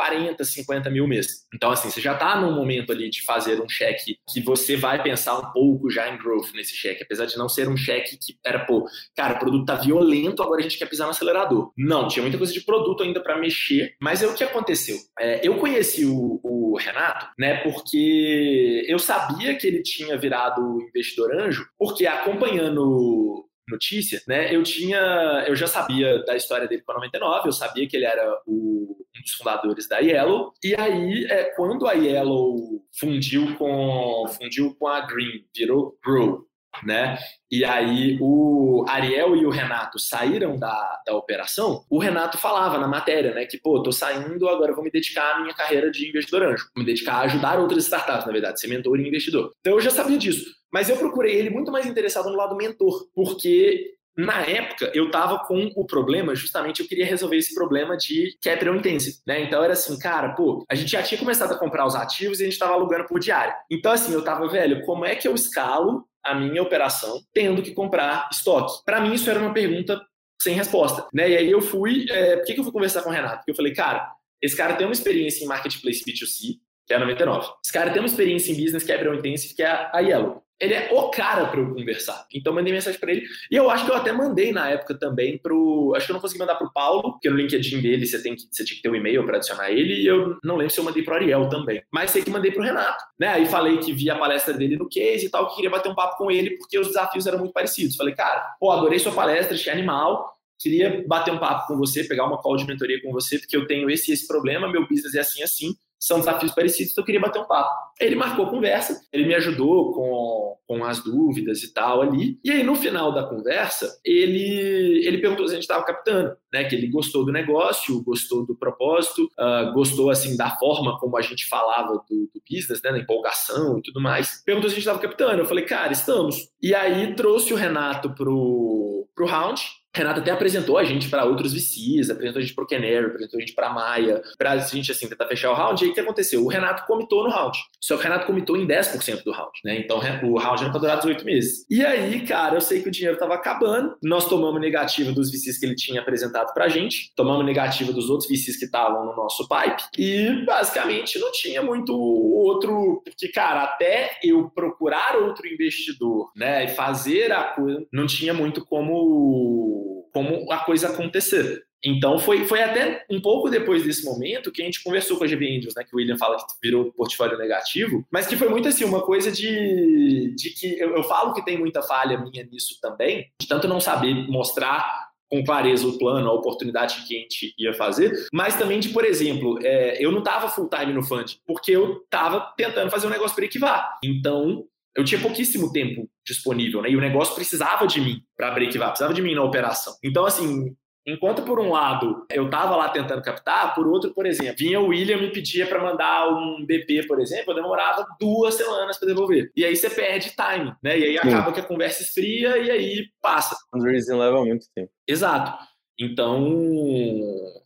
40, 0.00 0.42
50 0.42 0.88
mil 0.88 1.06
mês. 1.06 1.46
Então, 1.54 1.70
assim, 1.70 1.90
você 1.90 2.00
já 2.00 2.14
está 2.14 2.40
no 2.40 2.52
momento 2.52 2.90
ali 2.90 3.10
de 3.10 3.22
fazer 3.22 3.60
um 3.60 3.68
cheque 3.68 4.16
que 4.32 4.40
você 4.40 4.74
vai 4.74 5.02
pensar 5.02 5.38
um 5.38 5.52
pouco 5.52 5.90
já 5.90 6.08
em 6.08 6.16
growth 6.16 6.54
nesse 6.54 6.74
cheque, 6.74 7.02
apesar 7.02 7.26
de 7.26 7.36
não 7.36 7.50
ser 7.50 7.68
um 7.68 7.76
cheque 7.76 8.16
que 8.16 8.34
era, 8.42 8.64
pô, 8.64 8.86
cara, 9.14 9.34
o 9.34 9.38
produto 9.38 9.66
tá 9.66 9.74
violento, 9.74 10.42
agora 10.42 10.60
a 10.60 10.62
gente 10.62 10.78
quer 10.78 10.86
pisar 10.86 11.04
no 11.04 11.10
acelerador. 11.10 11.70
Não, 11.76 12.08
tinha 12.08 12.22
muita 12.22 12.38
coisa 12.38 12.50
de 12.50 12.62
produto 12.62 13.02
ainda 13.02 13.20
para 13.22 13.38
mexer, 13.38 13.94
mas 14.00 14.22
é 14.22 14.26
o 14.26 14.34
que 14.34 14.42
aconteceu. 14.42 14.96
É, 15.18 15.46
eu 15.46 15.58
conheci 15.58 16.06
o, 16.06 16.40
o 16.42 16.78
Renato, 16.78 17.26
né, 17.38 17.56
porque 17.56 18.86
eu 18.88 18.98
sabia 18.98 19.54
que 19.54 19.66
ele 19.66 19.82
tinha 19.82 20.16
virado 20.16 20.80
investidor 20.80 21.38
anjo, 21.38 21.68
porque 21.78 22.06
acompanhando 22.06 23.46
notícia, 23.68 24.20
né? 24.26 24.54
Eu 24.54 24.62
tinha, 24.62 25.44
eu 25.46 25.54
já 25.54 25.66
sabia 25.66 26.22
da 26.24 26.36
história 26.36 26.66
dele 26.66 26.82
com 26.82 26.92
a 26.92 26.96
99, 26.96 27.48
eu 27.48 27.52
sabia 27.52 27.86
que 27.86 27.96
ele 27.96 28.04
era 28.04 28.40
o, 28.46 28.99
um 29.20 29.22
dos 29.22 29.32
fundadores 29.34 29.88
da 29.88 29.98
Yellow. 29.98 30.52
E 30.64 30.74
aí, 30.74 31.26
é, 31.26 31.44
quando 31.54 31.86
a 31.86 31.92
Yellow 31.92 32.82
fundiu 32.98 33.54
com 33.56 34.26
fundiu 34.28 34.74
com 34.78 34.88
a 34.88 35.00
Green, 35.02 35.44
virou 35.54 35.96
Grow, 36.04 36.46
né? 36.84 37.18
E 37.50 37.64
aí 37.64 38.16
o 38.20 38.84
Ariel 38.88 39.36
e 39.36 39.44
o 39.44 39.50
Renato 39.50 39.98
saíram 39.98 40.56
da, 40.56 41.00
da 41.06 41.14
operação, 41.14 41.84
o 41.90 41.98
Renato 41.98 42.38
falava 42.38 42.78
na 42.78 42.86
matéria, 42.86 43.34
né, 43.34 43.44
que, 43.44 43.58
pô, 43.58 43.82
tô 43.82 43.90
saindo, 43.90 44.48
agora 44.48 44.72
vou 44.72 44.84
me 44.84 44.90
dedicar 44.90 45.34
à 45.34 45.40
minha 45.40 45.54
carreira 45.54 45.90
de 45.90 46.08
investidor 46.08 46.44
anjo, 46.44 46.70
vou 46.74 46.84
me 46.84 46.86
dedicar 46.86 47.14
a 47.14 47.20
ajudar 47.22 47.58
outras 47.58 47.84
startups, 47.84 48.24
na 48.24 48.32
verdade, 48.32 48.60
ser 48.60 48.68
mentor 48.68 48.98
e 49.00 49.08
investidor. 49.08 49.52
Então 49.60 49.74
eu 49.74 49.80
já 49.80 49.90
sabia 49.90 50.16
disso, 50.16 50.48
mas 50.72 50.88
eu 50.88 50.96
procurei 50.96 51.34
ele 51.34 51.50
muito 51.50 51.72
mais 51.72 51.86
interessado 51.86 52.30
no 52.30 52.36
lado 52.36 52.56
mentor, 52.56 53.08
porque 53.14 53.94
na 54.20 54.42
época, 54.42 54.90
eu 54.94 55.06
estava 55.06 55.38
com 55.40 55.70
o 55.74 55.84
problema, 55.84 56.34
justamente 56.34 56.80
eu 56.80 56.86
queria 56.86 57.06
resolver 57.06 57.36
esse 57.36 57.54
problema 57.54 57.96
de 57.96 58.36
capital 58.42 58.76
intensive, 58.76 59.16
né? 59.26 59.42
Então 59.42 59.62
era 59.62 59.72
assim, 59.72 59.98
cara, 59.98 60.34
pô, 60.34 60.64
a 60.70 60.74
gente 60.74 60.90
já 60.90 61.02
tinha 61.02 61.18
começado 61.18 61.52
a 61.52 61.58
comprar 61.58 61.86
os 61.86 61.94
ativos 61.94 62.38
e 62.38 62.42
a 62.42 62.44
gente 62.44 62.52
estava 62.54 62.74
alugando 62.74 63.06
por 63.06 63.18
diário. 63.18 63.54
Então 63.70 63.92
assim, 63.92 64.12
eu 64.12 64.22
tava, 64.22 64.46
velho, 64.48 64.84
como 64.84 65.04
é 65.04 65.14
que 65.14 65.26
eu 65.26 65.34
escalo 65.34 66.04
a 66.22 66.34
minha 66.34 66.62
operação 66.62 67.20
tendo 67.32 67.62
que 67.62 67.72
comprar 67.72 68.28
estoque? 68.30 68.84
Para 68.84 69.00
mim, 69.00 69.14
isso 69.14 69.30
era 69.30 69.38
uma 69.38 69.54
pergunta 69.54 70.00
sem 70.40 70.54
resposta, 70.54 71.06
né? 71.12 71.30
E 71.30 71.36
aí 71.36 71.50
eu 71.50 71.60
fui, 71.60 72.06
é, 72.10 72.36
por 72.36 72.46
que, 72.46 72.54
que 72.54 72.60
eu 72.60 72.64
fui 72.64 72.72
conversar 72.72 73.02
com 73.02 73.10
o 73.10 73.12
Renato? 73.12 73.38
Porque 73.38 73.52
eu 73.52 73.56
falei, 73.56 73.72
cara, 73.72 74.10
esse 74.42 74.56
cara 74.56 74.74
tem 74.74 74.86
uma 74.86 74.92
experiência 74.92 75.44
em 75.44 75.48
marketplace 75.48 76.02
B2C, 76.04 76.58
que 76.86 76.92
é 76.92 76.96
a 76.96 77.00
99. 77.00 77.48
Esse 77.64 77.72
cara 77.72 77.90
tem 77.90 78.00
uma 78.00 78.06
experiência 78.06 78.52
em 78.52 78.62
business 78.62 78.84
capital 78.84 79.14
intensive, 79.14 79.54
que 79.54 79.62
é 79.62 79.90
a 79.92 80.00
Yellow 80.00 80.42
ele 80.60 80.74
é 80.74 80.90
o 80.92 81.10
cara 81.10 81.46
para 81.46 81.58
eu 81.58 81.74
conversar. 81.74 82.26
Então 82.32 82.52
mandei 82.52 82.72
mensagem 82.72 83.00
para 83.00 83.10
ele. 83.10 83.26
E 83.50 83.56
eu 83.56 83.70
acho 83.70 83.86
que 83.86 83.90
eu 83.90 83.96
até 83.96 84.12
mandei 84.12 84.52
na 84.52 84.68
época 84.68 84.94
também 84.94 85.38
pro. 85.38 85.94
Acho 85.96 86.06
que 86.06 86.12
eu 86.12 86.14
não 86.14 86.20
consegui 86.20 86.40
mandar 86.40 86.56
pro 86.56 86.72
Paulo, 86.72 87.12
porque 87.12 87.30
no 87.30 87.36
LinkedIn 87.36 87.80
dele 87.80 88.06
você 88.06 88.22
tem 88.22 88.36
que, 88.36 88.42
você 88.50 88.64
tinha 88.64 88.76
que 88.76 88.82
ter 88.82 88.90
um 88.90 88.94
e-mail 88.94 89.24
para 89.24 89.38
adicionar 89.38 89.70
ele. 89.70 90.02
E 90.02 90.06
eu 90.06 90.38
não 90.44 90.56
lembro 90.56 90.72
se 90.72 90.78
eu 90.78 90.84
mandei 90.84 91.02
pro 91.02 91.14
Ariel 91.14 91.48
também. 91.48 91.82
Mas 91.90 92.10
sei 92.10 92.22
que 92.22 92.30
mandei 92.30 92.50
pro 92.50 92.62
Renato. 92.62 93.02
Né? 93.18 93.28
Aí 93.28 93.46
falei 93.46 93.78
que 93.78 93.92
vi 93.92 94.10
a 94.10 94.18
palestra 94.18 94.52
dele 94.52 94.76
no 94.76 94.88
case 94.88 95.26
e 95.26 95.30
tal, 95.30 95.48
que 95.48 95.56
queria 95.56 95.70
bater 95.70 95.90
um 95.90 95.94
papo 95.94 96.18
com 96.18 96.30
ele, 96.30 96.50
porque 96.58 96.78
os 96.78 96.88
desafios 96.88 97.26
eram 97.26 97.38
muito 97.38 97.52
parecidos. 97.52 97.96
Falei, 97.96 98.14
cara, 98.14 98.54
pô, 98.60 98.70
adorei 98.70 98.98
sua 98.98 99.12
palestra, 99.12 99.54
achei 99.54 99.72
animal. 99.72 100.36
Queria 100.58 101.02
bater 101.06 101.32
um 101.32 101.38
papo 101.38 101.68
com 101.68 101.78
você, 101.78 102.04
pegar 102.04 102.26
uma 102.26 102.36
call 102.36 102.56
de 102.56 102.66
mentoria 102.66 103.00
com 103.00 103.10
você, 103.12 103.38
porque 103.38 103.56
eu 103.56 103.66
tenho 103.66 103.88
esse 103.88 104.12
esse 104.12 104.28
problema, 104.28 104.70
meu 104.70 104.86
business 104.86 105.14
é 105.14 105.20
assim 105.20 105.42
assim 105.42 105.74
são 106.00 106.18
desafios 106.18 106.52
parecidos, 106.52 106.92
então 106.92 107.02
eu 107.02 107.06
queria 107.06 107.20
bater 107.20 107.40
um 107.40 107.46
papo. 107.46 107.68
Ele 108.00 108.16
marcou 108.16 108.46
a 108.46 108.50
conversa, 108.50 108.98
ele 109.12 109.26
me 109.26 109.34
ajudou 109.34 109.92
com, 109.92 110.56
com 110.66 110.84
as 110.84 111.04
dúvidas 111.04 111.62
e 111.62 111.74
tal 111.74 112.00
ali. 112.00 112.38
E 112.42 112.50
aí, 112.50 112.62
no 112.62 112.74
final 112.74 113.12
da 113.12 113.24
conversa, 113.24 114.00
ele, 114.02 115.06
ele 115.06 115.18
perguntou 115.18 115.46
se 115.46 115.52
a 115.52 115.56
gente 115.56 115.64
estava 115.64 115.84
captando, 115.84 116.34
né? 116.50 116.64
Que 116.64 116.74
ele 116.74 116.88
gostou 116.88 117.26
do 117.26 117.30
negócio, 117.30 118.02
gostou 118.02 118.46
do 118.46 118.56
propósito, 118.56 119.30
uh, 119.38 119.72
gostou, 119.74 120.08
assim, 120.08 120.38
da 120.38 120.56
forma 120.56 120.98
como 120.98 121.18
a 121.18 121.22
gente 121.22 121.46
falava 121.46 122.02
do, 122.08 122.30
do 122.32 122.42
business, 122.50 122.80
né? 122.82 122.92
Da 122.92 122.98
empolgação 122.98 123.78
e 123.78 123.82
tudo 123.82 124.00
mais. 124.00 124.42
Perguntou 124.42 124.70
se 124.70 124.76
a 124.76 124.78
gente 124.78 124.88
estava 124.88 124.98
captando. 124.98 125.42
Eu 125.42 125.46
falei, 125.46 125.66
cara, 125.66 125.92
estamos. 125.92 126.48
E 126.62 126.74
aí, 126.74 127.14
trouxe 127.14 127.52
o 127.52 127.56
Renato 127.56 128.14
pro, 128.14 129.06
pro 129.14 129.26
round, 129.26 129.60
Renato 129.94 130.20
até 130.20 130.30
apresentou 130.30 130.78
a 130.78 130.84
gente 130.84 131.08
para 131.08 131.24
outros 131.24 131.52
VCs, 131.52 132.10
apresentou 132.10 132.38
a 132.38 132.42
gente 132.42 132.54
para 132.54 132.64
o 132.64 132.66
Canary, 132.66 133.06
apresentou 133.06 133.38
a 133.38 133.40
gente 133.40 133.54
para 133.54 133.68
a 133.68 133.72
Maia, 133.72 134.22
para 134.38 134.52
a 134.52 134.58
gente 134.58 134.92
assim, 134.92 135.08
tentar 135.08 135.26
fechar 135.26 135.50
o 135.50 135.54
round. 135.54 135.82
E 135.82 135.86
aí 135.86 135.90
o 135.90 135.94
que 135.94 136.00
aconteceu? 136.00 136.44
O 136.44 136.48
Renato 136.48 136.86
comitou 136.86 137.24
no 137.24 137.30
round. 137.30 137.58
Só 137.80 137.96
que 137.96 138.00
o 138.00 138.04
Renato 138.04 138.26
comitou 138.26 138.56
em 138.56 138.66
10% 138.66 139.24
do 139.24 139.32
round, 139.32 139.52
né? 139.64 139.78
Então 139.78 139.98
o 139.98 140.38
round 140.38 140.62
era 140.62 140.70
para 140.70 140.80
durar 140.80 140.96
18 140.98 141.24
meses. 141.24 141.66
E 141.68 141.84
aí, 141.84 142.20
cara, 142.24 142.54
eu 142.54 142.60
sei 142.60 142.82
que 142.82 142.88
o 142.88 142.92
dinheiro 142.92 143.14
estava 143.14 143.34
acabando. 143.34 143.96
Nós 144.02 144.26
tomamos 144.28 144.60
negativa 144.60 145.12
dos 145.12 145.30
VCs 145.30 145.58
que 145.58 145.66
ele 145.66 145.74
tinha 145.74 146.00
apresentado 146.00 146.52
para 146.54 146.66
a 146.66 146.68
gente, 146.68 147.12
tomamos 147.16 147.44
negativa 147.44 147.92
dos 147.92 148.08
outros 148.08 148.28
VCs 148.28 148.58
que 148.58 148.66
estavam 148.66 149.04
no 149.04 149.16
nosso 149.16 149.46
pipe. 149.48 149.82
E 149.98 150.44
basicamente 150.44 151.18
não 151.18 151.32
tinha 151.32 151.62
muito 151.62 151.98
outro. 151.98 153.02
Porque, 153.04 153.28
cara, 153.28 153.64
até 153.64 154.18
eu 154.22 154.48
procurar 154.50 155.16
outro 155.16 155.46
investidor, 155.48 156.30
né? 156.36 156.64
E 156.64 156.68
fazer 156.68 157.32
a 157.32 157.44
coisa, 157.44 157.84
não 157.92 158.06
tinha 158.06 158.32
muito 158.32 158.64
como 158.64 159.79
como 160.12 160.50
a 160.50 160.58
coisa 160.58 160.88
acontecer. 160.88 161.62
Então 161.82 162.18
foi, 162.18 162.44
foi 162.44 162.62
até 162.62 163.04
um 163.10 163.20
pouco 163.20 163.48
depois 163.48 163.82
desse 163.82 164.04
momento 164.04 164.52
que 164.52 164.60
a 164.60 164.64
gente 164.64 164.82
conversou 164.82 165.16
com 165.16 165.24
a 165.24 165.26
GB 165.26 165.56
Angels, 165.56 165.74
né, 165.74 165.82
que 165.82 165.94
o 165.94 165.98
William 165.98 166.18
fala 166.18 166.36
que 166.36 166.44
virou 166.62 166.92
portfólio 166.92 167.38
negativo, 167.38 168.04
mas 168.10 168.26
que 168.26 168.36
foi 168.36 168.48
muito 168.48 168.68
assim, 168.68 168.84
uma 168.84 169.00
coisa 169.00 169.32
de, 169.32 170.34
de 170.36 170.50
que 170.50 170.78
eu, 170.78 170.94
eu 170.96 171.02
falo 171.04 171.32
que 171.32 171.44
tem 171.44 171.58
muita 171.58 171.82
falha 171.82 172.18
minha 172.18 172.44
nisso 172.44 172.78
também, 172.82 173.30
de 173.40 173.48
tanto 173.48 173.66
não 173.66 173.80
saber 173.80 174.14
mostrar 174.28 175.08
com 175.30 175.44
clareza 175.44 175.86
o 175.86 175.96
plano, 175.96 176.28
a 176.28 176.34
oportunidade 176.34 177.06
que 177.06 177.16
a 177.16 177.20
gente 177.20 177.54
ia 177.56 177.72
fazer, 177.72 178.26
mas 178.32 178.56
também 178.56 178.80
de, 178.80 178.88
por 178.88 179.04
exemplo, 179.04 179.58
é, 179.62 180.04
eu 180.04 180.10
não 180.10 180.18
estava 180.18 180.48
full 180.48 180.68
time 180.68 180.92
no 180.92 181.04
fund, 181.04 181.36
porque 181.46 181.70
eu 181.70 182.02
estava 182.02 182.52
tentando 182.56 182.90
fazer 182.90 183.06
um 183.06 183.10
negócio 183.10 183.36
para 183.36 183.44
equivar. 183.44 183.98
Então, 184.02 184.66
eu 184.96 185.04
tinha 185.04 185.20
pouquíssimo 185.20 185.72
tempo 185.72 186.08
disponível, 186.24 186.82
né? 186.82 186.90
E 186.90 186.96
o 186.96 187.00
negócio 187.00 187.34
precisava 187.34 187.86
de 187.86 188.00
mim 188.00 188.22
para 188.36 188.50
break 188.50 188.76
precisava 188.78 189.14
de 189.14 189.22
mim 189.22 189.34
na 189.34 189.42
operação. 189.42 189.94
Então, 190.02 190.26
assim, 190.26 190.74
Enquanto 191.06 191.42
por 191.42 191.58
um 191.58 191.70
lado 191.70 192.26
eu 192.30 192.48
tava 192.50 192.76
lá 192.76 192.88
tentando 192.90 193.22
captar, 193.22 193.74
por 193.74 193.86
outro, 193.86 194.12
por 194.12 194.26
exemplo, 194.26 194.56
vinha 194.58 194.78
o 194.78 194.88
William 194.88 195.16
me 195.16 195.32
pedia 195.32 195.66
para 195.66 195.82
mandar 195.82 196.28
um 196.28 196.64
BP, 196.64 197.06
por 197.06 197.18
exemplo, 197.20 197.52
eu 197.52 197.54
demorava 197.54 198.06
duas 198.20 198.54
semanas 198.54 198.98
para 198.98 199.08
devolver. 199.08 199.50
E 199.56 199.64
aí 199.64 199.74
você 199.74 199.88
perde 199.88 200.30
time, 200.36 200.72
né? 200.82 200.98
E 200.98 201.04
aí 201.04 201.18
acaba 201.18 201.52
que 201.52 201.60
a 201.60 201.64
conversa 201.64 202.02
esfria 202.02 202.58
e 202.58 202.70
aí 202.70 203.06
passa. 203.20 203.56
Fundraising 203.70 204.14
leva 204.14 204.44
muito 204.44 204.66
tempo. 204.74 204.90
Exato. 205.08 205.69
Então, 206.00 206.48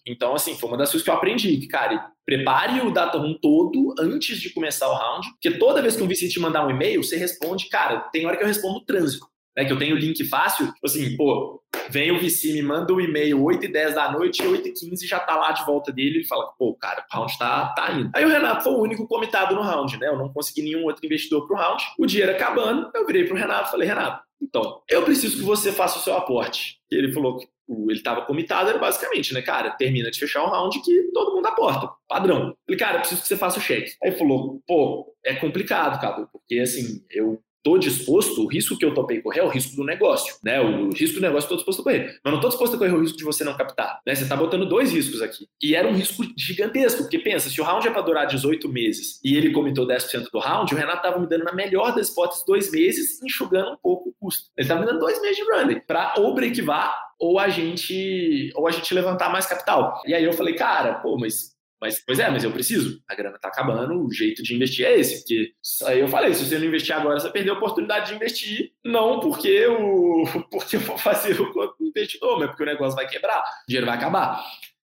então 0.04 0.34
assim, 0.34 0.54
foi 0.56 0.68
uma 0.68 0.76
das 0.76 0.90
coisas 0.90 1.04
que 1.04 1.10
eu 1.10 1.14
aprendi, 1.14 1.56
que, 1.56 1.68
cara, 1.68 2.10
prepare 2.26 2.80
o 2.80 2.90
data 2.90 3.16
room 3.16 3.38
todo 3.40 3.94
antes 3.98 4.40
de 4.40 4.50
começar 4.50 4.88
o 4.88 4.94
round, 4.94 5.30
porque 5.30 5.52
toda 5.52 5.80
vez 5.80 5.96
que 5.96 6.02
um 6.02 6.08
VC 6.08 6.28
te 6.28 6.40
mandar 6.40 6.66
um 6.66 6.70
e-mail, 6.70 7.02
você 7.02 7.16
responde, 7.16 7.68
cara, 7.68 8.00
tem 8.12 8.26
hora 8.26 8.36
que 8.36 8.42
eu 8.42 8.48
respondo 8.48 8.84
trânsito, 8.84 9.24
né, 9.56 9.64
que 9.64 9.72
eu 9.72 9.78
tenho 9.78 9.94
o 9.94 9.98
link 9.98 10.24
fácil, 10.24 10.66
tipo 10.66 10.84
assim, 10.84 11.16
pô, 11.16 11.62
vem 11.90 12.10
o 12.10 12.18
VC, 12.18 12.52
me 12.54 12.62
manda 12.62 12.92
um 12.92 13.00
e-mail 13.00 13.40
8 13.40 13.66
e 13.66 13.68
10 13.68 13.94
da 13.94 14.10
noite, 14.10 14.44
8 14.44 14.66
e 14.66 14.72
15 14.72 15.06
já 15.06 15.20
tá 15.20 15.36
lá 15.36 15.52
de 15.52 15.64
volta 15.64 15.92
dele 15.92 16.22
e 16.22 16.26
fala, 16.26 16.46
pô, 16.58 16.74
cara, 16.74 17.04
o 17.08 17.16
round 17.16 17.38
tá, 17.38 17.68
tá 17.68 17.92
indo. 17.92 18.10
Aí 18.14 18.24
o 18.24 18.28
Renato 18.28 18.64
foi 18.64 18.72
o 18.72 18.80
único 18.80 19.06
comitado 19.06 19.54
no 19.54 19.62
round, 19.62 19.96
né, 19.98 20.08
eu 20.08 20.18
não 20.18 20.32
consegui 20.32 20.62
nenhum 20.62 20.84
outro 20.84 21.06
investidor 21.06 21.46
pro 21.46 21.56
round, 21.56 21.84
o 21.98 22.04
dinheiro 22.04 22.32
acabando, 22.32 22.90
eu 22.92 23.06
virei 23.06 23.24
pro 23.24 23.36
Renato 23.36 23.68
e 23.68 23.70
falei, 23.70 23.86
Renato, 23.86 24.23
então, 24.40 24.82
eu 24.88 25.02
preciso 25.04 25.36
que 25.36 25.42
você 25.42 25.72
faça 25.72 25.98
o 25.98 26.02
seu 26.02 26.16
aporte. 26.16 26.78
E 26.90 26.96
ele 26.96 27.12
falou 27.12 27.38
que 27.38 27.48
ele 27.68 27.92
estava 27.92 28.22
comitado, 28.22 28.68
era 28.68 28.78
basicamente, 28.78 29.32
né, 29.32 29.40
cara, 29.40 29.70
termina 29.70 30.10
de 30.10 30.18
fechar 30.18 30.42
o 30.42 30.50
round 30.50 30.80
que 30.82 31.10
todo 31.12 31.34
mundo 31.34 31.46
aporta, 31.46 31.90
padrão. 32.06 32.54
Falei, 32.66 32.78
cara, 32.78 32.98
preciso 32.98 33.22
que 33.22 33.28
você 33.28 33.36
faça 33.36 33.58
o 33.58 33.62
cheque. 33.62 33.94
Aí 34.02 34.10
ele 34.10 34.18
falou, 34.18 34.62
pô, 34.66 35.14
é 35.24 35.34
complicado, 35.34 36.00
cara, 36.00 36.26
porque 36.30 36.58
assim, 36.58 37.04
eu 37.10 37.42
tô 37.64 37.78
disposto, 37.78 38.44
o 38.44 38.46
risco 38.46 38.76
que 38.76 38.84
eu 38.84 38.92
topei 38.92 39.22
correr 39.22 39.40
é 39.40 39.42
o 39.42 39.48
risco 39.48 39.74
do 39.74 39.82
negócio, 39.82 40.36
né? 40.44 40.60
O 40.60 40.90
risco 40.90 41.16
do 41.16 41.22
negócio 41.22 41.48
tô 41.48 41.56
disposto 41.56 41.80
a 41.80 41.82
correr. 41.82 42.20
Mas 42.22 42.32
não 42.32 42.40
tô 42.40 42.48
disposto 42.48 42.74
a 42.74 42.78
correr 42.78 42.92
o 42.92 43.00
risco 43.00 43.16
de 43.16 43.24
você 43.24 43.42
não 43.42 43.56
captar, 43.56 44.00
né? 44.06 44.14
Você 44.14 44.28
tá 44.28 44.36
botando 44.36 44.68
dois 44.68 44.92
riscos 44.92 45.22
aqui. 45.22 45.48
E 45.62 45.74
era 45.74 45.88
um 45.88 45.94
risco 45.94 46.22
gigantesco, 46.36 47.02
porque 47.02 47.18
pensa, 47.18 47.48
se 47.48 47.60
o 47.60 47.64
round 47.64 47.88
é 47.88 47.90
para 47.90 48.02
durar 48.02 48.26
18 48.26 48.68
meses 48.68 49.18
e 49.24 49.34
ele 49.34 49.50
comitou 49.50 49.86
10% 49.86 50.30
do 50.30 50.38
round, 50.38 50.72
o 50.74 50.76
Renato 50.76 51.02
tava 51.02 51.18
me 51.18 51.26
dando 51.26 51.44
na 51.44 51.54
melhor 51.54 51.94
das 51.94 52.10
hipóteses 52.10 52.44
dois 52.46 52.70
meses, 52.70 53.22
enxugando 53.22 53.72
um 53.72 53.78
pouco 53.82 54.10
o 54.10 54.14
custo. 54.20 54.50
Ele 54.56 54.68
tava 54.68 54.80
me 54.80 54.86
dando 54.86 55.00
dois 55.00 55.20
meses 55.22 55.36
de 55.36 55.42
running 55.50 55.80
para 55.86 56.14
ou 56.18 56.34
breakivar 56.34 56.94
ou 57.18 57.38
a 57.38 57.48
gente 57.48 58.52
ou 58.54 58.68
a 58.68 58.70
gente 58.70 58.92
levantar 58.92 59.30
mais 59.30 59.46
capital. 59.46 60.02
E 60.06 60.14
aí 60.14 60.24
eu 60.24 60.32
falei, 60.34 60.54
cara, 60.54 60.94
pô, 60.94 61.16
mas 61.18 61.53
mas, 61.84 62.02
pois 62.02 62.18
é, 62.18 62.30
mas 62.30 62.42
eu 62.42 62.50
preciso. 62.50 62.98
A 63.06 63.14
grana 63.14 63.38
tá 63.38 63.48
acabando, 63.48 64.02
o 64.02 64.10
jeito 64.10 64.42
de 64.42 64.54
investir 64.54 64.86
é 64.86 64.98
esse. 64.98 65.18
Porque 65.18 65.52
aí 65.84 66.00
eu 66.00 66.08
falei, 66.08 66.32
se 66.32 66.46
você 66.46 66.58
não 66.58 66.64
investir 66.64 66.96
agora, 66.96 67.20
você 67.20 67.28
perdeu 67.28 67.52
a 67.52 67.56
oportunidade 67.58 68.08
de 68.08 68.14
investir. 68.14 68.72
Não 68.82 69.20
porque, 69.20 69.66
o, 69.66 70.24
porque 70.50 70.76
eu 70.76 70.80
vou 70.80 70.96
fazer 70.96 71.38
o 71.38 71.74
investidor, 71.82 72.38
mas 72.38 72.48
porque 72.48 72.62
o 72.62 72.66
negócio 72.66 72.96
vai 72.96 73.06
quebrar, 73.06 73.38
o 73.38 73.66
dinheiro 73.68 73.86
vai 73.86 73.96
acabar. 73.98 74.42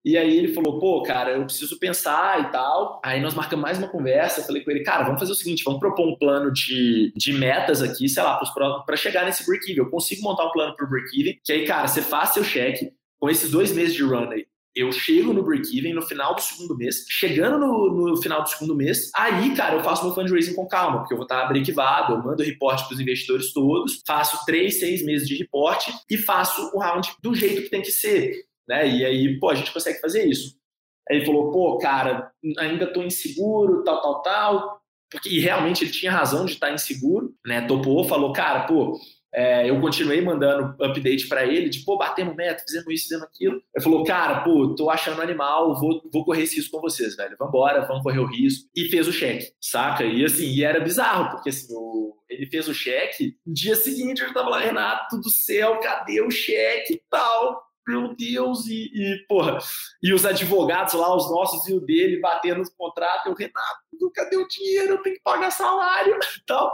E 0.04 0.18
aí 0.18 0.38
ele 0.38 0.54
falou, 0.54 0.80
pô, 0.80 1.02
cara, 1.04 1.32
eu 1.32 1.46
preciso 1.46 1.80
pensar 1.80 2.42
e 2.42 2.52
tal. 2.52 3.00
Aí 3.06 3.22
nós 3.22 3.36
marcamos 3.36 3.64
mais 3.64 3.78
uma 3.78 3.88
conversa. 3.88 4.42
Eu 4.42 4.46
falei 4.46 4.62
com 4.62 4.72
ele, 4.72 4.84
cara, 4.84 5.06
vamos 5.06 5.20
fazer 5.20 5.32
o 5.32 5.36
seguinte, 5.36 5.64
vamos 5.64 5.80
propor 5.80 6.06
um 6.06 6.18
plano 6.18 6.52
de, 6.52 7.14
de 7.16 7.32
metas 7.32 7.82
aqui, 7.82 8.10
sei 8.10 8.22
lá, 8.22 8.38
para 8.86 8.98
chegar 8.98 9.24
nesse 9.24 9.46
break-even. 9.46 9.78
Eu 9.78 9.90
consigo 9.90 10.24
montar 10.24 10.46
um 10.46 10.52
plano 10.52 10.76
para 10.76 10.86
o 10.86 10.90
break-even, 10.90 11.40
que 11.42 11.54
aí, 11.54 11.66
cara, 11.66 11.88
você 11.88 12.02
faz 12.02 12.32
seu 12.32 12.44
cheque 12.44 12.92
com 13.18 13.30
esses 13.30 13.50
dois 13.50 13.72
meses 13.72 13.94
de 13.94 14.04
run 14.04 14.30
aí 14.30 14.46
eu 14.76 14.92
chego 14.92 15.34
no 15.34 15.44
break-even 15.44 15.94
no 15.94 16.02
final 16.02 16.34
do 16.34 16.42
segundo 16.42 16.78
mês. 16.78 17.06
Chegando 17.10 17.60
no, 17.60 18.10
no, 18.12 18.22
final 18.22 18.42
do 18.42 18.50
segundo 18.50 18.76
mês, 18.76 19.12
aí, 19.16 19.54
cara, 19.56 19.76
eu 19.76 19.84
faço 19.84 20.06
meu 20.06 20.14
fundraising 20.14 20.54
com 20.54 20.68
calma, 20.68 21.00
porque 21.00 21.14
eu 21.14 21.18
vou 21.18 21.26
estar 21.26 21.46
break-evado, 21.48 22.14
eu 22.14 22.24
mando 22.24 22.44
reporte 22.44 22.86
para 22.86 22.94
os 22.94 23.00
investidores 23.00 23.52
todos, 23.54 24.02
faço 24.06 24.46
três, 24.46 24.80
seis 24.80 25.04
meses 25.04 25.28
de 25.28 25.36
reporte 25.36 25.94
e 26.10 26.18
faço 26.18 26.72
o 26.74 26.80
round 26.80 27.12
do 27.22 27.36
jeito 27.36 27.64
que 27.64 27.70
tem 27.70 27.82
que 27.82 27.92
ser. 27.92 28.46
Né? 28.68 28.88
E 28.88 29.06
aí, 29.06 29.40
pô, 29.40 29.50
a 29.50 29.56
gente 29.56 29.74
consegue 29.74 30.00
fazer 30.00 30.26
isso. 30.26 30.56
Aí 31.10 31.18
ele 31.18 31.26
falou, 31.26 31.52
pô, 31.52 31.78
cara, 31.78 32.32
ainda 32.58 32.92
tô 32.92 33.04
inseguro, 33.04 33.84
tal, 33.84 34.02
tal, 34.02 34.22
tal. 34.22 34.82
Porque, 35.12 35.30
e 35.30 35.40
realmente 35.40 35.84
ele 35.84 35.92
tinha 35.92 36.12
razão 36.12 36.46
de 36.46 36.54
estar 36.54 36.72
inseguro, 36.72 37.36
né? 37.46 37.68
Topou, 37.68 38.06
falou, 38.06 38.32
cara, 38.32 38.66
pô, 38.66 38.98
é, 39.34 39.70
eu 39.70 39.80
continuei 39.80 40.22
mandando 40.22 40.76
update 40.84 41.28
para 41.28 41.46
ele, 41.46 41.70
de 41.70 41.80
pô, 41.86 41.98
batemos 41.98 42.36
meta, 42.36 42.64
fizemos 42.64 42.94
isso, 42.94 43.04
fizemos 43.04 43.26
aquilo. 43.26 43.62
Ele 43.74 43.84
falou, 43.84 44.04
cara, 44.04 44.42
pô, 44.42 44.76
tô 44.76 44.90
achando 44.90 45.22
animal, 45.22 45.80
vou, 45.80 46.02
vou 46.12 46.26
correr 46.26 46.44
esse 46.44 46.58
risco 46.58 46.72
com 46.72 46.82
vocês, 46.82 47.16
velho. 47.16 47.38
Vambora, 47.40 47.86
vamos 47.86 48.04
correr 48.04 48.20
o 48.20 48.26
risco. 48.26 48.70
E 48.76 48.86
fez 48.90 49.08
o 49.08 49.14
cheque, 49.14 49.54
saca? 49.62 50.04
E 50.04 50.26
assim, 50.26 50.46
e 50.46 50.64
era 50.64 50.80
bizarro, 50.82 51.32
porque 51.32 51.50
assim, 51.50 51.74
o, 51.74 52.16
ele 52.30 52.46
fez 52.48 52.68
o 52.68 52.74
cheque, 52.74 53.36
no 53.46 53.54
dia 53.54 53.76
seguinte 53.76 54.22
eu 54.22 54.34
tava 54.34 54.50
lá, 54.50 54.60
Renato 54.60 55.20
do 55.20 55.30
céu, 55.30 55.80
cadê 55.80 56.22
o 56.22 56.30
cheque 56.30 56.94
e 56.94 57.02
tal? 57.10 57.62
Meu 57.88 58.16
Deus, 58.16 58.68
e, 58.68 58.92
e, 58.94 59.26
porra, 59.28 59.58
e 60.04 60.14
os 60.14 60.26
advogados 60.26 60.94
lá, 60.94 61.16
os 61.16 61.30
nossos 61.32 61.68
e 61.68 61.74
o 61.74 61.80
dele, 61.80 62.20
batendo 62.20 62.60
nos 62.60 62.70
contratos, 62.70 63.26
eu, 63.26 63.34
Renato, 63.34 63.81
cadê 64.14 64.38
o 64.38 64.48
dinheiro? 64.48 64.94
Eu 64.94 65.02
tenho 65.02 65.16
que 65.16 65.22
pagar 65.24 65.52
salário 65.52 66.16
e 66.38 66.46
tal. 66.46 66.72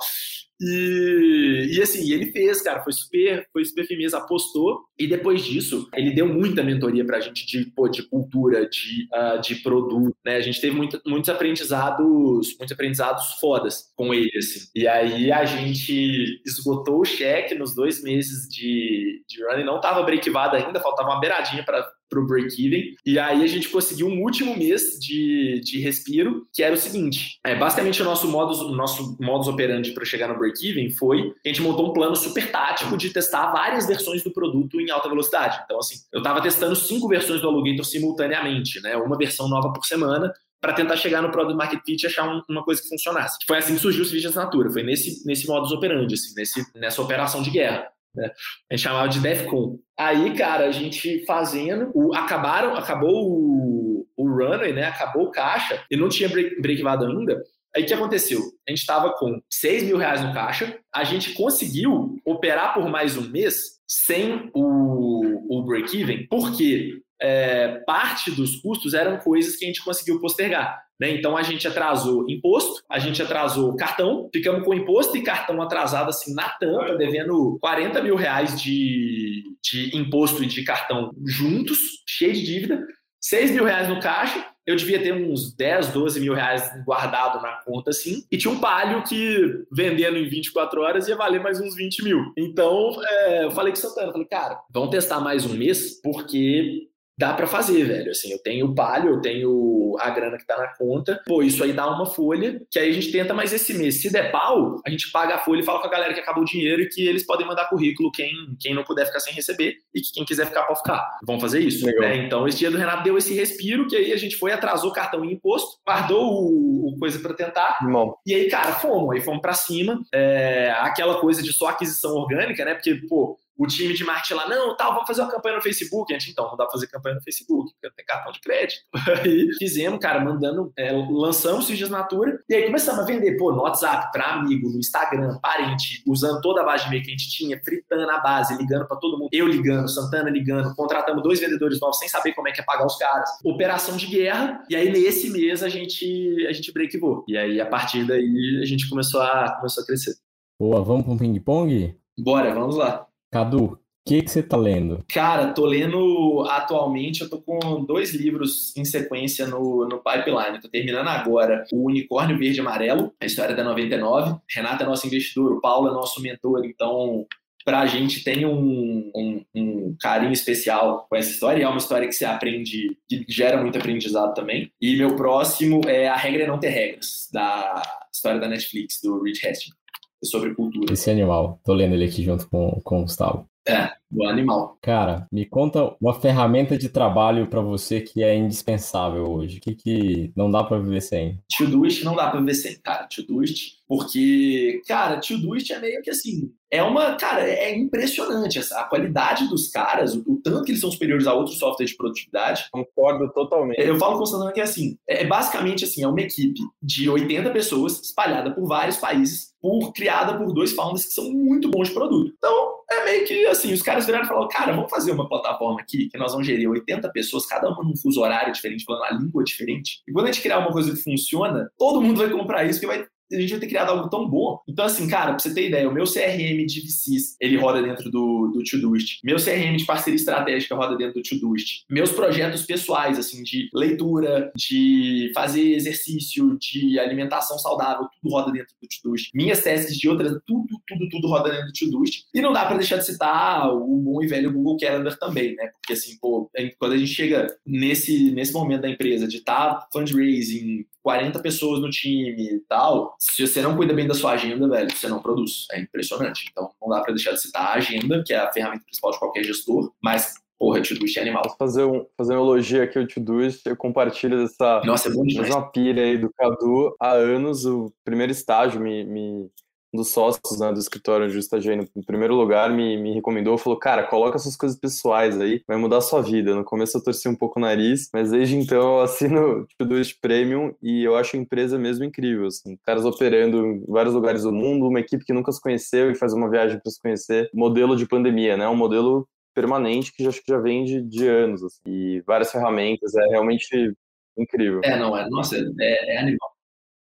E, 0.59 1.75
e 1.77 1.81
assim, 1.81 2.11
ele 2.11 2.31
fez, 2.31 2.61
cara, 2.61 2.83
foi 2.83 2.91
super, 2.91 3.47
foi 3.53 3.63
super 3.63 3.85
firmeza, 3.85 4.17
apostou. 4.17 4.85
E 4.97 5.07
depois 5.07 5.43
disso, 5.43 5.87
ele 5.93 6.11
deu 6.15 6.27
muita 6.27 6.63
mentoria 6.63 7.05
pra 7.05 7.19
gente 7.19 7.45
de, 7.45 7.65
pô, 7.71 7.87
de 7.87 8.03
cultura, 8.03 8.67
de, 8.67 9.07
uh, 9.13 9.39
de 9.39 9.55
produto, 9.57 10.15
né? 10.25 10.37
A 10.37 10.41
gente 10.41 10.59
teve 10.59 10.75
muito, 10.75 10.99
muitos 11.05 11.29
aprendizados, 11.29 12.55
muitos 12.57 12.71
aprendizados 12.71 13.33
fodas 13.39 13.91
com 13.95 14.13
ele, 14.13 14.35
assim. 14.35 14.67
E 14.75 14.87
aí 14.87 15.31
a 15.31 15.45
gente 15.45 16.41
esgotou 16.45 17.01
o 17.01 17.05
cheque 17.05 17.53
nos 17.53 17.75
dois 17.75 18.01
meses 18.01 18.47
de, 18.49 19.23
de 19.27 19.43
running, 19.45 19.63
não 19.63 19.79
tava 19.79 20.01
breakivado 20.03 20.55
ainda, 20.55 20.79
faltava 20.79 21.09
uma 21.09 21.19
beiradinha 21.19 21.63
para 21.63 21.87
para 22.09 22.19
o 22.19 22.25
break-even. 22.25 22.95
E 23.05 23.19
aí 23.19 23.43
a 23.43 23.47
gente 23.47 23.69
conseguiu 23.69 24.07
um 24.07 24.21
último 24.21 24.55
mês 24.57 24.97
de, 24.99 25.61
de 25.63 25.79
respiro, 25.79 26.47
que 26.53 26.63
era 26.63 26.73
o 26.73 26.77
seguinte: 26.77 27.39
é, 27.45 27.55
basicamente 27.55 28.01
o 28.01 28.05
nosso 28.05 28.27
modus, 28.27 28.59
o 28.59 28.75
nosso 28.75 29.17
modus 29.19 29.47
operandi 29.47 29.91
para 29.91 30.05
chegar 30.05 30.27
no 30.27 30.37
break-even 30.37 30.89
foi 30.91 31.31
que 31.43 31.49
a 31.49 31.53
gente 31.53 31.61
montou 31.61 31.89
um 31.89 31.93
plano 31.93 32.15
super 32.15 32.51
tático 32.51 32.97
de 32.97 33.09
testar 33.09 33.51
várias 33.51 33.87
versões 33.87 34.23
do 34.23 34.31
produto 34.31 34.79
em 34.79 34.89
alta 34.89 35.09
velocidade. 35.09 35.59
Então, 35.65 35.79
assim, 35.79 35.95
eu 36.11 36.19
estava 36.19 36.41
testando 36.41 36.75
cinco 36.75 37.07
versões 37.07 37.41
do 37.41 37.47
Alugator 37.47 37.85
simultaneamente, 37.85 38.81
né? 38.81 38.95
Uma 38.97 39.17
versão 39.17 39.47
nova 39.47 39.71
por 39.71 39.85
semana 39.85 40.31
para 40.59 40.73
tentar 40.73 40.97
chegar 40.97 41.21
no 41.21 41.31
Product 41.31 41.55
Market 41.55 41.81
Fit 41.85 42.03
e 42.03 42.07
achar 42.07 42.27
um, 42.27 42.41
uma 42.49 42.63
coisa 42.63 42.81
que 42.81 42.89
funcionasse. 42.89 43.37
Foi 43.47 43.57
assim 43.57 43.75
que 43.75 43.81
surgiu 43.81 44.01
o 44.01 44.05
serviço 44.05 44.23
de 44.23 44.27
assinatura, 44.27 44.71
foi 44.71 44.83
nesse, 44.83 45.25
nesse 45.25 45.47
modus 45.47 45.71
operandi, 45.71 46.15
assim, 46.15 46.33
nesse, 46.35 46.65
nessa 46.75 47.01
operação 47.01 47.41
de 47.41 47.51
guerra. 47.51 47.87
Né? 48.17 48.31
A 48.69 48.75
gente 48.75 48.83
chamava 48.83 49.07
de 49.07 49.19
DEFCON. 49.19 49.77
Aí, 49.97 50.35
cara, 50.35 50.65
a 50.65 50.71
gente 50.71 51.23
fazendo, 51.25 51.91
o, 51.93 52.13
acabaram, 52.15 52.75
acabou 52.75 53.29
o, 53.29 54.07
o 54.17 54.27
runway, 54.27 54.73
né? 54.73 54.85
Acabou 54.85 55.25
o 55.25 55.31
caixa 55.31 55.83
e 55.89 55.95
não 55.95 56.09
tinha 56.09 56.27
break, 56.27 56.59
break 56.59 56.85
ainda. 56.85 57.41
Aí 57.75 57.83
o 57.83 57.85
que 57.85 57.93
aconteceu? 57.93 58.39
A 58.67 58.71
gente 58.71 58.79
estava 58.79 59.13
com 59.13 59.39
6 59.51 59.83
mil 59.83 59.97
reais 59.97 60.23
no 60.23 60.33
caixa, 60.33 60.79
a 60.93 61.03
gente 61.03 61.33
conseguiu 61.33 62.15
operar 62.25 62.73
por 62.73 62.89
mais 62.89 63.15
um 63.15 63.29
mês 63.29 63.77
sem 63.87 64.49
o, 64.53 65.59
o 65.59 65.63
break-even, 65.63 66.25
porque 66.27 66.99
é, 67.21 67.79
parte 67.85 68.31
dos 68.31 68.55
custos 68.61 68.95
eram 68.95 69.17
coisas 69.19 69.55
que 69.55 69.65
a 69.65 69.67
gente 69.67 69.83
conseguiu 69.83 70.19
postergar. 70.19 70.86
Né? 70.99 71.11
Então 71.11 71.37
a 71.37 71.43
gente 71.43 71.67
atrasou 71.67 72.29
imposto, 72.29 72.81
a 72.89 72.99
gente 72.99 73.21
atrasou 73.21 73.75
cartão, 73.75 74.29
ficamos 74.33 74.63
com 74.63 74.73
imposto 74.73 75.15
e 75.15 75.23
cartão 75.23 75.61
atrasado 75.61 76.09
assim 76.09 76.33
na 76.33 76.49
tampa, 76.49 76.95
devendo 76.95 77.57
40 77.61 78.01
mil 78.01 78.15
reais 78.15 78.59
de, 78.59 79.43
de 79.63 79.95
imposto 79.95 80.43
e 80.43 80.47
de 80.47 80.63
cartão 80.63 81.11
juntos, 81.25 81.77
cheio 82.07 82.33
de 82.33 82.43
dívida, 82.43 82.83
6 83.19 83.51
mil 83.51 83.65
reais 83.65 83.89
no 83.89 83.99
caixa, 83.99 84.45
eu 84.65 84.75
devia 84.75 85.01
ter 85.01 85.13
uns 85.13 85.55
10, 85.55 85.89
12 85.93 86.19
mil 86.19 86.33
reais 86.33 86.69
guardado 86.85 87.41
na 87.41 87.53
conta, 87.63 87.89
assim, 87.89 88.23
e 88.31 88.37
tinha 88.37 88.53
um 88.53 88.59
palio 88.59 89.03
que 89.03 89.65
vendendo 89.71 90.17
em 90.17 90.27
24 90.27 90.81
horas 90.81 91.07
ia 91.07 91.15
valer 91.15 91.41
mais 91.41 91.59
uns 91.59 91.75
20 91.75 92.03
mil. 92.03 92.33
Então, 92.37 92.97
é, 93.03 93.45
eu 93.45 93.51
falei 93.51 93.71
com 93.71 93.79
o 93.79 93.81
Santana, 93.81 94.11
falei, 94.11 94.27
cara, 94.27 94.59
vamos 94.71 94.89
testar 94.89 95.19
mais 95.19 95.45
um 95.45 95.53
mês, 95.53 95.99
porque 96.01 96.87
dá 97.17 97.33
para 97.33 97.47
fazer, 97.47 97.83
velho. 97.83 98.11
Assim, 98.11 98.31
eu 98.31 98.39
tenho 98.39 98.67
o 98.67 98.75
palio, 98.75 99.15
eu 99.15 99.21
tenho 99.21 99.95
a 99.99 100.09
grana 100.09 100.37
que 100.37 100.45
tá 100.45 100.57
na 100.57 100.67
conta. 100.75 101.21
Pô, 101.25 101.41
isso 101.41 101.63
aí 101.63 101.73
dá 101.73 101.89
uma 101.89 102.05
folha, 102.05 102.61
que 102.69 102.77
aí 102.77 102.89
a 102.89 102.93
gente 102.93 103.11
tenta 103.11 103.33
mais 103.33 103.51
esse 103.51 103.73
mês. 103.73 104.01
Se 104.01 104.11
der 104.11 104.31
pau, 104.31 104.79
a 104.85 104.89
gente 104.89 105.11
paga 105.11 105.35
a 105.35 105.39
folha 105.39 105.61
e 105.61 105.65
fala 105.65 105.79
com 105.79 105.87
a 105.87 105.91
galera 105.91 106.13
que 106.13 106.19
acabou 106.19 106.43
o 106.43 106.45
dinheiro 106.45 106.81
e 106.81 106.89
que 106.89 107.07
eles 107.07 107.25
podem 107.25 107.47
mandar 107.47 107.69
currículo 107.69 108.11
quem, 108.11 108.31
quem 108.59 108.75
não 108.75 108.83
puder 108.83 109.05
ficar 109.07 109.19
sem 109.19 109.33
receber 109.33 109.75
e 109.93 110.01
que 110.01 110.11
quem 110.13 110.25
quiser 110.25 110.45
ficar 110.45 110.63
pode 110.63 110.79
ficar. 110.79 111.17
Vamos 111.25 111.41
fazer 111.41 111.59
isso. 111.59 111.85
Né? 111.85 112.17
Então, 112.17 112.47
esse 112.47 112.59
dia 112.59 112.69
do 112.69 112.77
Renato 112.77 113.03
deu 113.03 113.17
esse 113.17 113.33
respiro, 113.33 113.87
que 113.87 113.95
aí 113.95 114.13
a 114.13 114.17
gente 114.17 114.35
foi, 114.35 114.51
atrasou 114.51 114.91
cartão 114.91 115.25
e 115.25 115.33
imposto, 115.33 115.77
guardou 115.85 116.23
o, 116.23 116.89
o 116.89 116.97
coisa 116.99 117.19
para 117.19 117.33
tentar. 117.33 117.79
Bom. 117.81 118.13
E 118.25 118.33
aí, 118.33 118.47
cara, 118.49 118.73
fomos. 118.73 119.15
Aí 119.15 119.21
fomos 119.21 119.41
para 119.41 119.53
cima. 119.53 119.99
É, 120.13 120.71
aquela 120.77 121.19
coisa 121.19 121.41
de 121.41 121.51
só 121.51 121.67
aquisição 121.67 122.11
orgânica, 122.11 122.63
né? 122.63 122.75
Porque, 122.75 122.95
pô, 123.07 123.37
o 123.57 123.65
time 123.65 123.93
de 123.93 124.03
marketing 124.03 124.35
lá, 124.35 124.47
não, 124.47 124.75
tal, 124.75 124.93
vamos 124.93 125.07
fazer 125.07 125.21
uma 125.21 125.31
campanha 125.31 125.55
no 125.55 125.61
Facebook. 125.61 126.13
A 126.13 126.19
gente, 126.19 126.31
então, 126.31 126.45
não 126.47 126.57
dá 126.57 126.65
pra 126.65 126.71
fazer 126.71 126.87
campanha 126.87 127.15
no 127.15 127.21
Facebook, 127.21 127.71
porque 127.73 127.95
tem 127.95 128.05
cartão 128.05 128.31
de 128.31 128.39
crédito. 128.39 128.81
Aí 129.23 129.49
fizemos, 129.57 129.99
cara, 129.99 130.23
mandando, 130.23 130.71
é, 130.77 130.91
lançamos 130.91 131.69
o 131.69 131.75
de 131.75 131.83
assinatura, 131.83 132.39
e 132.49 132.55
aí 132.55 132.65
começamos 132.65 133.01
a 133.01 133.05
vender, 133.05 133.37
pô, 133.37 133.51
no 133.51 133.61
WhatsApp, 133.61 134.11
pra 134.11 134.33
amigo, 134.33 134.69
no 134.69 134.79
Instagram, 134.79 135.37
parente, 135.39 136.03
usando 136.07 136.41
toda 136.41 136.61
a 136.61 136.63
base 136.63 136.83
de 136.83 136.89
e-mail 136.89 137.03
que 137.03 137.09
a 137.09 137.11
gente 137.11 137.29
tinha, 137.29 137.59
fritando 137.63 138.09
a 138.09 138.19
base, 138.19 138.57
ligando 138.57 138.87
para 138.87 138.97
todo 138.97 139.17
mundo, 139.17 139.29
eu 139.31 139.47
ligando, 139.47 139.87
Santana 139.89 140.29
ligando, 140.29 140.73
contratamos 140.75 141.23
dois 141.23 141.39
vendedores 141.39 141.79
novos 141.79 141.97
sem 141.99 142.07
saber 142.07 142.33
como 142.33 142.47
é 142.47 142.51
que 142.51 142.61
é 142.61 142.63
pagar 142.63 142.85
os 142.85 142.97
caras. 142.97 143.29
Operação 143.43 143.97
de 143.97 144.07
guerra, 144.07 144.63
e 144.69 144.75
aí 144.75 144.91
nesse 144.91 145.29
mês 145.29 145.63
a 145.63 145.69
gente, 145.69 146.45
a 146.47 146.53
gente 146.53 146.71
breakivou. 146.71 147.23
E 147.27 147.37
aí, 147.37 147.59
a 147.59 147.65
partir 147.65 148.05
daí, 148.05 148.59
a 148.61 148.65
gente 148.65 148.89
começou 148.89 149.21
a, 149.21 149.55
começou 149.57 149.83
a 149.83 149.85
crescer. 149.85 150.15
Boa, 150.59 150.83
vamos 150.83 151.07
um 151.07 151.17
ping-pong? 151.17 151.95
Bora, 152.17 152.53
vamos 152.53 152.75
lá. 152.75 153.06
Cadu, 153.31 153.65
o 153.65 153.79
que, 154.09 154.25
você 154.25 154.41
tá 154.41 154.55
lendo? 154.55 155.03
Cara, 155.09 155.51
tô 155.51 155.65
lendo 155.65 156.45
atualmente, 156.49 157.21
eu 157.21 157.29
tô 157.29 157.41
com 157.41 157.83
dois 157.83 158.13
livros 158.13 158.75
em 158.77 158.85
sequência 158.85 159.45
no, 159.45 159.85
no 159.85 159.97
pipeline. 159.97 160.61
Tô 160.61 160.69
terminando 160.69 161.09
agora 161.09 161.65
o 161.73 161.87
Unicórnio 161.87 162.37
Verde 162.37 162.59
e 162.59 162.61
Amarelo, 162.61 163.13
a 163.19 163.25
história 163.25 163.53
da 163.53 163.65
99. 163.65 164.39
Renata 164.49 164.85
é 164.85 164.87
nosso 164.87 165.05
investidor, 165.05 165.51
o 165.51 165.59
Paulo 165.59 165.89
é 165.89 165.91
nosso 165.91 166.21
mentor, 166.21 166.63
então 166.63 167.27
para 167.65 167.81
a 167.81 167.85
gente 167.85 168.23
tem 168.23 168.45
um, 168.45 169.11
um, 169.13 169.45
um, 169.53 169.97
carinho 169.99 170.31
especial 170.31 171.05
com 171.09 171.17
essa 171.17 171.29
história, 171.29 171.59
e 171.59 171.63
é 171.63 171.67
uma 171.67 171.79
história 171.79 172.07
que 172.07 172.13
se 172.13 172.23
aprende, 172.23 172.97
que 173.09 173.25
gera 173.27 173.61
muito 173.61 173.77
aprendizado 173.77 174.33
também. 174.33 174.71
E 174.79 174.95
meu 174.95 175.17
próximo 175.17 175.81
é 175.85 176.07
A 176.07 176.15
Regra 176.15 176.43
é 176.43 176.47
Não 176.47 176.61
Ter 176.61 176.69
Regras, 176.69 177.27
da 177.33 177.81
história 178.09 178.39
da 178.39 178.47
Netflix, 178.47 179.01
do 179.03 179.21
Rich 179.21 179.45
Hastings, 179.45 179.75
sobre 180.23 180.53
cultura. 180.53 180.93
Esse 180.93 181.09
animal, 181.09 181.59
tô 181.63 181.73
lendo 181.73 181.93
ele 181.93 182.05
aqui 182.05 182.23
junto 182.23 182.49
com, 182.49 182.81
com 182.83 182.99
o 182.99 183.01
Gustavo. 183.03 183.47
É, 183.67 183.91
do 184.09 184.23
animal. 184.23 184.77
Cara, 184.81 185.27
me 185.29 185.45
conta 185.45 185.93
uma 185.99 186.13
ferramenta 186.13 186.77
de 186.77 186.87
trabalho 186.87 187.47
para 187.47 187.59
você 187.59 187.99
que 187.99 188.23
é 188.23 188.33
indispensável 188.33 189.29
hoje. 189.29 189.57
O 189.57 189.61
que, 189.61 189.75
que 189.75 190.31
não 190.35 190.49
dá 190.49 190.63
para 190.63 190.79
viver 190.79 191.01
sem? 191.01 191.41
Todoist 191.57 192.03
não 192.05 192.15
dá 192.15 192.29
para 192.29 192.39
viver 192.39 192.55
sem, 192.55 192.79
cara. 192.79 193.07
Todoist, 193.13 193.76
porque, 193.87 194.81
cara, 194.87 195.19
Todoist 195.19 195.71
é 195.71 195.79
meio 195.79 196.01
que 196.01 196.09
assim, 196.09 196.51
é 196.69 196.83
uma, 196.83 197.15
cara, 197.15 197.47
é 197.47 197.73
impressionante 197.73 198.59
essa, 198.59 198.79
a 198.81 198.83
qualidade 198.83 199.47
dos 199.47 199.69
caras, 199.69 200.13
o, 200.13 200.23
o, 200.27 200.41
tanto 200.43 200.63
que 200.63 200.71
eles 200.71 200.81
são 200.81 200.91
superiores 200.91 201.25
a 201.25 201.33
outros 201.33 201.57
softwares 201.57 201.91
de 201.91 201.97
produtividade. 201.97 202.67
Concordo 202.71 203.31
totalmente. 203.31 203.79
Eu 203.79 203.97
falo 203.97 204.17
constantemente 204.17 204.55
que 204.55 204.59
é 204.59 204.63
assim, 204.63 204.97
é 205.07 205.25
basicamente 205.25 205.85
assim, 205.85 206.03
é 206.03 206.07
uma 206.07 206.19
equipe 206.19 206.59
de 206.81 207.09
80 207.09 207.49
pessoas 207.51 208.01
espalhada 208.01 208.53
por 208.53 208.67
vários 208.67 208.97
países, 208.97 209.53
por 209.61 209.93
criada 209.93 210.37
por 210.37 210.53
dois 210.53 210.73
founders 210.73 211.05
que 211.05 211.13
são 211.13 211.31
muito 211.31 211.69
bons 211.69 211.87
de 211.87 211.93
produto. 211.93 212.33
Então, 212.37 212.77
é 212.91 213.05
meio 213.05 213.25
que 213.25 213.45
assim, 213.47 213.71
os 213.71 213.81
caras 213.81 214.05
viraram 214.05 214.25
e 214.25 214.27
falaram, 214.27 214.47
cara, 214.49 214.73
vamos 214.73 214.89
fazer 214.89 215.11
uma 215.11 215.27
plataforma 215.27 215.79
aqui 215.79 216.09
que 216.09 216.17
nós 216.17 216.33
vamos 216.33 216.45
gerir 216.45 216.69
80 216.69 217.09
pessoas, 217.11 217.45
cada 217.45 217.69
uma 217.69 217.83
num 217.83 217.95
fuso 217.95 218.21
horário 218.21 218.51
diferente, 218.51 218.83
falando 218.83 219.03
uma 219.03 219.23
língua 219.23 219.43
diferente. 219.43 220.01
E 220.05 220.11
quando 220.11 220.27
a 220.27 220.31
gente 220.31 220.41
criar 220.41 220.59
uma 220.59 220.71
coisa 220.71 220.91
que 220.91 220.97
funciona, 220.97 221.71
todo 221.77 222.01
mundo 222.01 222.17
vai 222.17 222.29
comprar 222.29 222.65
isso, 222.65 222.79
porque 222.79 222.97
vai 222.97 223.07
a 223.31 223.39
gente 223.39 223.51
vai 223.51 223.59
ter 223.59 223.67
criado 223.67 223.89
algo 223.89 224.09
tão 224.09 224.29
bom. 224.29 224.61
Então, 224.67 224.85
assim, 224.85 225.07
cara, 225.07 225.31
pra 225.31 225.39
você 225.39 225.53
ter 225.53 225.67
ideia, 225.67 225.89
o 225.89 225.93
meu 225.93 226.05
CRM 226.05 226.65
de 226.65 226.81
VCs, 226.81 227.35
ele 227.39 227.57
roda 227.57 227.81
dentro 227.81 228.09
do, 228.09 228.51
do 228.53 228.63
Todoist. 228.63 229.19
Meu 229.23 229.37
CRM 229.37 229.75
de 229.75 229.85
parceria 229.85 230.15
estratégica 230.15 230.75
roda 230.75 230.95
dentro 230.95 231.21
do 231.21 231.23
Todoist. 231.23 231.83
Meus 231.89 232.11
projetos 232.11 232.63
pessoais, 232.63 233.19
assim, 233.19 233.43
de 233.43 233.69
leitura, 233.73 234.51
de 234.55 235.31
fazer 235.33 235.73
exercício, 235.73 236.57
de 236.59 236.99
alimentação 236.99 237.57
saudável, 237.57 238.07
tudo 238.21 238.31
roda 238.31 238.51
dentro 238.51 238.73
do 238.81 238.87
Todoist. 238.87 239.31
Minhas 239.33 239.61
testes 239.61 239.97
de 239.97 240.07
outras, 240.09 240.39
tudo, 240.45 240.67
tudo, 240.87 241.09
tudo 241.09 241.27
roda 241.27 241.49
dentro 241.49 241.67
do 241.67 241.73
Todoist. 241.73 242.25
E 242.33 242.41
não 242.41 242.53
dá 242.53 242.65
para 242.65 242.77
deixar 242.77 242.97
de 242.97 243.05
citar 243.05 243.69
o 243.73 243.97
bom 243.97 244.23
e 244.23 244.27
velho 244.27 244.53
Google 244.53 244.77
Calendar 244.77 245.17
também, 245.17 245.55
né? 245.55 245.67
Porque, 245.67 245.93
assim, 245.93 246.17
pô, 246.19 246.49
quando 246.79 246.93
a 246.93 246.97
gente 246.97 247.11
chega 247.11 247.47
nesse, 247.65 248.31
nesse 248.31 248.53
momento 248.53 248.81
da 248.81 248.89
empresa 248.89 249.27
de 249.27 249.37
estar 249.37 249.75
tá 249.75 249.87
fundraising, 249.91 250.85
40 251.07 251.39
pessoas 251.39 251.79
no 251.79 251.89
time 251.89 252.55
e 252.55 252.59
tal, 252.67 253.15
se 253.17 253.47
você 253.47 253.61
não 253.61 253.77
cuida 253.77 253.93
bem 253.93 254.05
da 254.05 254.13
sua 254.13 254.33
agenda, 254.33 254.67
velho, 254.67 254.91
você 254.93 255.07
não 255.07 255.21
produz. 255.21 255.65
É 255.71 255.79
impressionante. 255.79 256.49
Então, 256.51 256.69
não 256.81 256.89
dá 256.89 256.99
para 256.99 257.13
deixar 257.13 257.31
de 257.31 257.39
citar 257.39 257.61
a 257.61 257.73
agenda, 257.75 258.21
que 258.27 258.33
é 258.33 258.37
a 258.39 258.51
ferramenta 258.51 258.83
principal 258.83 259.11
de 259.11 259.19
qualquer 259.19 259.41
gestor, 259.45 259.93
mas 260.03 260.33
Porra, 260.59 260.81
Todoist 260.81 261.15
é 261.17 261.21
animal. 261.21 261.43
Posso 261.43 261.55
fazer, 261.57 261.83
um, 261.85 262.05
fazer 262.17 262.33
uma 262.35 262.41
elogio 262.41 262.83
aqui 262.83 262.97
ao 262.97 263.07
Todoist. 263.07 263.61
Eu 263.65 263.77
compartilho 263.77 264.41
dessa 264.41 264.81
Nossa, 264.83 265.07
é 265.07 265.11
bom 265.13 265.23
demais. 265.23 265.47
mesma 265.47 265.71
pilha 265.71 266.03
aí 266.03 266.17
do 266.17 266.33
Cadu 266.33 266.93
há 266.99 267.11
anos. 267.11 267.65
O 267.65 267.93
primeiro 268.03 268.31
estágio 268.33 268.81
me, 268.81 269.05
me 269.05 269.49
um 269.93 269.97
dos 269.97 270.11
sócios 270.11 270.59
né, 270.59 270.71
do 270.71 270.79
escritório 270.79 271.25
onde 271.25 271.35
eu 271.35 271.39
estagiei 271.39 271.75
no 271.75 272.03
primeiro 272.05 272.35
lugar 272.35 272.69
me, 272.71 272.97
me 272.97 273.13
recomendou, 273.13 273.57
falou, 273.57 273.79
cara, 273.79 274.03
coloca 274.03 274.37
suas 274.37 274.55
coisas 274.55 274.77
pessoais 274.77 275.39
aí, 275.39 275.61
vai 275.67 275.77
mudar 275.77 275.97
a 275.97 276.01
sua 276.01 276.21
vida. 276.21 276.55
No 276.55 276.63
começo 276.63 276.97
eu 276.97 277.03
torci 277.03 277.27
um 277.27 277.35
pouco 277.35 277.59
o 277.59 277.61
nariz, 277.61 278.09
mas 278.13 278.31
desde 278.31 278.55
então 278.57 278.97
eu 278.97 279.01
assino 279.01 279.65
tipo, 279.67 279.85
dois 279.85 280.11
Premium 280.13 280.73
e 280.81 281.03
eu 281.03 281.15
acho 281.15 281.35
a 281.35 281.39
empresa 281.39 281.77
mesmo 281.77 282.03
incrível, 282.03 282.47
assim, 282.47 282.77
caras 282.85 283.05
operando 283.05 283.65
em 283.65 283.85
vários 283.87 284.13
lugares 284.13 284.43
do 284.43 284.51
mundo, 284.51 284.87
uma 284.87 284.99
equipe 284.99 285.23
que 285.23 285.33
nunca 285.33 285.51
se 285.51 285.61
conheceu 285.61 286.11
e 286.11 286.15
faz 286.15 286.33
uma 286.33 286.49
viagem 286.49 286.79
para 286.79 286.91
se 286.91 287.01
conhecer, 287.01 287.49
modelo 287.53 287.95
de 287.95 288.07
pandemia, 288.07 288.57
né, 288.57 288.67
um 288.67 288.75
modelo 288.75 289.27
permanente 289.53 290.13
que 290.13 290.23
já, 290.23 290.29
acho 290.29 290.43
que 290.43 290.51
já 290.51 290.59
vem 290.59 290.83
de, 290.83 291.01
de 291.01 291.27
anos, 291.27 291.63
assim, 291.63 291.81
e 291.87 292.21
várias 292.21 292.51
ferramentas, 292.51 293.15
é 293.15 293.25
realmente 293.27 293.93
incrível. 294.37 294.81
É, 294.83 294.97
não, 294.97 295.17
é, 295.17 295.27
nossa, 295.29 295.57
é, 295.57 296.15
é 296.15 296.19
animal. 296.19 296.56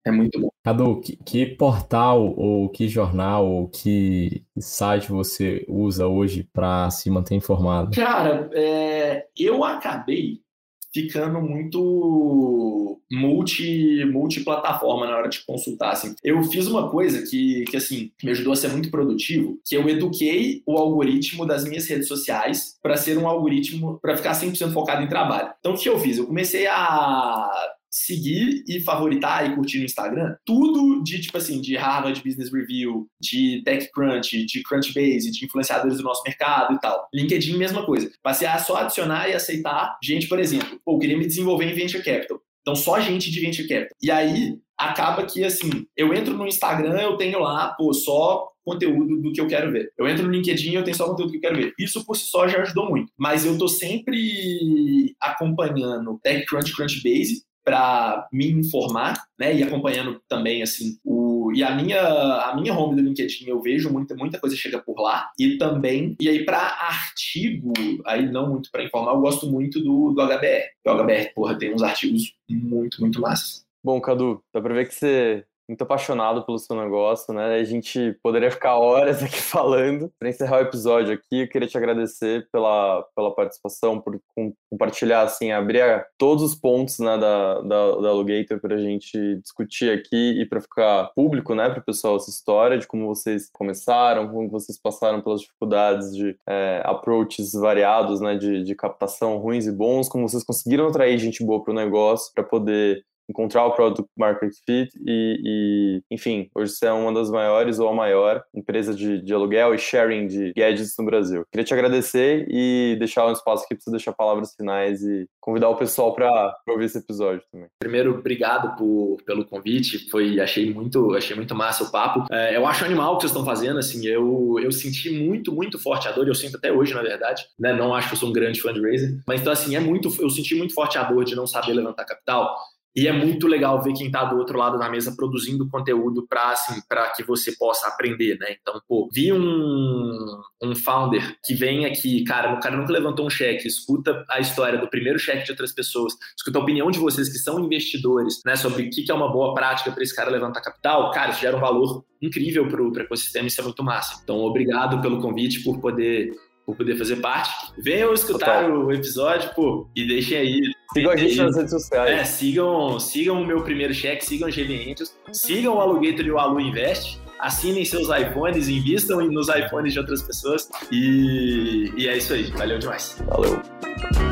É 0.04 0.10
muito 0.10 0.38
bom. 0.38 0.50
Cadu, 0.62 1.00
que, 1.00 1.16
que, 1.16 1.46
portal 1.46 2.34
ou 2.36 2.68
que 2.68 2.88
jornal 2.88 3.46
ou 3.46 3.68
que 3.68 4.44
site 4.58 5.10
você 5.10 5.64
usa 5.68 6.06
hoje 6.06 6.46
para 6.52 6.90
se 6.90 7.08
manter 7.10 7.34
informado? 7.34 7.90
Cara, 7.94 8.50
é, 8.52 9.26
eu 9.36 9.64
acabei 9.64 10.44
ficando 10.92 11.40
muito 11.40 13.00
multi 13.10 14.04
multiplataforma 14.04 15.06
na 15.06 15.16
hora 15.16 15.28
de 15.28 15.44
consultar 15.44 15.92
assim. 15.92 16.14
Eu 16.22 16.42
fiz 16.44 16.66
uma 16.66 16.88
coisa 16.88 17.22
que, 17.28 17.64
que 17.64 17.76
assim 17.76 18.12
me 18.22 18.30
ajudou 18.30 18.52
a 18.52 18.56
ser 18.56 18.68
muito 18.68 18.90
produtivo, 18.90 19.58
que 19.64 19.76
eu 19.76 19.88
eduquei 19.88 20.62
o 20.66 20.78
algoritmo 20.78 21.44
das 21.44 21.64
minhas 21.64 21.88
redes 21.88 22.06
sociais 22.06 22.78
para 22.80 22.96
ser 22.96 23.18
um 23.18 23.28
algoritmo 23.28 23.98
para 24.00 24.16
ficar 24.16 24.32
100% 24.32 24.72
focado 24.72 25.02
em 25.02 25.08
trabalho. 25.08 25.52
Então 25.58 25.74
o 25.74 25.76
que 25.76 25.88
eu 25.88 25.98
fiz? 25.98 26.18
Eu 26.18 26.26
comecei 26.26 26.66
a 26.66 27.50
seguir 27.94 28.64
e 28.66 28.80
favoritar 28.80 29.48
e 29.48 29.54
curtir 29.54 29.78
no 29.78 29.84
Instagram, 29.84 30.34
tudo 30.44 31.00
de 31.04 31.20
tipo 31.20 31.38
assim, 31.38 31.60
de 31.60 31.76
Harvard 31.76 32.20
Business 32.24 32.52
Review, 32.52 33.06
de 33.20 33.62
TechCrunch, 33.64 34.44
de 34.44 34.62
Crunchbase, 34.64 35.30
de 35.30 35.44
influenciadores 35.44 35.98
do 35.98 36.02
nosso 36.02 36.22
mercado 36.24 36.74
e 36.74 36.80
tal. 36.80 37.08
LinkedIn, 37.14 37.56
mesma 37.56 37.86
coisa. 37.86 38.10
Passei 38.20 38.48
a 38.48 38.58
só 38.58 38.78
adicionar 38.78 39.28
e 39.28 39.34
aceitar 39.34 39.96
gente, 40.02 40.26
por 40.26 40.40
exemplo, 40.40 40.80
eu 40.84 40.98
queria 40.98 41.16
me 41.16 41.26
desenvolver 41.26 41.66
em 41.66 41.74
Venture 41.74 42.02
Capital. 42.02 42.40
Então, 42.62 42.74
só 42.74 42.98
gente 42.98 43.30
de 43.30 43.40
Venture 43.40 43.68
Capital. 43.68 43.96
E 44.02 44.10
aí, 44.10 44.58
acaba 44.76 45.24
que, 45.24 45.44
assim, 45.44 45.86
eu 45.96 46.12
entro 46.12 46.36
no 46.36 46.48
Instagram, 46.48 47.00
eu 47.00 47.16
tenho 47.16 47.38
lá, 47.38 47.74
pô, 47.78 47.92
só 47.92 48.48
conteúdo 48.64 49.20
do 49.20 49.32
que 49.32 49.40
eu 49.40 49.46
quero 49.46 49.70
ver. 49.70 49.92
Eu 49.96 50.08
entro 50.08 50.26
no 50.26 50.32
LinkedIn, 50.32 50.74
eu 50.74 50.82
tenho 50.82 50.96
só 50.96 51.06
conteúdo 51.06 51.30
que 51.30 51.36
eu 51.36 51.42
quero 51.42 51.56
ver. 51.56 51.72
Isso 51.78 52.04
por 52.04 52.16
si 52.16 52.24
só 52.24 52.48
já 52.48 52.62
ajudou 52.62 52.88
muito. 52.88 53.12
Mas 53.16 53.44
eu 53.44 53.56
tô 53.58 53.68
sempre 53.68 55.14
acompanhando 55.20 56.18
TechCrunch, 56.22 56.74
Crunchbase, 56.74 57.44
para 57.64 58.28
me 58.32 58.50
informar, 58.50 59.14
né, 59.38 59.54
e 59.54 59.62
acompanhando 59.62 60.20
também 60.28 60.62
assim 60.62 60.98
o 61.04 61.34
e 61.54 61.62
a 61.62 61.74
minha 61.74 62.00
a 62.00 62.56
minha 62.56 62.74
home 62.74 62.96
do 62.96 63.02
LinkedIn 63.02 63.46
eu 63.48 63.60
vejo 63.60 63.90
muita 63.90 64.14
muita 64.14 64.38
coisa 64.38 64.56
chega 64.56 64.78
por 64.78 65.00
lá 65.00 65.30
e 65.38 65.56
também 65.56 66.16
e 66.20 66.28
aí 66.28 66.44
para 66.44 66.58
artigo 66.58 67.72
aí 68.04 68.30
não 68.30 68.50
muito 68.50 68.70
para 68.70 68.82
informar 68.82 69.12
eu 69.12 69.20
gosto 69.20 69.50
muito 69.50 69.80
do, 69.80 70.12
do 70.12 70.20
HBR. 70.20 70.70
O 70.84 70.90
HBR 70.90 71.32
porra 71.34 71.58
tem 71.58 71.72
uns 71.72 71.82
artigos 71.82 72.34
muito 72.48 73.00
muito 73.00 73.20
massas. 73.20 73.64
Bom, 73.82 74.00
Cadu, 74.00 74.42
dá 74.52 74.60
para 74.60 74.74
ver 74.74 74.88
que 74.88 74.94
você 74.94 75.44
muito 75.68 75.82
apaixonado 75.82 76.44
pelo 76.44 76.58
seu 76.58 76.76
negócio, 76.76 77.32
né? 77.32 77.54
A 77.54 77.64
gente 77.64 78.18
poderia 78.22 78.50
ficar 78.50 78.76
horas 78.76 79.22
aqui 79.22 79.40
falando. 79.42 80.10
Para 80.18 80.28
encerrar 80.28 80.58
o 80.58 80.62
episódio 80.62 81.14
aqui, 81.14 81.42
eu 81.42 81.48
queria 81.48 81.68
te 81.68 81.76
agradecer 81.76 82.48
pela, 82.52 83.02
pela 83.14 83.34
participação, 83.34 84.00
por 84.00 84.20
com, 84.34 84.52
compartilhar, 84.70 85.22
assim, 85.22 85.52
abrir 85.52 85.84
todos 86.18 86.42
os 86.42 86.54
pontos 86.54 86.98
né, 86.98 87.18
da, 87.18 87.60
da, 87.60 87.96
da 87.96 88.08
Alligator 88.08 88.60
para 88.60 88.74
a 88.74 88.78
gente 88.78 89.36
discutir 89.40 89.90
aqui 89.90 90.40
e 90.40 90.46
para 90.46 90.60
ficar 90.60 91.10
público, 91.14 91.54
né, 91.54 91.68
para 91.68 91.80
o 91.80 91.84
pessoal 91.84 92.16
essa 92.16 92.30
história 92.30 92.78
de 92.78 92.86
como 92.86 93.06
vocês 93.06 93.50
começaram, 93.52 94.28
como 94.28 94.48
vocês 94.48 94.78
passaram 94.80 95.20
pelas 95.20 95.40
dificuldades 95.40 96.14
de 96.14 96.36
é, 96.48 96.82
approaches 96.84 97.52
variados, 97.52 98.20
né, 98.20 98.36
de, 98.36 98.62
de 98.62 98.74
captação 98.74 99.38
ruins 99.38 99.66
e 99.66 99.72
bons, 99.72 100.08
como 100.08 100.28
vocês 100.28 100.44
conseguiram 100.44 100.86
atrair 100.86 101.18
gente 101.18 101.44
boa 101.44 101.62
para 101.62 101.72
o 101.72 101.74
negócio 101.74 102.32
para 102.34 102.44
poder 102.44 103.04
encontrar 103.28 103.66
o 103.66 103.72
Product 103.72 104.08
Market 104.16 104.52
Fit 104.66 104.90
e, 105.06 105.40
e, 105.44 106.02
enfim, 106.10 106.48
hoje 106.54 106.72
você 106.72 106.86
é 106.86 106.92
uma 106.92 107.12
das 107.12 107.30
maiores 107.30 107.78
ou 107.78 107.88
a 107.88 107.94
maior 107.94 108.42
empresa 108.54 108.94
de, 108.94 109.20
de 109.20 109.34
aluguel 109.34 109.74
e 109.74 109.78
sharing 109.78 110.26
de 110.26 110.52
gadgets 110.54 110.94
no 110.98 111.04
Brasil. 111.04 111.44
Queria 111.50 111.64
te 111.64 111.74
agradecer 111.74 112.46
e 112.48 112.96
deixar 112.98 113.26
um 113.26 113.32
espaço 113.32 113.64
aqui 113.64 113.74
para 113.74 113.84
você 113.84 113.90
deixar 113.90 114.12
palavras 114.12 114.54
finais 114.54 115.02
e 115.02 115.26
convidar 115.40 115.68
o 115.68 115.76
pessoal 115.76 116.14
para 116.14 116.54
ouvir 116.68 116.84
esse 116.84 116.98
episódio 116.98 117.42
também. 117.50 117.68
Primeiro, 117.78 118.18
obrigado 118.18 118.76
por, 118.76 119.18
pelo 119.24 119.44
convite, 119.44 120.10
foi, 120.10 120.40
achei 120.40 120.72
muito, 120.72 121.14
achei 121.14 121.36
muito 121.36 121.54
massa 121.54 121.84
o 121.84 121.90
papo. 121.90 122.24
É, 122.30 122.56
eu 122.56 122.66
acho 122.66 122.84
animal 122.84 123.14
o 123.14 123.16
que 123.16 123.22
vocês 123.22 123.32
estão 123.32 123.44
fazendo, 123.44 123.78
assim, 123.78 124.06
eu, 124.06 124.58
eu 124.62 124.72
senti 124.72 125.10
muito, 125.10 125.52
muito 125.52 125.78
forte 125.78 126.08
a 126.08 126.12
dor, 126.12 126.28
eu 126.28 126.34
sinto 126.34 126.56
até 126.56 126.72
hoje, 126.72 126.94
na 126.94 127.02
verdade, 127.02 127.44
né, 127.58 127.72
não 127.72 127.94
acho 127.94 128.08
que 128.08 128.14
eu 128.14 128.18
sou 128.18 128.30
um 128.30 128.32
grande 128.32 128.60
fundraiser, 128.60 129.18
mas 129.26 129.40
então, 129.40 129.52
assim, 129.52 129.76
é 129.76 129.80
muito, 129.80 130.08
eu 130.20 130.30
senti 130.30 130.54
muito 130.54 130.74
forte 130.74 130.98
a 130.98 131.02
dor 131.02 131.24
de 131.24 131.34
não 131.34 131.46
saber 131.46 131.72
levantar 131.72 132.04
capital, 132.04 132.56
e 132.94 133.08
é 133.08 133.12
muito 133.12 133.46
legal 133.48 133.82
ver 133.82 133.92
quem 133.92 134.06
está 134.06 134.24
do 134.24 134.36
outro 134.36 134.58
lado 134.58 134.78
da 134.78 134.88
mesa 134.88 135.14
produzindo 135.16 135.68
conteúdo 135.68 136.26
para 136.28 136.50
assim, 136.50 136.80
que 137.16 137.24
você 137.24 137.52
possa 137.52 137.88
aprender, 137.88 138.38
né? 138.38 138.56
Então, 138.60 138.80
pô, 138.86 139.08
vi 139.12 139.32
um, 139.32 140.40
um 140.62 140.76
founder 140.76 141.36
que 141.44 141.54
vem 141.54 141.86
aqui, 141.86 142.22
cara, 142.24 142.54
o 142.54 142.60
cara 142.60 142.76
nunca 142.76 142.92
levantou 142.92 143.26
um 143.26 143.30
cheque, 143.30 143.66
escuta 143.66 144.24
a 144.30 144.38
história 144.38 144.78
do 144.78 144.88
primeiro 144.88 145.18
cheque 145.18 145.44
de 145.44 145.50
outras 145.50 145.72
pessoas, 145.72 146.12
escuta 146.36 146.58
a 146.58 146.62
opinião 146.62 146.90
de 146.90 146.98
vocês 146.98 147.28
que 147.28 147.38
são 147.38 147.58
investidores, 147.58 148.40
né, 148.46 148.54
sobre 148.54 148.84
o 148.84 148.90
que 148.90 149.10
é 149.10 149.14
uma 149.14 149.30
boa 149.30 149.54
prática 149.54 149.90
para 149.90 150.02
esse 150.02 150.14
cara 150.14 150.30
levantar 150.30 150.60
capital, 150.60 151.10
cara, 151.10 151.30
isso 151.30 151.40
gera 151.40 151.56
um 151.56 151.60
valor 151.60 152.04
incrível 152.22 152.68
para 152.68 152.82
o 152.82 153.00
ecossistema, 153.00 153.48
isso 153.48 153.60
é 153.60 153.64
muito 153.64 153.82
massa. 153.82 154.20
Então, 154.22 154.36
obrigado 154.36 155.00
pelo 155.00 155.20
convite, 155.20 155.62
por 155.62 155.80
poder 155.80 156.32
por 156.64 156.76
poder 156.76 156.96
fazer 156.96 157.16
parte. 157.16 157.72
Venham 157.78 158.12
escutar 158.12 158.62
Total. 158.62 158.78
o 158.78 158.92
episódio, 158.92 159.50
pô, 159.54 159.86
e 159.94 160.06
deixem 160.06 160.38
aí. 160.38 160.60
Sigam 160.92 161.12
a 161.12 161.16
gente 161.16 161.36
nas 161.36 161.56
redes 161.56 161.70
sociais. 161.70 162.10
É, 162.10 162.24
sigam, 162.24 163.00
sigam 163.00 163.42
o 163.42 163.46
meu 163.46 163.62
primeiro 163.62 163.92
cheque, 163.92 164.24
sigam 164.24 164.48
GV 164.48 164.92
Angels, 164.92 165.16
sigam 165.32 165.76
o 165.76 165.80
Alugator 165.80 166.24
e 166.24 166.30
o 166.30 166.38
Alu 166.38 166.60
Invest, 166.60 167.18
assinem 167.40 167.84
seus 167.84 168.08
iPhones, 168.08 168.68
invistam 168.68 169.20
nos 169.26 169.48
iPhones 169.48 169.92
de 169.92 169.98
outras 169.98 170.22
pessoas 170.22 170.68
e, 170.90 171.92
e 171.96 172.08
é 172.08 172.16
isso 172.16 172.32
aí. 172.32 172.50
Valeu 172.52 172.78
demais. 172.78 173.22
Valeu. 173.26 174.23